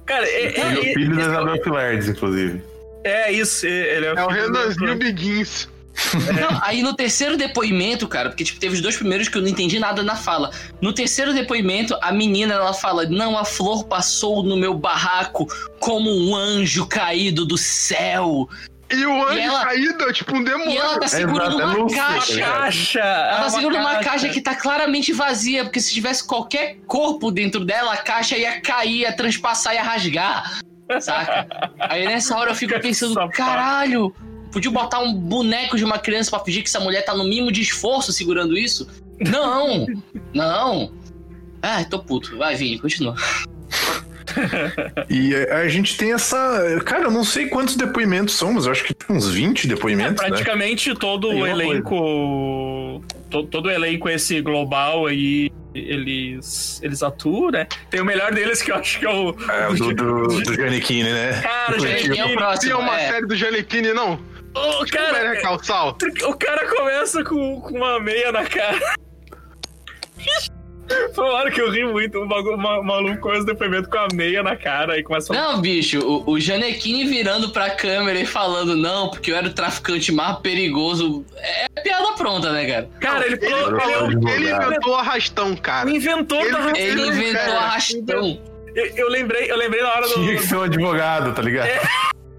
Cara, 0.07 0.27
é, 0.27 0.47
é, 0.47 0.61
é 0.61 0.67
o 0.79 0.83
é- 0.85 0.93
filho 0.95 1.17
da 1.17 1.23
Isabel 1.23 1.63
Filardes, 1.63 2.09
inclusive. 2.09 2.63
é 3.05 3.31
isso, 3.33 3.67
ele 3.67 4.07
é, 4.07 4.09
É 4.11 4.25
o 4.25 4.29
filho 4.31 4.53
do- 4.53 4.59
Renanzinho 4.59 4.97
Biguins. 4.97 5.69
Não, 6.15 6.61
aí 6.63 6.81
no 6.81 6.95
terceiro 6.95 7.37
depoimento, 7.37 8.07
cara, 8.07 8.29
porque 8.29 8.45
tipo, 8.45 8.61
teve 8.61 8.75
os 8.77 8.81
dois 8.81 8.97
primeiros 8.97 9.29
que 9.29 9.37
eu 9.37 9.43
não 9.43 9.49
entendi 9.49 9.81
nada 9.81 10.01
na 10.05 10.15
fala. 10.15 10.53
No 10.81 10.93
terceiro 10.93 11.35
depoimento, 11.35 11.97
a 12.01 12.13
menina 12.13 12.55
ela 12.55 12.73
fala: 12.73 13.05
Não, 13.07 13.37
a 13.37 13.45
flor 13.45 13.85
passou 13.85 14.45
no 14.45 14.57
meu 14.57 14.75
barraco 14.75 15.49
como 15.81 16.09
um 16.09 16.37
anjo 16.37 16.87
caído 16.87 17.45
do 17.45 17.59
céu. 17.59 18.49
E 18.91 19.05
o 19.05 19.27
anjo 19.29 19.39
ela- 19.39 19.65
caído 19.67 20.09
é 20.09 20.13
tipo 20.13 20.35
um 20.37 20.43
demônio. 20.43 20.71
E 20.73 20.77
ela 20.77 20.99
tá 20.99 21.09
segurando 21.09 21.57
exato, 21.57 21.61
é 21.61 21.65
uma 21.67 21.75
Lúcifer, 21.77 22.05
caixa. 22.07 22.41
tá? 22.41 22.53
Caixa! 22.59 22.99
Ela 23.01 23.41
tá 23.41 23.47
é 23.47 23.51
segurando 23.51 23.81
uma 23.81 23.97
caixa 23.99 24.29
que 24.31 24.41
tá 24.41 24.55
claramente 24.55 25.13
vazia, 25.13 25.65
porque 25.65 25.81
se 25.81 25.93
tivesse 25.93 26.27
qualquer 26.27 26.79
corpo 26.87 27.31
dentro 27.31 27.65
dela, 27.65 27.93
a 27.93 27.97
caixa 27.99 28.37
ia 28.37 28.61
cair, 28.61 29.01
ia 29.01 29.13
transpassar, 29.13 29.75
ia 29.75 29.83
rasgar. 29.83 30.59
Saca? 31.01 31.71
Aí 31.81 32.07
nessa 32.07 32.37
hora 32.39 32.51
eu 32.51 32.55
fico 32.55 32.73
pensando, 32.81 33.15
caralho, 33.29 34.15
podia 34.51 34.71
botar 34.71 35.01
um 35.01 35.13
boneco 35.13 35.77
de 35.77 35.85
uma 35.85 35.99
criança 35.99 36.31
pra 36.31 36.41
fingir 36.41 36.63
que 36.63 36.69
essa 36.71 36.81
mulher 36.81 37.03
tá 37.05 37.15
no 37.15 37.25
mínimo 37.25 37.53
de 37.53 37.61
esforço 37.61 38.11
segurando 38.11 38.57
isso? 38.57 38.89
Não! 39.21 39.85
Não! 40.33 40.93
Ah, 41.61 41.85
tô 41.85 41.99
puto. 41.99 42.39
Vai, 42.39 42.55
Vini, 42.55 42.79
continua. 42.79 43.15
e 45.09 45.35
a 45.35 45.59
a 45.59 45.69
gente 45.69 45.97
tem 45.97 46.13
essa. 46.13 46.81
Cara, 46.85 47.05
eu 47.05 47.11
não 47.11 47.25
sei 47.25 47.47
quantos 47.49 47.77
depoimentos 47.77 48.35
são, 48.35 48.53
mas 48.53 48.67
eu 48.67 48.73
acho 48.73 48.85
que 48.85 48.95
tem 48.95 49.15
uns 49.17 49.29
20 49.29 49.65
É, 49.65 49.69
depoimentos, 49.69 50.23
né? 50.23 50.29
praticamente 50.29 50.95
todo 50.95 51.29
Tem 51.29 51.43
o 51.43 51.47
elenco. 51.47 53.03
to- 53.31 53.45
todo 53.45 53.67
o 53.67 53.71
elenco 53.71 54.09
esse 54.09 54.41
global 54.41 55.07
aí. 55.07 55.51
Eles, 55.75 56.81
eles 56.83 57.03
atuam, 57.03 57.51
né? 57.53 57.67
Tem 57.91 58.01
o 58.01 58.05
melhor 58.05 58.33
deles 58.33 58.61
que 58.63 58.73
eu 58.73 58.77
acho 58.77 58.99
que 58.99 59.07
é 59.07 59.11
o. 59.11 59.37
É, 59.51 59.69
o 59.69 59.75
do, 59.75 59.95
do, 59.95 60.27
do 60.43 60.55
Giannichini, 60.55 61.13
né? 61.13 61.41
Cara, 61.43 61.77
Do 61.77 61.87
gente, 61.87 62.03
Giannichini. 62.07 62.19
É 62.19 62.25
o 62.25 62.27
Tem 62.29 62.37
próximo? 62.37 62.79
uma 62.79 63.01
É. 63.01 63.09
série 63.13 63.27
do 63.27 63.37
Janequine, 63.37 63.93
não? 63.93 64.19
o 64.55 64.87
cara, 64.91 65.35
recalçar. 65.35 65.89
o 65.89 66.35
cara 66.37 66.67
começa 66.69 67.23
com, 67.23 67.61
com 67.61 67.77
uma 67.77 68.01
meia 68.01 68.33
na 68.33 68.45
cara. 68.45 68.79
Foi 71.15 71.25
uma 71.25 71.35
hora 71.35 71.51
que 71.51 71.61
eu 71.61 71.71
ri 71.71 71.85
muito. 71.85 72.19
O 72.21 72.57
maluco 72.85 73.19
começa 73.21 73.43
o 73.43 73.47
depoimento 73.47 73.89
com 73.89 73.99
a 73.99 74.09
meia 74.15 74.43
na 74.43 74.57
cara 74.57 74.99
e 74.99 75.03
começa 75.03 75.33
a 75.33 75.37
Não, 75.37 75.61
bicho, 75.61 75.99
o, 76.01 76.31
o 76.33 76.41
Janequine 76.41 77.05
virando 77.07 77.51
pra 77.51 77.71
câmera 77.71 78.19
e 78.19 78.27
falando, 78.27 78.77
não, 78.77 79.11
porque 79.11 79.31
eu 79.31 79.37
era 79.37 79.47
o 79.49 79.53
traficante 79.53 80.11
mais 80.13 80.39
perigoso. 80.39 81.25
É 81.37 81.81
piada 81.81 82.13
pronta, 82.15 82.53
né, 82.53 82.67
cara? 82.67 82.89
Cara, 83.01 83.27
ele 83.27 83.37
falou. 83.39 84.11
Ele 84.11 84.31
é 84.31 84.35
ele 84.37 84.51
inventou 84.51 84.93
o 84.93 84.97
arrastão, 84.97 85.57
cara. 85.57 85.87
o 85.89 85.91
inventor 85.91 86.41
Ele- 86.41 86.53
da 86.53 86.79
Ele 86.79 87.07
inventou 87.07 87.33
cara, 87.45 87.59
arrastão. 87.59 88.41
Eu, 88.75 88.87
eu 88.97 89.09
lembrei, 89.09 89.51
eu 89.51 89.57
lembrei 89.57 89.83
na 89.83 89.91
hora 89.91 90.07
do. 90.09 90.15
Tinha 90.15 90.37
que 90.37 90.43
ser 90.47 90.57
um 90.57 90.63
advogado, 90.63 91.35
tá 91.35 91.43
ligado? 91.43 91.69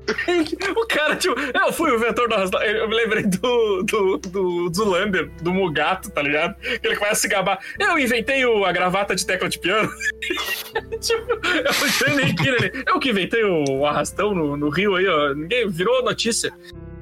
O 0.76 0.86
cara, 0.88 1.16
tipo, 1.16 1.36
eu 1.40 1.74
fui 1.74 1.92
o 1.92 1.96
inventor 1.96 2.28
do 2.28 2.36
arrastão. 2.36 2.62
Eu 2.62 2.88
me 2.90 2.96
lembrei 2.96 3.24
do, 3.24 3.84
do, 3.84 4.18
do 4.18 4.72
Zulander, 4.74 5.30
do 5.42 5.54
Mugato, 5.54 6.10
tá 6.12 6.22
ligado? 6.22 6.56
Que 6.60 6.88
ele 6.88 6.96
começa 6.96 7.14
a 7.14 7.16
se 7.16 7.28
gabar. 7.28 7.60
Eu 7.80 7.98
inventei 7.98 8.46
o, 8.46 8.66
a 8.66 8.72
gravata 8.72 9.16
de 9.16 9.26
tecla 9.26 9.50
de 9.50 9.60
piano. 9.60 9.90
tipo, 11.00 11.32
é 11.46 11.70
o 11.70 11.88
Janequine 11.88 12.50
ali. 12.50 12.84
Eu 12.88 13.00
que 13.00 13.10
inventei 13.10 13.44
o 13.44 13.86
arrastão 13.86 14.34
no, 14.34 14.56
no 14.58 14.70
Rio 14.70 14.96
aí, 14.96 15.08
ó. 15.08 15.34
Ninguém 15.34 15.68
virou 15.70 16.04
notícia. 16.04 16.52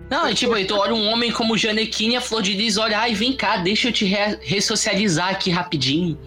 Não, 0.09 0.29
e 0.29 0.33
tipo, 0.33 0.53
aí 0.53 0.65
tu 0.65 0.75
olha 0.75 0.93
um 0.93 1.07
homem 1.09 1.31
como 1.31 1.53
o 1.53 1.57
Janequine 1.57 2.13
e 2.13 2.17
a 2.17 2.21
Flor 2.21 2.41
de 2.41 2.53
Lis 2.53 2.77
olha, 2.77 2.99
ai, 2.99 3.13
vem 3.13 3.33
cá, 3.35 3.57
deixa 3.57 3.89
eu 3.89 3.91
te 3.91 4.05
re- 4.05 4.37
ressocializar 4.41 5.29
aqui 5.29 5.49
rapidinho. 5.49 6.17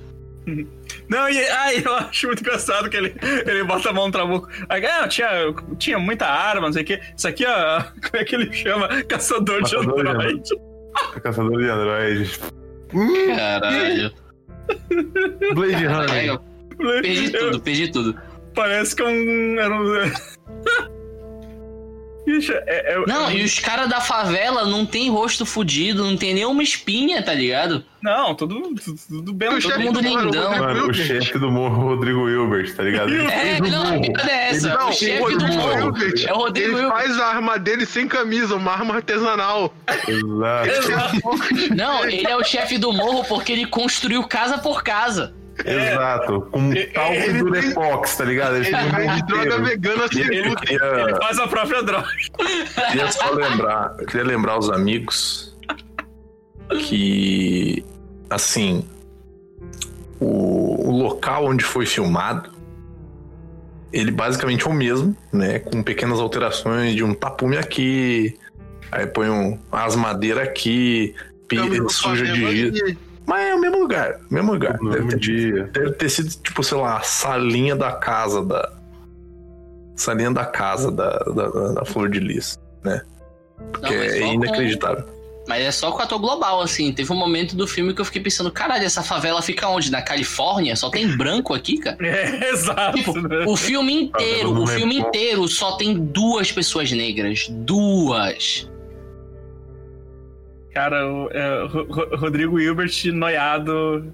Não, 1.10 1.28
e 1.28 1.44
ai, 1.48 1.82
eu 1.84 1.94
acho 1.96 2.28
muito 2.28 2.40
engraçado 2.40 2.88
que 2.88 2.96
ele, 2.96 3.14
ele 3.44 3.64
bota 3.64 3.90
a 3.90 3.92
mão 3.92 4.06
no 4.06 4.12
trabuco. 4.12 4.48
Aí, 4.68 4.86
ah, 4.86 5.08
tinha, 5.08 5.28
tinha 5.76 5.98
muita 5.98 6.24
arma, 6.26 6.68
não 6.68 6.72
sei 6.72 6.82
o 6.82 6.86
quê. 6.86 7.00
Isso 7.16 7.26
aqui, 7.26 7.44
ó, 7.44 7.82
como 8.00 8.22
é 8.22 8.24
que 8.24 8.36
ele 8.36 8.52
chama? 8.52 8.88
Caçador, 9.04 9.62
de 9.62 9.72
Caçador 9.72 10.04
de 10.04 10.08
android. 10.08 10.50
Caçador 11.20 11.58
de 11.58 11.68
androides. 11.68 12.40
Caralho. 13.36 14.12
Blade 15.54 15.86
Runner. 15.86 16.40
perdi 17.02 17.30
tudo, 17.30 17.60
perdi 17.60 17.92
tudo. 17.92 18.20
Parece 18.54 18.94
que 18.94 19.02
é 19.02 19.06
um. 19.06 19.58
Era 19.58 19.74
um... 19.74 20.90
Bicho, 22.30 22.52
é, 22.52 22.94
é- 22.94 23.04
Não, 23.06 23.30
e 23.30 23.42
os 23.42 23.58
caras 23.58 23.88
da 23.88 24.00
favela 24.00 24.64
não 24.66 24.84
tem 24.86 25.10
rosto 25.10 25.44
fudido, 25.46 26.04
não 26.04 26.16
tem 26.16 26.34
nenhuma 26.34 26.62
espinha, 26.62 27.22
tá 27.22 27.34
ligado? 27.34 27.84
Não, 28.02 28.34
tudo, 28.34 28.60
tudo, 28.82 28.98
tudo 29.08 29.32
bem. 29.34 29.48
O 29.48 29.52
todo 29.52 29.60
chefe 29.62 29.78
mundo 29.84 30.00
lindão. 30.00 30.22
Rodrigo 30.52 30.64
Mano, 30.64 30.86
o 30.88 30.94
chefe 30.94 31.38
do 31.38 31.50
morro, 31.50 31.82
Rodrigo 31.88 32.28
Hilbert, 32.30 32.74
tá 32.74 32.82
ligado? 32.82 33.10
Ele 33.10 33.26
É, 33.30 33.60
não, 33.60 33.82
a 33.82 33.90
morro. 33.92 34.00
piada 34.12 34.30
é 34.32 34.48
essa. 34.50 34.68
Não, 34.74 34.88
o 34.88 34.92
chefe 34.92 35.22
o 35.22 35.26
do 35.38 35.44
Rodrigo 35.44 35.52
morro. 35.54 35.78
Hilbert, 35.80 36.24
É 36.26 36.32
o 36.32 36.36
Rodrigo 36.36 36.68
ele 36.68 36.76
Hilbert. 36.82 36.90
faz 36.98 37.18
a 37.18 37.26
arma 37.26 37.58
dele 37.58 37.84
sem 37.84 38.08
camisa, 38.08 38.54
uma 38.56 38.72
arma 38.72 38.94
artesanal. 38.96 39.74
Exato. 40.08 41.74
Não, 41.74 42.04
ele 42.04 42.26
é 42.26 42.36
o 42.36 42.44
chefe 42.44 42.78
do 42.78 42.92
morro 42.92 43.24
porque 43.24 43.52
ele 43.52 43.66
construiu 43.66 44.22
casa 44.24 44.58
por 44.58 44.82
casa. 44.82 45.34
Exato. 45.64 46.40
Com 46.50 46.70
talco 46.92 47.12
ele 47.12 47.38
do 47.42 47.50
tem- 47.52 47.62
Durepox, 47.62 48.16
tá 48.16 48.24
ligado? 48.24 48.56
Ele 48.56 48.66
Ele 48.68 48.76
vende 48.76 49.22
droga 49.26 49.58
vegana 49.62 50.08
sem 50.08 50.22
Eu 50.22 50.44
glúten. 50.44 50.66
queria, 50.78 50.86
Ele 51.02 51.16
faz 51.18 51.38
a 51.38 51.48
própria 51.48 51.82
droga. 51.82 52.08
queria 52.88 53.12
só 53.12 53.30
lembrar, 53.30 53.94
eu 53.98 54.06
queria 54.06 54.24
lembrar 54.26 54.58
os 54.58 54.70
amigos 54.70 55.56
que, 56.86 57.84
assim, 58.28 58.84
o, 60.20 60.88
o 60.88 61.02
local 61.02 61.46
onde 61.46 61.64
foi 61.64 61.84
filmado, 61.86 62.50
ele 63.92 64.10
basicamente 64.12 64.66
é 64.66 64.70
o 64.70 64.72
mesmo, 64.72 65.16
né? 65.32 65.58
Com 65.58 65.82
pequenas 65.82 66.20
alterações 66.20 66.94
de 66.94 67.02
um 67.02 67.12
tapume 67.12 67.56
aqui, 67.58 68.36
aí 68.92 69.06
põe 69.06 69.28
um, 69.28 69.58
as 69.72 69.96
madeiras 69.96 70.46
aqui, 70.46 71.14
do 71.48 71.88
suja 71.90 72.24
de 72.24 72.70
giz. 72.70 72.96
Mas 73.30 73.48
é 73.48 73.54
o 73.54 73.60
mesmo 73.60 73.78
lugar, 73.78 74.18
mesmo 74.28 74.50
lugar. 74.52 74.76
Deve 74.78 75.06
ter, 75.10 75.18
dia. 75.20 75.70
deve 75.72 75.92
ter 75.92 76.08
sido, 76.08 76.30
tipo, 76.42 76.64
sei 76.64 76.76
lá, 76.78 76.96
a 76.96 77.00
salinha 77.02 77.76
da 77.76 77.92
casa 77.92 78.44
da. 78.44 78.72
Salinha 79.94 80.32
da 80.32 80.44
casa 80.44 80.90
da, 80.90 81.10
da, 81.10 81.48
da- 81.74 81.84
Flor 81.84 82.08
de 82.10 82.18
Lis, 82.18 82.58
né? 82.82 83.02
Porque 83.70 83.94
mas 83.94 84.12
é 84.14 84.18
só 84.18 84.26
com- 84.26 84.32
inacreditável. 84.34 85.04
Mas 85.46 85.62
é 85.64 85.70
só 85.70 85.92
com 85.92 86.02
ator 86.02 86.18
global, 86.18 86.60
assim. 86.60 86.92
Teve 86.92 87.12
um 87.12 87.16
momento 87.16 87.54
do 87.54 87.66
filme 87.68 87.94
que 87.94 88.00
eu 88.00 88.04
fiquei 88.04 88.20
pensando, 88.22 88.50
caralho, 88.50 88.84
essa 88.84 89.02
favela 89.02 89.40
fica 89.42 89.68
onde? 89.68 89.90
Na 89.92 90.02
Califórnia? 90.02 90.74
Só 90.74 90.90
tem 90.90 91.06
branco 91.16 91.54
aqui, 91.54 91.78
cara? 91.78 91.96
É, 92.04 92.50
exato. 92.50 92.96
Tipo, 92.98 93.20
né? 93.20 93.44
o 93.46 93.56
filme 93.56 93.92
inteiro, 94.04 94.52
não 94.54 94.64
o 94.64 94.70
é 94.70 94.74
filme 94.74 94.98
inteiro 94.98 95.46
só 95.48 95.76
tem 95.76 95.94
duas 95.96 96.50
pessoas 96.50 96.90
negras. 96.92 97.46
Duas. 97.48 98.68
Cara, 100.72 101.06
o 101.06 101.28
é, 101.30 101.64
Ro- 101.66 101.86
Ro- 101.90 102.16
Rodrigo 102.16 102.58
Hilbert 102.60 102.92
noiado. 103.12 104.12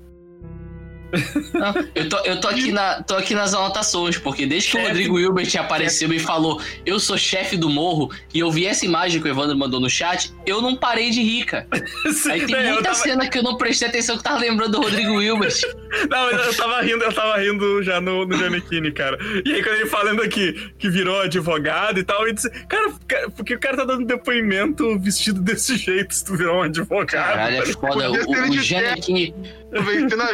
Não, 1.53 1.75
eu, 1.95 2.09
tô, 2.09 2.19
eu 2.19 2.41
tô, 2.41 2.49
aqui 2.49 2.73
na, 2.73 3.03
tô 3.03 3.15
aqui 3.15 3.35
nas 3.35 3.55
anotações, 3.55 4.19
porque 4.19 4.47
desde 4.47 4.71
que 4.71 4.77
o 4.77 4.81
Chefe- 4.81 4.93
Rodrigo 4.93 5.21
Hilbert 5.21 5.57
apareceu 5.59 6.13
e 6.13 6.19
falou 6.19 6.61
eu 6.85 6.99
sou 6.99 7.17
chefe 7.19 7.57
do 7.57 7.69
morro, 7.69 8.11
e 8.33 8.39
eu 8.39 8.51
vi 8.51 8.67
essa 8.67 8.85
imagem 8.85 9.21
que 9.21 9.29
o 9.29 9.31
Evandro 9.31 9.57
mandou 9.57 9.81
no 9.81 9.91
chat, 9.91 10.33
eu 10.47 10.61
não 10.63 10.77
parei 10.77 11.11
de 11.11 11.23
rir, 11.23 11.45
cara. 11.45 11.67
Aí 12.31 12.47
tem 12.47 12.67
muita 12.67 12.83
tava, 12.83 12.95
cena 12.95 13.29
que 13.29 13.39
eu 13.39 13.43
não 13.43 13.57
prestei 13.57 13.89
atenção 13.89 14.17
que 14.17 14.23
tava 14.23 14.39
lembrando 14.39 14.73
do 14.73 14.81
Rodrigo 14.83 15.21
Hilbert. 15.21 15.55
Não, 16.11 16.31
eu 16.31 16.47
eu 16.47 16.55
tava 16.55 16.81
rindo, 16.83 17.03
eu 17.05 17.13
tava 17.13 17.39
rindo 17.39 17.83
já 17.83 18.01
no, 18.01 18.25
no 18.27 18.37
Giannichini, 18.37 18.93
cara. 18.93 19.19
E 19.45 19.53
aí, 19.53 19.63
quando 19.63 19.77
ele 19.77 19.87
falando 19.87 20.23
aqui 20.23 20.71
que 20.79 20.89
virou 20.89 21.21
advogado 21.21 21.99
e 21.99 22.05
tal, 22.05 22.27
eu 22.27 22.33
disse, 22.33 22.51
cara, 22.67 22.93
porque 23.35 23.55
o 23.55 23.59
cara 23.59 23.79
tá 23.79 23.85
dando 23.85 24.05
depoimento 24.05 24.99
vestido 24.99 25.41
desse 25.41 25.77
jeito 25.77 26.15
se 26.15 26.25
tu 26.25 26.37
virou 26.37 26.59
um 26.59 26.63
advogado? 26.63 27.07
Caralho, 27.07 27.63
é 27.63 27.67
foda. 27.67 28.11
O, 28.11 28.37
ele 28.37 28.59
o 28.59 28.63
Giannichini. 28.63 29.35
Eu 29.73 29.83
venci 29.83 30.17
na 30.17 30.33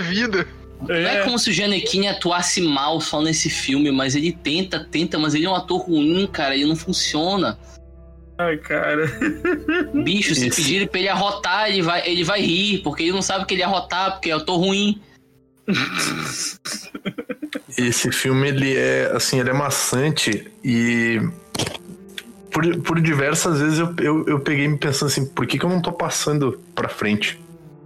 vida. 0.83 1.01
Não 1.01 1.09
é 1.11 1.25
como 1.25 1.39
se 1.39 1.51
o 1.51 1.53
Giannichini 1.53 2.09
atuasse 2.09 2.61
mal 2.61 3.01
só 3.01 3.21
nesse 3.23 3.49
filme, 3.51 3.91
mas 3.91 4.15
ele 4.15 4.33
tenta, 4.33 4.81
tenta, 4.91 5.19
mas 5.19 5.35
ele 5.35 5.47
é 5.47 5.51
um 5.51 5.55
ator 5.55 5.81
ruim, 5.81 6.27
cara, 6.27 6.55
ele 6.55 6.67
não 6.67 6.77
funciona. 6.77 7.59
Ai, 8.39 8.57
cara. 8.59 9.07
Bicho, 9.95 10.35
se 10.35 10.49
Esse- 10.49 10.63
pedirem 10.63 10.87
pra 10.89 10.99
ele 10.99 11.09
arrotar, 11.09 11.69
ele 11.71 11.83
vai, 11.83 12.07
ele 12.09 12.25
vai 12.25 12.41
rir, 12.41 12.79
porque 12.83 13.05
ele 13.05 13.13
não 13.13 13.23
sabe 13.23 13.45
que 13.47 13.55
ele 13.55 13.61
ia 13.61 13.67
arrotar, 13.67 14.13
porque 14.13 14.31
é 14.31 14.35
ator 14.35 14.59
ruim. 14.59 15.01
Esse 17.77 18.11
filme, 18.13 18.49
ele 18.49 18.77
é, 18.77 19.11
assim, 19.15 19.39
ele 19.41 19.51
é 19.51 19.53
maçante 19.53 20.47
e... 20.65 21.21
Por, 22.51 22.83
por 22.83 23.01
diversas 23.01 23.61
vezes 23.61 23.79
eu, 23.79 23.95
eu, 23.99 24.27
eu 24.29 24.41
peguei 24.41 24.69
me 24.69 24.77
pensando 24.77 25.09
assim, 25.09 25.25
por 25.25 25.47
que, 25.47 25.59
que 25.59 25.65
eu 25.65 25.71
não 25.71 25.81
tô 25.81 25.91
passando 25.91 26.61
pra 26.75 26.87
frente? 26.87 27.41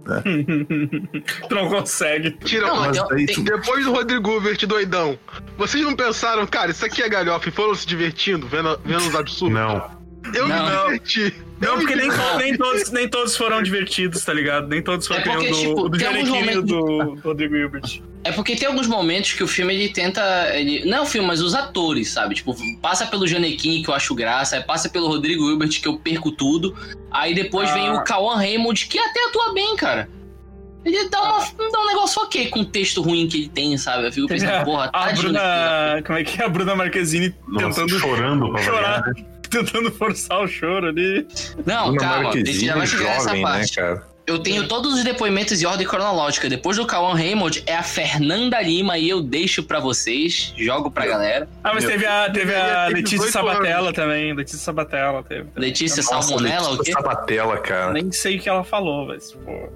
tu 1.49 1.55
não 1.55 1.69
consegue. 1.69 2.31
Tira 2.31 2.67
Não, 2.67 2.77
mas 2.79 2.97
tu- 2.97 3.41
Depois 3.43 3.85
do 3.85 3.91
Rodrigo 3.93 4.31
Hilbert 4.31 4.65
doidão, 4.67 5.17
vocês 5.57 5.83
não 5.83 5.95
pensaram, 5.95 6.45
cara, 6.47 6.71
isso 6.71 6.85
aqui 6.85 7.01
é 7.03 7.09
galhofa 7.09 7.49
e 7.49 7.51
foram 7.51 7.75
se 7.75 7.85
divertindo, 7.85 8.47
vendo, 8.47 8.79
vendo 8.85 9.07
os 9.07 9.15
absurdos? 9.15 9.53
Não. 9.57 9.96
Eu 10.33 10.47
Não. 10.47 10.89
me 10.89 10.99
diverti. 10.99 11.33
Não, 11.59 11.69
Eu 11.69 11.77
porque 11.79 11.95
nem, 11.95 12.07
to- 12.09 12.37
nem 12.37 12.55
todos, 12.57 12.91
nem 12.91 13.09
todos 13.09 13.35
foram 13.35 13.63
divertidos, 13.63 14.23
tá 14.23 14.31
ligado? 14.31 14.67
Nem 14.67 14.81
todos 14.81 15.07
foram 15.07 15.21
É 15.21 15.23
porque, 15.23 15.49
do, 15.49 15.55
tipo, 15.57 15.89
do 15.89 15.97
e 15.99 16.23
momentos- 16.25 16.63
do 16.65 17.15
Rodrigo 17.23 17.55
Hilbert. 17.55 18.01
É 18.23 18.31
porque 18.31 18.55
tem 18.55 18.67
alguns 18.67 18.85
momentos 18.87 19.33
que 19.33 19.43
o 19.43 19.47
filme 19.47 19.73
ele 19.73 19.89
tenta. 19.89 20.21
Ele, 20.53 20.85
não 20.85 20.97
é 20.99 21.01
o 21.01 21.05
filme, 21.05 21.27
mas 21.27 21.41
os 21.41 21.55
atores, 21.55 22.11
sabe? 22.11 22.35
Tipo, 22.35 22.55
passa 22.81 23.05
pelo 23.07 23.25
Janequim, 23.25 23.81
que 23.81 23.89
eu 23.89 23.93
acho 23.95 24.13
graça, 24.13 24.57
aí 24.57 24.63
passa 24.63 24.87
pelo 24.89 25.07
Rodrigo 25.07 25.49
Hilbert, 25.49 25.81
que 25.81 25.87
eu 25.87 25.97
perco 25.97 26.31
tudo. 26.31 26.75
Aí 27.09 27.33
depois 27.33 27.69
Ah. 27.69 27.73
vem 27.73 27.89
o 27.91 28.03
Kawan 28.03 28.35
Raymond, 28.35 28.85
que 28.87 28.99
até 28.99 29.27
atua 29.27 29.53
bem, 29.53 29.75
cara. 29.77 30.09
Ele 30.85 31.09
dá, 31.09 31.21
uma, 31.21 31.39
dá 31.71 31.79
um 31.81 31.87
negócio 31.87 32.21
ok 32.21 32.47
com 32.49 32.59
o 32.61 32.65
texto 32.65 33.01
ruim 33.01 33.27
que 33.27 33.37
ele 33.37 33.49
tem, 33.49 33.77
sabe? 33.77 34.05
Eu 34.07 34.11
fico 34.11 34.27
pensando, 34.27 34.63
porra, 34.63 34.85
A 34.93 35.05
tadinho. 35.07 35.23
Bruna. 35.23 36.03
Como 36.05 36.19
é 36.19 36.23
que 36.23 36.41
é? 36.41 36.45
A 36.45 36.49
Bruna 36.49 36.75
Marquezine 36.75 37.33
Nossa, 37.47 37.65
tentando 37.81 37.99
chorando 37.99 38.51
pra 38.51 38.61
chorar. 38.61 39.01
variar. 39.01 39.25
Tentando 39.51 39.91
forçar 39.91 40.41
o 40.41 40.47
choro 40.47 40.87
ali. 40.87 41.27
Não, 41.65 41.91
Bruna 41.91 41.99
calma, 41.99 42.15
a 42.29 42.31
gente 42.33 42.35
Marquezine, 42.35 42.65
já 42.67 42.75
vai 42.75 42.87
chegar 42.87 43.03
nessa 43.03 43.33
né, 43.33 43.41
parte. 43.41 43.75
cara? 43.75 44.17
Eu 44.27 44.39
tenho 44.39 44.67
todos 44.67 44.93
os 44.93 45.05
depoimentos 45.05 45.61
em 45.61 45.65
ordem 45.65 45.87
cronológica. 45.87 46.49
Depois 46.49 46.75
do 46.75 46.85
Kawan 46.85 47.15
Raymond 47.15 47.63
é 47.65 47.73
a 47.73 47.81
Fernanda 47.81 48.61
Lima 48.61 48.97
e 48.97 49.07
eu 49.07 49.21
deixo 49.21 49.63
pra 49.63 49.79
vocês, 49.79 50.53
jogo 50.57 50.91
pra 50.91 51.05
galera. 51.05 51.47
Ah, 51.63 51.73
mas 51.73 51.85
teve 51.85 52.05
a, 52.05 52.29
teve 52.29 52.53
a 52.53 52.87
Letícia 52.87 53.19
18 53.19 53.31
Sabatella 53.31 53.93
também. 53.93 54.33
Letícia 54.33 54.59
Sabatella 54.59 55.23
teve. 55.23 55.45
também. 55.45 55.69
Letícia 55.69 56.03
Nossa, 56.03 56.27
Salmonella, 56.27 56.67
o 56.67 56.71
Letícia 56.71 56.95
quê? 56.95 57.01
Sabatella, 57.01 57.57
cara. 57.59 57.93
Nem 57.93 58.11
sei 58.11 58.35
o 58.35 58.41
que 58.41 58.49
ela 58.49 58.65
falou, 58.65 59.07
mas, 59.07 59.31
tipo, 59.31 59.71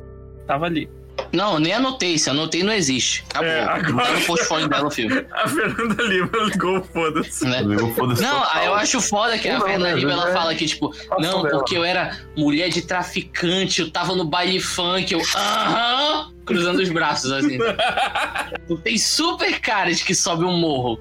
tava 0.46 0.66
ali. 0.66 0.90
Não, 1.34 1.60
nem 1.60 1.72
anotei. 1.74 2.18
Se 2.18 2.30
anotei, 2.30 2.62
não 2.64 2.74
existe. 2.74 3.24
Acabou. 3.30 3.48
É, 3.50 3.62
agora- 3.64 3.90
Não 3.92 3.98
tá 4.04 4.12
no 4.12 4.22
portfólio 4.26 4.68
dela 4.68 4.88
o 4.88 4.92
filme. 4.92 5.26
A 5.32 5.48
Fernanda 5.48 6.04
Lima 6.04 6.30
ligou, 6.46 6.84
foda-se. 6.84 7.46
Né? 7.46 7.62
Eu 7.64 7.94
foda-se 7.96 8.22
Não, 8.22 8.40
total. 8.42 8.50
aí 8.54 8.66
eu 8.68 8.74
acho 8.76 9.00
foda 9.02 9.38
que 9.38 9.48
a 9.48 9.58
Não, 9.60 9.66
Fernanda 9.66 9.94
né, 9.94 10.00
Lima 10.00 10.12
ela 10.14 10.30
é- 10.30 10.34
fala 10.34 10.54
que, 10.56 10.66
tipo, 10.66 10.94
não, 11.20 11.44
dela. 11.44 11.50
porque 11.60 11.78
eu 11.78 11.84
era 11.86 12.18
mulher 12.36 12.70
de 12.70 12.82
traficante, 12.82 13.80
eu 13.82 13.90
tava 13.92 14.14
no 14.16 14.26
baile 14.26 14.60
funk, 14.60 15.14
eu. 15.14 15.22
Aham! 15.36 16.32
Cruzando 16.46 16.80
os 16.82 16.90
braços, 16.90 17.32
assim. 17.32 17.58
Tem 18.84 18.98
super 18.98 19.60
cara 19.62 19.94
de 19.94 20.04
que 20.04 20.14
sobe 20.16 20.44
um 20.44 20.58
morro. 20.58 21.00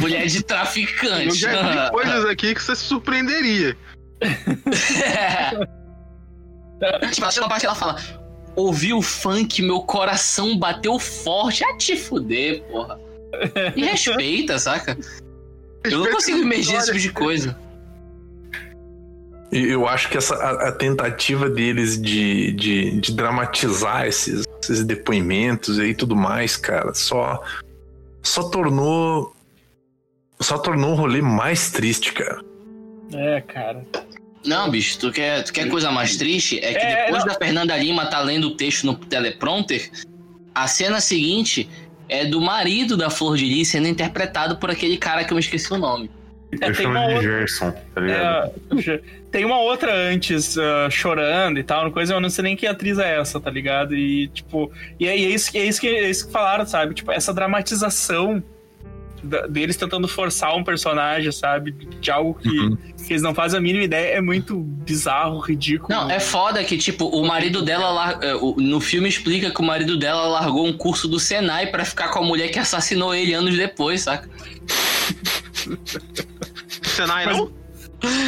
Mulher 0.00 0.26
de 0.26 0.38
Eu 0.38 0.42
traficante. 0.42 1.34
já 1.36 1.84
vi 1.86 1.90
coisas 1.90 2.24
aqui 2.26 2.54
que 2.54 2.62
você 2.62 2.76
se 2.76 2.82
surpreenderia. 2.84 3.76
tipo, 7.12 7.28
tem 7.28 7.42
uma 7.42 7.48
parte 7.48 7.60
que 7.60 7.66
ela 7.66 7.74
fala: 7.74 7.96
ouvi 8.54 8.92
o 8.92 9.02
funk, 9.02 9.62
meu 9.62 9.80
coração 9.80 10.56
bateu 10.58 10.98
forte. 10.98 11.64
Ah, 11.64 11.76
te 11.76 11.96
fuder, 11.96 12.62
porra. 12.64 12.98
Me 13.74 13.84
respeita, 13.86 14.58
saca? 14.58 14.96
Eu 15.84 16.00
não 16.00 16.10
consigo 16.12 16.38
imergir 16.38 16.76
esse 16.76 16.86
tipo 16.86 16.98
de 16.98 17.12
coisa. 17.12 17.58
Eu 19.50 19.86
acho 19.86 20.08
que 20.08 20.16
essa 20.16 20.34
a, 20.34 20.68
a 20.68 20.72
tentativa 20.72 21.50
deles 21.50 22.00
de, 22.00 22.52
de, 22.52 23.00
de 23.00 23.12
dramatizar 23.12 24.06
esses, 24.06 24.46
esses 24.62 24.82
depoimentos 24.82 25.78
e 25.78 25.94
tudo 25.94 26.16
mais, 26.16 26.56
cara, 26.56 26.94
só 26.94 27.42
só 28.22 28.44
tornou 28.44 29.34
só 30.40 30.56
tornou 30.56 30.92
o 30.92 30.94
rolê 30.94 31.20
mais 31.20 31.70
triste, 31.70 32.14
cara. 32.14 32.42
É, 33.12 33.40
cara. 33.42 33.84
Não, 34.44 34.68
bicho, 34.70 34.98
tu 34.98 35.12
quer, 35.12 35.42
tu 35.44 35.52
quer 35.52 35.68
coisa 35.68 35.90
mais 35.90 36.16
triste? 36.16 36.58
É 36.58 36.74
que 36.74 36.84
É, 36.84 37.04
depois 37.06 37.24
não. 37.24 37.32
da 37.32 37.38
Fernanda 37.38 37.76
Lima 37.76 38.06
tá 38.06 38.18
lendo 38.20 38.48
o 38.48 38.50
texto 38.56 38.84
no 38.84 38.94
teleprompter, 38.96 39.90
a 40.54 40.66
cena 40.66 41.00
seguinte 41.00 41.68
é 42.08 42.24
do 42.26 42.40
marido 42.40 42.96
da 42.96 43.08
Flor 43.08 43.36
de 43.36 43.44
Lis 43.46 43.68
sendo 43.68 43.86
interpretado 43.88 44.56
por 44.56 44.70
aquele 44.70 44.96
cara 44.98 45.24
que 45.24 45.32
eu 45.32 45.36
me 45.36 45.40
esqueci 45.40 45.72
o 45.72 45.78
nome. 45.78 46.10
É, 46.52 46.56
Eu 46.56 46.58
tem 46.60 46.74
chamo 46.74 46.88
uma 46.90 47.06
de 47.08 47.14
outra- 47.14 47.22
Gerson, 47.30 47.72
tá 47.94 48.00
ligado? 48.02 48.52
É, 48.86 49.00
tem 49.30 49.44
uma 49.46 49.58
outra 49.60 49.94
antes 49.94 50.58
ah, 50.58 50.90
chorando 50.90 51.58
e 51.58 51.62
tal, 51.62 51.90
coisa, 51.90 52.12
eu 52.12 52.20
não 52.20 52.28
sei 52.28 52.44
nem 52.44 52.56
que 52.56 52.66
atriz 52.66 52.98
é 52.98 53.18
essa, 53.18 53.40
tá 53.40 53.50
ligado? 53.50 53.94
E 53.96 54.28
tipo, 54.28 54.70
e 55.00 55.06
é, 55.06 55.16
e 55.16 55.24
é 55.24 55.28
isso, 55.30 55.56
é, 55.56 55.64
isso 55.64 55.80
que, 55.80 55.86
é 55.88 56.10
isso 56.10 56.26
que 56.26 56.32
falaram, 56.32 56.66
sabe? 56.66 56.92
Tipo, 56.94 57.10
essa 57.12 57.32
dramatização 57.32 58.42
deles 59.48 59.76
tentando 59.76 60.08
forçar 60.08 60.54
um 60.56 60.64
personagem, 60.64 61.30
sabe? 61.30 61.70
De 62.00 62.10
algo 62.10 62.34
que, 62.34 62.48
Uhum. 62.48 62.76
que 63.06 63.12
eles 63.12 63.22
não 63.22 63.34
fazem 63.34 63.58
a 63.58 63.62
mínima 63.62 63.84
ideia, 63.84 64.16
é 64.16 64.20
muito 64.20 64.58
bizarro, 64.58 65.38
ridículo. 65.38 65.88
Não, 65.90 66.10
é 66.10 66.18
foda 66.18 66.62
que, 66.64 66.76
tipo, 66.76 67.06
o 67.06 67.24
marido 67.26 67.62
dela 67.62 67.90
lar- 67.90 68.18
é, 68.22 68.32
no 68.32 68.80
filme 68.80 69.08
explica 69.08 69.50
que 69.50 69.60
o 69.60 69.64
marido 69.64 69.96
dela 69.96 70.26
largou 70.26 70.66
um 70.66 70.72
curso 70.72 71.06
do 71.06 71.20
Senai 71.20 71.68
pra 71.68 71.84
ficar 71.84 72.08
com 72.08 72.18
a 72.18 72.22
mulher 72.24 72.48
que 72.48 72.58
assassinou 72.58 73.14
ele 73.14 73.32
anos 73.34 73.56
depois, 73.56 74.02
saca? 74.02 74.28
Senai 76.82 77.26
Mas- 77.26 77.36
não? 77.36 77.61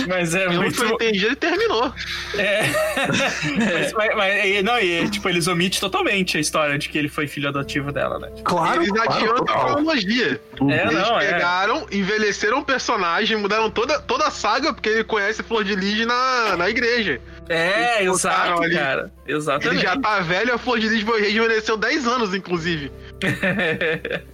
Mas 0.08 0.34
é 0.34 0.46
Pelo 0.46 0.62
muito. 0.62 0.76
que 0.76 0.82
eu 0.82 0.88
entendi, 0.94 1.24
ele 1.26 1.36
terminou. 1.36 1.92
É. 2.38 2.62
mas, 3.82 3.92
mas- 3.92 4.16
mas- 4.16 4.64
não, 4.64 4.78
e 4.78 5.08
tipo, 5.08 5.28
eles 5.28 5.46
omitem 5.46 5.80
totalmente 5.80 6.36
a 6.36 6.40
história 6.40 6.78
de 6.78 6.88
que 6.88 6.96
ele 6.98 7.08
foi 7.08 7.26
filho 7.26 7.48
adotivo 7.48 7.90
dela, 7.92 8.18
né? 8.18 8.28
Claro, 8.44 8.82
Eles 8.82 8.90
claro, 8.92 9.12
adiantam 9.12 9.34
a 9.34 9.38
total. 9.46 9.64
cronologia. 9.66 10.40
É, 10.70 10.82
Eles 10.82 10.92
não, 10.94 11.20
é. 11.20 11.32
pegaram, 11.32 11.86
envelheceram 11.90 12.58
o 12.60 12.64
personagem, 12.64 13.36
mudaram 13.36 13.70
toda, 13.70 14.00
toda 14.00 14.26
a 14.26 14.30
saga, 14.30 14.72
porque 14.72 14.88
ele 14.88 15.04
conhece 15.04 15.42
Flor 15.42 15.64
de 15.64 15.74
Lis 15.74 16.06
na, 16.06 16.56
na 16.56 16.68
igreja. 16.70 17.20
É, 17.48 18.02
Eles 18.02 18.14
exato, 18.14 18.62
cara. 18.72 19.12
Ele 19.26 19.36
Exatamente. 19.36 19.82
já 19.82 19.96
tá 19.98 20.20
velho, 20.20 20.54
a 20.54 20.58
Flor 20.58 20.78
de 20.78 20.88
Lis 20.88 21.04
rejuvenesceu 21.04 21.76
10 21.76 22.06
anos, 22.06 22.34
inclusive. 22.34 22.90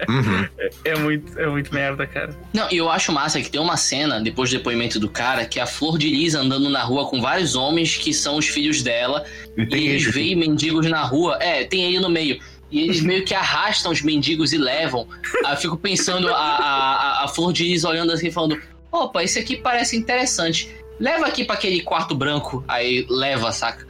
Uhum. 0.08 0.48
é, 0.84 0.94
muito, 0.98 1.38
é 1.38 1.46
muito 1.46 1.72
merda, 1.74 2.06
cara. 2.06 2.36
Não, 2.52 2.68
e 2.70 2.76
eu 2.76 2.90
acho 2.90 3.12
massa 3.12 3.40
que 3.40 3.50
tem 3.50 3.60
uma 3.60 3.76
cena, 3.76 4.20
depois 4.20 4.50
do 4.50 4.56
depoimento 4.56 4.98
do 4.98 5.08
cara, 5.08 5.44
que 5.44 5.58
é 5.58 5.62
a 5.62 5.66
Flor 5.66 5.98
de 5.98 6.08
Lis 6.08 6.34
andando 6.34 6.68
na 6.68 6.82
rua 6.82 7.06
com 7.08 7.20
vários 7.20 7.54
homens 7.54 7.96
que 7.96 8.12
são 8.12 8.36
os 8.36 8.46
filhos 8.48 8.82
dela. 8.82 9.24
E 9.56 9.62
E 9.62 9.88
eles 9.88 10.02
esse- 10.02 10.10
veem 10.12 10.36
mendigos 10.36 10.86
na 10.86 11.02
rua. 11.02 11.36
É, 11.40 11.64
tem 11.64 11.82
ele 11.84 12.00
no 12.00 12.08
meio. 12.08 12.40
E 12.70 12.80
eles 12.80 13.00
meio 13.02 13.24
que 13.24 13.34
arrastam 13.34 13.92
os 13.92 14.02
mendigos 14.02 14.52
e 14.52 14.58
levam. 14.58 15.06
Aí 15.44 15.52
eu 15.54 15.56
fico 15.56 15.76
pensando 15.76 16.28
a, 16.28 16.34
a, 16.36 17.24
a- 17.24 17.28
Flor 17.28 17.52
de 17.52 17.64
Lis 17.64 17.84
olhando 17.84 18.12
assim, 18.12 18.30
falando: 18.30 18.60
opa, 18.92 19.22
esse 19.22 19.38
aqui 19.38 19.56
parece 19.56 19.96
interessante. 19.96 20.70
Leva 20.98 21.26
aqui 21.26 21.44
pra 21.44 21.54
aquele 21.54 21.80
quarto 21.80 22.14
branco. 22.14 22.62
Aí 22.68 23.06
leva, 23.08 23.50
saca? 23.52 23.88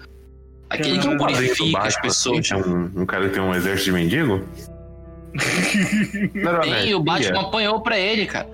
Aquele 0.68 1.00
que 1.00 1.16
purifica 1.16 1.80
as 1.80 2.00
pessoas. 2.00 2.52
assim, 2.52 2.62
um, 2.70 3.02
um 3.02 3.04
cara 3.04 3.26
que 3.28 3.34
tem 3.34 3.42
um 3.42 3.52
exército 3.52 3.86
de 3.86 3.92
mendigo? 3.92 4.46
Não 6.34 6.60
Tem, 6.60 6.94
o 6.94 7.00
Batman 7.00 7.28
anarquia? 7.28 7.48
apanhou 7.48 7.80
pra 7.80 7.98
ele, 7.98 8.26
cara. 8.26 8.48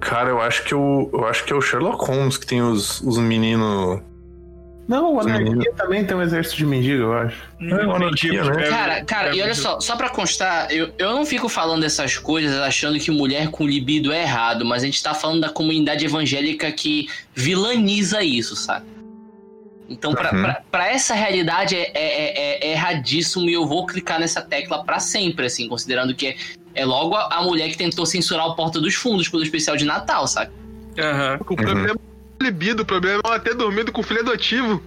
Cara, 0.00 0.30
eu 0.30 0.40
acho 0.40 0.64
que 0.64 0.74
o, 0.74 1.08
eu 1.12 1.26
acho 1.26 1.44
que 1.44 1.52
é 1.52 1.56
o 1.56 1.62
Sherlock 1.62 2.04
Holmes 2.04 2.36
que 2.36 2.46
tem 2.46 2.60
os, 2.62 3.00
os 3.00 3.18
meninos. 3.18 4.00
Não, 4.86 5.16
o 5.16 5.22
Sim. 5.22 5.30
anarquia 5.30 5.72
também 5.74 6.04
tem 6.04 6.14
um 6.14 6.20
exército 6.20 6.56
de 6.58 6.66
mendigo, 6.66 7.04
eu 7.04 7.12
acho. 7.14 7.36
É 7.58 7.86
uma 7.86 7.96
anarquia, 7.96 8.44
né? 8.44 8.68
Cara, 8.68 9.04
cara, 9.04 9.34
e 9.34 9.40
olha 9.40 9.54
só, 9.54 9.80
só 9.80 9.96
pra 9.96 10.10
constar, 10.10 10.70
eu, 10.70 10.92
eu 10.98 11.12
não 11.12 11.24
fico 11.24 11.48
falando 11.48 11.84
essas 11.84 12.18
coisas 12.18 12.58
achando 12.58 12.98
que 12.98 13.10
mulher 13.10 13.50
com 13.50 13.66
libido 13.66 14.12
é 14.12 14.22
errado, 14.22 14.62
mas 14.62 14.82
a 14.82 14.86
gente 14.86 15.02
tá 15.02 15.14
falando 15.14 15.40
da 15.40 15.48
comunidade 15.48 16.04
evangélica 16.04 16.70
que 16.70 17.08
vilaniza 17.34 18.22
isso, 18.22 18.54
sabe? 18.56 18.84
Então, 19.88 20.14
pra, 20.14 20.32
Uhum. 20.32 20.80
essa 20.86 21.14
realidade 21.14 21.76
é, 21.76 21.90
é, 21.94 22.64
é- 22.64 22.68
é 22.68 22.72
erradíssimo 22.72 23.48
e 23.48 23.52
eu 23.52 23.66
vou 23.66 23.86
clicar 23.86 24.18
nessa 24.18 24.40
tecla 24.40 24.82
pra 24.84 24.98
sempre, 24.98 25.46
assim, 25.46 25.68
considerando 25.68 26.14
que 26.14 26.28
é, 26.28 26.36
é 26.74 26.84
logo 26.84 27.14
a, 27.14 27.28
a 27.38 27.42
mulher 27.42 27.68
que 27.68 27.76
tentou 27.76 28.06
censurar 28.06 28.46
o 28.46 28.54
Porta 28.56 28.80
dos 28.80 28.94
Fundos 28.94 29.28
pelo 29.28 29.42
especial 29.42 29.76
de 29.76 29.84
Natal, 29.84 30.26
sabe? 30.26 30.50
Aham. 30.98 31.36
O 31.40 31.44
problema 31.56 31.90
é 32.40 32.44
libido, 32.44 32.82
o 32.82 32.86
problema 32.86 33.20
é 33.24 33.28
ela 33.28 33.38
ter 33.40 33.54
dormido 33.54 33.92
com 33.92 34.00
o 34.00 34.04
filho 34.04 34.20
adotivo. 34.20 34.82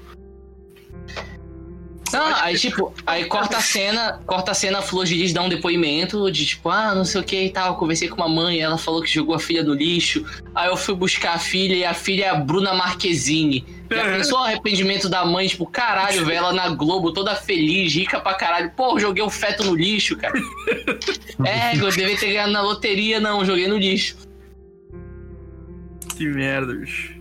Não, 2.11 2.35
aí 2.35 2.57
tipo, 2.57 2.93
aí 3.05 3.25
corta 3.25 3.57
a 3.57 3.61
cena, 3.61 4.19
corta 4.25 4.51
a 4.51 4.53
cena, 4.53 4.79
a 4.79 4.81
Flor 4.81 5.05
de 5.05 5.15
Lis 5.15 5.33
dá 5.33 5.41
um 5.41 5.49
depoimento 5.49 6.31
de 6.31 6.45
tipo, 6.45 6.69
ah, 6.69 6.95
não 6.95 7.03
sei 7.03 7.21
o 7.21 7.23
que 7.23 7.45
e 7.45 7.49
tal, 7.49 7.75
conversei 7.75 8.07
com 8.07 8.15
uma 8.15 8.29
mãe, 8.29 8.59
ela 8.59 8.77
falou 8.77 9.01
que 9.01 9.13
jogou 9.13 9.35
a 9.35 9.39
filha 9.39 9.63
no 9.63 9.73
lixo, 9.73 10.25
aí 10.55 10.69
eu 10.69 10.77
fui 10.77 10.95
buscar 10.95 11.33
a 11.33 11.39
filha 11.39 11.75
e 11.75 11.85
a 11.85 11.93
filha 11.93 12.25
é 12.25 12.29
a 12.29 12.35
Bruna 12.35 12.73
Marquezine. 12.73 13.65
Já 13.89 14.03
pensou 14.03 14.39
o 14.39 14.43
arrependimento 14.43 15.07
da 15.07 15.25
mãe, 15.25 15.47
tipo, 15.47 15.65
caralho, 15.65 16.25
velho, 16.25 16.37
ela 16.37 16.53
na 16.53 16.69
Globo, 16.69 17.13
toda 17.13 17.35
feliz, 17.35 17.93
rica 17.93 18.19
pra 18.19 18.33
caralho, 18.33 18.71
pô, 18.75 18.99
joguei 18.99 19.23
o 19.23 19.29
feto 19.29 19.63
no 19.63 19.75
lixo, 19.75 20.17
cara. 20.17 20.37
é, 21.45 21.75
eu 21.75 21.89
devia 21.89 22.17
ter 22.17 22.27
ganhado 22.27 22.51
na 22.51 22.61
loteria, 22.61 23.19
não, 23.19 23.45
joguei 23.45 23.67
no 23.67 23.77
lixo. 23.77 24.17
Que 26.17 26.27
merda, 26.27 26.73
bicho. 26.73 27.15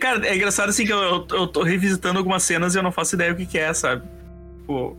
Cara, 0.00 0.26
é 0.26 0.36
engraçado 0.36 0.70
assim 0.70 0.86
que 0.86 0.92
eu, 0.92 0.98
eu, 0.98 1.26
eu 1.30 1.46
tô 1.46 1.62
revisitando 1.62 2.18
algumas 2.18 2.42
cenas 2.42 2.74
e 2.74 2.78
eu 2.78 2.82
não 2.82 2.92
faço 2.92 3.16
ideia 3.16 3.32
o 3.32 3.36
que, 3.36 3.44
que 3.44 3.58
é, 3.58 3.74
sabe? 3.74 4.02
Pô. 4.68 4.96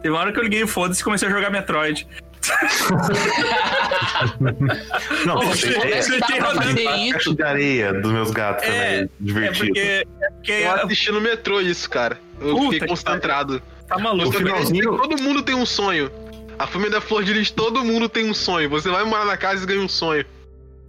Teve 0.00 0.14
uma 0.14 0.20
hora 0.20 0.32
que 0.32 0.38
eu 0.38 0.42
liguei 0.44 0.62
o 0.62 0.68
foda-se 0.68 1.02
e 1.02 1.04
comecei 1.04 1.28
a 1.28 1.30
jogar 1.30 1.50
Metroid. 1.50 2.06
Não, 5.26 5.40
você 5.42 5.72
começar 5.74 6.26
tem 6.26 6.38
Caixa 6.40 7.18
isso. 7.18 7.34
de 7.34 7.42
areia 7.42 7.92
dos 7.94 8.12
meus 8.12 8.30
gatos 8.30 8.64
É, 8.64 8.68
também, 8.68 9.02
É 9.02 9.08
divertido. 9.20 9.66
porque. 9.66 9.80
É 9.80 10.04
porque 10.30 10.52
Eu 10.52 10.72
assisti 10.72 11.12
no 11.12 11.20
metrô 11.20 11.60
isso, 11.60 11.88
cara. 11.90 12.18
Eu 12.40 12.50
Puta 12.54 12.62
fiquei 12.64 12.80
que 12.80 12.86
concentrado. 12.86 13.60
tá 13.88 13.96
Eu 13.96 14.00
maluco. 14.00 14.30
queria 14.30 14.52
dizer 14.52 14.66
finalzinho- 14.74 14.98
todo 14.98 15.22
mundo 15.22 15.42
tem 15.42 15.54
um 15.54 15.66
sonho. 15.66 16.10
A 16.58 16.66
família 16.66 16.92
da 16.92 17.00
Flor 17.00 17.24
de 17.24 17.32
Lis, 17.32 17.50
todo 17.50 17.84
mundo 17.84 18.08
tem 18.08 18.28
um 18.30 18.34
sonho. 18.34 18.68
Você 18.70 18.88
vai 18.90 19.04
morar 19.04 19.24
na 19.24 19.36
casa 19.36 19.64
e 19.64 19.66
ganha 19.66 19.80
um 19.80 19.88
sonho. 19.88 20.24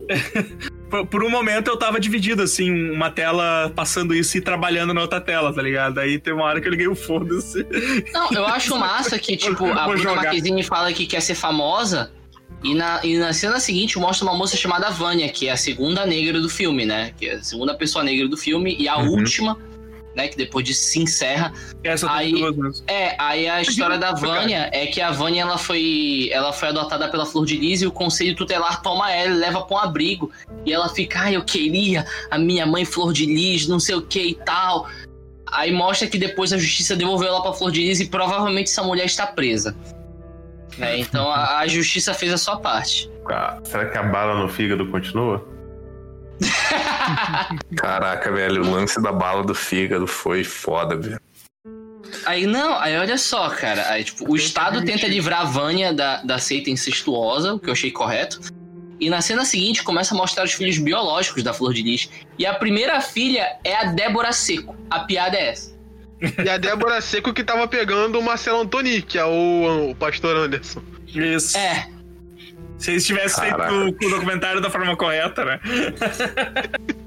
Por, 0.90 1.06
por 1.08 1.24
um 1.24 1.30
momento 1.30 1.70
eu 1.70 1.78
tava 1.78 2.00
dividido, 2.00 2.42
assim, 2.44 2.92
uma 2.92 3.10
tela 3.10 3.72
passando 3.76 4.14
isso 4.14 4.38
e 4.38 4.42
trabalhando 4.42 4.94
na 4.94 5.02
outra 5.02 5.20
tela, 5.20 5.52
tá 5.54 5.62
ligado? 5.62 6.00
Aí 6.00 6.20
tem 6.20 6.34
uma 6.34 6.44
hora 6.46 6.62
que 6.62 6.68
eu 6.68 6.72
liguei 6.72 6.88
o 6.88 6.96
foda-se. 6.96 7.66
Não, 8.14 8.32
eu 8.32 8.46
acho 8.46 8.78
massa 8.80 9.18
que, 9.18 9.36
tipo, 9.36 9.66
a 9.66 9.88
Bruna. 9.88 10.16
Marquezine 10.16 10.64
fala 10.64 10.94
que 10.94 11.06
quer 11.08 11.22
ser 11.22 11.36
famosa. 11.36 12.12
E 12.64 12.74
na, 12.74 13.00
e 13.04 13.18
na 13.18 13.32
cena 13.34 13.60
seguinte 13.60 13.98
mostra 14.00 14.26
uma 14.28 14.36
moça 14.36 14.56
chamada 14.58 14.90
Vânia, 14.90 15.30
que 15.30 15.48
é 15.48 15.52
a 15.52 15.58
segunda 15.58 16.06
negra 16.06 16.40
do 16.40 16.50
filme, 16.50 16.86
né? 16.86 17.12
Que 17.18 17.28
é 17.28 17.34
a 17.36 17.44
segunda 17.44 17.76
pessoa 17.76 18.04
negra 18.04 18.28
do 18.28 18.38
filme 18.38 18.76
e 18.80 18.88
a 18.88 18.98
Uhum. 18.98 19.10
última, 19.12 19.58
né? 20.16 20.28
Que 20.28 20.38
depois 20.38 20.66
disso 20.66 20.84
se 20.86 21.00
encerra. 21.00 21.54
Essa 21.84 22.12
Aí-. 22.12 22.34
É, 22.88 23.16
aí 23.20 23.48
a 23.48 23.62
história 23.62 23.98
da 23.98 24.14
Vânia 24.14 24.70
é 24.72 24.88
que 24.88 25.02
a 25.02 25.12
Vânia 25.12 25.42
ela 25.42 25.58
foi, 25.58 26.30
ela 26.32 26.54
foi 26.54 26.70
adotada 26.70 27.10
pela 27.10 27.26
Flor 27.26 27.46
de 27.46 27.58
Lis 27.58 27.82
e 27.82 27.88
o 27.88 27.92
conselho 27.92 28.36
tutelar 28.36 28.82
toma 28.82 29.12
ela 29.12 29.36
e 29.36 29.38
leva 29.38 29.62
pra 29.64 29.76
um 29.76 29.80
abrigo. 29.80 30.32
E 30.66 30.74
ela 30.74 30.90
fica, 30.90 31.20
ai, 31.20 31.36
eu 31.36 31.44
queria 31.44 32.06
a 32.32 32.38
minha 32.38 32.66
mãe 32.66 32.86
Flor 32.86 33.14
de 33.14 33.26
Lis, 33.26 33.68
não 33.68 33.80
sei 33.80 33.96
o 33.96 34.02
que 34.02 34.22
e 34.22 34.36
tal. 34.36 34.88
Aí 35.52 35.72
mostra 35.72 36.08
que 36.08 36.18
depois 36.18 36.52
a 36.52 36.58
justiça 36.58 36.96
devolveu 36.96 37.28
ela 37.28 37.42
pra 37.42 37.54
Flor 37.54 37.72
de 37.72 37.82
Lis 37.82 38.00
e 38.00 38.08
provavelmente 38.08 38.70
essa 38.70 38.84
mulher 38.84 39.06
está 39.06 39.28
presa. 39.28 39.76
Né, 40.78 41.00
Então 41.00 41.30
a, 41.30 41.60
a 41.60 41.68
justiça 41.68 42.14
fez 42.14 42.34
a 42.34 42.38
sua 42.38 42.58
parte. 42.58 43.10
Ah, 43.30 43.58
Será 43.64 43.86
que 43.90 43.98
a 43.98 44.04
bala 44.04 44.42
no 44.42 44.50
fígado 44.50 44.86
continua? 44.88 45.46
Caraca, 47.76 48.32
velho, 48.32 48.64
o 48.64 48.72
lance 48.72 49.02
da 49.02 49.12
bala 49.12 49.44
do 49.44 49.56
fígado 49.56 50.08
foi 50.08 50.44
foda, 50.44 50.96
velho. 50.96 51.20
Aí 52.26 52.46
não, 52.46 52.78
aí 52.80 52.98
olha 52.98 53.18
só, 53.18 53.50
cara. 53.50 53.90
Aí, 53.90 54.04
tipo, 54.04 54.32
o 54.32 54.36
Estado 54.36 54.84
tenta 54.84 55.08
livrar 55.08 55.42
a 55.42 55.46
Vânia 55.46 55.94
da, 55.94 56.22
da 56.24 56.38
seita 56.38 56.70
incestuosa, 56.70 57.54
o 57.54 57.60
que 57.60 57.70
eu 57.70 57.74
achei 57.74 57.92
correto. 57.92 58.40
E 59.00 59.10
na 59.10 59.22
cena 59.22 59.44
seguinte 59.44 59.84
começa 59.84 60.14
a 60.14 60.18
mostrar 60.18 60.46
os 60.46 60.54
filhos 60.54 60.78
biológicos 60.78 61.44
da 61.44 61.54
Flor 61.54 61.74
de 61.74 61.82
Lis. 61.82 62.10
E 62.40 62.46
a 62.46 62.54
primeira 62.54 63.02
filha 63.02 63.58
é 63.64 63.76
a 63.76 63.84
Débora 63.86 64.32
Seco. 64.32 64.76
A 64.90 65.02
piada 65.02 65.36
é 65.36 65.50
essa. 65.50 65.76
E 66.44 66.50
a 66.50 66.58
Débora 66.58 67.02
Seco 67.02 67.34
que 67.34 67.44
tava 67.44 67.68
pegando 67.68 68.18
o 68.18 68.24
Marcelo 68.24 68.62
Antoni, 68.62 69.02
que 69.02 69.18
é 69.18 69.26
o, 69.26 69.92
o 69.92 69.96
pastor 69.96 70.36
Anderson. 70.38 70.82
Isso. 71.08 71.58
É, 71.58 71.88
Se 72.78 72.92
eles 72.92 73.06
tivessem 73.06 73.50
Caraca, 73.50 73.70
feito 73.72 74.06
o 74.06 74.10
documentário 74.10 74.62
da 74.62 74.70
forma 74.70 74.96
correta, 74.96 75.46
né? 75.46 75.60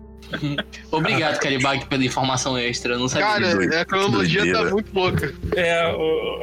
obrigado, 0.91 1.39
Caribag, 1.39 1.87
pela 1.87 2.05
informação 2.05 2.57
extra. 2.57 2.95
Eu 2.95 2.99
não 2.99 3.09
sabia. 3.09 3.27
Cara, 3.27 3.55
doido, 3.55 3.75
a 3.75 3.85
cronologia 3.85 4.53
tá 4.53 4.65
muito 4.65 4.93
louca. 4.95 5.35
É, 5.57 5.87
o. 5.95 6.41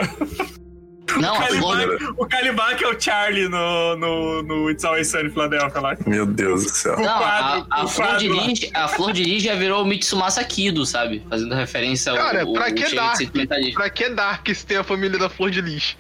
não, 1.20 1.36
a 1.36 1.46
o 2.18 2.26
Caliban 2.26 2.76
que 2.76 2.84
é 2.84 2.88
o 2.88 3.00
Charlie 3.00 3.48
no, 3.50 3.96
no, 3.98 4.44
no 4.44 4.70
It's 4.70 4.84
Always 4.86 5.08
Sunny 5.08 5.28
em 5.28 5.32
Philadelphia 5.32 5.82
lá. 5.82 5.98
Meu 6.06 6.26
Deus 6.26 6.64
do 6.64 6.70
céu. 6.70 6.98
não, 6.98 7.16
a, 7.16 7.20
quadro, 7.20 7.68
a 7.72 7.86
o 7.86 7.88
Flor 7.88 8.18
de. 8.18 8.28
Lis, 8.28 8.70
a 8.74 8.88
Flor 8.88 9.14
de 9.14 9.24
Lis 9.24 9.44
já 9.44 9.56
virou 9.56 9.84
o 9.84 9.86
Mitsumasa 9.86 10.44
Kido, 10.44 10.86
sabe? 10.86 11.24
Fazendo 11.30 11.54
referência 11.56 12.12
ao, 12.12 12.18
Cara, 12.18 12.44
ao, 12.44 12.54
pra 12.54 12.72
que 12.72 12.82
cheiro 12.82 12.96
dar? 12.96 13.12
de 13.14 13.18
sentimentalismo. 13.18 13.76
Pra 13.76 13.90
que 13.90 14.10
Dark 14.10 14.48
se 14.48 14.66
tem 14.66 14.78
a 14.78 14.84
família 14.84 15.18
da 15.18 15.30
Flor 15.30 15.50
de 15.50 15.62
Lis? 15.62 15.98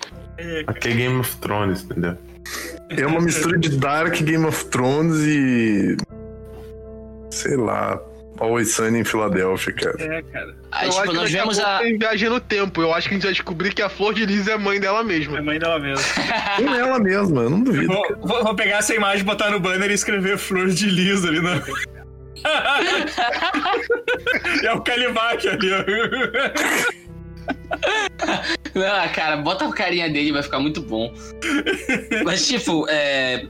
Aqui 0.68 0.90
é 0.90 0.94
Game 0.94 1.20
of 1.20 1.36
Thrones, 1.38 1.84
entendeu? 1.84 2.18
É 2.90 3.06
uma 3.06 3.22
mistura 3.22 3.58
de 3.58 3.78
Dark, 3.78 4.16
Game 4.22 4.46
of 4.46 4.66
Thrones 4.66 5.16
e. 5.22 5.96
Sei 7.32 7.56
lá. 7.56 7.98
Always 8.38 8.74
Sunny 8.76 9.00
em 9.00 9.04
Filadélfia, 9.06 9.72
cara. 9.72 9.96
É, 9.98 10.22
cara. 10.24 10.54
Aí, 10.70 10.88
eu 10.88 10.92
tipo, 10.92 11.02
acho 11.04 11.12
que 11.12 11.16
nós 11.16 11.34
a 11.34 11.38
vemos 11.38 11.58
a. 11.60 11.80
tem 11.80 11.98
viagem 11.98 12.30
no 12.30 12.42
tempo. 12.42 12.82
Eu 12.82 12.94
acho 12.94 13.08
que 13.08 13.14
a 13.14 13.18
gente 13.18 13.24
vai 13.24 13.32
descobrir 13.32 13.74
que 13.74 13.82
a 13.82 13.88
Flor 13.88 14.14
de 14.14 14.26
Lis 14.26 14.46
é 14.50 14.54
a 14.54 14.58
mãe 14.58 14.78
dela 14.78 15.00
É 15.00 15.04
mesma. 15.06 15.42
mãe 15.42 15.58
dela 15.58 15.80
mesmo. 15.80 16.04
Com 16.58 16.76
ela 16.76 17.00
mesma, 17.00 17.44
eu 17.44 17.50
não 17.50 17.62
duvido. 17.62 17.94
Vou, 17.94 18.04
vou- 18.22 18.44
vou 18.44 18.56
pegar 18.56 18.80
essa 18.80 18.94
imagem, 18.94 19.24
botar 19.24 19.52
no 19.52 19.60
banner 19.62 19.90
e 19.90 19.94
escrever 19.94 20.38
flor 20.38 20.68
de 20.68 20.90
lis 20.90 21.24
ali 21.24 21.40
na. 21.40 21.62
é 24.64 24.74
o 24.74 24.82
Calibac 24.82 25.48
ali, 25.48 25.72
ó. 25.72 25.84
Não, 28.74 29.14
cara, 29.14 29.38
bota 29.38 29.66
a 29.66 29.72
carinha 29.72 30.10
dele, 30.10 30.32
vai 30.32 30.44
ficar 30.44 30.60
muito 30.60 30.82
bom. 30.82 31.14
Mas, 32.24 32.48
tipo, 32.48 32.86
é, 32.90 33.46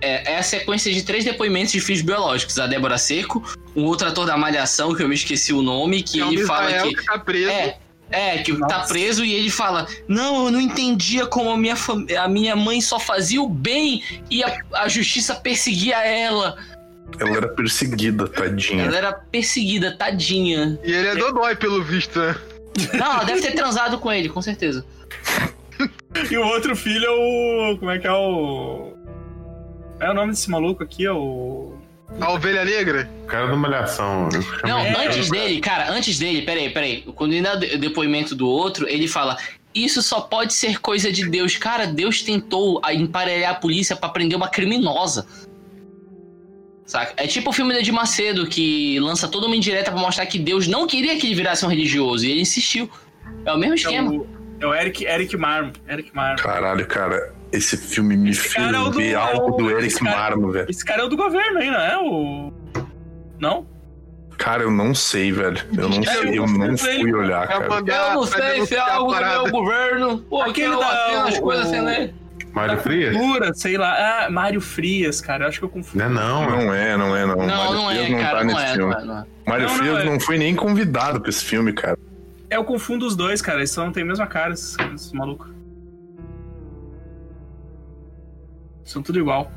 é, 0.00 0.32
é 0.32 0.38
a 0.38 0.42
sequência 0.42 0.92
de 0.92 1.02
três 1.02 1.24
depoimentos 1.24 1.72
de 1.72 1.80
filhos 1.80 2.02
biológicos. 2.02 2.58
A 2.58 2.66
Débora 2.66 2.98
Seco, 2.98 3.42
um 3.74 3.84
outro 3.84 4.08
ator 4.08 4.26
da 4.26 4.36
Malhação, 4.36 4.94
que 4.94 5.02
eu 5.02 5.08
me 5.08 5.14
esqueci 5.14 5.52
o 5.52 5.62
nome, 5.62 6.02
que 6.02 6.20
é 6.20 6.26
ele 6.26 6.44
fala 6.44 6.66
Misael 6.66 6.88
que... 6.88 6.94
que 6.96 7.04
tá 7.04 7.18
preso. 7.18 7.50
É, 7.50 7.76
é, 8.10 8.38
que 8.38 8.56
tá 8.60 8.80
preso 8.80 9.24
e 9.24 9.32
ele 9.32 9.50
fala: 9.50 9.86
Não, 10.06 10.46
eu 10.46 10.50
não 10.50 10.60
entendia 10.60 11.26
como 11.26 11.50
a 11.50 11.56
minha, 11.56 11.76
fam- 11.76 12.06
a 12.18 12.28
minha 12.28 12.54
mãe 12.54 12.80
só 12.80 12.98
fazia 12.98 13.40
o 13.42 13.48
bem 13.48 14.02
e 14.30 14.42
a, 14.44 14.56
a 14.74 14.88
justiça 14.88 15.34
perseguia 15.34 15.96
ela. 16.04 16.56
Ela 17.18 17.36
era 17.36 17.48
perseguida, 17.48 18.28
tadinha. 18.28 18.84
Ela 18.84 18.96
era 18.96 19.12
perseguida, 19.12 19.96
tadinha. 19.96 20.78
E 20.82 20.92
ele 20.92 21.08
é 21.08 21.14
dodói, 21.14 21.54
pelo 21.54 21.82
visto, 21.82 22.18
né? 22.18 22.34
Não, 22.94 23.12
ela 23.12 23.24
deve 23.24 23.40
ter 23.40 23.52
transado 23.52 23.98
com 23.98 24.12
ele, 24.12 24.28
com 24.28 24.42
certeza. 24.42 24.84
E 26.30 26.36
o 26.38 26.46
outro 26.46 26.76
filho 26.76 27.04
é 27.04 27.10
o. 27.10 27.76
Como 27.78 27.90
é 27.90 27.98
que 27.98 28.06
é 28.06 28.12
o. 28.12 28.92
É 29.98 30.08
o 30.10 30.14
nome 30.14 30.30
desse 30.30 30.48
maluco 30.48 30.82
aqui, 30.84 31.04
é 31.04 31.10
o. 31.12 31.74
A 32.20 32.30
ovelha 32.32 32.64
negra? 32.64 33.10
O 33.24 33.26
cara 33.26 33.48
da 33.48 33.56
malhação. 33.56 34.28
Não, 34.62 34.80
de- 34.84 34.96
antes 34.96 35.28
dele, 35.28 35.60
cara, 35.60 35.90
antes 35.90 36.16
dele, 36.16 36.42
peraí, 36.42 36.70
peraí. 36.70 37.02
Quando 37.16 37.32
ele 37.32 37.42
dá 37.42 37.54
o 37.54 37.58
depoimento 37.58 38.36
do 38.36 38.48
outro, 38.48 38.88
ele 38.88 39.08
fala: 39.08 39.36
Isso 39.74 40.00
só 40.02 40.20
pode 40.20 40.54
ser 40.54 40.78
coisa 40.80 41.10
de 41.10 41.28
Deus. 41.28 41.56
Cara, 41.56 41.84
Deus 41.88 42.22
tentou 42.22 42.80
a- 42.84 42.94
emparelhar 42.94 43.50
a 43.50 43.56
polícia 43.56 43.96
pra 43.96 44.08
prender 44.08 44.36
uma 44.36 44.48
criminosa. 44.48 45.26
Saca? 46.86 47.14
É 47.16 47.26
tipo 47.26 47.50
o 47.50 47.52
filme 47.52 47.72
da 47.72 47.80
Edir 47.80 47.94
Macedo, 47.94 48.46
que 48.46 48.98
lança 49.00 49.26
toda 49.26 49.46
uma 49.46 49.56
indireta 49.56 49.90
pra 49.90 50.00
mostrar 50.00 50.26
que 50.26 50.38
Deus 50.38 50.66
não 50.68 50.86
queria 50.86 51.18
que 51.18 51.26
ele 51.26 51.34
virasse 51.34 51.64
um 51.64 51.68
religioso. 51.68 52.26
E 52.26 52.30
ele 52.30 52.42
insistiu. 52.42 52.90
É 53.46 53.52
o 53.52 53.56
mesmo 53.58 53.72
É 53.74 53.76
esquema. 53.76 54.10
o, 54.12 54.26
é 54.60 54.66
o 54.66 54.74
Eric, 54.74 55.04
Eric 55.04 55.36
Marmo. 55.36 55.72
Eric 55.88 56.14
Marmo. 56.14 56.38
Caralho, 56.38 56.86
cara, 56.86 57.32
esse 57.50 57.76
filme 57.78 58.16
me 58.16 58.30
Esse 58.30 58.48
fez 58.50 58.66
é 58.66 58.70
ver 58.90 59.10
é 59.12 59.14
algo 59.14 59.54
o- 59.54 59.56
do 59.56 59.70
Eric 59.70 59.94
cara- 59.98 60.16
Marmo, 60.16 60.52
velho. 60.52 60.70
Esse 60.70 60.84
cara 60.84 61.02
é 61.02 61.04
o 61.04 61.08
do 61.08 61.16
governo 61.16 61.58
aí, 61.58 61.70
não 61.70 61.80
é? 61.80 61.98
O. 61.98 62.52
Não? 63.38 63.66
Cara, 64.36 64.62
eu 64.64 64.70
não 64.70 64.94
sei, 64.94 65.32
velho. 65.32 65.56
Eu 65.76 65.88
não 65.88 66.00
É, 66.02 66.04
sei, 66.04 66.28
eu 66.30 66.34
eu 66.44 66.46
não 66.46 66.76
fui 66.76 67.14
olhar, 67.14 67.46
cara. 67.48 67.64
Eu 67.64 68.14
não 68.14 68.26
sei 68.26 68.66
se 68.66 68.74
é 68.74 68.78
algo 68.78 69.14
do 69.14 69.20
meu 69.20 69.50
governo. 69.50 70.18
Pô, 70.28 70.42
Aquele 70.42 70.76
da- 70.76 71.24
as 71.28 71.38
coisas 71.38 71.68
sem 71.68 71.80
ler. 71.80 72.14
Mário 72.54 72.78
Frias? 72.78 73.16
Cultura, 73.16 73.52
sei 73.54 73.76
lá. 73.76 74.24
Ah, 74.26 74.30
Mário 74.30 74.60
Frias, 74.60 75.20
cara. 75.20 75.44
Eu 75.44 75.48
acho 75.48 75.58
que 75.58 75.64
eu 75.64 75.68
confundo. 75.68 75.98
Não 75.98 76.10
é 76.10 76.14
não, 76.14 76.50
Não 76.50 76.74
é, 76.74 76.96
não 76.96 77.16
é, 77.16 77.26
não. 77.26 77.36
Não, 77.36 77.46
Mário 77.46 77.74
não 77.74 77.88
Frias 77.88 78.10
é, 78.10 78.22
cara. 78.22 78.38
tá 78.38 78.44
Não 78.44 78.54
nesse 78.54 78.64
é, 78.66 78.72
filme. 78.74 78.92
não 78.94 79.00
é, 79.00 79.04
não 79.04 79.18
é. 79.18 79.24
Mário 79.46 79.66
Não, 79.66 79.72
não, 79.72 79.78
Frias 79.78 79.98
é. 79.98 80.04
não 80.04 80.20
foi 80.20 80.38
nem 80.38 80.54
convidado 80.54 81.20
pra 81.20 81.30
esse 81.30 81.44
filme, 81.44 81.72
cara. 81.72 81.98
É, 82.48 82.56
eu 82.56 82.64
confundo 82.64 83.04
os 83.06 83.16
dois, 83.16 83.42
cara. 83.42 83.58
Eles 83.58 83.70
só 83.72 83.84
não 83.84 83.92
têm 83.92 84.02
a 84.04 84.06
mesma 84.06 84.26
cara, 84.26 84.52
esses, 84.54 84.76
esses 84.94 85.12
malucos. 85.12 85.48
São 88.84 89.02
tudo 89.02 89.18
igual. 89.18 89.50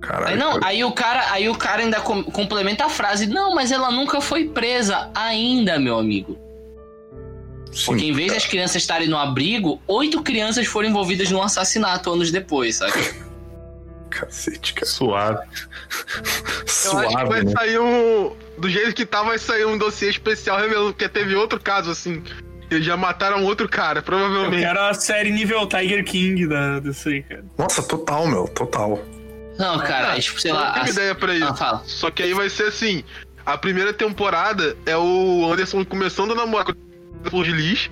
Caralho. 0.00 0.28
Aí, 0.34 0.36
não, 0.38 0.60
aí 0.62 0.84
o 0.84 0.92
cara, 0.92 1.32
aí 1.32 1.48
o 1.48 1.54
cara 1.56 1.82
ainda 1.82 2.00
com- 2.00 2.22
complementa 2.24 2.84
a 2.84 2.88
frase: 2.88 3.26
"Não, 3.26 3.54
mas 3.54 3.72
ela 3.72 3.90
nunca 3.90 4.20
foi 4.20 4.48
presa 4.48 5.10
ainda, 5.14 5.78
meu 5.78 5.98
amigo". 5.98 6.38
Sim, 7.78 7.84
Porque 7.86 8.04
em 8.06 8.12
vez 8.12 8.32
das 8.32 8.46
crianças 8.46 8.76
estarem 8.76 9.08
no 9.08 9.16
abrigo, 9.16 9.80
oito 9.86 10.22
crianças 10.22 10.66
foram 10.66 10.88
envolvidas 10.88 11.30
num 11.30 11.42
assassinato 11.42 12.10
anos 12.12 12.30
depois, 12.30 12.76
sabe? 12.76 12.92
Cacete, 14.10 14.72
cara. 14.74 14.86
suave. 14.86 15.38
Eu 16.18 16.24
acho 16.24 16.64
que 16.64 16.70
Suave, 16.70 17.28
vai 17.28 17.42
né? 17.42 17.52
sair 17.52 17.78
um. 17.78 18.32
Do 18.58 18.68
jeito 18.68 18.94
que 18.94 19.04
tá, 19.06 19.22
vai 19.22 19.38
sair 19.38 19.64
um 19.66 19.76
dossiê 19.78 20.10
especial 20.10 20.58
revelando 20.58 20.92
que 20.94 21.08
teve 21.08 21.34
outro 21.34 21.60
caso 21.60 21.90
assim. 21.90 22.22
Eles 22.70 22.84
já 22.84 22.96
mataram 22.96 23.44
outro 23.44 23.68
cara, 23.68 24.02
provavelmente. 24.02 24.62
quero 24.62 24.80
a 24.80 24.92
série 24.94 25.30
nível 25.30 25.66
Tiger 25.66 26.04
King 26.04 26.46
da, 26.46 26.80
desse 26.80 27.08
aí, 27.08 27.22
cara. 27.22 27.44
Nossa, 27.56 27.82
total, 27.82 28.26
meu, 28.26 28.46
total. 28.48 28.98
Não, 29.58 29.78
cara, 29.78 30.16
é 30.16 30.20
tipo, 30.20 30.40
sei 30.40 30.52
lá. 30.52 30.72
as- 30.72 30.90
ideia 30.90 31.14
pra 31.14 31.34
isso. 31.34 31.46
Ah, 31.46 31.54
fala. 31.54 31.82
Só 31.86 32.10
que 32.10 32.22
aí 32.22 32.34
vai 32.34 32.48
ser 32.50 32.64
assim: 32.64 33.02
a 33.46 33.56
primeira 33.56 33.92
temporada 33.92 34.76
é 34.86 34.96
o 34.96 35.50
Anderson 35.50 35.84
começando 35.84 36.32
a 36.32 36.34
namorar 36.34 36.66
com 36.66 36.72
Flor 37.24 37.44
de 37.44 37.52
Lis 37.52 37.90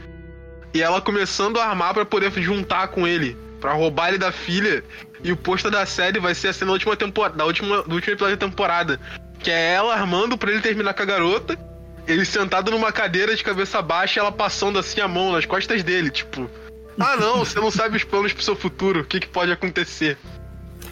e 0.74 0.82
ela 0.82 1.00
começando 1.00 1.58
a 1.58 1.66
armar 1.66 1.94
pra 1.94 2.04
poder 2.04 2.30
juntar 2.32 2.88
com 2.88 3.06
ele, 3.06 3.36
pra 3.60 3.72
roubar 3.72 4.08
ele 4.08 4.18
da 4.18 4.30
filha. 4.30 4.84
E 5.24 5.32
o 5.32 5.36
posto 5.36 5.70
da 5.70 5.86
série 5.86 6.20
vai 6.20 6.34
ser 6.34 6.48
assim 6.48 6.64
na 6.64 6.72
última 6.72 6.94
temporada, 6.96 7.36
da 7.36 7.44
última, 7.44 7.82
do 7.82 7.94
último 7.94 8.12
episódio 8.12 8.36
da 8.36 8.46
temporada, 8.46 9.00
que 9.38 9.50
é 9.50 9.74
ela 9.74 9.94
armando 9.94 10.36
pra 10.36 10.50
ele 10.50 10.60
terminar 10.60 10.92
com 10.92 11.02
a 11.02 11.06
garota, 11.06 11.58
ele 12.06 12.24
sentado 12.24 12.70
numa 12.70 12.92
cadeira 12.92 13.34
de 13.34 13.42
cabeça 13.42 13.80
baixa 13.80 14.18
e 14.18 14.20
ela 14.20 14.30
passando 14.30 14.78
assim 14.78 15.00
a 15.00 15.08
mão 15.08 15.32
nas 15.32 15.46
costas 15.46 15.82
dele, 15.82 16.10
tipo. 16.10 16.50
Ah 16.98 17.16
não, 17.16 17.38
você 17.38 17.58
não 17.58 17.70
sabe 17.70 17.96
os 17.96 18.04
planos 18.04 18.32
pro 18.32 18.42
seu 18.42 18.56
futuro, 18.56 19.00
o 19.00 19.04
que, 19.04 19.20
que 19.20 19.28
pode 19.28 19.50
acontecer. 19.50 20.16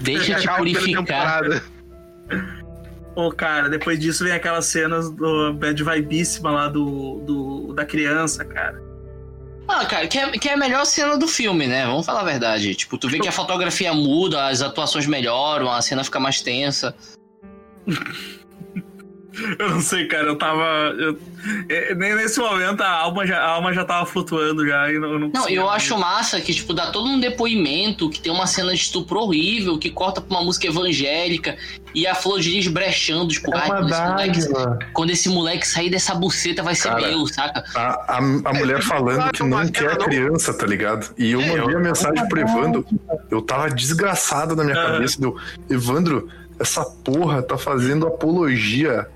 Deixa 0.01 0.35
te 0.35 0.49
a 0.49 0.55
purificar. 0.55 1.43
Temporada. 3.15 3.29
Ô, 3.29 3.33
cara, 3.33 3.69
depois 3.69 3.99
disso 3.99 4.25
vem 4.25 4.33
aquelas 4.33 4.67
cenas 4.67 5.11
do 5.11 5.53
Bad 5.55 5.83
Vibíssima 5.83 6.51
lá 6.51 6.69
do, 6.69 7.21
do, 7.21 7.73
da 7.73 7.85
criança, 7.85 8.45
cara. 8.45 8.83
Ah, 9.67 9.87
cara, 9.87 10.07
que 10.07 10.19
é, 10.19 10.31
que 10.33 10.49
é 10.49 10.55
a 10.55 10.57
melhor 10.57 10.85
cena 10.85 11.17
do 11.17 11.27
filme, 11.27 11.67
né? 11.67 11.87
Vamos 11.87 12.05
falar 12.05 12.21
a 12.21 12.25
verdade. 12.25 12.75
Tipo, 12.75 12.99
tu 12.99 13.09
vê 13.09 13.19
que 13.19 13.29
a 13.29 13.33
fotografia 13.33 13.95
muda, 13.95 14.49
as 14.49 14.61
atuações 14.61 15.07
melhoram, 15.07 15.71
a 15.71 15.81
cena 15.81 16.05
fica 16.05 16.21
mais 16.21 16.41
tensa. 16.41 16.95
Eu 19.59 19.71
não 19.71 19.81
sei, 19.81 20.07
cara, 20.07 20.27
eu 20.29 20.37
tava. 20.37 20.63
eu- 20.99 21.19
é, 21.69 21.95
nem 21.95 22.15
nesse 22.15 22.39
momento 22.41 22.81
a 22.83 22.89
alma 22.89 23.27
já, 23.27 23.39
a 23.39 23.49
alma 23.51 23.73
já 23.73 23.85
tava 23.85 24.07
flutuando 24.07 24.67
já. 24.67 24.91
E 24.91 24.99
não, 24.99 25.13
eu 25.13 25.19
não, 25.19 25.29
Não, 25.35 25.49
eu 25.49 25.65
mais. 25.67 25.83
acho 25.83 25.99
massa 25.99 26.41
que, 26.41 26.55
tipo, 26.55 26.73
dá 26.73 26.91
todo 26.91 27.09
um 27.09 27.21
depoimento, 27.21 28.09
que 28.09 28.21
tem 28.21 28.33
uma 28.33 28.47
cena 28.47 28.71
de 28.73 28.79
estupro 28.81 29.19
horrível, 29.21 29.79
que 29.79 29.91
corta 29.91 30.21
pra 30.21 30.37
uma 30.39 30.45
música 30.45 30.67
evangélica, 30.67 31.57
e 31.95 32.07
a 32.07 32.15
Flor 32.15 32.41
de 32.41 32.51
Lis 32.51 32.67
brechando, 32.69 33.29
tipo, 33.29 33.55
É 33.55 33.59
ai, 33.59 33.69
quando 33.69 33.91
esse, 33.91 34.01
moleque, 34.09 34.93
quando 34.93 35.11
esse 35.11 35.29
moleque 35.29 35.69
sair 35.69 35.91
dessa 35.91 36.15
buceta 36.15 36.63
vai 36.63 36.75
ser 36.75 36.89
Cara, 36.89 37.09
meu, 37.09 37.27
saca? 37.27 37.63
A, 37.75 38.15
a, 38.15 38.19
a 38.19 38.55
mulher 38.55 38.83
falando 38.83 39.31
que 39.33 39.43
não 39.43 39.67
quer 39.69 39.93
a 39.93 39.97
criança, 39.97 40.55
tá 40.55 40.65
ligado? 40.67 41.13
E 41.19 41.33
eu 41.33 41.41
mandei 41.43 41.77
a 41.77 41.81
mensagem 41.81 42.27
pro 42.29 42.41
Evandro. 42.41 42.87
Eu 43.31 43.43
tava 43.43 43.69
desgraçado 43.71 44.57
na 44.57 44.65
minha 44.65 44.77
cabeça. 44.77 45.21
Deu, 45.21 45.37
Evandro, 45.69 46.29
essa 46.59 46.85
porra 46.85 47.43
tá 47.43 47.59
fazendo 47.59 48.07
apologia 48.07 49.07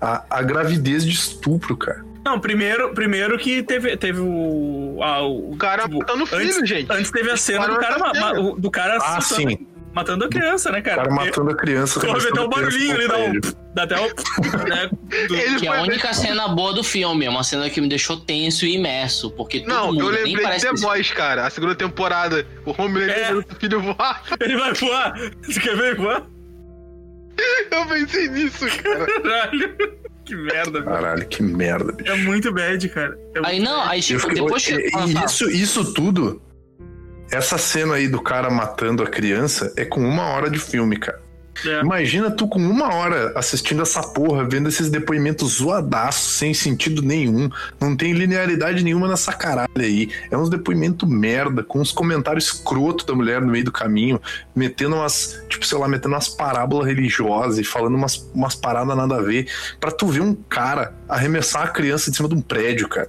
à, 0.00 0.24
à 0.30 0.42
gravidez 0.42 1.04
de 1.04 1.10
estupro, 1.12 1.76
cara. 1.76 2.04
Não, 2.24 2.38
primeiro, 2.38 2.92
primeiro 2.94 3.38
que 3.38 3.62
teve, 3.62 3.96
teve 3.96 4.20
o. 4.20 4.98
ah, 5.02 5.22
o 5.22 5.52
O 5.52 5.56
cara 5.56 5.84
tipo, 5.84 5.98
matando 6.00 6.24
o 6.24 6.26
filho, 6.26 6.42
antes, 6.42 6.68
gente. 6.68 6.92
Antes 6.92 7.10
teve 7.10 7.30
a 7.30 7.36
cena 7.36 7.66
do 7.66 7.78
cara, 7.78 7.98
ma- 7.98 8.12
ma- 8.12 8.32
o- 8.38 8.60
do 8.60 8.70
cara 8.70 8.96
Ah, 8.96 9.14
matando, 9.14 9.24
sim. 9.24 9.66
matando 9.94 10.24
a 10.26 10.28
criança, 10.28 10.70
né, 10.70 10.80
O 10.80 10.82
cara? 10.82 10.96
cara 10.96 11.08
Porque 11.08 11.24
matando 11.26 11.50
a 11.50 11.56
criança. 11.56 11.98
Tu 11.98 12.06
ouve 12.06 12.28
até 12.28 12.40
o 12.40 12.44
a 12.44 12.48
barulhinho 12.48 12.94
ali, 12.94 13.08
dá 13.08 13.16
um. 13.18 13.32
Dá 13.72 13.84
até 13.84 13.96
o. 14.00 14.02
Né, 14.68 14.90
do- 15.28 15.34
Ele 15.36 15.60
Que 15.60 15.66
é 15.68 15.70
a 15.76 15.80
única 15.82 16.12
cena 16.12 16.48
boa 16.48 16.74
do 16.74 16.82
filme, 16.84 17.24
é 17.24 17.30
uma 17.30 17.42
cena 17.44 17.70
que 17.70 17.80
me 17.80 17.88
deixou 17.88 18.16
tenso 18.18 18.66
e 18.66 18.74
imerso, 18.74 19.30
porque 19.30 19.60
todo 19.60 19.68
Não, 19.72 19.86
mundo 19.86 20.06
eu 20.06 20.12
nem 20.24 20.36
lembrei 20.36 20.58
de 20.58 20.66
The 20.66 20.72
Boys, 20.80 21.10
cara. 21.12 21.46
A 21.46 21.50
segunda 21.50 21.74
temporada. 21.74 22.44
O 22.66 22.74
Homelander 22.82 23.30
É. 23.30 23.32
o 23.34 23.42
filho 23.58 23.80
voar. 23.80 24.22
Ele 24.40 24.56
vai 24.58 24.74
voar! 24.74 25.14
Você 25.40 25.58
quer 25.60 25.76
ver 25.76 25.94
voar? 25.96 26.22
Eu 27.70 27.86
pensei 27.86 28.28
nisso, 28.28 28.66
cara. 28.82 29.06
Caralho! 29.06 29.74
Que 30.22 30.36
merda. 30.36 30.80
Caralho, 30.84 31.26
que 31.26 31.42
merda, 31.42 31.90
bicho. 31.92 32.12
É 32.12 32.14
muito 32.18 32.52
bad, 32.52 32.88
cara. 32.90 33.18
É 33.34 33.40
Aí 33.44 33.58
não, 33.58 33.80
aí 33.82 34.00
tipo, 34.00 34.20
fiquei- 34.20 34.36
depois 34.40 34.64
que. 34.64 34.74
e- 34.74 34.90
Ah, 34.94 35.04
e 35.06 35.24
isso, 35.24 35.50
isso 35.50 35.92
tudo, 35.92 36.40
essa 37.32 37.58
cena 37.58 37.94
aí 37.96 38.06
do 38.06 38.22
cara 38.22 38.48
matando 38.48 39.02
a 39.02 39.06
criança 39.08 39.72
é 39.76 39.84
com 39.84 39.98
uma 40.00 40.26
hora 40.26 40.48
de 40.48 40.60
filme, 40.60 40.96
cara. 40.96 41.20
É. 41.66 41.80
Imagina 41.80 42.30
tu 42.30 42.46
com 42.48 42.58
uma 42.58 42.94
hora 42.94 43.32
assistindo 43.36 43.82
essa 43.82 44.02
porra, 44.02 44.44
vendo 44.44 44.68
esses 44.68 44.88
depoimentos 44.90 45.58
zoadaços, 45.58 46.38
sem 46.38 46.54
sentido 46.54 47.02
nenhum. 47.02 47.48
Não 47.80 47.96
tem 47.96 48.12
linearidade 48.12 48.82
nenhuma 48.82 49.08
nessa 49.08 49.32
caralho 49.32 49.68
aí. 49.76 50.08
É 50.30 50.36
uns 50.36 50.48
depoimentos 50.48 51.08
merda, 51.08 51.62
com 51.62 51.80
uns 51.80 51.92
comentários 51.92 52.46
escroto 52.46 53.04
da 53.06 53.14
mulher 53.14 53.40
no 53.40 53.48
meio 53.48 53.64
do 53.64 53.72
caminho, 53.72 54.20
metendo 54.54 54.96
umas, 54.96 55.42
tipo, 55.48 55.66
sei 55.66 55.78
lá, 55.78 55.88
metendo 55.88 56.14
umas 56.14 56.28
parábolas 56.28 56.86
religiosas 56.86 57.58
e 57.58 57.64
falando 57.64 57.94
umas, 57.94 58.16
umas 58.34 58.54
paradas 58.54 58.96
nada 58.96 59.16
a 59.16 59.22
ver. 59.22 59.46
Pra 59.78 59.90
tu 59.90 60.06
ver 60.06 60.20
um 60.20 60.34
cara 60.34 60.94
arremessar 61.08 61.62
a 61.64 61.68
criança 61.68 62.10
de 62.10 62.16
cima 62.16 62.28
de 62.28 62.34
um 62.34 62.40
prédio, 62.40 62.88
cara. 62.88 63.08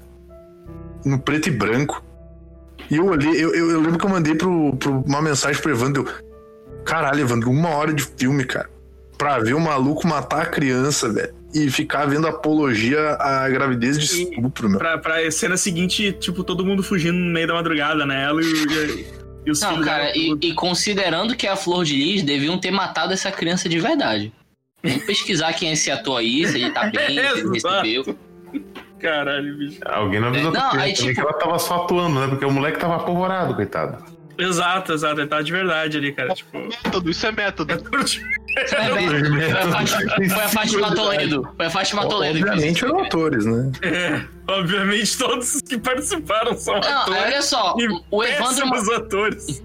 No 1.06 1.20
preto 1.20 1.48
e 1.48 1.52
branco. 1.52 2.04
E 2.90 2.98
eu 2.98 3.06
olhei, 3.06 3.32
eu, 3.32 3.54
eu, 3.56 3.72
eu 3.72 3.80
lembro 3.82 3.98
que 3.98 4.06
eu 4.06 4.10
mandei 4.10 4.36
pro, 4.36 4.76
pro- 4.76 5.04
uma 5.08 5.22
mensagem 5.22 5.62
pro 5.62 5.72
Evandro. 5.72 6.06
Caralho, 6.86 7.22
Evandro, 7.22 7.50
uma 7.50 7.70
hora 7.70 7.94
de 7.94 8.04
filme, 8.04 8.44
cara. 8.46 8.70
Pra 9.18 9.38
ver 9.40 9.54
o 9.54 9.60
maluco 9.60 10.08
matar 10.08 10.42
a 10.42 10.46
criança, 10.46 11.08
velho. 11.12 11.34
E 11.54 11.70
ficar 11.70 12.06
vendo 12.06 12.28
apologia 12.28 13.16
à 13.20 13.48
gravidez 13.50 14.00
de 14.00 14.06
E- 14.22 14.24
estupro, 14.24 14.70
meu. 14.70 14.80
Pra, 14.80 14.98
pra 14.98 15.30
cena 15.32 15.58
seguinte, 15.58 16.12
tipo, 16.14 16.44
todo 16.44 16.66
mundo 16.66 16.82
fugindo 16.82 17.14
no 17.18 17.32
meio 17.32 17.48
da 17.48 17.54
madrugada, 17.54 18.06
né? 18.06 18.24
Ela 18.24 18.42
e, 18.42 18.46
e, 18.46 19.06
e 19.46 19.52
os 19.52 19.60
Não, 19.62 19.70
filhos 19.72 19.86
cara, 19.86 20.12
e, 20.18 20.38
e 20.42 20.54
considerando 20.54 21.36
que 21.36 21.46
é 21.46 21.52
a 21.52 21.56
Flor 21.56 21.84
de 21.84 21.96
Lis, 21.96 22.24
deviam 22.24 22.58
ter 22.58 22.72
matado 22.72 23.14
essa 23.14 23.32
criança 23.32 23.68
de 23.70 23.80
verdade. 23.80 24.32
Vamos 24.82 25.04
pesquisar 25.06 25.54
quem 25.54 25.70
é 25.70 25.74
esse 25.74 25.92
ator 25.92 26.18
aí, 26.20 26.48
se 26.48 26.58
ele 26.62 26.72
tá 26.72 26.86
bem, 26.90 27.08
se 27.08 27.12
ele 27.20 27.50
recebeu. 27.54 28.18
Caralho, 29.00 29.58
bicho. 29.58 29.80
Alguém 29.86 30.20
não 30.20 30.28
avisou 30.30 30.52
Não, 30.52 30.60
pra 30.62 30.70
criança 30.70 30.86
aí, 30.88 30.94
também 30.94 31.14
tipo- 31.14 31.14
que 31.14 31.20
ela 31.30 31.34
tava 31.40 31.60
só 31.60 31.84
atuando, 31.84 32.20
né? 32.20 32.28
Porque 32.28 32.46
o 32.46 32.52
moleque 32.52 32.80
tava 32.80 32.96
apavorado, 32.98 33.56
coitado. 33.56 33.98
Exato, 34.42 34.94
exato. 34.94 35.20
Ele 35.22 35.28
tá 35.28 35.42
de 35.42 35.52
verdade 35.52 35.98
ali, 35.98 36.12
cara. 36.12 36.34
Tipo. 36.34 36.58
Método, 36.58 37.10
isso 37.10 37.26
é 37.26 37.32
método. 37.32 37.74
Foi 37.82 38.78
a 39.52 39.68
Fátima- 39.72 40.16
foi 40.30 40.44
a 40.44 40.50
Fátima 40.50 40.96
Toledo. 40.96 41.50
Foi 41.56 41.66
a 41.66 41.70
Fátima 41.70 42.08
Toledo 42.08 42.40
Obviamente 42.40 42.76
isso. 42.78 42.86
eram 42.86 43.00
atores, 43.04 43.46
né? 43.46 43.72
É, 43.82 44.22
obviamente 44.48 45.18
todos 45.18 45.56
os 45.56 45.62
que 45.62 45.78
participaram 45.78 46.58
são 46.58 46.74
Não, 46.80 47.02
atores. 47.02 47.22
olha 47.24 47.42
só, 47.42 47.76
e 47.80 47.88
o 48.10 48.24
Evandro, 48.24 48.94
atores. 48.96 49.64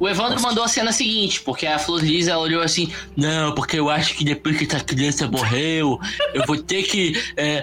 O 0.00 0.08
Evandro 0.08 0.40
mandou 0.42 0.64
a 0.64 0.68
cena 0.68 0.90
seguinte, 0.90 1.40
porque 1.42 1.66
a 1.66 1.78
Flor 1.78 2.02
Liz 2.02 2.26
ela 2.26 2.40
olhou 2.42 2.60
assim: 2.62 2.92
Não, 3.16 3.54
porque 3.54 3.78
eu 3.78 3.88
acho 3.88 4.14
que 4.16 4.24
depois 4.24 4.56
que 4.56 4.64
essa 4.64 4.80
criança 4.82 5.28
morreu, 5.28 5.98
eu 6.34 6.44
vou 6.44 6.56
ter 6.56 6.82
que 6.82 7.12
é, 7.36 7.62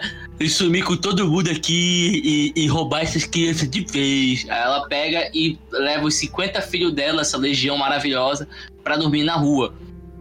sumir 0.50 0.84
com 0.84 0.98
todo 0.98 1.28
mundo 1.28 1.50
aqui 1.50 2.52
e, 2.56 2.64
e 2.64 2.68
roubar 2.68 3.02
essas 3.02 3.26
crianças 3.26 3.70
de 3.70 3.82
vez. 3.86 4.46
Aí 4.50 4.62
ela 4.62 4.88
pega 4.88 5.30
e 5.34 5.58
leva 5.72 6.06
os 6.06 6.16
50 6.16 6.62
filhos 6.62 6.94
dela, 6.94 7.22
essa 7.22 7.38
legião 7.38 7.78
maravilhosa, 7.78 8.48
pra 8.84 8.98
dormir 8.98 9.24
na 9.24 9.36
rua. 9.36 9.74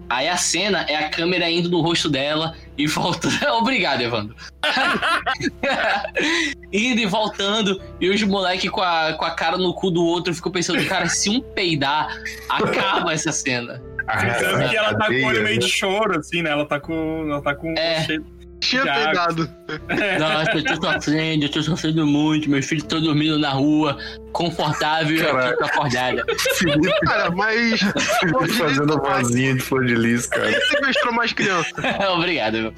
Aí 0.08 0.28
a 0.28 0.36
cena 0.36 0.84
é 0.88 0.94
a 0.94 1.08
câmera 1.08 1.50
indo 1.50 1.70
no 1.70 1.80
rosto 1.80 2.08
dela 2.08 2.54
e 2.76 2.86
voltando. 2.86 3.34
Obrigado, 3.56 4.02
Evandro. 4.02 4.36
indo 6.70 7.00
e 7.00 7.06
voltando, 7.06 7.80
e 8.00 8.10
os 8.10 8.22
moleques 8.22 8.70
com 8.70 8.82
a, 8.82 9.14
com 9.14 9.24
a 9.24 9.30
cara 9.30 9.56
no 9.56 9.72
cu 9.72 9.90
do 9.90 10.04
outro 10.04 10.34
ficam 10.34 10.52
pensando, 10.52 10.84
cara, 10.86 11.08
se 11.08 11.30
um 11.30 11.40
peidar, 11.40 12.14
acaba 12.48 13.12
essa 13.12 13.32
cena. 13.32 13.82
Sabe 14.06 14.68
que 14.68 14.76
ela 14.76 14.94
tá 14.94 15.06
com 15.06 15.14
o 15.14 15.24
olho 15.26 15.42
meio 15.42 15.58
de 15.58 15.66
né? 15.66 15.72
choro, 15.72 16.18
assim, 16.18 16.42
né? 16.42 16.50
Ela 16.50 16.66
tá 16.66 16.80
com. 16.80 17.28
Ela 17.30 17.40
tá 17.40 17.54
com. 17.54 17.72
É. 17.78 18.04
cheio- 18.04 18.26
Tinha 18.62 18.84
Já. 18.84 18.94
peidado. 18.94 19.50
Nossa, 20.20 20.52
eu 20.52 20.64
tô 20.64 20.86
sofrendo, 20.86 21.44
eu 21.44 21.50
tô 21.50 21.62
sofrendo 21.62 22.06
muito, 22.06 22.48
meus 22.48 22.64
filhos 22.64 22.84
estão 22.84 23.02
dormindo 23.02 23.36
na 23.36 23.50
rua, 23.50 23.98
confortável, 24.32 25.16
e 25.16 25.20
eu 25.20 25.56
tô 25.56 25.64
acordada. 25.64 26.24
Felipe, 26.54 27.00
Cara, 27.04 27.30
mas. 27.32 27.80
Felipe 28.20 28.52
fazendo 28.52 28.92
a 28.94 28.96
vozinha 28.96 29.54
de 29.54 29.60
flor 29.60 29.84
de 29.84 29.96
lis, 29.96 30.26
cara. 30.26 30.52
Quem 30.52 30.60
sequestrou 30.60 31.12
mais 31.12 31.32
criança? 31.32 31.70
Obrigado, 32.14 32.52
meu. 32.54 32.74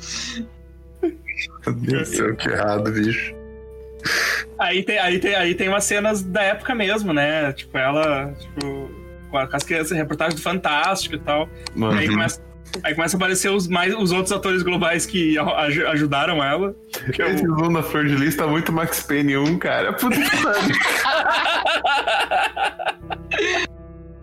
Meu 1.66 1.74
Deus 1.74 2.10
do 2.10 2.16
céu, 2.16 2.34
que 2.34 2.48
errado, 2.48 2.90
bicho. 2.90 3.34
Aí 4.58 4.82
tem, 4.82 4.98
aí, 4.98 5.18
tem, 5.18 5.34
aí 5.34 5.54
tem 5.54 5.68
umas 5.68 5.84
cenas 5.84 6.22
da 6.22 6.42
época 6.42 6.74
mesmo, 6.74 7.12
né? 7.12 7.52
Tipo, 7.52 7.76
ela, 7.76 8.32
tipo, 8.40 8.90
com 9.30 9.38
as 9.38 9.62
crianças, 9.62 9.96
reportagem 9.96 10.36
do 10.36 10.42
Fantástico 10.42 11.16
e 11.16 11.18
tal. 11.18 11.48
Mano, 11.74 11.98
Aí 11.98 12.08
começa, 12.08 12.40
aí 12.82 12.94
começa 12.94 13.16
a 13.16 13.18
aparecer 13.18 13.50
os, 13.50 13.68
mais, 13.68 13.94
os 13.94 14.12
outros 14.12 14.32
atores 14.32 14.62
globais 14.62 15.04
que 15.06 15.38
a- 15.38 15.60
aj- 15.62 15.84
ajudaram 15.86 16.42
ela. 16.42 16.74
Que 17.12 17.22
é 17.22 17.32
esse 17.34 17.46
da 17.46 17.82
Flor 17.82 18.06
de 18.06 18.16
Lis 18.16 18.36
tá 18.36 18.46
muito 18.46 18.72
Max 18.72 19.02
Payne 19.02 19.36
1, 19.36 19.58
cara. 19.58 19.92
Puta 19.92 20.16
que 20.16 20.42
pariu. 20.42 20.76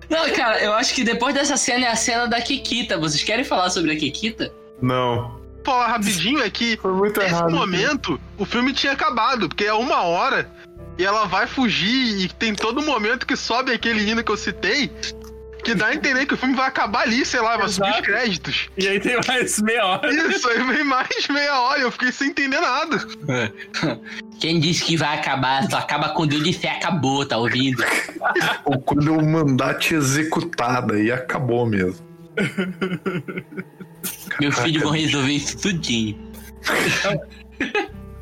Não, 0.09 0.29
cara, 0.33 0.61
eu 0.61 0.73
acho 0.73 0.93
que 0.93 1.03
depois 1.03 1.33
dessa 1.33 1.55
cena 1.55 1.85
é 1.85 1.89
a 1.89 1.95
cena 1.95 2.27
da 2.27 2.41
Kikita. 2.41 2.97
Vocês 2.97 3.23
querem 3.23 3.45
falar 3.45 3.69
sobre 3.69 3.91
a 3.91 3.95
Kikita? 3.95 4.51
Não. 4.81 5.39
Falar 5.63 5.87
rapidinho 5.87 6.41
é 6.41 6.49
que 6.49 6.75
Foi 6.77 6.91
muito 6.91 7.19
nesse 7.19 7.33
errado. 7.33 7.51
momento 7.51 8.19
o 8.37 8.45
filme 8.45 8.73
tinha 8.73 8.93
acabado, 8.93 9.47
porque 9.47 9.63
é 9.65 9.73
uma 9.73 10.01
hora 10.01 10.49
e 10.97 11.05
ela 11.05 11.25
vai 11.25 11.47
fugir 11.47 12.25
e 12.25 12.27
tem 12.27 12.53
todo 12.53 12.81
momento 12.81 13.25
que 13.25 13.35
sobe 13.37 13.71
aquele 13.71 14.09
hino 14.09 14.23
que 14.23 14.31
eu 14.31 14.37
citei. 14.37 14.91
Que 15.63 15.75
dá 15.75 15.87
a 15.87 15.93
entender 15.93 16.25
que 16.25 16.33
o 16.33 16.37
filme 16.37 16.55
vai 16.55 16.67
acabar 16.67 17.01
ali, 17.03 17.25
sei 17.25 17.39
lá, 17.39 17.57
vai 17.57 17.69
subir 17.69 17.91
os 17.91 18.01
créditos. 18.01 18.69
E 18.77 18.87
aí 18.87 18.99
tem 18.99 19.19
mais 19.27 19.61
meia 19.61 19.85
hora. 19.85 20.11
Isso, 20.11 20.49
aí 20.49 20.63
vem 20.63 20.83
mais 20.83 21.27
meia 21.29 21.59
hora, 21.59 21.81
eu 21.81 21.91
fiquei 21.91 22.11
sem 22.11 22.29
entender 22.29 22.59
nada. 22.59 22.97
Quem 24.39 24.59
disse 24.59 24.83
que 24.83 24.97
vai 24.97 25.17
acabar, 25.19 25.69
só 25.69 25.77
acaba 25.77 26.09
quando 26.09 26.33
eu 26.33 26.41
disser 26.41 26.71
acabou, 26.71 27.25
tá 27.25 27.37
ouvindo? 27.37 27.83
Ou 28.65 28.79
quando 28.81 29.07
eu 29.07 29.21
mandar 29.21 29.75
te 29.75 29.93
executar, 29.93 30.85
daí 30.85 31.11
acabou 31.11 31.65
mesmo. 31.65 32.05
Meus 34.39 34.57
filhos 34.59 34.81
vão 34.81 34.91
resolver 34.91 35.33
isso 35.33 35.57
tudinho. 35.57 36.31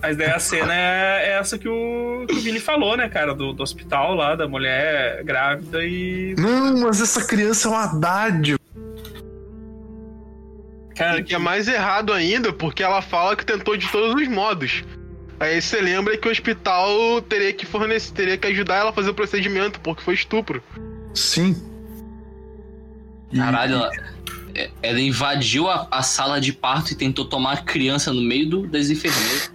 Mas 0.02 0.16
daí 0.16 0.30
a 0.30 0.39
cena 0.39 0.74
é, 0.74 1.26
é 1.28 1.39
essa 1.39 1.58
que 1.58 1.68
o, 1.68 2.26
que 2.28 2.36
o 2.36 2.39
Vini 2.39 2.60
falou, 2.60 2.95
né, 2.95 3.10
cara? 3.10 3.34
Do, 3.36 3.52
do 3.52 3.62
hospital 3.62 4.16
lá, 4.16 4.34
da 4.36 4.47
mulher 4.47 5.24
grávida 5.26 5.84
e. 5.84 6.36
Não, 6.38 6.78
mas 6.80 7.02
essa 7.02 7.26
criança 7.26 7.68
é 7.68 7.72
uma 7.72 7.86
dádiva. 7.88 8.60
Cara, 10.95 11.20
E 11.20 11.24
que 11.24 11.34
é 11.34 11.38
mais 11.38 11.68
errado 11.68 12.12
ainda, 12.14 12.52
porque 12.52 12.84
ela 12.84 13.02
fala 13.02 13.36
que 13.36 13.45
tentou 13.45 13.76
de 13.78 13.89
todos 13.91 14.22
os 14.22 14.28
modos. 14.28 14.84
Aí 15.39 15.62
você 15.62 15.80
lembra 15.80 16.18
que 16.18 16.28
o 16.28 16.32
hospital 16.32 17.22
teria 17.22 17.54
que 17.54 17.66
fornecer, 17.66 18.14
teria 18.14 18.38
que 18.38 18.47
ajudar 18.47 18.76
ela 18.76 18.89
a 18.89 18.93
fazer 18.93 19.10
o 19.10 19.14
procedimento, 19.14 19.80
porque 19.80 20.04
foi 20.04 20.14
estupro. 20.14 20.62
Sim. 21.14 21.56
Caralho, 23.34 23.76
ela, 23.76 23.91
é- 24.56 24.70
ela 24.84 25.00
invadiu 25.00 25.70
a, 25.70 25.88
a 25.89 26.02
sala 26.04 26.41
de 26.41 26.52
parto 26.52 26.91
e 26.91 26.95
tentou 26.95 27.24
tomar 27.24 27.54
a 27.54 27.58
criança 27.62 28.12
no 28.12 28.22
meio 28.22 28.50
do, 28.50 28.68
das 28.68 28.89
enfermeiras. 28.89 29.50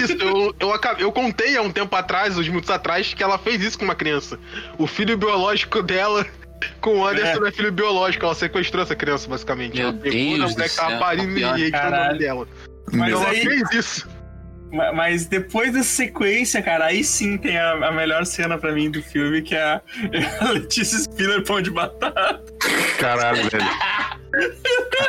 Isso, 0.00 0.12
eu, 0.20 0.54
eu, 0.58 0.72
acabei- 0.72 1.04
eu 1.04 1.12
contei 1.12 1.56
há 1.56 1.62
um 1.62 1.70
tempo 1.70 1.94
atrás, 1.94 2.36
uns 2.38 2.48
minutos 2.48 2.70
atrás, 2.70 3.12
que 3.14 3.22
ela 3.22 3.38
fez 3.38 3.62
isso 3.62 3.78
com 3.78 3.84
uma 3.84 3.94
criança. 3.94 4.38
O 4.78 4.86
filho 4.86 5.16
biológico 5.16 5.82
dela 5.82 6.26
com 6.80 7.00
o 7.00 7.06
Anderson 7.06 7.40
não 7.40 7.46
é 7.48 7.52
filho 7.52 7.72
biológico, 7.72 8.24
ela 8.24 8.34
sequestrou 8.34 8.82
essa 8.82 8.94
criança, 8.94 9.28
basicamente. 9.28 9.76
Meu 9.76 9.88
ela 9.88 9.92
pegou 9.98 10.12
Deus 10.12 10.38
na 10.38 10.48
mulher 10.48 10.68
que 10.70 10.76
tava 10.76 10.98
parindo 10.98 11.38
e 11.38 11.42
registrou 11.44 11.82
o 11.86 11.90
nome 11.90 12.18
dela. 12.18 12.48
Mas 12.92 13.12
ela 13.12 13.28
aí- 13.28 13.40
fez 13.42 13.72
isso. 13.72 14.08
Ma- 14.72 14.92
Mas 14.92 15.26
depois 15.26 15.72
dessa 15.72 15.88
sequência, 15.88 16.62
cara, 16.62 16.86
aí 16.86 17.04
sim 17.04 17.36
tem 17.36 17.58
a, 17.58 17.72
a 17.88 17.92
melhor 17.92 18.24
cena 18.24 18.56
pra 18.58 18.72
mim 18.72 18.90
do 18.90 19.02
filme, 19.02 19.42
que 19.42 19.54
é 19.54 19.62
a, 19.62 19.80
é 20.12 20.24
a 20.44 20.50
Letícia 20.52 20.98
Spiller 20.98 21.42
pão 21.44 21.60
de 21.60 21.70
batata. 21.70 22.40
Caralho, 22.98 23.48
velho. 23.50 23.68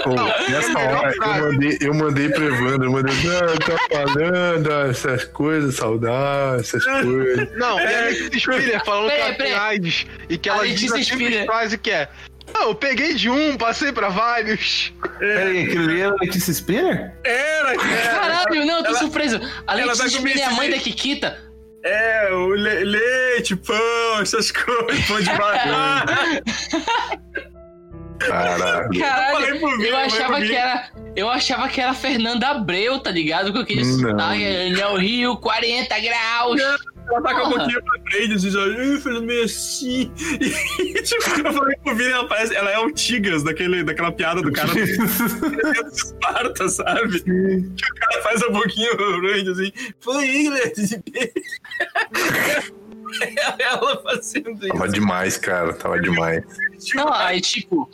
Pô, 0.03 0.15
nessa 0.49 0.77
hora 0.79 1.13
eu 1.15 1.21
mandei, 1.51 1.77
eu 1.79 1.93
mandei 1.93 2.29
pro 2.29 2.43
Evandro, 2.45 2.83
eu 2.87 2.91
mandei, 2.91 3.15
não, 3.23 3.55
tá 3.57 3.77
falando 3.89 4.89
essas 4.89 5.23
coisas, 5.25 5.75
saudade, 5.75 6.61
essas 6.61 6.83
coisas. 6.83 7.49
Não, 7.57 7.79
e 7.79 7.85
a 7.95 8.01
Letícia 8.01 8.39
Spiller 8.53 8.83
falando 8.83 9.09
que 9.11 9.15
ela 9.21 9.33
tem. 9.35 9.53
AIDS 9.53 10.05
e 10.27 10.37
que 10.37 10.49
ela 10.49 10.61
Letícia 10.63 10.97
diz 10.97 11.07
a 11.07 11.09
simples 11.11 11.27
Spiller- 11.29 11.45
frase 11.45 11.77
que 11.77 11.89
é 11.91 12.09
ah, 12.55 12.63
eu 12.65 12.75
peguei 12.75 13.13
de 13.15 13.29
um, 13.29 13.55
passei 13.57 13.91
pra 13.93 14.09
vários. 14.09 14.93
Peraí, 15.17 15.63
aquilo 15.63 15.83
ali 15.85 16.01
era 16.01 16.15
Letícia 16.21 16.51
Spinner? 16.51 17.13
Era, 17.23 17.75
cara. 17.77 18.22
Caralho, 18.43 18.65
não, 18.65 18.77
eu 18.77 18.83
tô 18.83 18.89
ela- 18.89 18.99
surpreso. 18.99 19.39
A 19.67 19.73
comer 19.73 20.09
Spiller 20.09 20.37
é 20.39 20.43
a 20.45 20.51
mãe 20.51 20.67
da 20.69 20.75
leite. 20.75 20.83
Kikita. 20.91 21.37
É, 21.85 22.29
o 22.31 22.47
le- 22.49 22.83
leite, 22.85 23.55
pão, 23.57 24.21
essas 24.21 24.51
coisas, 24.51 25.05
pão 25.05 25.19
de 25.19 25.29
batata. 25.29 26.41
Caralho. 28.19 28.99
Caralho, 28.99 29.33
falei 29.35 29.59
pro 29.59 29.71
Vini, 29.71 29.83
eu 29.83 29.89
eu 29.89 29.97
achava 29.97 30.33
falei 30.33 30.39
pro 30.47 30.49
que 30.49 30.55
era. 30.55 30.89
Eu 31.15 31.29
achava 31.29 31.67
que 31.69 31.81
era 31.81 31.91
a 31.91 31.95
Fernanda 31.95 32.47
Abreu, 32.47 32.99
tá 32.99 33.11
ligado? 33.11 33.51
Com 33.51 33.59
aquele 33.59 33.83
Não. 33.83 33.99
sotaque, 34.11 34.69
no 34.69 34.95
Rio, 34.95 35.37
40 35.37 35.99
graus. 35.99 36.61
Ela 37.07 37.21
tá 37.21 37.33
com 37.33 37.41
a 37.41 37.49
boquinha 37.49 37.81
pra 37.81 38.01
frente, 38.11 38.33
assim, 38.33 38.49
já, 38.49 38.65
"Ih, 38.67 38.97
fazendo 38.99 39.23
meio 39.23 39.43
assim. 39.43 40.11
E, 40.79 41.01
tipo, 41.03 41.47
eu 41.47 41.53
falei 41.53 41.77
pro 41.83 41.95
Vini, 41.95 42.11
ela 42.11 42.27
parece, 42.27 42.55
ela 42.55 42.71
é 42.71 42.79
o 42.79 42.91
Tigres, 42.91 43.43
daquele, 43.43 43.83
daquela 43.83 44.11
piada 44.11 44.41
do 44.41 44.51
cara 44.51 44.73
do 44.73 44.79
Esparta, 45.91 46.69
sabe? 46.69 47.19
Que 47.21 47.31
o 47.31 47.95
cara 47.95 48.21
faz 48.23 48.41
a 48.43 48.49
boquinha 48.49 48.95
pra 48.95 49.17
frente, 49.19 49.49
assim, 49.49 49.71
foi 49.99 50.25
inglês. 50.27 50.73
Ela 53.59 54.01
fazendo 54.03 54.59
Tava 54.67 54.85
isso. 54.85 54.93
demais, 54.93 55.37
cara, 55.37 55.73
tava 55.73 55.99
demais. 56.01 56.43
Não, 56.95 57.11
aí 57.13 57.39
tipo, 57.39 57.89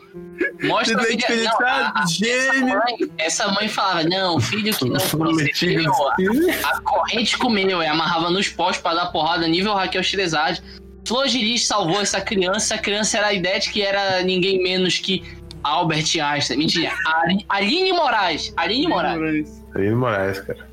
mostra 0.64 1.00
a 1.00 1.04
filha. 1.04 1.44
Não, 1.44 1.68
a- 1.68 1.94
a- 1.96 2.04
essa, 2.04 2.54
mãe, 2.66 2.98
essa 3.18 3.48
mãe 3.52 3.68
falava: 3.68 4.04
não, 4.04 4.40
filho 4.40 4.74
que 4.74 4.86
não 4.86 5.00
procedeu, 5.00 5.54
Spinner? 5.54 6.68
a 6.68 6.82
corrente 6.82 7.38
comeu, 7.38 7.82
e 7.84 7.86
amarrava 7.88 8.30
nos 8.32 8.48
postos 8.50 8.82
pra 8.82 8.94
dar 8.96 9.08
porrada 9.08 9.48
nível 9.48 9.74
Raquel 9.74 10.02
Xerezade. 10.04 10.62
Flor 11.08 11.28
de 11.28 11.38
Lis 11.40 11.66
salvou 11.66 12.02
essa 12.02 12.22
criança, 12.22 12.74
essa 12.76 12.78
criança 12.82 13.18
era 13.18 13.34
idética 13.34 13.74
que 13.74 13.82
era 13.82 14.22
ninguém 14.24 14.62
menos 14.62 14.98
que 15.00 15.24
Albert 15.64 16.06
Einstein. 16.22 16.58
Mentira, 16.58 16.92
Ali- 17.06 17.46
Aline 17.50 17.94
Moraes. 17.94 18.54
Aline 18.58 18.88
Moraes. 18.88 19.64
Aline 19.76 19.96
Moraes, 19.96 20.40
cara. 20.42 20.69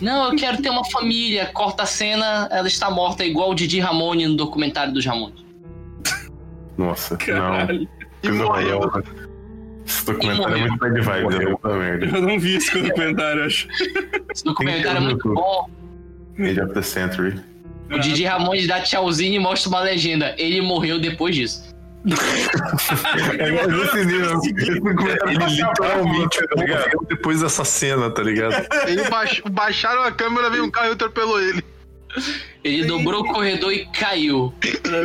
Não, 0.00 0.30
eu 0.30 0.36
quero 0.36 0.60
ter 0.62 0.70
uma 0.70 0.84
família. 0.84 1.46
Corta 1.46 1.84
a 1.84 1.86
cena, 1.86 2.48
ela 2.50 2.66
está 2.66 2.90
morta, 2.90 3.24
igual 3.24 3.50
o 3.50 3.54
Didi 3.54 3.78
Ramone 3.80 4.26
no 4.26 4.36
documentário 4.36 4.92
dos 4.92 5.04
Ramones. 5.04 5.44
Nossa, 6.76 7.16
Caralho. 7.16 7.88
não. 8.24 8.34
Morreu. 8.34 8.90
Esse 9.86 10.06
documentário 10.06 10.56
é 10.56 10.60
muito 10.60 10.78
bad 10.78 11.00
vibes, 11.00 11.40
é 11.40 11.44
muita 11.44 11.68
merda. 11.68 12.06
Eu 12.06 12.22
não 12.22 12.38
vi 12.38 12.56
esse 12.56 12.82
documentário, 12.82 13.44
acho. 13.44 13.68
Esse 14.34 14.44
documentário 14.44 14.96
é 14.96 15.00
muito 15.00 15.28
YouTube. 15.28 15.34
bom. 15.34 15.70
Age 16.38 16.60
of 16.60 16.74
the 16.74 16.82
Century. 16.82 17.40
O 17.92 17.98
Didi 17.98 18.24
Ramone 18.24 18.66
dá 18.66 18.80
tchauzinho 18.80 19.34
e 19.34 19.38
mostra 19.38 19.68
uma 19.68 19.80
legenda. 19.80 20.34
Ele 20.38 20.60
morreu 20.62 20.98
depois 20.98 21.34
disso. 21.34 21.73
É 23.38 24.04
nível. 24.04 24.40
Ele 25.26 25.46
literalmente 25.46 26.46
tá 26.48 26.54
ligado? 26.56 27.06
depois 27.08 27.40
dessa 27.40 27.64
cena, 27.64 28.10
tá 28.10 28.22
ligado? 28.22 28.54
Ele 28.86 29.08
baix- 29.08 29.40
baixaram 29.50 30.02
a 30.02 30.12
câmera, 30.12 30.50
veio 30.50 30.64
um 30.64 30.70
carro 30.70 30.88
e 30.88 30.92
atropelou 30.92 31.40
ele. 31.40 31.64
Ele 32.62 32.84
dobrou 32.84 33.22
o 33.22 33.32
corredor 33.32 33.72
e 33.72 33.86
caiu. 33.86 34.52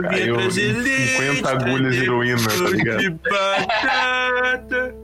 Caiu 0.10 0.52
50 0.52 1.50
agulhas 1.50 1.96
de 1.96 2.04
heroína, 2.04 2.38
tá 2.48 2.70
ligado? 2.70 3.00
De 3.00 3.10
batata. 3.10 4.96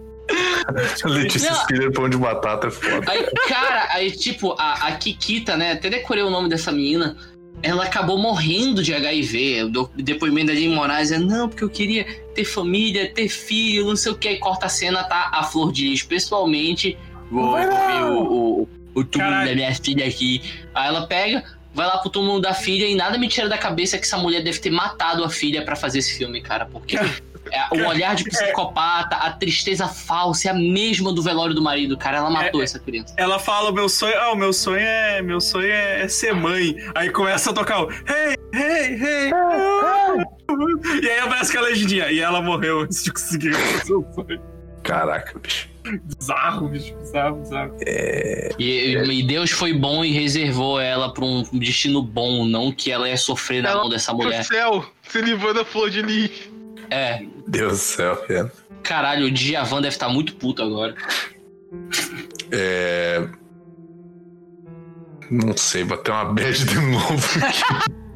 Letícia. 1.05 1.53
Spiller, 1.53 1.91
pão 1.91 2.09
de 2.09 2.17
batata 2.17 2.67
é 2.67 2.71
foda. 2.71 3.11
Aí, 3.11 3.25
cara, 3.47 3.87
aí, 3.91 4.11
tipo, 4.11 4.55
a, 4.59 4.87
a 4.87 4.91
Kikita, 4.93 5.55
né? 5.57 5.73
Até 5.73 5.89
decorei 5.89 6.23
o 6.23 6.29
nome 6.29 6.49
dessa 6.49 6.71
menina. 6.71 7.15
Ela 7.61 7.83
acabou 7.83 8.17
morrendo 8.17 8.83
de 8.83 8.93
HIV. 8.93 9.63
O 9.63 9.89
depoimento 9.95 10.47
da 10.47 10.53
Jane 10.53 10.69
Moraes 10.69 11.11
é, 11.11 11.17
não, 11.17 11.49
porque 11.49 11.63
eu 11.63 11.69
queria 11.69 12.05
ter 12.33 12.45
família, 12.45 13.11
ter 13.11 13.27
filho, 13.27 13.87
não 13.87 13.95
sei 13.95 14.11
o 14.11 14.15
que. 14.15 14.27
Aí 14.27 14.37
corta 14.37 14.67
a 14.67 14.69
cena, 14.69 15.03
tá 15.03 15.31
a 15.33 15.43
Flor 15.43 15.71
de 15.71 15.89
Lis 15.89 16.03
pessoalmente. 16.03 16.97
Vou, 17.31 17.51
vou 17.51 17.57
ver 17.57 18.03
o, 18.03 18.21
o, 18.21 18.69
o 18.93 19.03
túmulo 19.03 19.31
Caralho. 19.31 19.49
da 19.49 19.55
minha 19.55 19.75
filha 19.75 20.05
aqui. 20.05 20.41
Aí 20.73 20.87
ela 20.87 21.07
pega, 21.07 21.43
vai 21.73 21.87
lá 21.87 21.97
pro 21.97 22.09
túmulo 22.09 22.39
da 22.39 22.53
filha 22.53 22.85
e 22.85 22.95
nada 22.95 23.17
me 23.17 23.27
tira 23.27 23.49
da 23.49 23.57
cabeça 23.57 23.97
que 23.97 24.05
essa 24.05 24.17
mulher 24.17 24.43
deve 24.43 24.59
ter 24.59 24.71
matado 24.71 25.23
a 25.23 25.29
filha 25.29 25.63
pra 25.63 25.75
fazer 25.75 25.99
esse 25.99 26.17
filme, 26.17 26.41
cara. 26.41 26.65
Porque 26.65 26.97
o 27.71 27.87
olhar 27.87 28.15
de 28.15 28.23
psicopata, 28.23 29.15
a 29.15 29.31
tristeza 29.31 29.87
falsa 29.87 30.47
é 30.47 30.51
a 30.51 30.53
mesma 30.53 31.13
do 31.13 31.21
velório 31.21 31.53
do 31.53 31.61
marido, 31.61 31.97
cara. 31.97 32.17
Ela 32.17 32.29
matou 32.29 32.61
essa 32.61 32.79
criança. 32.79 33.13
Ela 33.17 33.39
fala, 33.39 33.69
o 33.69 33.73
meu 33.73 33.89
sonho, 33.89 34.17
ah, 34.19 34.31
o 34.31 34.35
meu 34.35 34.53
sonho 34.53 34.79
é, 34.79 35.21
meu 35.21 35.39
sonho 35.41 35.71
é, 35.71 36.01
é 36.01 36.07
ser 36.07 36.33
mãe. 36.33 36.75
Aí 36.93 37.09
começa 37.09 37.51
a 37.51 37.53
tocar 37.53 37.83
o 37.83 37.91
hey, 37.91 38.35
hey, 38.53 38.93
hey. 39.01 39.31
ah. 39.33 40.15
E 41.01 41.09
aí 41.09 41.19
aparece 41.19 41.51
aquela 41.51 41.67
legendinha. 41.67 42.11
E 42.11 42.19
ela 42.19 42.41
morreu 42.41 42.81
antes 42.81 43.03
de 43.03 43.11
conseguir 43.11 43.49
o 43.49 43.85
seu 43.85 44.05
sonho. 44.13 44.41
Caraca, 44.83 45.39
bicho. 45.39 45.67
Bizarro, 46.17 46.67
bicho, 46.69 46.95
bizarro, 46.97 47.37
bizarro. 47.37 47.75
E, 48.59 48.97
e 48.97 49.23
Deus 49.23 49.51
foi 49.51 49.73
bom 49.73 50.03
e 50.03 50.11
reservou 50.11 50.79
ela 50.79 51.13
pra 51.13 51.23
um 51.23 51.43
destino 51.53 52.01
bom, 52.01 52.45
não 52.45 52.71
que 52.71 52.91
ela 52.91 53.07
ia 53.07 53.17
sofrer 53.17 53.61
na 53.61 53.69
Ela 53.69 53.81
mão 53.81 53.89
dessa 53.89 54.13
Pro 54.13 54.23
mulher. 54.23 54.43
céu, 54.43 54.85
se 55.03 55.21
livrando 55.21 55.55
da 55.55 55.65
flor 55.65 55.89
de 55.89 56.01
lis. 56.01 56.31
É, 56.89 57.23
Deus 57.47 57.71
do 57.73 57.77
céu, 57.77 58.15
cara. 58.17 58.51
caralho, 58.83 59.25
o 59.27 59.31
Djavan 59.31 59.81
deve 59.81 59.95
estar 59.95 60.09
muito 60.09 60.35
puto 60.35 60.61
agora. 60.61 60.95
É. 62.51 63.27
Não 65.29 65.55
sei, 65.57 65.83
bater 65.83 66.11
uma 66.11 66.25
bad 66.25 66.65
de 66.65 66.75
novo. 66.79 67.39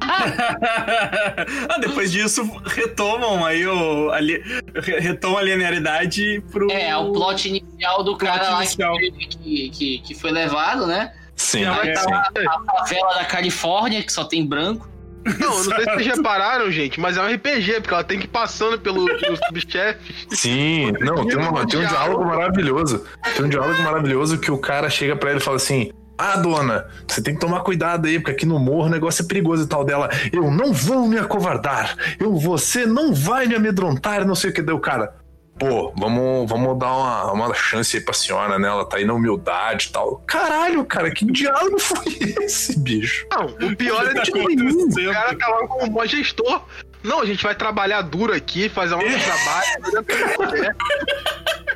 ah, 0.00 1.78
depois 1.80 2.12
disso, 2.12 2.42
retomam 2.66 3.44
aí 3.44 3.66
o. 3.66 4.10
Ali, 4.10 4.40
re- 4.74 5.00
retomam 5.00 5.38
a 5.38 5.42
linearidade 5.42 6.42
pro. 6.50 6.70
É, 6.70 6.96
o 6.96 7.12
plot 7.12 7.48
inicial 7.48 8.02
do 8.04 8.16
Plot 8.16 8.30
cara 8.32 8.50
lá 8.50 8.56
inicial. 8.64 8.96
que, 8.96 9.10
que, 9.10 9.70
que, 9.70 9.98
que 9.98 10.14
foi 10.14 10.30
levado, 10.30 10.86
né? 10.86 11.12
Sim, 11.34 11.64
Aí 11.64 11.92
tá 11.94 12.02
sim. 12.02 12.10
lá 12.10 12.28
a 12.46 12.78
favela 12.86 13.14
da 13.14 13.24
Califórnia, 13.24 14.02
que 14.02 14.12
só 14.12 14.24
tem 14.24 14.46
branco. 14.46 14.88
Não, 15.24 15.48
não 15.48 15.64
sei 15.64 15.78
se 15.78 15.84
vocês 15.84 16.06
repararam, 16.16 16.70
gente, 16.70 16.98
mas 17.00 17.16
é 17.16 17.22
um 17.22 17.26
RPG, 17.34 17.80
porque 17.80 17.94
ela 17.94 18.04
tem 18.04 18.18
que 18.18 18.24
ir 18.24 18.28
passando 18.28 18.78
pelo, 18.78 19.04
pelos 19.18 19.38
subchefes. 19.46 20.26
Sim, 20.30 20.92
não, 21.00 21.26
tem, 21.26 21.36
uma- 21.36 21.66
tem 21.66 21.80
um 21.80 21.86
diálogo 21.86 22.24
maravilhoso. 22.24 23.04
Tem 23.36 23.44
um 23.44 23.48
diálogo 23.48 23.82
maravilhoso 23.82 24.38
que 24.38 24.50
o 24.50 24.58
cara 24.58 24.88
chega 24.88 25.14
pra 25.16 25.30
ele 25.30 25.38
e 25.40 25.42
fala 25.42 25.56
assim: 25.56 25.92
Ah, 26.18 26.36
dona, 26.36 26.86
você 27.08 27.22
tem 27.22 27.34
que 27.34 27.40
tomar 27.40 27.60
cuidado 27.60 28.06
aí, 28.06 28.18
porque 28.18 28.32
aqui 28.32 28.46
no 28.46 28.58
morro 28.58 28.86
o 28.86 28.90
negócio 28.90 29.22
é 29.24 29.26
perigoso 29.28 29.64
e 29.64 29.66
tal 29.66 29.84
dela. 29.84 30.08
Eu 30.32 30.50
não 30.50 30.72
vou 30.72 31.06
me 31.06 31.18
acovardar. 31.18 31.96
Eu, 32.18 32.34
você 32.36 32.84
não 32.86 33.12
vai 33.14 33.46
me 33.46 33.54
amedrontar, 33.54 34.26
não 34.26 34.34
sei 34.34 34.50
o 34.50 34.52
que 34.54 34.62
deu, 34.62 34.78
cara. 34.78 35.14
Pô, 35.60 35.92
vamos, 35.94 36.48
vamos 36.48 36.78
dar 36.78 36.90
uma, 36.90 37.32
uma 37.32 37.54
chance 37.54 37.94
aí 37.98 38.02
pra 38.02 38.14
senhora, 38.14 38.58
né? 38.58 38.66
Ela 38.66 38.84
tá 38.84 38.96
aí 38.96 39.04
na 39.04 39.12
humildade 39.12 39.88
e 39.88 39.92
tal. 39.92 40.16
Caralho, 40.26 40.82
cara, 40.86 41.10
que 41.10 41.26
diálogo 41.26 41.76
foi 41.78 42.06
esse, 42.42 42.78
bicho? 42.78 43.26
Não, 43.30 43.44
o 43.68 43.76
pior 43.76 44.06
é 44.06 44.14
Tá 44.14 44.22
acontecendo? 44.22 45.10
o 45.10 45.12
cara 45.12 45.36
tá 45.38 45.48
lá 45.48 45.68
como 45.68 45.92
mó 45.92 46.06
gestor. 46.06 46.62
Não, 47.04 47.20
a 47.20 47.26
gente 47.26 47.42
vai 47.42 47.54
trabalhar 47.54 48.00
duro 48.02 48.32
aqui, 48.32 48.70
fazer 48.70 48.94
um 48.94 49.00
trabalho. 49.00 49.66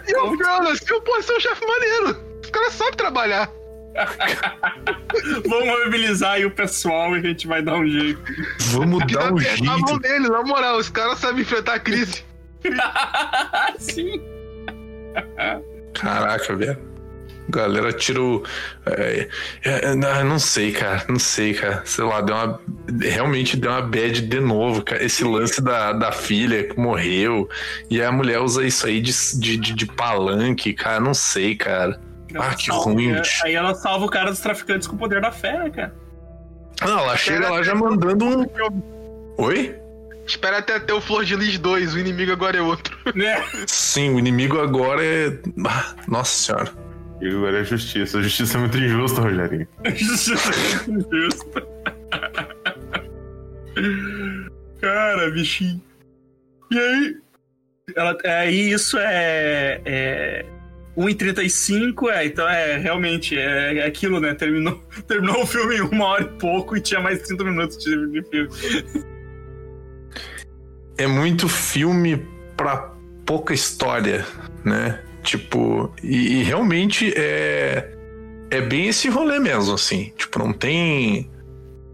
E 0.06 0.12
eu, 0.12 0.38
cara, 0.38 0.76
se 0.76 0.90
eu 0.90 1.00
posso 1.02 1.22
ser 1.24 1.32
um 1.34 1.40
chefe 1.40 1.66
maneiro. 1.66 2.24
Os 2.42 2.50
caras 2.50 2.72
sabem 2.74 2.94
trabalhar. 2.94 3.50
Vamos 5.48 5.66
mobilizar 5.66 6.32
aí 6.32 6.44
o 6.44 6.50
pessoal 6.50 7.14
e 7.16 7.18
a 7.18 7.22
gente 7.22 7.46
vai 7.46 7.62
dar 7.62 7.74
um 7.76 7.86
jeito. 7.86 8.20
Vamos 8.72 9.04
Que 9.04 9.14
dar 9.14 9.24
dá 9.28 9.32
um 9.34 9.38
apertar 9.38 9.62
a 9.72 9.78
mão 9.78 9.88
jeito. 9.88 10.00
dele, 10.00 10.28
na 10.28 10.42
moral, 10.42 10.76
os 10.78 10.88
caras 10.88 11.18
sabem 11.18 11.42
enfrentar 11.42 11.74
a 11.74 11.78
crise. 11.78 12.24
Sim. 13.78 14.20
Caraca, 15.92 16.56
velho. 16.56 16.94
Galera 17.48 17.92
tira 17.92 18.22
o. 18.22 18.42
É, 18.86 19.28
é, 19.64 19.90
é, 19.90 19.94
não, 19.94 20.38
sei, 20.38 20.72
cara. 20.72 21.04
Não 21.08 21.18
sei, 21.18 21.52
cara. 21.52 21.82
Sei 21.84 22.02
lá, 22.02 22.20
deu 22.22 22.34
uma. 22.34 22.60
Realmente 23.02 23.56
deu 23.56 23.70
uma 23.70 23.82
bad 23.82 24.22
de 24.22 24.40
novo, 24.40 24.82
cara. 24.82 25.04
Esse 25.04 25.24
lance 25.24 25.60
da, 25.60 25.92
da 25.92 26.10
filha 26.10 26.64
que 26.64 26.78
morreu. 26.78 27.48
E 27.90 28.00
a 28.00 28.10
mulher 28.10 28.40
usa 28.40 28.64
isso 28.64 28.86
aí 28.86 29.00
de, 29.00 29.12
de, 29.38 29.58
de, 29.58 29.86
palanque, 29.86 30.72
cara. 30.72 31.00
Não 31.00 31.12
sei, 31.12 31.54
cara. 31.54 32.00
Ah, 32.34 32.54
que 32.54 32.66
Salva- 32.66 32.84
ruim, 32.90 33.12
é. 33.12 33.22
Aí 33.44 33.54
ela 33.54 33.74
salva 33.74 34.06
o 34.06 34.10
cara 34.10 34.30
dos 34.30 34.40
traficantes 34.40 34.88
com 34.88 34.96
o 34.96 34.98
poder 34.98 35.20
da 35.20 35.30
fé, 35.30 35.68
cara? 35.70 35.94
Não, 36.80 36.98
ela 36.98 37.16
chega 37.16 37.50
lá 37.50 37.62
já 37.62 37.74
mandando 37.74 38.24
um. 38.24 38.46
Oi? 39.36 39.83
Espera 40.26 40.58
até 40.58 40.78
ter 40.80 40.92
o 40.92 41.00
Flor 41.00 41.24
de 41.24 41.36
Lis 41.36 41.58
2, 41.58 41.94
o 41.94 41.98
inimigo 41.98 42.32
agora 42.32 42.56
é 42.56 42.62
outro. 42.62 42.96
Né? 43.14 43.36
Sim, 43.66 44.14
o 44.14 44.18
inimigo 44.18 44.58
agora 44.58 45.04
é. 45.04 45.38
Ah, 45.66 45.94
nossa 46.08 46.36
senhora. 46.36 46.72
E 47.20 47.28
agora 47.28 47.60
é 47.60 47.64
justiça. 47.64 48.18
A 48.18 48.22
justiça 48.22 48.56
é 48.56 48.60
muito 48.60 48.76
injusta, 48.76 49.20
Rogerinho. 49.20 49.68
Justiça 49.94 50.50
é 50.50 50.90
muito 50.90 51.16
injusta. 51.16 51.66
Cara, 54.80 55.30
bichinho. 55.30 55.80
E 56.70 56.78
aí? 56.78 57.16
Ela, 57.94 58.16
aí 58.24 58.72
isso 58.72 58.98
é. 58.98 59.80
é 59.84 60.46
1,35, 60.96 62.08
é, 62.08 62.24
então 62.24 62.48
é 62.48 62.76
realmente 62.78 63.36
é, 63.36 63.78
é 63.78 63.86
aquilo, 63.86 64.20
né? 64.20 64.32
Terminou, 64.34 64.82
terminou 65.08 65.42
o 65.42 65.46
filme 65.46 65.76
em 65.76 65.80
uma 65.80 66.06
hora 66.06 66.22
e 66.22 66.38
pouco 66.38 66.76
e 66.76 66.80
tinha 66.80 67.00
mais 67.00 67.20
30 67.22 67.44
minutos 67.44 67.78
de, 67.78 68.10
de 68.10 68.22
filme. 68.28 69.13
É 70.96 71.06
muito 71.06 71.48
filme 71.48 72.26
pra 72.56 72.90
pouca 73.26 73.54
história, 73.54 74.26
né? 74.64 75.00
Tipo, 75.22 75.92
e, 76.02 76.40
e 76.40 76.42
realmente 76.42 77.12
é 77.16 77.90
é 78.50 78.60
bem 78.60 78.88
esse 78.88 79.08
rolê 79.08 79.38
mesmo, 79.38 79.74
assim. 79.74 80.12
Tipo, 80.16 80.38
não 80.38 80.52
tem 80.52 81.30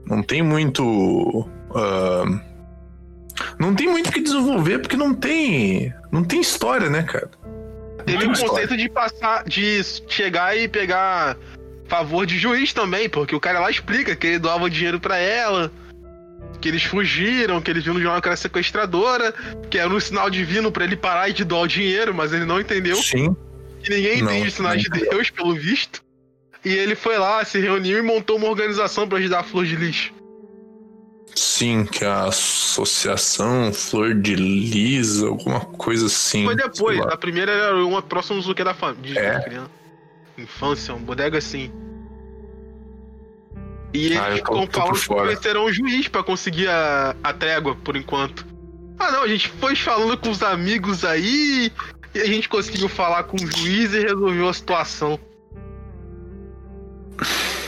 não 0.04 0.22
tem 0.22 0.42
muito 0.42 1.48
ah, 1.74 2.24
não 3.58 3.74
tem 3.74 3.88
muito 3.88 4.10
o 4.10 4.12
que 4.12 4.20
desenvolver 4.20 4.80
porque 4.80 4.96
não 4.96 5.14
tem 5.14 5.92
não 6.10 6.24
tem 6.24 6.40
história, 6.40 6.90
né, 6.90 7.02
cara? 7.02 7.30
Teve 8.04 8.24
o 8.26 8.28
conceito 8.28 8.76
de 8.76 8.88
passar, 8.88 9.44
de 9.44 9.82
chegar 10.08 10.56
e 10.56 10.66
pegar 10.66 11.36
favor 11.86 12.24
de 12.24 12.38
juiz 12.38 12.72
também, 12.72 13.08
porque 13.08 13.34
o 13.34 13.40
cara 13.40 13.60
lá 13.60 13.70
explica 13.70 14.16
que 14.16 14.26
ele 14.26 14.38
doava 14.38 14.70
dinheiro 14.70 14.98
pra 15.00 15.18
ela, 15.18 15.70
que 16.60 16.68
eles 16.68 16.82
fugiram, 16.82 17.60
que 17.60 17.70
eles 17.70 17.84
viram 17.84 18.00
jornal 18.00 18.20
que 18.20 18.28
era 18.28 18.36
sequestradora, 18.36 19.32
que 19.70 19.78
era 19.78 19.88
um 19.88 20.00
sinal 20.00 20.30
divino 20.30 20.70
pra 20.70 20.84
ele 20.84 20.96
parar 20.96 21.30
de 21.30 21.44
doar 21.44 21.62
o 21.62 21.68
dinheiro, 21.68 22.14
mas 22.14 22.32
ele 22.32 22.44
não 22.44 22.60
entendeu. 22.60 22.96
Sim. 22.96 23.36
que 23.82 23.90
ninguém 23.90 24.22
Não, 24.22 24.30
entende 24.30 24.48
os 24.48 24.54
sinais 24.54 24.82
de. 24.82 24.88
Deus, 24.88 25.30
pelo 25.30 25.54
visto. 25.54 26.02
E 26.64 26.74
ele 26.74 26.94
foi 26.94 27.16
lá, 27.16 27.42
se 27.44 27.58
reuniu 27.58 27.98
e 27.98 28.02
montou 28.02 28.36
uma 28.36 28.48
organização 28.48 29.08
pra 29.08 29.18
ajudar 29.18 29.40
a 29.40 29.42
Flor 29.42 29.64
de 29.64 29.76
Lis. 29.76 30.12
Sim, 31.34 31.86
que 31.86 32.04
é 32.04 32.08
a 32.08 32.24
associação 32.24 33.72
Flor 33.72 34.14
de 34.14 34.34
Lis, 34.34 35.22
alguma 35.22 35.60
coisa 35.60 36.06
assim. 36.06 36.44
Foi 36.44 36.56
depois, 36.56 37.00
a 37.00 37.16
primeira 37.16 37.50
era 37.50 37.84
uma 37.84 38.02
próxima 38.02 38.42
do 38.42 38.54
que 38.54 38.64
da 38.64 38.74
família. 38.74 39.18
É? 39.18 39.40
criança. 39.40 39.70
Infância, 40.36 40.94
um 40.94 40.98
bodega 40.98 41.38
assim. 41.38 41.72
E 43.92 44.06
eles 44.06 44.18
Ah, 44.18 44.30
eu 44.30 44.38
tô- 44.44 44.60
ficam 44.62 44.66
falando 44.72 44.92
que 44.94 45.00
fora. 45.04 45.20
convenceram 45.28 45.64
o 45.64 45.72
juiz 45.72 46.08
pra 46.08 46.22
conseguir 46.22 46.68
a, 46.68 47.14
a 47.22 47.32
trégua, 47.32 47.74
por 47.76 47.96
enquanto. 47.96 48.46
Ah 48.98 49.10
não, 49.12 49.22
a 49.22 49.28
gente 49.28 49.48
foi 49.48 49.74
falando 49.74 50.16
com 50.18 50.30
os 50.30 50.42
amigos 50.42 51.04
aí, 51.04 51.72
e 52.14 52.18
a 52.20 52.26
gente 52.26 52.48
conseguiu 52.48 52.88
falar 52.88 53.24
com 53.24 53.36
o 53.36 53.46
juiz 53.58 53.92
e 53.94 54.00
resolveu 54.00 54.48
a 54.48 54.52
situação. 54.52 55.18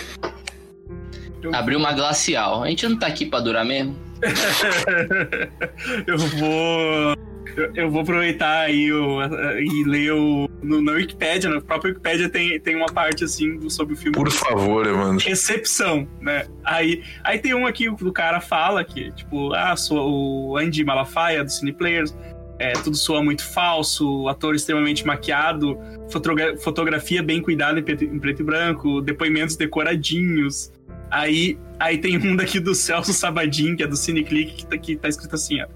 Abriu 1.53 1.79
uma 1.79 1.93
glacial. 1.93 2.63
A 2.63 2.69
gente 2.69 2.87
não 2.89 2.97
tá 2.99 3.07
aqui 3.09 3.27
pra 3.27 3.41
durar 3.41 3.65
mesmo. 3.65 3.97
eu 6.07 6.19
vou. 6.19 7.17
Eu, 7.57 7.71
eu 7.75 7.91
vou 7.91 8.03
aproveitar 8.03 8.61
aí 8.61 8.93
o, 8.93 9.21
e 9.61 9.85
ler 9.85 10.13
o. 10.13 10.49
No, 10.63 10.81
na 10.81 10.93
Wikipedia, 10.93 11.51
na 11.51 11.61
própria 11.61 11.91
Wikipedia 11.91 12.29
tem, 12.29 12.59
tem 12.61 12.77
uma 12.77 12.87
parte 12.87 13.25
assim 13.25 13.57
do- 13.59 13.69
sobre 13.69 13.95
o 13.95 13.97
filme. 13.97 14.17
Por 14.17 14.31
favor, 14.31 14.87
Evandro. 14.87 15.27
Recepção, 15.27 16.07
né? 16.21 16.47
Aí, 16.65 17.03
aí 17.25 17.39
tem 17.39 17.53
um 17.55 17.67
aqui 17.67 17.93
que 17.95 18.05
o 18.05 18.13
cara 18.13 18.41
fala 18.41 18.85
que, 18.85 19.11
tipo, 19.13 19.53
ah, 19.55 19.75
sou 19.77 20.51
o 20.51 20.57
Andy 20.57 20.85
Malafaia 20.85 21.43
do 21.45 21.51
Cine 21.51 21.73
Players, 21.73 22.15
é, 22.59 22.73
tudo 22.75 22.97
soa 22.97 23.23
muito 23.23 23.45
falso, 23.45 24.29
ator 24.29 24.55
extremamente 24.55 25.05
maquiado, 25.05 25.77
fotogra- 26.11 26.57
fotografia 26.59 27.23
bem 27.23 27.43
cuidada 27.43 27.81
em 27.81 27.83
preto, 27.83 28.05
em 28.05 28.19
preto 28.21 28.41
e 28.41 28.45
branco, 28.45 29.01
depoimentos 29.01 29.57
decoradinhos. 29.57 30.73
Aí, 31.11 31.59
aí 31.79 31.99
tem 31.99 32.17
um 32.17 32.37
daqui 32.37 32.59
do 32.61 32.75
Celso 32.75 33.13
Sabadin, 33.13 33.77
que 33.77 33.83
é 33.83 33.87
do 33.87 33.97
Cineclick, 33.97 34.55
que 34.55 34.67
tá, 34.67 34.79
que 34.79 34.97
tá 34.97 35.09
escrito 35.09 35.35
assim, 35.35 35.61
ó. 35.61 35.67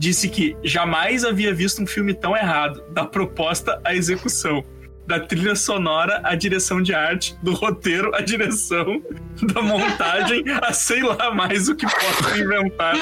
Disse 0.00 0.30
que 0.30 0.56
jamais 0.64 1.26
havia 1.26 1.52
visto 1.52 1.82
um 1.82 1.86
filme 1.86 2.14
tão 2.14 2.34
errado, 2.34 2.82
da 2.90 3.04
proposta 3.04 3.78
à 3.84 3.94
execução. 3.94 4.64
da 5.06 5.20
trilha 5.20 5.54
sonora, 5.54 6.20
a 6.24 6.34
direção 6.34 6.80
de 6.80 6.94
arte, 6.94 7.36
do 7.42 7.52
roteiro, 7.52 8.14
a 8.14 8.20
direção, 8.22 9.02
da 9.42 9.60
montagem, 9.60 10.42
a 10.62 10.72
sei 10.72 11.02
lá 11.02 11.34
mais 11.34 11.68
o 11.68 11.74
que 11.74 11.84
posso 11.84 12.40
inventar. 12.40 12.94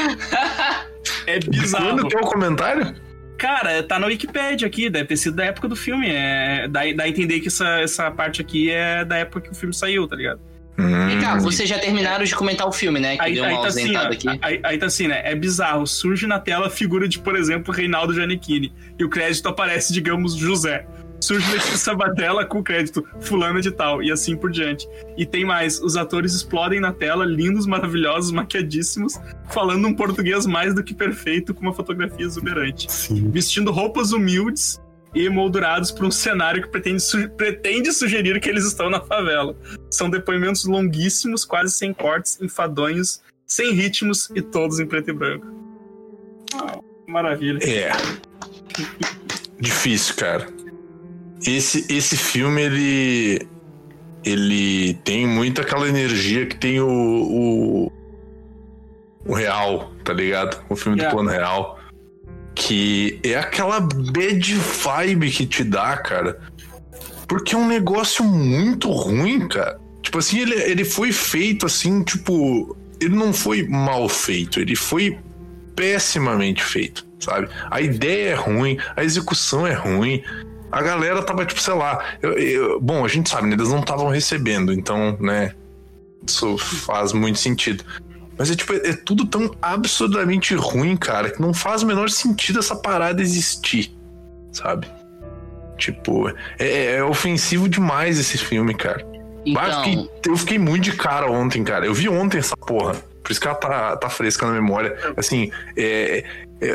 É 1.26 1.38
bizarro. 1.38 1.84
Quando 1.84 2.08
que 2.08 2.16
é 2.16 2.20
o 2.20 2.22
comentário? 2.22 2.96
Cara, 3.36 3.82
tá 3.82 3.98
na 3.98 4.06
Wikipedia 4.08 4.66
aqui, 4.66 4.90
deve 4.90 5.06
ter 5.06 5.16
sido 5.18 5.36
da 5.36 5.44
época 5.44 5.68
do 5.68 5.76
filme. 5.76 6.08
É, 6.10 6.66
dá, 6.66 6.80
dá 6.96 7.04
a 7.04 7.08
entender 7.08 7.40
que 7.40 7.48
essa, 7.48 7.80
essa 7.80 8.10
parte 8.10 8.40
aqui 8.40 8.70
é 8.70 9.04
da 9.04 9.18
época 9.18 9.42
que 9.42 9.50
o 9.50 9.54
filme 9.54 9.74
saiu, 9.74 10.08
tá 10.08 10.16
ligado? 10.16 10.40
Vem 10.78 11.20
cá, 11.20 11.34
Hum, 11.34 11.40
vocês 11.40 11.68
já 11.68 11.76
terminaram 11.78 12.24
de 12.24 12.34
comentar 12.34 12.66
o 12.68 12.72
filme, 12.72 13.00
né? 13.00 13.16
Que 13.16 13.22
Aí, 13.24 13.34
deu 13.34 13.44
aí 13.44 13.52
uma 13.52 13.62
tá 13.62 13.68
assim, 13.68 13.80
ausentada 13.80 14.14
aqui. 14.14 14.28
aí, 14.40 14.60
aí 14.62 14.78
tá 14.78 14.86
assim, 14.86 15.08
né? 15.08 15.20
É 15.24 15.34
bizarro. 15.34 15.86
Surge 15.86 16.26
na 16.26 16.38
tela 16.38 16.68
a 16.68 16.70
figura 16.70 17.08
de, 17.08 17.18
por 17.18 17.34
exemplo, 17.34 17.74
Reinaldo 17.74 18.14
Giannichini. 18.14 18.72
E 18.96 19.04
o 19.04 19.08
crédito 19.08 19.48
aparece, 19.48 19.92
digamos, 19.92 20.34
José. 20.34 20.86
Surge 21.20 21.50
Letícia 21.50 21.76
Sabatella 21.78 22.44
com 22.44 22.60
o 22.60 22.62
crédito 22.62 23.04
fulano 23.20 23.60
de 23.60 23.72
tal. 23.72 24.00
E 24.04 24.12
assim 24.12 24.36
por 24.36 24.52
diante. 24.52 24.86
E 25.16 25.26
tem 25.26 25.44
mais. 25.44 25.80
Os 25.82 25.96
atores 25.96 26.32
explodem 26.32 26.78
na 26.78 26.92
tela, 26.92 27.24
lindos, 27.24 27.66
maravilhosos, 27.66 28.30
maquiadíssimos, 28.30 29.14
falando 29.50 29.88
um 29.88 29.94
português 29.94 30.46
mais 30.46 30.74
do 30.74 30.84
que 30.84 30.94
perfeito, 30.94 31.52
com 31.52 31.62
uma 31.62 31.74
fotografia 31.74 32.24
exuberante. 32.24 32.90
Sim. 32.90 33.28
Vestindo 33.32 33.72
roupas 33.72 34.12
humildes 34.12 34.80
e 34.80 34.87
emoldurados 35.24 35.90
para 35.90 36.06
um 36.06 36.10
cenário 36.10 36.62
que 36.62 36.68
pretende, 36.68 37.00
su- 37.02 37.28
pretende 37.30 37.92
sugerir 37.92 38.40
que 38.40 38.48
eles 38.48 38.64
estão 38.64 38.88
na 38.90 39.00
favela. 39.00 39.56
São 39.90 40.08
depoimentos 40.10 40.64
longuíssimos, 40.64 41.44
quase 41.44 41.72
sem 41.72 41.92
cortes, 41.92 42.40
enfadonhos, 42.40 43.22
sem 43.46 43.72
ritmos 43.72 44.30
e 44.34 44.42
todos 44.42 44.78
em 44.80 44.86
preto 44.86 45.10
e 45.10 45.12
branco. 45.12 45.46
Ah, 46.54 46.78
maravilha. 47.06 47.58
É. 47.62 47.90
Difícil, 49.60 50.14
cara. 50.16 50.46
Esse, 51.46 51.86
esse 51.92 52.16
filme, 52.16 52.62
ele. 52.62 53.48
Ele 54.24 54.94
tem 55.04 55.26
muito 55.26 55.60
aquela 55.60 55.88
energia 55.88 56.44
que 56.46 56.56
tem 56.56 56.80
o. 56.80 56.88
O, 56.88 57.92
o 59.24 59.32
real, 59.34 59.92
tá 60.04 60.12
ligado? 60.12 60.62
O 60.68 60.74
filme 60.76 60.98
Yeah. 60.98 61.10
do 61.10 61.16
plano 61.22 61.30
real. 61.30 61.77
Que 62.60 63.20
é 63.22 63.36
aquela 63.36 63.78
bad 63.78 64.54
vibe 64.56 65.30
que 65.30 65.46
te 65.46 65.62
dá, 65.62 65.96
cara. 65.96 66.40
Porque 67.28 67.54
é 67.54 67.58
um 67.58 67.68
negócio 67.68 68.24
muito 68.24 68.90
ruim, 68.90 69.46
cara. 69.46 69.78
Tipo 70.02 70.18
assim, 70.18 70.40
ele, 70.40 70.54
ele 70.54 70.84
foi 70.84 71.12
feito 71.12 71.66
assim, 71.66 72.02
tipo. 72.02 72.76
Ele 73.00 73.14
não 73.14 73.32
foi 73.32 73.62
mal 73.68 74.08
feito, 74.08 74.58
ele 74.58 74.74
foi 74.74 75.16
pessimamente 75.76 76.64
feito, 76.64 77.06
sabe? 77.20 77.48
A 77.70 77.80
ideia 77.80 78.30
é 78.30 78.34
ruim, 78.34 78.76
a 78.96 79.04
execução 79.04 79.64
é 79.64 79.72
ruim. 79.72 80.20
A 80.72 80.82
galera 80.82 81.22
tava, 81.22 81.46
tipo, 81.46 81.60
sei 81.60 81.74
lá. 81.74 82.04
eu- 82.20 82.32
eu- 82.36 82.80
bom, 82.80 83.04
a 83.04 83.08
gente 83.08 83.30
sabe, 83.30 83.46
né? 83.46 83.54
Eles 83.54 83.68
não 83.68 83.78
estavam 83.80 84.08
recebendo, 84.08 84.72
então, 84.72 85.16
né? 85.20 85.54
Isso 86.26 86.58
faz 86.58 87.12
muito 87.12 87.38
sentido. 87.38 87.84
Mas 88.38 88.50
é 88.50 88.54
tipo, 88.54 88.72
é, 88.72 88.90
é 88.90 88.92
tudo 88.92 89.26
tão 89.26 89.50
absurdamente 89.60 90.54
ruim, 90.54 90.96
cara, 90.96 91.30
que 91.30 91.42
não 91.42 91.52
faz 91.52 91.82
o 91.82 91.86
menor 91.86 92.08
sentido 92.08 92.60
essa 92.60 92.76
parada 92.76 93.20
existir, 93.20 93.92
sabe? 94.52 94.86
Tipo, 95.76 96.28
é, 96.58 96.96
é 96.96 97.04
ofensivo 97.04 97.68
demais 97.68 98.18
esse 98.18 98.38
filme, 98.38 98.74
cara. 98.74 99.04
Bah, 99.04 99.68
eu, 99.68 99.70
Então, 99.70 99.82
fiquei, 99.82 100.10
eu 100.32 100.36
fiquei 100.36 100.58
muito 100.58 100.84
de 100.84 100.92
cara 100.92 101.30
ontem, 101.30 101.64
cara. 101.64 101.86
Eu 101.86 101.94
vi 101.94 102.08
ontem 102.08 102.38
essa 102.38 102.56
porra. 102.56 102.96
Por 103.28 103.32
isso 103.32 103.40
que 103.42 103.46
ela 103.46 103.56
tá, 103.56 103.94
tá 103.94 104.08
fresca 104.08 104.46
na 104.46 104.52
memória. 104.52 104.96
Assim, 105.14 105.50
é, 105.76 106.24
é, 106.62 106.70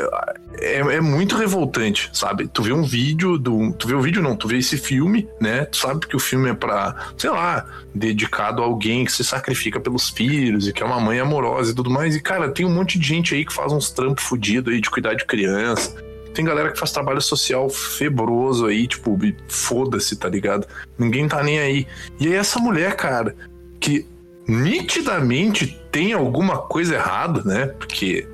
é, 0.60 0.78
é 0.78 1.00
muito 1.00 1.34
revoltante, 1.34 2.08
sabe? 2.12 2.46
Tu 2.46 2.62
vê 2.62 2.72
um 2.72 2.84
vídeo 2.84 3.36
do. 3.36 3.72
Tu 3.72 3.88
vê 3.88 3.94
o 3.94 4.00
vídeo, 4.00 4.22
não, 4.22 4.36
tu 4.36 4.46
vê 4.46 4.58
esse 4.58 4.78
filme, 4.78 5.28
né? 5.40 5.64
Tu 5.64 5.78
sabe 5.78 6.06
que 6.06 6.14
o 6.14 6.20
filme 6.20 6.50
é 6.50 6.54
pra, 6.54 6.94
sei 7.18 7.30
lá, 7.30 7.66
dedicado 7.92 8.62
a 8.62 8.66
alguém 8.66 9.04
que 9.04 9.10
se 9.10 9.24
sacrifica 9.24 9.80
pelos 9.80 10.10
filhos 10.10 10.68
e 10.68 10.72
que 10.72 10.80
é 10.80 10.86
uma 10.86 11.00
mãe 11.00 11.18
amorosa 11.18 11.72
e 11.72 11.74
tudo 11.74 11.90
mais. 11.90 12.14
E, 12.14 12.20
cara, 12.20 12.48
tem 12.48 12.64
um 12.64 12.72
monte 12.72 13.00
de 13.00 13.08
gente 13.08 13.34
aí 13.34 13.44
que 13.44 13.52
faz 13.52 13.72
uns 13.72 13.90
trampos 13.90 14.22
fudidos 14.22 14.72
aí 14.72 14.80
de 14.80 14.88
cuidar 14.88 15.14
de 15.14 15.24
criança. 15.24 15.92
Tem 16.32 16.44
galera 16.44 16.70
que 16.70 16.78
faz 16.78 16.92
trabalho 16.92 17.20
social 17.20 17.68
febroso 17.68 18.66
aí, 18.66 18.86
tipo, 18.86 19.18
foda-se, 19.48 20.14
tá 20.14 20.28
ligado? 20.28 20.68
Ninguém 20.96 21.26
tá 21.26 21.42
nem 21.42 21.58
aí. 21.58 21.84
E 22.20 22.28
aí 22.28 22.34
essa 22.34 22.60
mulher, 22.60 22.94
cara, 22.94 23.34
que 23.80 24.06
nitidamente 24.46 25.66
tem 25.90 26.12
alguma 26.12 26.58
coisa 26.58 26.94
errada, 26.94 27.42
né? 27.44 27.66
Porque 27.66 28.26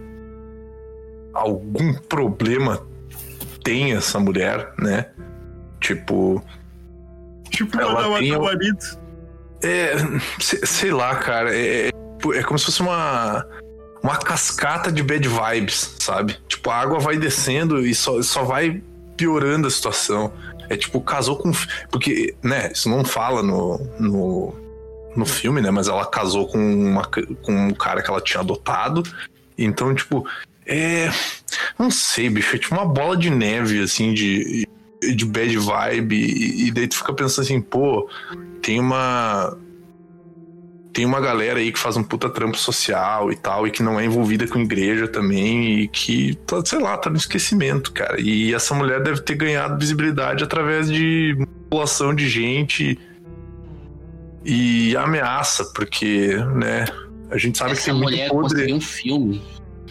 algum 1.32 1.92
problema 1.94 2.82
tem 3.62 3.92
essa 3.92 4.18
mulher, 4.18 4.72
né? 4.78 5.06
Tipo, 5.80 6.42
Tipo, 7.50 7.80
Ela 7.80 8.04
ela 8.04 8.18
tem 8.18 8.38
marido. 8.38 8.78
é, 9.62 9.94
se- 10.38 10.64
sei 10.66 10.92
lá, 10.92 11.16
cara, 11.16 11.54
é, 11.54 11.88
é, 11.88 11.90
é 12.34 12.42
como 12.44 12.58
se 12.58 12.66
fosse 12.66 12.80
uma 12.80 13.44
uma 14.02 14.16
cascata 14.16 14.90
de 14.90 15.02
bad 15.02 15.28
vibes, 15.28 15.96
sabe? 15.98 16.38
Tipo, 16.48 16.70
a 16.70 16.76
água 16.76 16.98
vai 16.98 17.18
descendo 17.18 17.84
e 17.84 17.94
só, 17.94 18.22
só 18.22 18.44
vai 18.44 18.80
piorando 19.16 19.66
a 19.66 19.70
situação. 19.70 20.32
É 20.70 20.76
tipo, 20.76 21.00
casou 21.02 21.36
com. 21.36 21.50
Porque, 21.90 22.34
né, 22.42 22.70
isso 22.72 22.88
não 22.88 23.04
fala 23.04 23.42
no, 23.42 23.78
no, 23.98 24.54
no 25.16 25.26
filme, 25.26 25.60
né? 25.60 25.70
Mas 25.70 25.88
ela 25.88 26.06
casou 26.06 26.46
com, 26.46 26.58
uma, 26.58 27.04
com 27.04 27.52
um 27.52 27.74
cara 27.74 28.02
que 28.02 28.10
ela 28.10 28.20
tinha 28.20 28.40
adotado. 28.40 29.02
Então, 29.56 29.94
tipo, 29.94 30.26
é. 30.66 31.10
Não 31.78 31.90
sei, 31.90 32.30
bicho, 32.30 32.54
é 32.54 32.58
tipo 32.58 32.74
uma 32.74 32.86
bola 32.86 33.16
de 33.16 33.30
neve, 33.30 33.82
assim, 33.82 34.14
de, 34.14 34.66
de 35.14 35.24
bad 35.24 35.56
vibe. 35.56 36.66
E, 36.66 36.70
daí 36.70 36.86
tu 36.86 36.96
fica 36.96 37.12
pensando 37.12 37.44
assim, 37.44 37.60
pô, 37.60 38.08
tem 38.62 38.78
uma. 38.78 39.56
Tem 40.92 41.06
uma 41.06 41.20
galera 41.20 41.60
aí 41.60 41.70
que 41.70 41.78
faz 41.78 41.96
um 41.96 42.02
puta 42.02 42.28
trampo 42.28 42.58
social 42.58 43.30
e 43.30 43.36
tal, 43.36 43.66
e 43.66 43.70
que 43.70 43.82
não 43.82 43.98
é 43.98 44.04
envolvida 44.04 44.46
com 44.48 44.58
igreja 44.58 45.06
também, 45.06 45.82
e 45.82 45.88
que, 45.88 46.34
tá, 46.46 46.64
sei 46.64 46.80
lá, 46.80 46.96
tá 46.96 47.08
no 47.08 47.16
esquecimento, 47.16 47.92
cara. 47.92 48.20
E 48.20 48.52
essa 48.52 48.74
mulher 48.74 49.00
deve 49.00 49.20
ter 49.22 49.36
ganhado 49.36 49.78
visibilidade 49.78 50.42
através 50.42 50.90
de 50.90 51.36
manipulação 51.38 52.12
de 52.12 52.28
gente 52.28 52.98
e 54.44 54.96
ameaça, 54.96 55.64
porque, 55.74 56.34
né, 56.56 56.84
a 57.30 57.36
gente 57.38 57.58
sabe 57.58 57.72
que 57.72 57.78
essa 57.78 57.84
tem 57.90 57.94
muito 57.94 58.10
mulher 58.10 58.28
podre, 58.30 58.48
conseguiu 58.54 58.76
um 58.76 58.80
filme. 58.80 59.42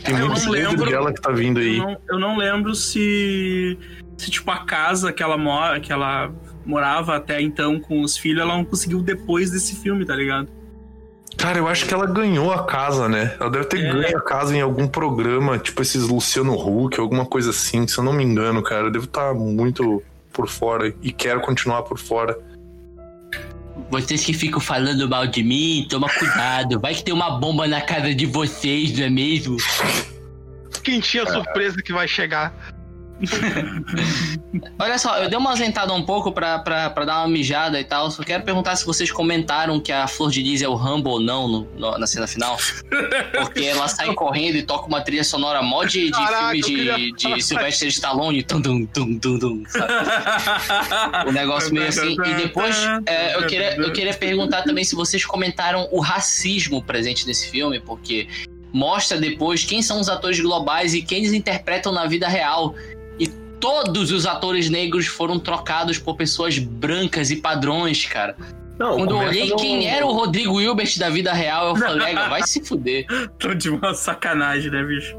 tem 0.03 0.15
Eu 0.15 0.27
muito 0.27 0.39
não 0.39 0.45
podre 0.45 0.61
lembro. 0.67 0.89
dela 0.89 1.13
que 1.13 1.21
tá 1.21 1.31
vindo 1.31 1.59
Eu 1.61 1.65
aí. 1.65 1.77
não, 1.77 1.97
eu 2.09 2.19
não 2.19 2.37
lembro 2.37 2.73
se, 2.75 3.77
se, 4.17 4.31
tipo, 4.31 4.49
a 4.51 4.59
casa 4.65 5.11
que 5.13 5.21
ela 5.23 5.37
mora, 5.37 5.79
que 5.79 5.91
ela 5.91 6.31
morava 6.65 7.15
até 7.15 7.41
então 7.41 7.79
com 7.79 8.01
os 8.01 8.17
filhos, 8.17 8.41
ela 8.41 8.55
não 8.57 8.63
conseguiu 8.65 9.01
depois 9.01 9.51
desse 9.51 9.75
filme, 9.75 10.05
tá 10.05 10.15
ligado? 10.15 10.49
Cara, 11.37 11.57
eu 11.57 11.67
acho 11.69 11.85
que 11.85 11.93
ela 11.93 12.05
ganhou 12.05 12.51
a 12.51 12.65
casa, 12.65 13.07
né? 13.07 13.33
Ela 13.39 13.49
deve 13.49 13.65
ter 13.65 13.79
É. 13.85 13.93
ganho 13.93 14.17
a 14.17 14.21
casa 14.21 14.53
em 14.55 14.59
algum 14.61 14.87
programa, 14.87 15.57
tipo 15.57 15.81
esses 15.81 16.03
Luciano 16.07 16.53
Huck, 16.53 16.99
alguma 16.99 17.25
coisa 17.25 17.51
assim, 17.51 17.87
se 17.87 17.97
eu 17.97 18.03
não 18.03 18.11
me 18.11 18.23
engano, 18.25 18.61
cara. 18.61 18.87
Eu 18.87 18.91
devo 18.91 19.05
estar 19.05 19.33
muito 19.33 20.03
por 20.33 20.49
fora 20.49 20.93
e 21.01 21.11
quero 21.13 21.39
continuar 21.39 21.83
por 21.83 21.97
fora. 21.97 22.37
Vocês 23.89 24.23
que 24.23 24.33
ficam 24.33 24.59
falando 24.59 25.07
mal 25.09 25.25
de 25.27 25.43
mim, 25.43 25.85
toma 25.89 26.07
cuidado. 26.09 26.79
Vai 26.79 26.93
que 26.93 27.03
tem 27.03 27.13
uma 27.13 27.31
bomba 27.39 27.67
na 27.67 27.81
casa 27.81 28.13
de 28.13 28.25
vocês, 28.25 28.97
não 28.97 29.05
é 29.05 29.09
mesmo? 29.09 29.57
Quentinha 30.83 31.25
surpresa 31.25 31.81
que 31.81 31.91
vai 31.91 32.07
chegar. 32.07 32.53
Olha 34.79 34.97
só, 34.97 35.17
eu 35.17 35.29
dei 35.29 35.37
uma 35.37 35.51
ausentada 35.51 35.93
um 35.93 36.03
pouco 36.03 36.31
pra, 36.31 36.59
pra, 36.59 36.89
pra 36.89 37.05
dar 37.05 37.17
uma 37.19 37.27
mijada 37.27 37.79
e 37.79 37.83
tal. 37.83 38.09
Só 38.09 38.23
quero 38.23 38.43
perguntar 38.43 38.75
se 38.75 38.85
vocês 38.85 39.11
comentaram 39.11 39.79
que 39.79 39.91
a 39.91 40.07
Flor 40.07 40.31
de 40.31 40.41
Lis 40.41 40.61
é 40.61 40.67
o 40.67 40.75
Rambo 40.75 41.09
ou 41.11 41.19
não 41.19 41.47
no- 41.47 41.67
no- 41.77 41.97
na 41.97 42.07
cena 42.07 42.27
final. 42.27 42.57
Porque 43.41 43.63
ela 43.65 43.87
sai 43.87 44.13
correndo 44.13 44.55
e 44.57 44.63
toca 44.63 44.87
uma 44.87 45.01
trilha 45.01 45.23
sonora 45.23 45.61
mó 45.61 45.83
de, 45.83 46.05
de 46.05 46.11
Caraca, 46.11 46.49
filme 46.51 46.61
queria 46.63 46.95
de, 46.95 47.11
de 47.13 47.41
Sylvester 47.43 47.87
Stallone. 47.89 48.43
Tum, 48.43 48.61
tum, 48.61 48.85
tum, 48.85 49.19
tum, 49.19 49.39
tum, 49.39 49.63
sabe? 49.67 51.29
O 51.29 51.31
negócio 51.31 51.73
meio 51.73 51.87
assim. 51.87 52.15
E 52.25 52.33
depois, 52.35 52.75
é, 53.05 53.35
eu, 53.35 53.47
queria, 53.47 53.75
eu 53.75 53.91
queria 53.93 54.13
perguntar 54.13 54.63
também 54.63 54.83
se 54.83 54.95
vocês 54.95 55.25
comentaram 55.25 55.87
o 55.91 55.99
racismo 55.99 56.81
presente 56.83 57.27
nesse 57.27 57.49
filme, 57.49 57.79
porque 57.79 58.27
mostra 58.71 59.17
depois 59.17 59.63
quem 59.63 59.81
são 59.81 59.99
os 59.99 60.07
atores 60.09 60.39
globais 60.39 60.93
e 60.93 61.01
quem 61.01 61.19
eles 61.19 61.33
interpretam 61.33 61.91
na 61.91 62.05
vida 62.05 62.27
real. 62.27 62.73
Todos 63.59 64.11
os 64.11 64.25
atores 64.25 64.69
negros 64.69 65.07
foram 65.07 65.37
trocados 65.39 65.97
por 65.99 66.15
pessoas 66.15 66.57
brancas 66.57 67.29
e 67.31 67.37
padrões, 67.37 68.05
cara. 68.05 68.35
Não, 68.77 68.95
Quando 68.95 69.11
eu 69.11 69.17
olhei 69.17 69.49
no- 69.49 69.57
quem 69.57 69.87
era 69.89 70.05
o 70.05 70.13
Rodrigo 70.13 70.61
Hilbert 70.61 70.97
da 70.97 71.09
vida 71.09 71.33
real, 71.33 71.69
eu 71.69 71.75
falei, 71.75 72.11
"Ega, 72.11 72.29
vai 72.29 72.43
se 72.43 72.63
fuder. 72.63 73.05
Tô 73.37 73.53
de 73.53 73.69
uma 73.69 73.93
sacanagem, 73.93 74.71
né, 74.71 74.81
bicho? 74.83 75.17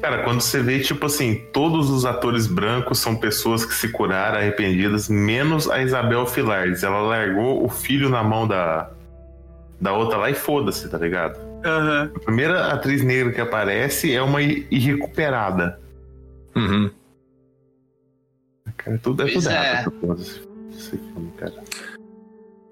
Cara, 0.00 0.22
quando 0.24 0.40
você 0.40 0.62
vê, 0.62 0.80
tipo 0.80 1.04
assim, 1.06 1.34
todos 1.52 1.90
os 1.90 2.04
atores 2.06 2.46
brancos 2.46 2.98
são 2.98 3.16
pessoas 3.16 3.64
que 3.64 3.74
se 3.74 3.88
curaram 3.88 4.38
arrependidas, 4.38 5.08
menos 5.08 5.68
a 5.70 5.82
Isabel 5.82 6.26
Filardes. 6.26 6.82
Ela 6.82 7.00
largou 7.00 7.64
o 7.64 7.68
filho 7.68 8.08
na 8.10 8.22
mão 8.22 8.46
da, 8.46 8.90
da 9.80 9.92
outra 9.92 10.18
lá 10.18 10.30
e 10.30 10.34
foda-se, 10.34 10.88
tá 10.88 10.96
ligado? 10.98 11.38
Aham. 11.64 12.10
A 12.14 12.18
primeira 12.20 12.72
atriz 12.72 13.02
negra 13.02 13.32
que 13.32 13.40
aparece 13.40 14.14
é 14.14 14.20
uma 14.22 14.40
irrecuperada. 14.42 15.78
Uhum. 16.54 16.90
Cara, 18.84 18.98
tudo 19.02 19.22
é 19.22 19.32
Pois 19.32 19.44
tudo 19.44 19.52
é. 19.52 19.54
errado. 19.54 19.78
essa 19.80 19.90
coisa. 19.90 20.40
esse 20.76 20.90
filme, 20.90 21.32
cara. 21.38 21.54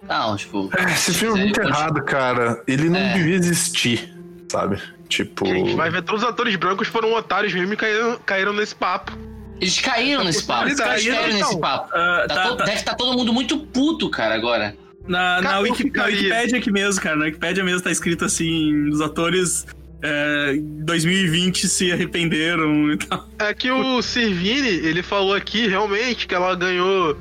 Não, 0.09 0.37
tipo. 0.37 0.69
Esse 0.91 1.15
filme 1.15 1.41
é 1.41 1.45
muito 1.45 1.61
errado, 1.61 2.03
cara. 2.05 2.61
Ele 2.67 2.89
não 2.91 2.99
É. 2.99 3.13
devia 3.15 3.37
existir, 3.37 4.13
sabe? 4.51 4.83
Tipo. 5.09 5.47
Gente, 5.47 5.75
vai 5.77 5.91
ver 5.91 6.03
todos 6.03 6.23
os 6.25 6.29
atores 6.29 6.57
brancos 6.57 6.89
foram 6.89 7.13
otários 7.15 7.55
mesmo 7.55 7.73
e 7.73 7.77
caíram, 7.77 8.19
caíram 8.27 8.53
nesse 8.53 8.75
papo. 8.75 9.13
Eles 9.61 9.79
caíram 9.81 10.25
nesse 10.25 10.43
papo. 10.45 10.67
Eles 10.67 10.81
caíram 10.81 11.15
então. 11.29 11.39
nesse 11.39 11.61
papo. 11.61 11.89
Ah, 11.95 12.25
Tá 12.29 12.35
tá- 12.35 12.49
to- 12.49 12.57
tá- 12.57 12.65
Deve 12.65 12.77
estar 12.79 12.95
todo 12.97 13.17
mundo 13.17 13.33
muito 13.33 13.59
puto, 13.59 14.11
cara, 14.11 14.35
agora. 14.35 14.75
Na, 15.07 15.41
na, 15.41 15.59
Wiki, 15.61 15.89
na. 15.91 16.05
Wikipédia 16.07 16.59
aqui 16.59 16.73
mesmo, 16.73 17.01
cara. 17.01 17.15
Na 17.17 17.25
Wikipédia 17.27 17.63
mesmo 17.63 17.81
tá 17.81 17.91
escrito 17.93 18.25
assim: 18.25 18.89
os 18.89 19.01
atores 19.01 19.67
é, 20.03 20.55
em 20.55 20.85
2020 20.85 21.69
se 21.69 21.93
arrependeram 21.93 22.93
e 22.93 22.97
tal. 22.97 23.29
É 23.39 23.55
que 23.55 23.71
o 23.71 24.03
Servini, 24.03 24.69
ele 24.69 25.03
falou 25.03 25.35
aqui 25.35 25.69
realmente 25.69 26.27
que 26.27 26.35
ela 26.35 26.55
ganhou. 26.57 27.17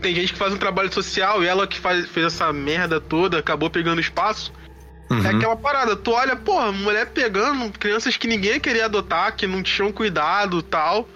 Tem 0.00 0.14
gente 0.14 0.32
que 0.32 0.38
faz 0.38 0.52
um 0.52 0.56
trabalho 0.56 0.92
social 0.92 1.44
e 1.44 1.46
ela 1.46 1.66
que 1.66 1.78
faz, 1.78 2.08
fez 2.08 2.26
essa 2.26 2.52
merda 2.52 3.00
toda 3.00 3.38
acabou 3.38 3.68
pegando 3.68 4.00
espaço. 4.00 4.52
Uhum. 5.10 5.26
É 5.26 5.28
aquela 5.28 5.56
parada, 5.56 5.94
tu 5.94 6.12
olha, 6.12 6.34
porra, 6.34 6.72
mulher 6.72 7.06
pegando 7.10 7.70
crianças 7.78 8.16
que 8.16 8.26
ninguém 8.26 8.58
queria 8.58 8.86
adotar, 8.86 9.36
que 9.36 9.46
não 9.46 9.62
tinham 9.62 9.92
cuidado 9.92 10.60
e 10.60 10.62
tal. 10.62 11.06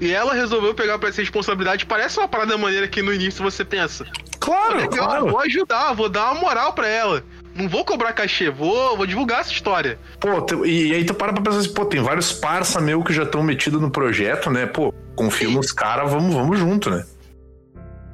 E 0.00 0.10
ela 0.10 0.34
resolveu 0.34 0.74
pegar 0.74 0.98
pra 0.98 1.08
essa 1.08 1.22
responsabilidade. 1.22 1.86
Parece 1.86 2.18
uma 2.18 2.26
parada 2.26 2.58
maneira 2.58 2.88
que 2.88 3.00
no 3.00 3.12
início 3.12 3.42
você 3.44 3.64
pensa. 3.64 4.04
Claro, 4.40 4.76
Legal, 4.76 5.06
claro. 5.06 5.28
vou 5.28 5.40
ajudar, 5.40 5.92
vou 5.92 6.08
dar 6.08 6.32
uma 6.32 6.40
moral 6.40 6.72
pra 6.72 6.88
ela. 6.88 7.24
Não 7.54 7.68
vou 7.68 7.84
cobrar 7.84 8.12
cachê, 8.12 8.50
vou, 8.50 8.96
vou 8.96 9.06
divulgar 9.06 9.40
essa 9.40 9.52
história. 9.52 9.98
Pô, 10.18 10.42
tu- 10.42 10.66
e, 10.66 10.88
e 10.88 10.94
aí 10.94 11.04
tu 11.04 11.14
para 11.14 11.32
pra 11.32 11.42
pensar 11.42 11.58
assim, 11.58 11.72
pô, 11.72 11.84
tem 11.84 12.02
vários 12.02 12.32
parça 12.32 12.80
meu 12.80 13.02
que 13.04 13.12
já 13.12 13.22
estão 13.22 13.42
metidos 13.42 13.80
no 13.80 13.90
projeto, 13.90 14.50
né? 14.50 14.66
Pô, 14.66 14.92
confio 15.14 15.50
nos 15.52 15.70
caras, 15.70 16.10
vamos, 16.10 16.34
vamos 16.34 16.58
junto, 16.58 16.90
né? 16.90 17.04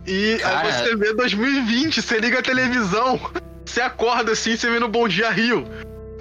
E 0.07 0.39
Cara- 0.41 0.61
aí 0.61 0.73
você 0.73 0.97
vê 0.97 1.15
2020, 1.15 2.03
você 2.03 2.19
liga 2.19 2.39
a 2.39 2.43
televisão, 2.43 3.19
você 3.65 3.81
acorda 3.81 4.33
assim, 4.33 4.57
você 4.57 4.71
vê 4.71 4.79
no 4.79 4.89
Bom 4.89 5.07
Dia 5.09 5.31
Rio. 5.31 5.67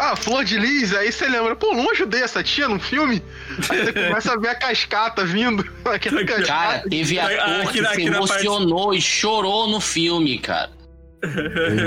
Ah, 0.02 0.16
Flor 0.16 0.46
de 0.46 0.58
Lis, 0.58 0.94
aí 0.96 1.12
você 1.12 1.28
lembra, 1.28 1.58
pô, 1.58 1.74
não 1.74 1.92
ajudei 1.92 2.22
essa 2.24 2.42
tia 2.42 2.70
no 2.70 2.80
filme? 2.80 3.22
Aí 3.70 3.84
você 3.84 3.92
começa 3.92 4.32
a 4.34 4.38
ver 4.38 4.48
a 4.48 4.56
cascata 4.56 5.26
vindo. 5.26 5.62
Aquela 5.84 6.24
Cara, 6.24 6.40
cascata. 6.40 6.90
teve 6.90 7.20
Aqui 7.20 7.36
ator 7.36 7.72
que 7.74 7.78
se 7.80 7.82
na 7.82 7.90
parte- 7.90 8.02
emocionou 8.06 8.94
e 8.94 9.02
chorou 9.02 9.68
no 9.70 9.82
filme, 9.82 10.40
cara. 10.40 10.70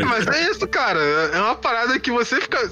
Mas 0.09 0.27
é 0.27 0.51
isso, 0.51 0.67
cara. 0.69 1.01
É 1.01 1.41
uma 1.41 1.55
parada 1.55 1.99
que 1.99 2.11
você 2.11 2.41
fica. 2.41 2.71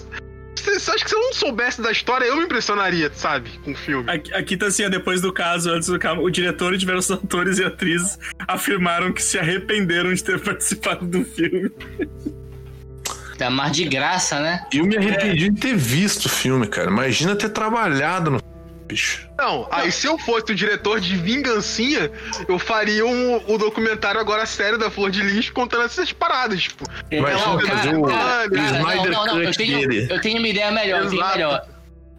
Você, 0.54 0.78
você 0.78 0.90
acha 0.90 1.04
que 1.04 1.10
se 1.10 1.16
eu 1.16 1.20
não 1.20 1.32
soubesse 1.32 1.80
da 1.80 1.90
história, 1.90 2.26
eu 2.26 2.36
me 2.36 2.44
impressionaria, 2.44 3.10
sabe? 3.14 3.50
Com 3.64 3.72
o 3.72 3.76
filme. 3.76 4.10
Aqui, 4.10 4.34
aqui 4.34 4.56
tá 4.56 4.66
assim, 4.66 4.88
depois 4.90 5.20
do 5.20 5.32
caso, 5.32 5.70
antes 5.70 5.88
do 5.88 5.98
caso, 5.98 6.20
o 6.20 6.30
diretor 6.30 6.74
e 6.74 6.78
diversos 6.78 7.10
atores 7.16 7.58
e 7.58 7.64
atrizes 7.64 8.18
afirmaram 8.46 9.12
que 9.12 9.22
se 9.22 9.38
arrependeram 9.38 10.12
de 10.12 10.22
ter 10.22 10.38
participado 10.42 11.06
do 11.06 11.24
filme. 11.24 11.70
Tá 13.38 13.48
mais 13.48 13.72
de 13.72 13.86
graça, 13.86 14.38
né? 14.38 14.66
Eu 14.70 14.84
me 14.84 14.98
arrependi 14.98 15.48
de 15.48 15.60
ter 15.60 15.74
visto 15.74 16.26
o 16.26 16.28
filme, 16.28 16.66
cara. 16.66 16.90
Imagina 16.90 17.34
ter 17.34 17.48
trabalhado 17.48 18.30
no 18.30 18.49
bicho. 18.90 19.28
Não, 19.38 19.68
aí 19.70 19.92
se 19.92 20.06
eu 20.06 20.18
fosse 20.18 20.52
o 20.52 20.54
diretor 20.54 21.00
de 21.00 21.16
Vingancinha, 21.16 22.10
eu 22.48 22.58
faria 22.58 23.06
um, 23.06 23.36
o 23.46 23.56
documentário 23.56 24.20
agora 24.20 24.44
sério 24.44 24.78
da 24.78 24.90
Flor 24.90 25.10
de 25.10 25.22
Lis 25.22 25.48
contando 25.50 25.84
essas 25.84 26.12
paradas, 26.12 26.62
tipo. 26.62 26.84
Não, 27.10 27.24
cara, 27.24 27.38
cara, 27.38 27.98
o 27.98 28.06
cara, 28.06 28.48
não, 28.48 28.66
Snyder 28.66 29.12
não, 29.12 29.26
não, 29.26 29.40
eu 29.40 29.46
Cut 29.46 29.58
tenho, 29.58 29.88
dele. 29.88 30.08
eu 30.10 30.20
tenho 30.20 30.38
uma 30.38 30.48
ideia 30.48 30.70
melhor, 30.70 31.04
eu 31.04 31.10
tenho 31.10 31.26
melhor. 31.26 31.66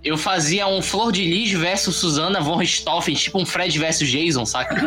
Eu 0.04 0.18
fazia 0.18 0.66
um 0.66 0.82
Flor 0.82 1.12
de 1.12 1.24
Lis 1.24 1.52
versus 1.52 1.96
Susana 1.96 2.42
von 2.42 2.58
Richthofen, 2.58 3.14
tipo 3.14 3.40
um 3.40 3.46
Fred 3.46 3.78
versus 3.78 4.10
Jason, 4.10 4.46
saca? 4.46 4.76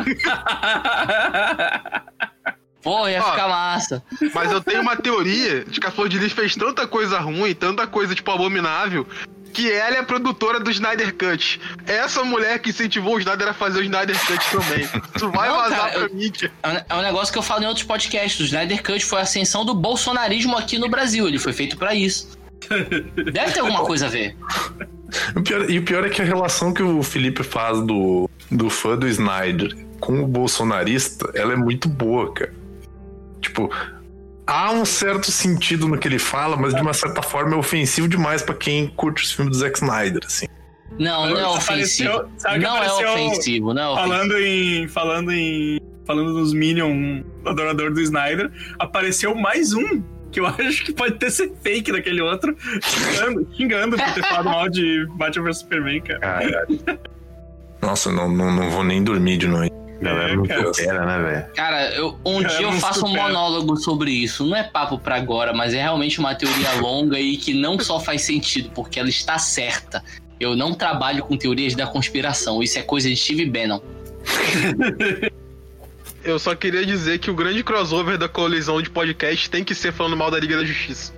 Pô, 2.82 3.08
ia 3.08 3.22
Ó. 3.22 3.30
ficar 3.30 3.48
massa. 3.48 4.02
Mas 4.34 4.52
eu 4.52 4.60
tenho 4.60 4.82
uma 4.82 4.94
teoria 4.94 5.64
de 5.64 5.80
que 5.80 5.86
a 5.86 5.90
Flor 5.90 6.06
de 6.08 6.18
Lis 6.18 6.32
fez 6.32 6.54
tanta 6.54 6.86
coisa 6.86 7.18
ruim, 7.18 7.54
tanta 7.54 7.86
coisa, 7.86 8.14
tipo, 8.14 8.30
abominável, 8.30 9.06
que 9.54 9.70
ela 9.70 9.96
é 9.96 9.98
a 10.00 10.04
produtora 10.04 10.58
do 10.60 10.70
Snyder 10.70 11.14
Cut. 11.14 11.60
É 11.86 11.94
essa 11.98 12.22
mulher 12.24 12.58
que 12.58 12.70
incentivou 12.70 13.14
o 13.14 13.18
Snyder 13.18 13.48
a 13.48 13.54
fazer 13.54 13.78
o 13.80 13.82
Snyder 13.82 14.16
Cut 14.26 14.50
também. 14.50 14.88
Isso 15.16 15.30
vai 15.30 15.48
Não, 15.48 15.56
vazar 15.56 15.78
cara, 15.78 15.90
pra 15.92 16.00
eu- 16.02 16.14
mídia. 16.14 16.52
É 16.62 16.68
um- 16.68 16.80
É 16.90 16.94
um 16.96 17.02
negócio 17.02 17.32
que 17.32 17.38
eu 17.38 17.42
falo 17.42 17.62
em 17.62 17.66
outros 17.66 17.86
podcasts. 17.86 18.40
O 18.40 18.44
Snyder 18.44 18.82
Cut 18.82 19.04
foi 19.04 19.20
a 19.20 19.22
ascensão 19.22 19.64
do 19.64 19.72
bolsonarismo 19.74 20.56
aqui 20.58 20.76
no 20.78 20.88
Brasil. 20.88 21.26
Ele 21.28 21.38
foi 21.38 21.52
feito 21.52 21.76
pra 21.78 21.94
isso. 21.94 22.36
Deve 23.32 23.52
ter 23.52 23.60
alguma 23.60 23.84
coisa 23.84 24.06
a 24.06 24.08
ver. 24.10 24.36
O 25.36 25.42
pior- 25.42 25.70
e 25.70 25.78
o 25.78 25.82
pior 25.84 26.04
é 26.04 26.08
que 26.10 26.20
a 26.20 26.24
relação 26.24 26.72
que 26.74 26.82
o 26.82 27.02
Felipe 27.02 27.42
faz 27.44 27.80
do, 27.80 28.28
do 28.50 28.68
fã 28.68 28.96
do 28.96 29.06
Snyder 29.06 29.76
com 30.00 30.20
o 30.22 30.26
bolsonarista, 30.26 31.30
ela 31.34 31.52
é 31.52 31.56
muito 31.56 31.88
boa, 31.88 32.32
cara. 32.32 32.52
Tipo, 33.40 33.70
há 34.46 34.70
um 34.72 34.84
certo 34.84 35.30
sentido 35.30 35.88
no 35.88 35.98
que 35.98 36.06
ele 36.08 36.18
fala, 36.18 36.56
mas 36.56 36.74
de 36.74 36.80
uma 36.80 36.92
certa 36.94 37.22
forma 37.22 37.54
é 37.54 37.58
ofensivo 37.58 38.08
demais 38.08 38.42
pra 38.42 38.54
quem 38.54 38.86
curte 38.88 39.22
os 39.24 39.32
filmes 39.32 39.56
do 39.56 39.60
Zack 39.60 39.78
Snyder, 39.78 40.22
assim. 40.26 40.46
Não, 40.98 41.26
não 41.28 41.36
é 41.38 41.42
Apareceu- 41.56 42.12
ofensivo. 42.14 42.30
sabe 42.38 42.58
que 42.60 42.64
Não 42.64 42.76
é 42.76 42.86
apareceu- 42.86 43.12
ofensivo, 43.12 43.74
não 43.74 43.82
é 43.82 43.88
ofensivo. 43.88 44.08
Falando 44.08 44.38
em. 44.38 44.88
Falando 44.88 45.32
em. 45.32 45.80
Falando 46.06 46.34
dos 46.34 46.52
Minion, 46.52 47.22
adorador 47.46 47.90
do 47.92 48.00
Snyder, 48.00 48.50
apareceu 48.78 49.34
mais 49.34 49.72
um. 49.72 50.02
Que 50.30 50.38
eu 50.40 50.46
acho 50.46 50.84
que 50.84 50.92
pode 50.92 51.14
ter 51.18 51.30
sido 51.30 51.56
fake 51.62 51.90
daquele 51.92 52.20
outro, 52.20 52.54
xingando, 52.82 53.48
xingando 53.56 53.96
por 53.96 54.12
ter 54.14 54.22
falado 54.22 54.44
mal 54.50 54.68
de 54.68 55.06
Batman 55.16 55.44
vs 55.46 55.58
Superman, 55.58 56.00
cara. 56.02 56.18
Caralho, 56.20 56.80
Nossa, 57.80 58.12
não, 58.12 58.28
não, 58.28 58.52
não 58.54 58.70
vou 58.70 58.84
nem 58.84 59.02
dormir 59.02 59.38
de 59.38 59.46
noite. 59.48 59.74
Galera 60.00 60.36
não 60.36 60.44
cara. 60.46 60.62
coopera, 60.64 61.04
né, 61.06 61.22
velho? 61.30 61.46
Cara, 61.54 61.90
eu- 61.94 62.18
um 62.24 62.42
Cara, 62.42 62.48
dia 62.56 62.66
eu 62.66 62.72
não 62.72 62.80
faço 62.80 63.04
um 63.04 63.08
supera. 63.08 63.28
monólogo 63.28 63.76
sobre 63.76 64.10
isso. 64.10 64.44
Não 64.46 64.56
é 64.56 64.62
papo 64.62 64.98
pra 64.98 65.16
agora, 65.16 65.52
mas 65.52 65.72
é 65.74 65.82
realmente 65.82 66.18
uma 66.18 66.34
teoria 66.34 66.72
longa 66.80 67.18
e 67.18 67.36
que 67.36 67.54
não 67.54 67.78
só 67.78 67.98
faz 68.00 68.22
sentido, 68.22 68.70
porque 68.74 68.98
ela 69.00 69.08
está 69.08 69.38
certa. 69.38 70.02
Eu 70.40 70.56
não 70.56 70.74
trabalho 70.74 71.22
com 71.24 71.36
teorias 71.36 71.74
da 71.74 71.86
conspiração. 71.86 72.62
Isso 72.62 72.78
é 72.78 72.82
coisa 72.82 73.08
de 73.08 73.16
Steve 73.16 73.46
Bannon. 73.46 73.80
Eu 76.24 76.38
só 76.38 76.54
queria 76.54 76.84
dizer 76.86 77.18
que 77.18 77.30
o 77.30 77.34
grande 77.34 77.62
crossover 77.62 78.16
da 78.16 78.28
colisão 78.28 78.80
de 78.80 78.88
podcast 78.88 79.50
tem 79.50 79.62
que 79.62 79.74
ser 79.74 79.92
falando 79.92 80.16
mal 80.16 80.30
da 80.30 80.38
Liga 80.40 80.56
da 80.56 80.64
Justiça. 80.64 81.12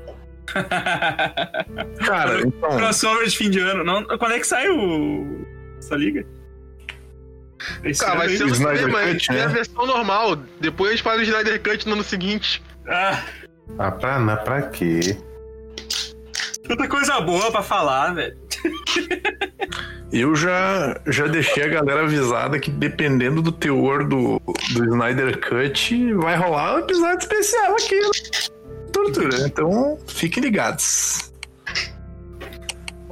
Cara, 2.05 2.40
então. 2.44 2.70
Crossover 2.77 3.24
de 3.27 3.36
fim 3.36 3.51
de 3.51 3.61
ano. 3.61 3.85
Não, 3.85 4.05
quando 4.19 4.32
é 4.32 4.39
que 4.40 4.47
sai 4.47 4.69
o. 4.69 5.47
essa 5.78 5.94
liga? 5.97 6.27
Esse 7.85 8.05
Cara, 8.05 8.19
vai 8.19 8.28
ser 8.28 8.45
no 8.45 8.51
Snyder 8.53 8.91
Cut, 8.91 9.12
Cut, 9.12 9.28
tem 9.28 9.41
a 9.41 9.49
né? 9.49 9.55
versão 9.55 9.87
normal. 9.87 10.37
Depois 10.61 10.91
a 10.91 10.95
gente 10.95 11.03
faz 11.05 11.20
o 11.20 11.23
Snyder 11.24 11.62
Cut 11.62 11.87
no 11.87 11.95
ano 11.95 12.05
seguinte. 12.05 12.62
Ah, 12.89 13.23
Ah, 13.78 13.91
pra, 13.91 14.19
na, 14.19 14.37
pra 14.37 14.62
quê? 14.62 15.16
tanta 16.69 16.89
coisa 16.89 17.20
boa 17.20 17.51
pra 17.53 17.62
falar, 17.62 18.15
velho. 18.15 18.37
Eu 20.12 20.35
já, 20.37 21.01
já 21.07 21.27
deixei 21.27 21.65
a 21.65 21.69
galera 21.69 22.03
avisada 22.03 22.59
que 22.59 22.70
dependendo 22.70 23.43
do 23.43 23.51
teor 23.53 24.05
do, 24.07 24.41
do 24.73 24.85
Snyder 24.85 25.39
Cut, 25.41 26.15
vai 26.15 26.37
rolar 26.37 26.77
um 26.77 26.78
episódio 26.81 27.19
especial 27.19 27.73
aqui. 27.74 27.99
no 28.01 28.11
Tortura. 28.93 29.37
Então, 29.47 29.99
fiquem 30.07 30.43
ligados. 30.43 31.33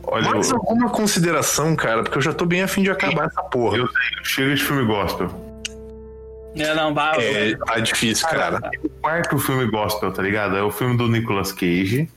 Olha, 0.07 0.31
Mais 0.31 0.51
eu, 0.51 0.57
alguma 0.57 0.91
consideração, 0.91 1.75
cara? 1.77 2.03
Porque 2.03 2.19
eu 2.19 2.23
já 2.23 2.33
tô 2.33 2.45
bem 2.47 2.63
afim 2.63 2.83
de 2.83 2.91
acabar 2.91 3.27
essa 3.27 3.43
porra. 3.43 3.79
eu 3.79 3.89
chega 4.23 4.55
de 4.55 4.63
filme 4.63 4.85
gospel. 4.85 5.31
É, 6.57 6.73
não, 6.75 6.95
vai. 6.95 7.19
É, 7.19 7.57
tá 7.57 7.81
difícil, 7.81 8.29
cara. 8.29 8.61
O 8.85 8.89
quarto 9.01 9.39
filme 9.39 9.67
gospel, 9.71 10.13
tá 10.13 10.23
ligado? 10.23 10.57
É 10.57 10.63
o 10.63 10.71
filme 10.71 10.97
do 10.97 11.09
Nicolas 11.09 11.51
Cage. 11.53 12.09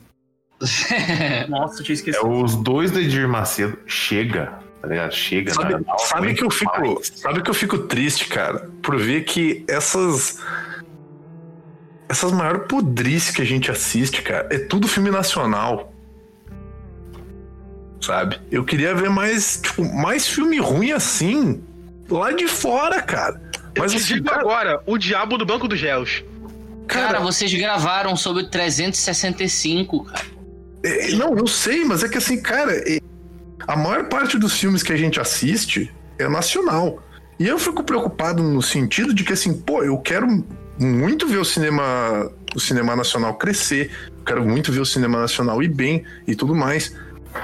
Nossa, 1.49 1.79
eu 1.81 1.83
tinha 1.83 1.93
É 1.93 1.97
esquecido. 1.97 2.27
os 2.29 2.55
dois 2.55 2.91
do 2.91 2.99
Edir 2.99 3.27
Macedo. 3.27 3.77
Chega, 3.87 4.53
tá 4.81 4.87
ligado? 4.87 5.11
Chega. 5.13 5.53
Sabe, 5.53 5.85
sabe 5.99 6.33
que 6.35 6.43
eu 6.43 6.51
fico, 6.51 6.79
mais. 6.79 7.13
sabe 7.15 7.41
que 7.41 7.49
eu 7.49 7.53
fico 7.53 7.77
triste, 7.79 8.27
cara, 8.27 8.69
por 8.81 8.97
ver 8.97 9.21
que 9.23 9.63
essas 9.67 10.39
essas 12.09 12.31
maiores 12.31 12.63
podrices 12.67 13.35
que 13.35 13.41
a 13.41 13.45
gente 13.45 13.69
assiste, 13.69 14.21
cara, 14.21 14.47
é 14.51 14.57
tudo 14.59 14.87
filme 14.87 15.11
nacional. 15.11 15.91
Sabe? 18.01 18.39
Eu 18.51 18.63
queria 18.63 18.93
ver 18.93 19.09
mais, 19.09 19.59
tipo, 19.61 19.83
mais 19.83 20.27
filme 20.27 20.59
ruim 20.59 20.91
assim 20.91 21.61
lá 22.09 22.31
de 22.31 22.47
fora, 22.47 23.01
cara. 23.01 23.41
Mas 23.77 23.93
eu 23.93 23.99
te 23.99 24.03
assim, 24.03 24.13
digo 24.15 24.29
cara, 24.29 24.41
agora, 24.41 24.81
o 24.85 24.97
Diabo 24.97 25.37
do 25.37 25.45
Banco 25.45 25.67
dos 25.67 25.81
Réus. 25.81 26.23
Cara, 26.87 27.19
vocês 27.19 27.53
gravaram 27.53 28.15
sobre 28.15 28.43
o 28.43 28.49
365, 28.49 30.05
cara. 30.05 30.25
É, 30.83 31.11
não, 31.11 31.37
eu 31.37 31.47
sei, 31.47 31.83
mas 31.83 32.03
é 32.03 32.09
que 32.09 32.17
assim, 32.17 32.41
cara, 32.41 32.71
é- 32.73 32.99
a 33.67 33.75
maior 33.75 34.05
parte 34.05 34.37
dos 34.37 34.57
filmes 34.57 34.83
que 34.83 34.93
a 34.93 34.97
gente 34.97 35.19
assiste 35.19 35.91
é 36.17 36.27
nacional. 36.29 37.03
E 37.39 37.47
eu 37.47 37.59
fico 37.59 37.83
preocupado 37.83 38.41
no 38.41 38.61
sentido 38.61 39.13
de 39.13 39.23
que 39.23 39.33
assim, 39.33 39.53
pô, 39.53 39.83
eu 39.83 39.97
quero 39.97 40.43
muito 40.79 41.27
ver 41.27 41.37
o 41.37 41.45
cinema, 41.45 42.31
o 42.55 42.59
cinema 42.59 42.95
nacional 42.95 43.35
crescer, 43.35 43.91
eu 44.19 44.23
quero 44.23 44.45
muito 44.45 44.71
ver 44.71 44.79
o 44.79 44.85
cinema 44.85 45.19
nacional 45.19 45.61
ir 45.61 45.67
bem 45.67 46.03
e 46.25 46.35
tudo 46.35 46.55
mais. 46.55 46.95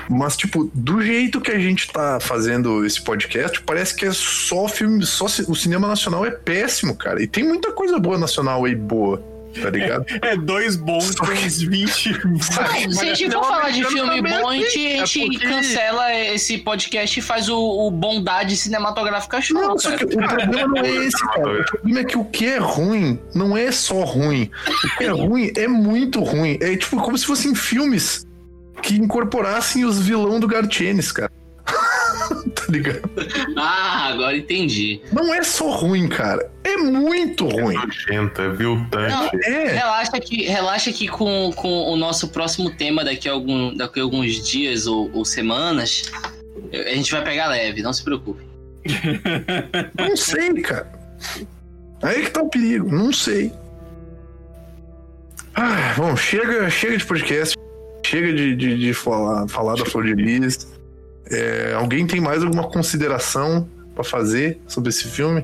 Mas, 0.09 0.35
tipo, 0.37 0.69
do 0.73 1.01
jeito 1.01 1.39
que 1.41 1.51
a 1.51 1.59
gente 1.59 1.87
tá 1.91 2.19
fazendo 2.19 2.85
esse 2.85 3.01
podcast, 3.01 3.61
parece 3.61 3.95
que 3.95 4.05
é 4.05 4.11
só 4.11 4.67
filme, 4.67 5.05
só 5.05 5.25
o 5.25 5.55
cinema 5.55 5.87
nacional 5.87 6.25
é 6.25 6.31
péssimo, 6.31 6.95
cara. 6.95 7.21
E 7.21 7.27
tem 7.27 7.43
muita 7.43 7.71
coisa 7.71 7.97
boa 7.99 8.17
nacional 8.17 8.65
aí 8.65 8.75
boa, 8.75 9.23
tá 9.61 9.69
ligado? 9.69 10.05
É 10.23 10.35
dois 10.35 10.75
bons, 10.75 11.13
Só 11.15 11.25
que- 11.25 11.31
uns 11.45 11.61
20. 11.61 12.11
Ah, 12.59 12.91
Se 12.91 12.99
a 13.09 13.13
gente 13.13 13.31
for 13.31 13.41
não, 13.41 13.43
falar 13.43 13.69
de 13.69 13.81
americano 13.83 14.11
filme 14.13 14.29
bom, 14.29 14.49
a 14.49 14.55
é 14.57 14.59
gente, 14.61 14.99
a 14.99 15.03
assim, 15.03 15.19
gente 15.21 15.35
é 15.35 15.39
porque- 15.39 15.47
cancela 15.55 16.13
esse 16.15 16.57
podcast 16.57 17.19
e 17.19 17.21
faz 17.21 17.49
o, 17.49 17.57
o 17.57 17.91
Bondade 17.91 18.55
Cinematográfica 18.57 19.41
Show, 19.41 19.61
Não, 19.61 19.77
só 19.77 19.95
que 19.95 20.05
o 20.05 20.07
problema 20.09 20.67
não 20.67 20.77
é 20.77 20.89
esse, 21.05 21.27
cara. 21.27 21.61
O 21.61 21.65
problema 21.65 21.99
é 21.99 22.03
que 22.03 22.17
o 22.17 22.25
que 22.25 22.45
é 22.47 22.57
ruim 22.57 23.19
não 23.35 23.55
é 23.55 23.71
só 23.71 24.03
ruim. 24.03 24.49
O 24.67 24.97
que 24.97 25.03
é 25.03 25.09
ruim 25.11 25.51
é 25.55 25.67
muito 25.67 26.21
ruim. 26.23 26.57
É 26.61 26.75
tipo 26.75 26.97
como 27.01 27.17
se 27.17 27.25
fossem 27.25 27.53
filmes 27.55 28.25
que 28.81 28.95
incorporassem 28.95 29.85
os 29.85 29.99
vilão 29.99 30.39
do 30.39 30.47
Gartienes, 30.47 31.11
cara. 31.11 31.31
tá 32.55 32.65
ligado? 32.69 33.09
Ah, 33.57 34.09
agora 34.09 34.37
entendi. 34.37 35.01
Não 35.11 35.33
é 35.33 35.43
só 35.43 35.69
ruim, 35.71 36.07
cara. 36.07 36.51
É 36.63 36.77
muito 36.77 37.47
ruim. 37.47 37.75
Nojento, 37.75 38.41
é 38.41 38.49
viltante. 38.49 39.37
É. 39.45 39.73
Relaxa 39.73 40.19
que, 40.19 40.43
relaxa 40.43 40.91
que 40.91 41.07
com, 41.07 41.51
com 41.55 41.91
o 41.91 41.95
nosso 41.95 42.29
próximo 42.29 42.71
tema 42.71 43.03
daqui 43.03 43.29
a, 43.29 43.31
algum, 43.31 43.75
daqui 43.75 43.99
a 43.99 44.03
alguns 44.03 44.43
dias 44.43 44.87
ou, 44.87 45.09
ou 45.13 45.25
semanas, 45.25 46.11
a 46.73 46.93
gente 46.93 47.11
vai 47.11 47.23
pegar 47.23 47.47
leve, 47.47 47.81
não 47.81 47.93
se 47.93 48.03
preocupe. 48.03 48.43
Não 49.97 50.17
sei, 50.17 50.53
cara. 50.61 50.91
Aí 52.01 52.23
que 52.23 52.31
tá 52.31 52.41
o 52.41 52.49
perigo, 52.49 52.93
não 52.93 53.13
sei. 53.13 53.49
Ah, 55.55 55.93
bom, 55.95 56.17
chega, 56.17 56.69
chega 56.69 56.97
de 56.97 57.05
podcast. 57.05 57.55
Chega 58.05 58.33
de, 58.33 58.55
de, 58.55 58.77
de 58.77 58.93
falar, 58.93 59.47
falar 59.47 59.75
da 59.75 59.85
Flor 59.85 60.03
de 60.05 60.13
Lis. 60.13 60.67
É, 61.31 61.73
alguém 61.73 62.05
tem 62.05 62.19
mais 62.19 62.43
alguma 62.43 62.63
consideração 62.69 63.67
pra 63.95 64.03
fazer 64.03 64.59
sobre 64.67 64.89
esse 64.89 65.07
filme? 65.07 65.43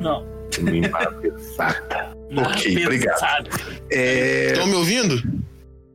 Não. 0.00 0.26
Pesada. 1.20 2.14
Ok, 2.36 2.84
obrigado. 2.84 3.48
É, 3.90 4.46
Estão 4.52 4.66
me 4.66 4.74
ouvindo? 4.74 5.22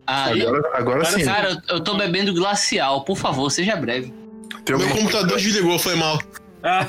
Ah, 0.08 0.36
eu- 0.36 0.48
agora, 0.50 0.70
agora 0.74 1.06
sim. 1.06 1.24
cara, 1.26 1.52
eu, 1.70 1.76
eu 1.76 1.84
tô 1.84 1.96
bebendo 1.98 2.34
glacial, 2.34 3.04
por 3.04 3.18
favor, 3.18 3.50
seja 3.52 3.76
breve. 3.76 4.14
Tem 4.66 4.78
Meu 4.78 4.88
computador 4.90 5.30
coisa 5.30 5.36
desligou, 5.46 5.78
foi 5.78 5.96
mal. 5.96 6.20
Ah, 6.64 6.88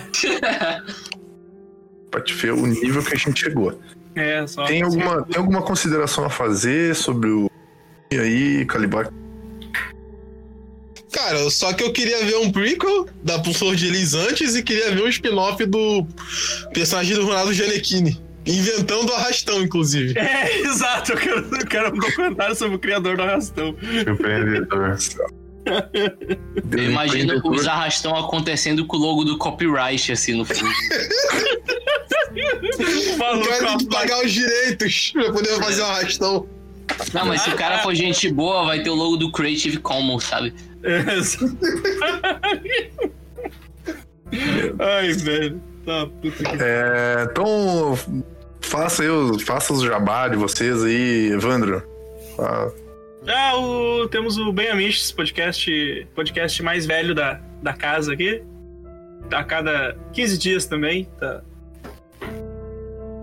pra 2.11 2.21
te 2.23 2.35
ver 2.35 2.53
o 2.53 2.67
nível 2.67 3.03
que 3.03 3.15
a 3.15 3.19
gente 3.19 3.41
chegou. 3.41 3.79
É, 4.15 4.47
só. 4.47 4.65
Tem 4.65 4.83
alguma, 4.83 5.23
tem 5.23 5.39
alguma 5.39 5.63
consideração 5.63 6.25
a 6.25 6.31
fazer 6.31 6.95
sobre 6.95 7.31
o. 7.31 7.51
E 8.11 8.19
aí, 8.19 8.65
Calibar? 8.67 9.13
Cara, 11.13 11.51
só 11.51 11.73
que 11.73 11.83
eu 11.83 11.93
queria 11.93 12.25
ver 12.25 12.37
um 12.37 12.53
prequel 12.53 13.07
da 13.23 13.43
Flor 13.43 13.75
de 13.75 13.91
Lis 13.91 14.15
antes 14.15 14.55
e 14.55 14.63
queria 14.63 14.93
ver 14.93 15.03
um 15.03 15.09
spin-off 15.09 15.65
do 15.67 16.07
personagem 16.73 17.17
do 17.17 17.27
Ronaldo 17.27 17.53
Gianecchini. 17.53 18.21
Inventando 18.47 19.11
o 19.11 19.15
arrastão, 19.15 19.61
inclusive. 19.63 20.19
É, 20.19 20.61
exato. 20.65 21.13
Eu 21.13 21.19
quero, 21.19 21.57
eu 21.57 21.67
quero 21.67 21.95
um 21.95 21.99
documentário 21.99 22.55
sobre 22.55 22.77
o 22.77 22.79
criador 22.79 23.17
do 23.17 23.23
arrastão. 23.23 23.75
Surpreendedor. 24.05 24.97
Eu 26.73 26.85
imagino 26.91 27.41
os 27.45 27.67
arrastão 27.67 28.17
acontecendo 28.17 28.87
com 28.87 28.97
o 28.97 29.01
logo 29.01 29.25
do 29.25 29.37
copyright, 29.39 30.13
assim, 30.13 30.37
no 30.37 30.45
fundo. 30.45 30.71
O 32.33 33.49
cara 33.49 33.67
tem 33.67 33.79
que 33.79 33.87
pagar 33.87 34.25
os 34.25 34.31
direitos 34.33 35.11
pra 35.13 35.33
poder 35.33 35.57
fazer 35.59 35.83
o 35.83 35.87
arrastão. 35.87 36.47
Não, 37.13 37.27
mas 37.27 37.43
se 37.43 37.51
o 37.51 37.57
cara 37.57 37.79
for 37.79 37.93
gente 37.95 38.31
boa, 38.31 38.65
vai 38.67 38.83
ter 38.83 38.91
o 38.91 38.95
logo 38.95 39.17
do 39.17 39.33
Creative 39.33 39.79
Commons, 39.79 40.25
sabe? 40.25 40.55
É, 40.85 40.99
exato. 41.19 41.59
Ai, 44.79 45.13
velho. 45.13 45.61
Tá, 45.85 46.07
puta 46.07 46.45
que. 46.45 46.63
É, 46.63 47.27
então, 47.31 47.99
faça, 48.61 49.03
os- 49.13 49.43
faça 49.43 49.73
os 49.73 49.83
jabá 49.83 50.29
de 50.29 50.37
vocês 50.37 50.85
aí, 50.85 51.31
Evandro. 51.33 51.83
Ah, 52.39 52.69
Ah, 53.29 53.57
o, 53.57 54.09
temos 54.09 54.39
o 54.39 54.51
Bem 54.51 54.71
Amiches, 54.71 55.13
podcast, 55.13 56.07
podcast 56.15 56.63
mais 56.63 56.87
velho 56.87 57.15
da, 57.15 57.39
da 57.63 57.75
casa 57.75 58.15
aqui. 58.15 58.43
A 59.31 59.45
cada 59.45 59.97
15 60.13 60.39
dias 60.39 60.67
também. 60.67 61.07
Tá. 61.19 61.43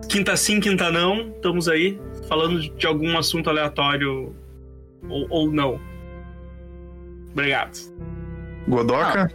Quinta 0.08 0.38
sim, 0.38 0.60
quinta 0.60 0.92
não. 0.92 1.30
Estamos 1.30 1.68
aí 1.68 2.00
falando 2.30 2.60
de 2.62 2.86
algum 2.86 3.18
assunto 3.18 3.50
aleatório 3.50 4.36
ou, 5.10 5.28
ou 5.30 5.52
não. 5.52 5.82
Obrigado. 7.32 7.78
Godoka? 8.68 9.32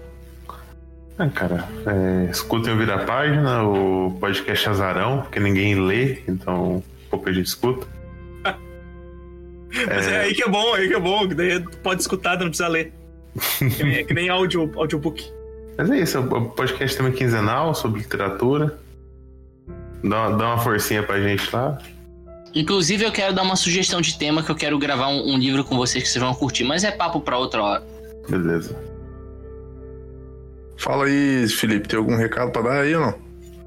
Ah, 1.18 1.28
cara, 1.28 1.68
é, 1.86 2.30
escutem 2.30 2.72
o 2.72 2.78
Vira 2.78 3.05
Página, 3.05 3.64
o 3.64 4.16
podcast 4.18 4.68
Azarão, 4.68 5.22
que 5.30 5.39
ninguém 5.39 5.74
lê, 5.74 6.22
então 6.26 6.82
pouco 7.10 7.28
a 7.28 7.32
gente 7.32 7.47
escuta. 7.47 7.86
Mas 9.86 10.06
é 10.08 10.20
aí 10.22 10.34
que 10.34 10.42
é 10.42 10.48
bom, 10.48 10.74
aí 10.74 10.88
que 10.88 10.94
é 10.94 11.00
bom. 11.00 11.26
Que 11.28 11.34
daí 11.34 11.60
pode 11.82 12.00
escutar, 12.02 12.38
não 12.38 12.48
precisa 12.48 12.68
ler. 12.68 12.92
Que 13.58 13.82
nem, 13.82 13.94
é 13.96 14.04
que 14.04 14.12
nem 14.14 14.28
audio, 14.28 14.70
audiobook. 14.76 15.30
Mas 15.78 15.90
é 15.90 15.98
isso, 16.00 16.18
é 16.18 16.20
o 16.20 16.48
podcast 16.50 16.96
também 16.96 17.12
quinzenal 17.12 17.74
sobre 17.74 18.00
literatura. 18.00 18.78
Dá, 20.04 20.28
uma- 20.28 20.36
dá 20.36 20.46
uma 20.48 20.58
forcinha 20.58 21.02
pra 21.02 21.20
gente 21.20 21.48
lá. 21.54 21.78
Inclusive, 22.54 23.04
eu 23.04 23.10
quero 23.12 23.32
dar 23.34 23.42
uma 23.42 23.56
sugestão 23.56 24.02
de 24.02 24.18
tema 24.18 24.42
que 24.42 24.50
eu 24.50 24.54
quero 24.54 24.78
gravar 24.78 25.08
um, 25.08 25.32
um 25.32 25.38
livro 25.38 25.64
com 25.64 25.74
vocês 25.76 26.04
que 26.04 26.10
vocês 26.10 26.22
vão 26.22 26.34
curtir, 26.34 26.64
mas 26.64 26.84
é 26.84 26.90
papo 26.90 27.18
pra 27.20 27.38
outra 27.38 27.62
hora. 27.62 27.82
Beleza. 28.28 28.76
Fala 30.76 31.06
aí, 31.06 31.48
Felipe, 31.48 31.88
tem 31.88 31.98
algum 31.98 32.16
recado 32.16 32.50
pra 32.50 32.60
dar 32.62 32.80
aí 32.82 32.94
ou 32.94 33.00
não? 33.00 33.14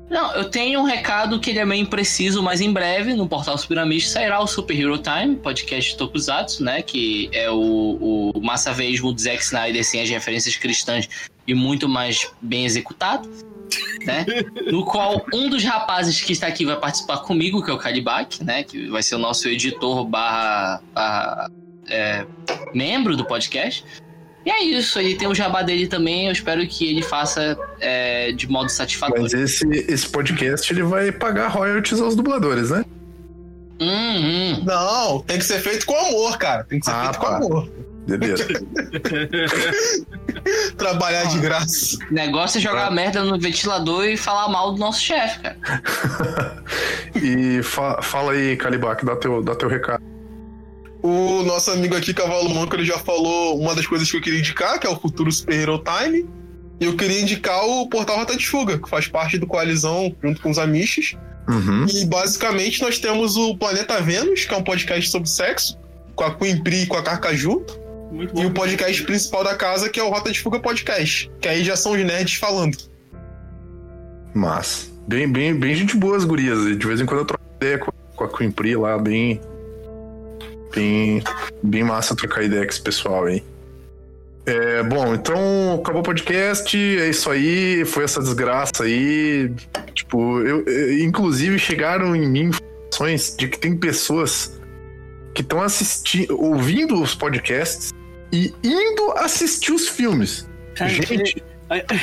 Não, 0.10 0.34
eu 0.36 0.50
tenho 0.50 0.80
um 0.80 0.84
recado 0.84 1.40
que 1.40 1.50
ele 1.50 1.60
é 1.60 1.66
meio 1.66 1.82
impreciso, 1.82 2.44
mas 2.44 2.62
em 2.62 2.72
breve, 2.72 3.14
no 3.14 3.28
portal 3.28 3.58
Superamish, 3.58 4.10
sairá 4.10 4.40
o 4.40 4.46
Super 4.46 4.80
Hero 4.80 4.98
Time, 5.00 5.36
podcast 5.36 5.98
Tokusatsu, 5.98 6.64
né? 6.64 6.82
Que 6.82 7.30
é 7.34 7.50
o, 7.50 8.32
o 8.36 8.42
massaveísmo 8.42 9.12
do 9.12 9.20
Zack 9.20 9.44
Snyder 9.44 9.84
sem 9.84 10.02
as 10.02 10.10
referências 10.10 10.56
cristãs 10.58 11.10
e 11.48 11.54
muito 11.56 11.90
mais 11.90 12.30
bem 12.40 12.66
executado, 12.66 13.28
né? 14.06 14.26
No 14.72 14.86
qual 14.86 15.26
um 15.34 15.50
dos 15.50 15.64
rapazes 15.64 16.22
que 16.22 16.34
está 16.34 16.48
aqui 16.48 16.66
vai 16.66 16.80
participar 16.80 17.18
comigo, 17.20 17.64
que 17.64 17.72
é 17.72 17.74
o 17.74 17.78
Kalibak, 17.78 18.44
né? 18.44 18.64
Que 18.64 18.88
vai 18.88 19.02
ser 19.02 19.16
o 19.16 19.20
nosso 19.20 19.48
editor 19.48 20.06
barra, 20.06 20.82
barra 20.94 21.50
é, 21.88 22.26
membro 22.74 23.18
do 23.18 23.26
podcast. 23.26 23.84
E 24.46 24.52
é 24.52 24.64
isso, 24.64 25.00
ele 25.00 25.16
tem 25.16 25.28
o 25.28 25.34
jabá 25.34 25.64
dele 25.64 25.88
também, 25.88 26.28
eu 26.28 26.32
espero 26.32 26.66
que 26.68 26.88
ele 26.88 27.02
faça 27.02 27.58
é, 27.80 28.32
de 28.32 28.48
modo 28.48 28.70
satisfatório. 28.70 29.24
Mas 29.24 29.34
esse, 29.34 29.68
esse 29.88 30.08
podcast 30.08 30.72
ele 30.72 30.84
vai 30.84 31.12
pagar 31.12 31.48
royalties 31.48 32.00
aos 32.00 32.16
dubladores, 32.16 32.70
né? 32.70 32.86
Hum, 33.80 34.58
hum. 34.60 34.64
Não, 34.64 35.20
tem 35.22 35.40
que 35.40 35.46
ser 35.46 35.60
feito 35.60 35.86
com 35.86 35.96
amor, 35.98 36.38
cara. 36.38 36.64
Tem 36.64 36.80
que 36.80 36.86
ser 36.86 36.92
Ah, 36.92 37.04
feito 37.06 37.20
com 37.20 37.26
tá. 37.26 37.36
amor. 37.38 37.70
Beleza. 38.08 38.46
Trabalhar 40.78 41.24
de 41.26 41.40
graça. 41.40 41.98
O 42.10 42.14
negócio 42.14 42.60
é 42.60 42.62
jogar 42.62 42.92
merda 42.92 43.24
no 43.24 43.40
ventilador 43.40 44.06
e 44.06 44.16
falar 44.16 44.48
mal 44.48 44.72
do 44.74 44.80
nosso 44.80 45.02
chefe, 45.02 45.40
cara. 45.40 45.58
e 47.16 47.64
fa- 47.64 48.00
fala 48.02 48.34
aí, 48.34 48.56
Calibac, 48.58 49.04
dá 49.04 49.16
teu, 49.16 49.42
dá 49.42 49.56
teu 49.56 49.68
recado. 49.68 50.04
O 51.06 51.44
nosso 51.44 51.70
amigo 51.70 51.96
aqui, 51.96 52.14
Cavalo 52.16 52.50
Manco, 52.50 52.76
ele 52.76 52.84
já 52.86 52.98
falou 52.98 53.60
uma 53.62 53.76
das 53.76 53.86
coisas 53.86 54.10
que 54.10 54.18
eu 54.18 54.22
queria 54.22 54.40
indicar, 54.40 54.80
que 54.80 54.88
é 54.88 54.90
o 54.90 54.96
futuro 55.00 55.32
Super 55.32 55.54
Hero 55.60 55.84
Time. 55.84 56.26
E 56.80 56.86
eu 56.86 56.96
queria 56.98 57.22
indicar 57.22 57.64
o 57.64 57.88
Portal 57.88 58.18
Rota 58.18 58.36
de 58.36 58.48
Fuga, 58.48 58.80
que 58.80 58.90
faz 58.90 59.08
parte 59.08 59.38
do 59.38 59.46
Coalizão 59.46 60.14
junto 60.24 60.42
com 60.42 60.50
os 60.50 60.58
Amish. 60.58 61.16
Uhum. 61.48 61.86
E 61.94 62.06
basicamente 62.06 62.82
nós 62.82 62.98
temos 62.98 63.38
o 63.38 63.56
Planeta 63.56 64.02
Vênus, 64.02 64.46
que 64.46 64.54
é 64.54 64.58
um 64.58 64.64
podcast 64.64 65.10
sobre 65.12 65.30
sexo, 65.30 65.78
com 66.16 66.24
a 66.24 66.34
Queen 66.34 66.64
Pri 66.64 66.82
e 66.82 66.88
com 66.88 66.98
a 66.98 67.04
Carcaju. 67.04 67.64
Muito 68.12 68.32
E 68.32 68.42
bom. 68.44 68.48
o 68.48 68.52
podcast 68.52 69.04
principal 69.04 69.44
da 69.44 69.56
casa, 69.56 69.90
que 69.90 70.00
é 70.00 70.04
o 70.04 70.10
Rota 70.10 70.32
de 70.32 70.40
Fuga 70.42 70.60
Podcast. 70.60 71.30
Que 71.40 71.48
aí 71.50 71.64
já 71.64 71.76
são 71.76 71.92
os 71.92 72.04
nerds 72.04 72.34
falando. 72.34 72.78
Mas, 74.34 74.92
bem, 75.08 75.32
bem, 75.32 75.54
bem 75.58 75.76
gente 75.76 75.96
boa 75.96 76.18
as 76.18 76.26
gurias. 76.26 76.60
e 76.66 76.76
De 76.76 76.88
vez 76.88 77.00
em 77.00 77.06
quando 77.06 77.20
eu 77.20 77.26
troco 77.26 77.44
ideia 77.58 77.78
com, 77.78 77.92
com 78.16 78.24
a 78.24 78.28
Queen 78.38 78.50
Pri 78.52 78.76
lá, 78.76 78.98
bem. 78.98 79.40
Bem, 80.76 81.24
bem 81.64 81.84
massa 81.84 82.16
trocar 82.16 82.44
ideia 82.44 82.64
com 82.64 82.70
esse 82.70 82.82
pessoal 82.82 83.26
aí. 83.26 83.42
É, 84.46 84.84
bom, 84.84 85.16
então 85.16 85.80
acabou 85.82 86.02
o 86.02 86.04
podcast, 86.06 86.78
é 86.78 87.10
isso 87.10 87.32
aí, 87.32 87.84
foi 87.86 88.04
essa 88.04 88.22
desgraça 88.22 88.84
aí. 88.84 89.52
Tipo, 89.94 90.40
eu, 90.42 90.64
eu- 90.66 91.00
inclusive 91.00 91.58
chegaram 91.58 92.16
em 92.16 92.28
mim 92.30 92.52
informações 92.52 93.36
de 93.36 93.48
que 93.48 93.58
tem 93.58 93.76
pessoas 93.76 94.60
que 95.34 95.42
estão 95.42 95.62
assistindo, 95.62 96.40
ouvindo 96.40 97.02
os 97.02 97.16
podcasts 97.16 97.92
e 98.32 98.54
indo 98.64 99.12
assistir 99.18 99.72
os 99.72 99.88
filmes. 99.90 100.48
Cara, 100.76 100.90
Gente, 100.92 101.44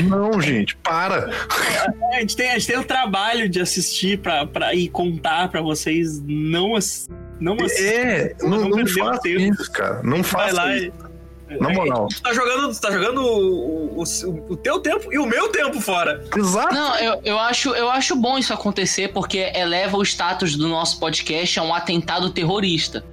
não, 0.09 0.41
gente, 0.41 0.75
para. 0.79 1.31
A 2.13 2.21
gente 2.21 2.37
tem, 2.37 2.51
a 2.51 2.55
gente 2.59 2.67
tem 2.67 2.79
o 2.79 2.85
trabalho 2.85 3.49
de 3.49 3.61
assistir 3.61 4.19
pra, 4.19 4.75
e 4.75 4.89
contar 4.89 5.49
pra 5.49 5.61
vocês 5.63 6.21
não, 6.27 6.75
ass- 6.77 7.09
Não 7.43 7.57
assiste. 7.65 7.83
É, 7.85 8.35
não, 8.43 8.49
não, 8.69 8.71
perdeu 8.71 9.05
faça 9.05 9.21
tempo. 9.23 9.41
isso, 9.55 9.73
cara. 9.73 10.01
Não 10.03 10.23
Vai 10.23 10.25
faça 10.25 10.55
lá 10.55 10.77
isso. 10.77 10.87
e. 11.09 11.13
Na 11.61 11.71
É, 11.71 11.75
moral. 11.75 12.09
Tu 12.09 12.23
tá 12.23 12.33
jogando, 12.33 12.73
tu 12.73 12.81
tá 12.81 12.91
jogando 12.91 13.21
o, 13.21 14.01
o, 14.01 14.03
o- 14.03 14.47
o 14.53 14.57
teu 14.57 14.81
tempo 14.81 15.13
e 15.13 15.19
o 15.19 15.27
meu 15.27 15.49
tempo 15.51 15.83
fora. 15.83 16.25
Exato. 16.35 16.75
Não, 16.75 16.97
eu, 16.97 17.21
eu, 17.25 17.39
acho, 17.39 17.75
eu 17.75 17.91
acho 17.91 18.17
bom 18.17 18.39
isso 18.39 18.55
acontecer 18.55 19.09
porque 19.13 19.53
eleva 19.55 19.99
o 19.99 20.03
status 20.03 20.57
do 20.57 20.67
nosso 20.67 20.99
podcast 20.99 21.61
a 21.61 21.63
um 21.63 21.75
atentado 21.75 22.31
terrorista. 22.31 23.05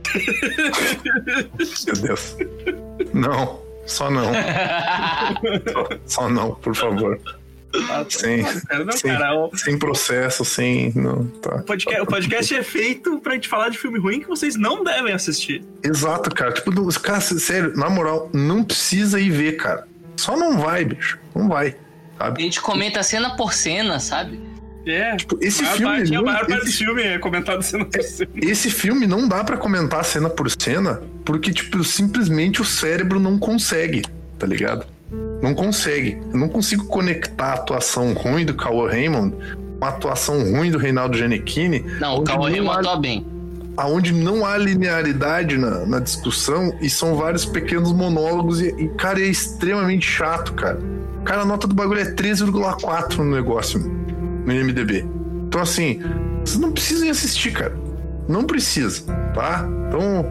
Meu 1.85 1.95
Deus. 2.01 2.37
Não, 3.13 3.59
só 3.85 4.09
não. 4.09 4.31
Só, 5.73 5.89
só 6.21 6.29
não, 6.29 6.55
por 6.55 6.73
favor. 6.75 7.19
Sem, 8.09 8.43
Cara, 8.43 8.83
não, 8.83 8.91
sem, 8.93 9.11
cara, 9.11 9.35
o 9.35 9.55
sem 9.55 9.77
processo, 9.77 10.43
sem. 10.43 10.91
Não, 10.95 11.25
tá. 11.27 11.59
podcast, 11.59 12.01
o 12.01 12.05
podcast 12.05 12.55
é 12.55 12.63
feito 12.63 13.19
pra 13.19 13.35
gente 13.35 13.47
falar 13.47 13.69
de 13.69 13.77
filme 13.77 13.99
ruim 13.99 14.19
que 14.21 14.27
vocês 14.27 14.55
não 14.55 14.83
devem 14.83 15.13
assistir. 15.13 15.63
Exato, 15.83 16.33
cara. 16.33 16.51
Tipo, 16.51 16.71
os 16.81 16.97
caras, 16.97 17.25
sério, 17.25 17.75
na 17.77 17.89
moral, 17.89 18.29
não 18.33 18.63
precisa 18.63 19.19
ir 19.19 19.29
ver, 19.29 19.53
cara. 19.57 19.87
Só 20.17 20.35
não 20.35 20.57
vai, 20.57 20.83
bicho. 20.83 21.19
Não 21.35 21.47
vai. 21.47 21.75
A 22.17 22.25
Sabe? 22.25 22.41
gente 22.43 22.59
comenta 22.59 23.03
cena 23.03 23.35
por 23.37 23.53
cena, 23.53 23.99
sabe? 23.99 24.39
É. 24.85 25.15
Tipo, 25.17 25.37
esse 25.39 25.63
a 25.63 25.67
filme. 25.67 25.85
parte, 25.97 26.11
a 26.13 26.17
não- 26.17 26.25
maior 26.25 26.39
parte 26.47 26.53
esse 26.67 26.71
do 26.83 26.85
filme 26.85 27.03
é 27.03 27.19
comentado 27.19 27.61
sendo 27.61 27.85
por 27.85 28.01
cima. 28.01 28.31
Esse 28.41 28.71
filme 28.71 29.05
não 29.05 29.27
dá 29.27 29.43
pra 29.43 29.57
comentar 29.57 30.03
cena 30.03 30.29
por 30.29 30.49
cena, 30.49 31.01
porque, 31.23 31.53
tipo, 31.53 31.83
simplesmente 31.83 32.61
o 32.61 32.65
cérebro 32.65 33.19
não 33.19 33.37
consegue, 33.37 34.01
tá 34.39 34.47
ligado? 34.47 34.87
Não 35.41 35.53
consegue. 35.53 36.21
Eu 36.33 36.37
não 36.39 36.49
consigo 36.49 36.85
conectar 36.85 37.45
a 37.45 37.53
atuação 37.53 38.13
ruim 38.13 38.45
do 38.45 38.53
Cauã 38.53 38.89
Raymond 38.89 39.33
com 39.79 39.85
a 39.85 39.89
atuação 39.89 40.37
ruim 40.51 40.69
do 40.71 40.77
Reinaldo 40.77 41.17
Giannichini, 41.17 41.85
Não, 42.01 42.17
o 42.17 42.23
Cauã 42.23 42.49
Raymond 42.49 42.75
há- 42.75 42.79
atua 42.81 42.99
bem. 42.99 43.25
aonde 43.77 44.11
não 44.13 44.45
há 44.45 44.57
linearidade 44.57 45.57
na, 45.57 45.85
na 45.85 45.99
discussão 45.99 46.73
e 46.81 46.89
são 46.89 47.15
vários 47.15 47.45
pequenos 47.45 47.93
monólogos 47.93 48.59
e, 48.61 48.67
e, 48.77 48.89
cara, 48.89 49.21
é 49.21 49.25
extremamente 49.27 50.05
chato, 50.05 50.53
cara. 50.53 50.79
Cara, 51.23 51.41
a 51.43 51.45
nota 51.45 51.65
do 51.67 51.73
bagulho 51.75 52.01
é 52.01 52.11
13,4 52.13 53.17
no 53.17 53.35
negócio, 53.35 53.79
no 54.45 54.51
IMDB. 54.53 55.05
Então, 55.47 55.61
assim, 55.61 56.01
vocês 56.43 56.59
não 56.59 56.71
precisam 56.73 57.07
ir 57.07 57.11
assistir, 57.11 57.51
cara. 57.51 57.73
Não 58.27 58.43
precisa, 58.43 59.01
tá? 59.33 59.65
Então, 59.87 60.25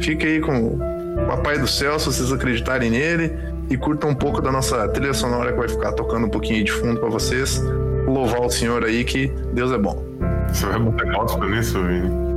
fica 0.00 0.26
aí 0.26 0.40
com 0.40 0.66
o 0.74 1.26
Papai 1.26 1.58
do 1.58 1.66
Céu, 1.66 1.98
se 1.98 2.06
vocês 2.06 2.30
acreditarem 2.32 2.90
nele, 2.90 3.32
e 3.72 3.76
curtam 3.78 4.10
um 4.10 4.14
pouco 4.14 4.42
da 4.42 4.52
nossa 4.52 4.86
trilha 4.88 5.14
sonora 5.14 5.50
que 5.50 5.58
vai 5.58 5.68
ficar 5.68 5.92
tocando 5.92 6.26
um 6.26 6.30
pouquinho 6.30 6.62
de 6.62 6.70
fundo 6.70 7.00
pra 7.00 7.08
vocês. 7.08 7.58
Louvar 8.06 8.42
o 8.42 8.50
Senhor 8.50 8.84
aí 8.84 9.02
que 9.02 9.28
Deus 9.54 9.72
é 9.72 9.78
bom. 9.78 10.04
Você 10.48 10.66
vai 10.66 10.78
botar 10.78 11.04
gospel 11.10 11.48
nisso, 11.48 11.82
Vini? 11.82 12.31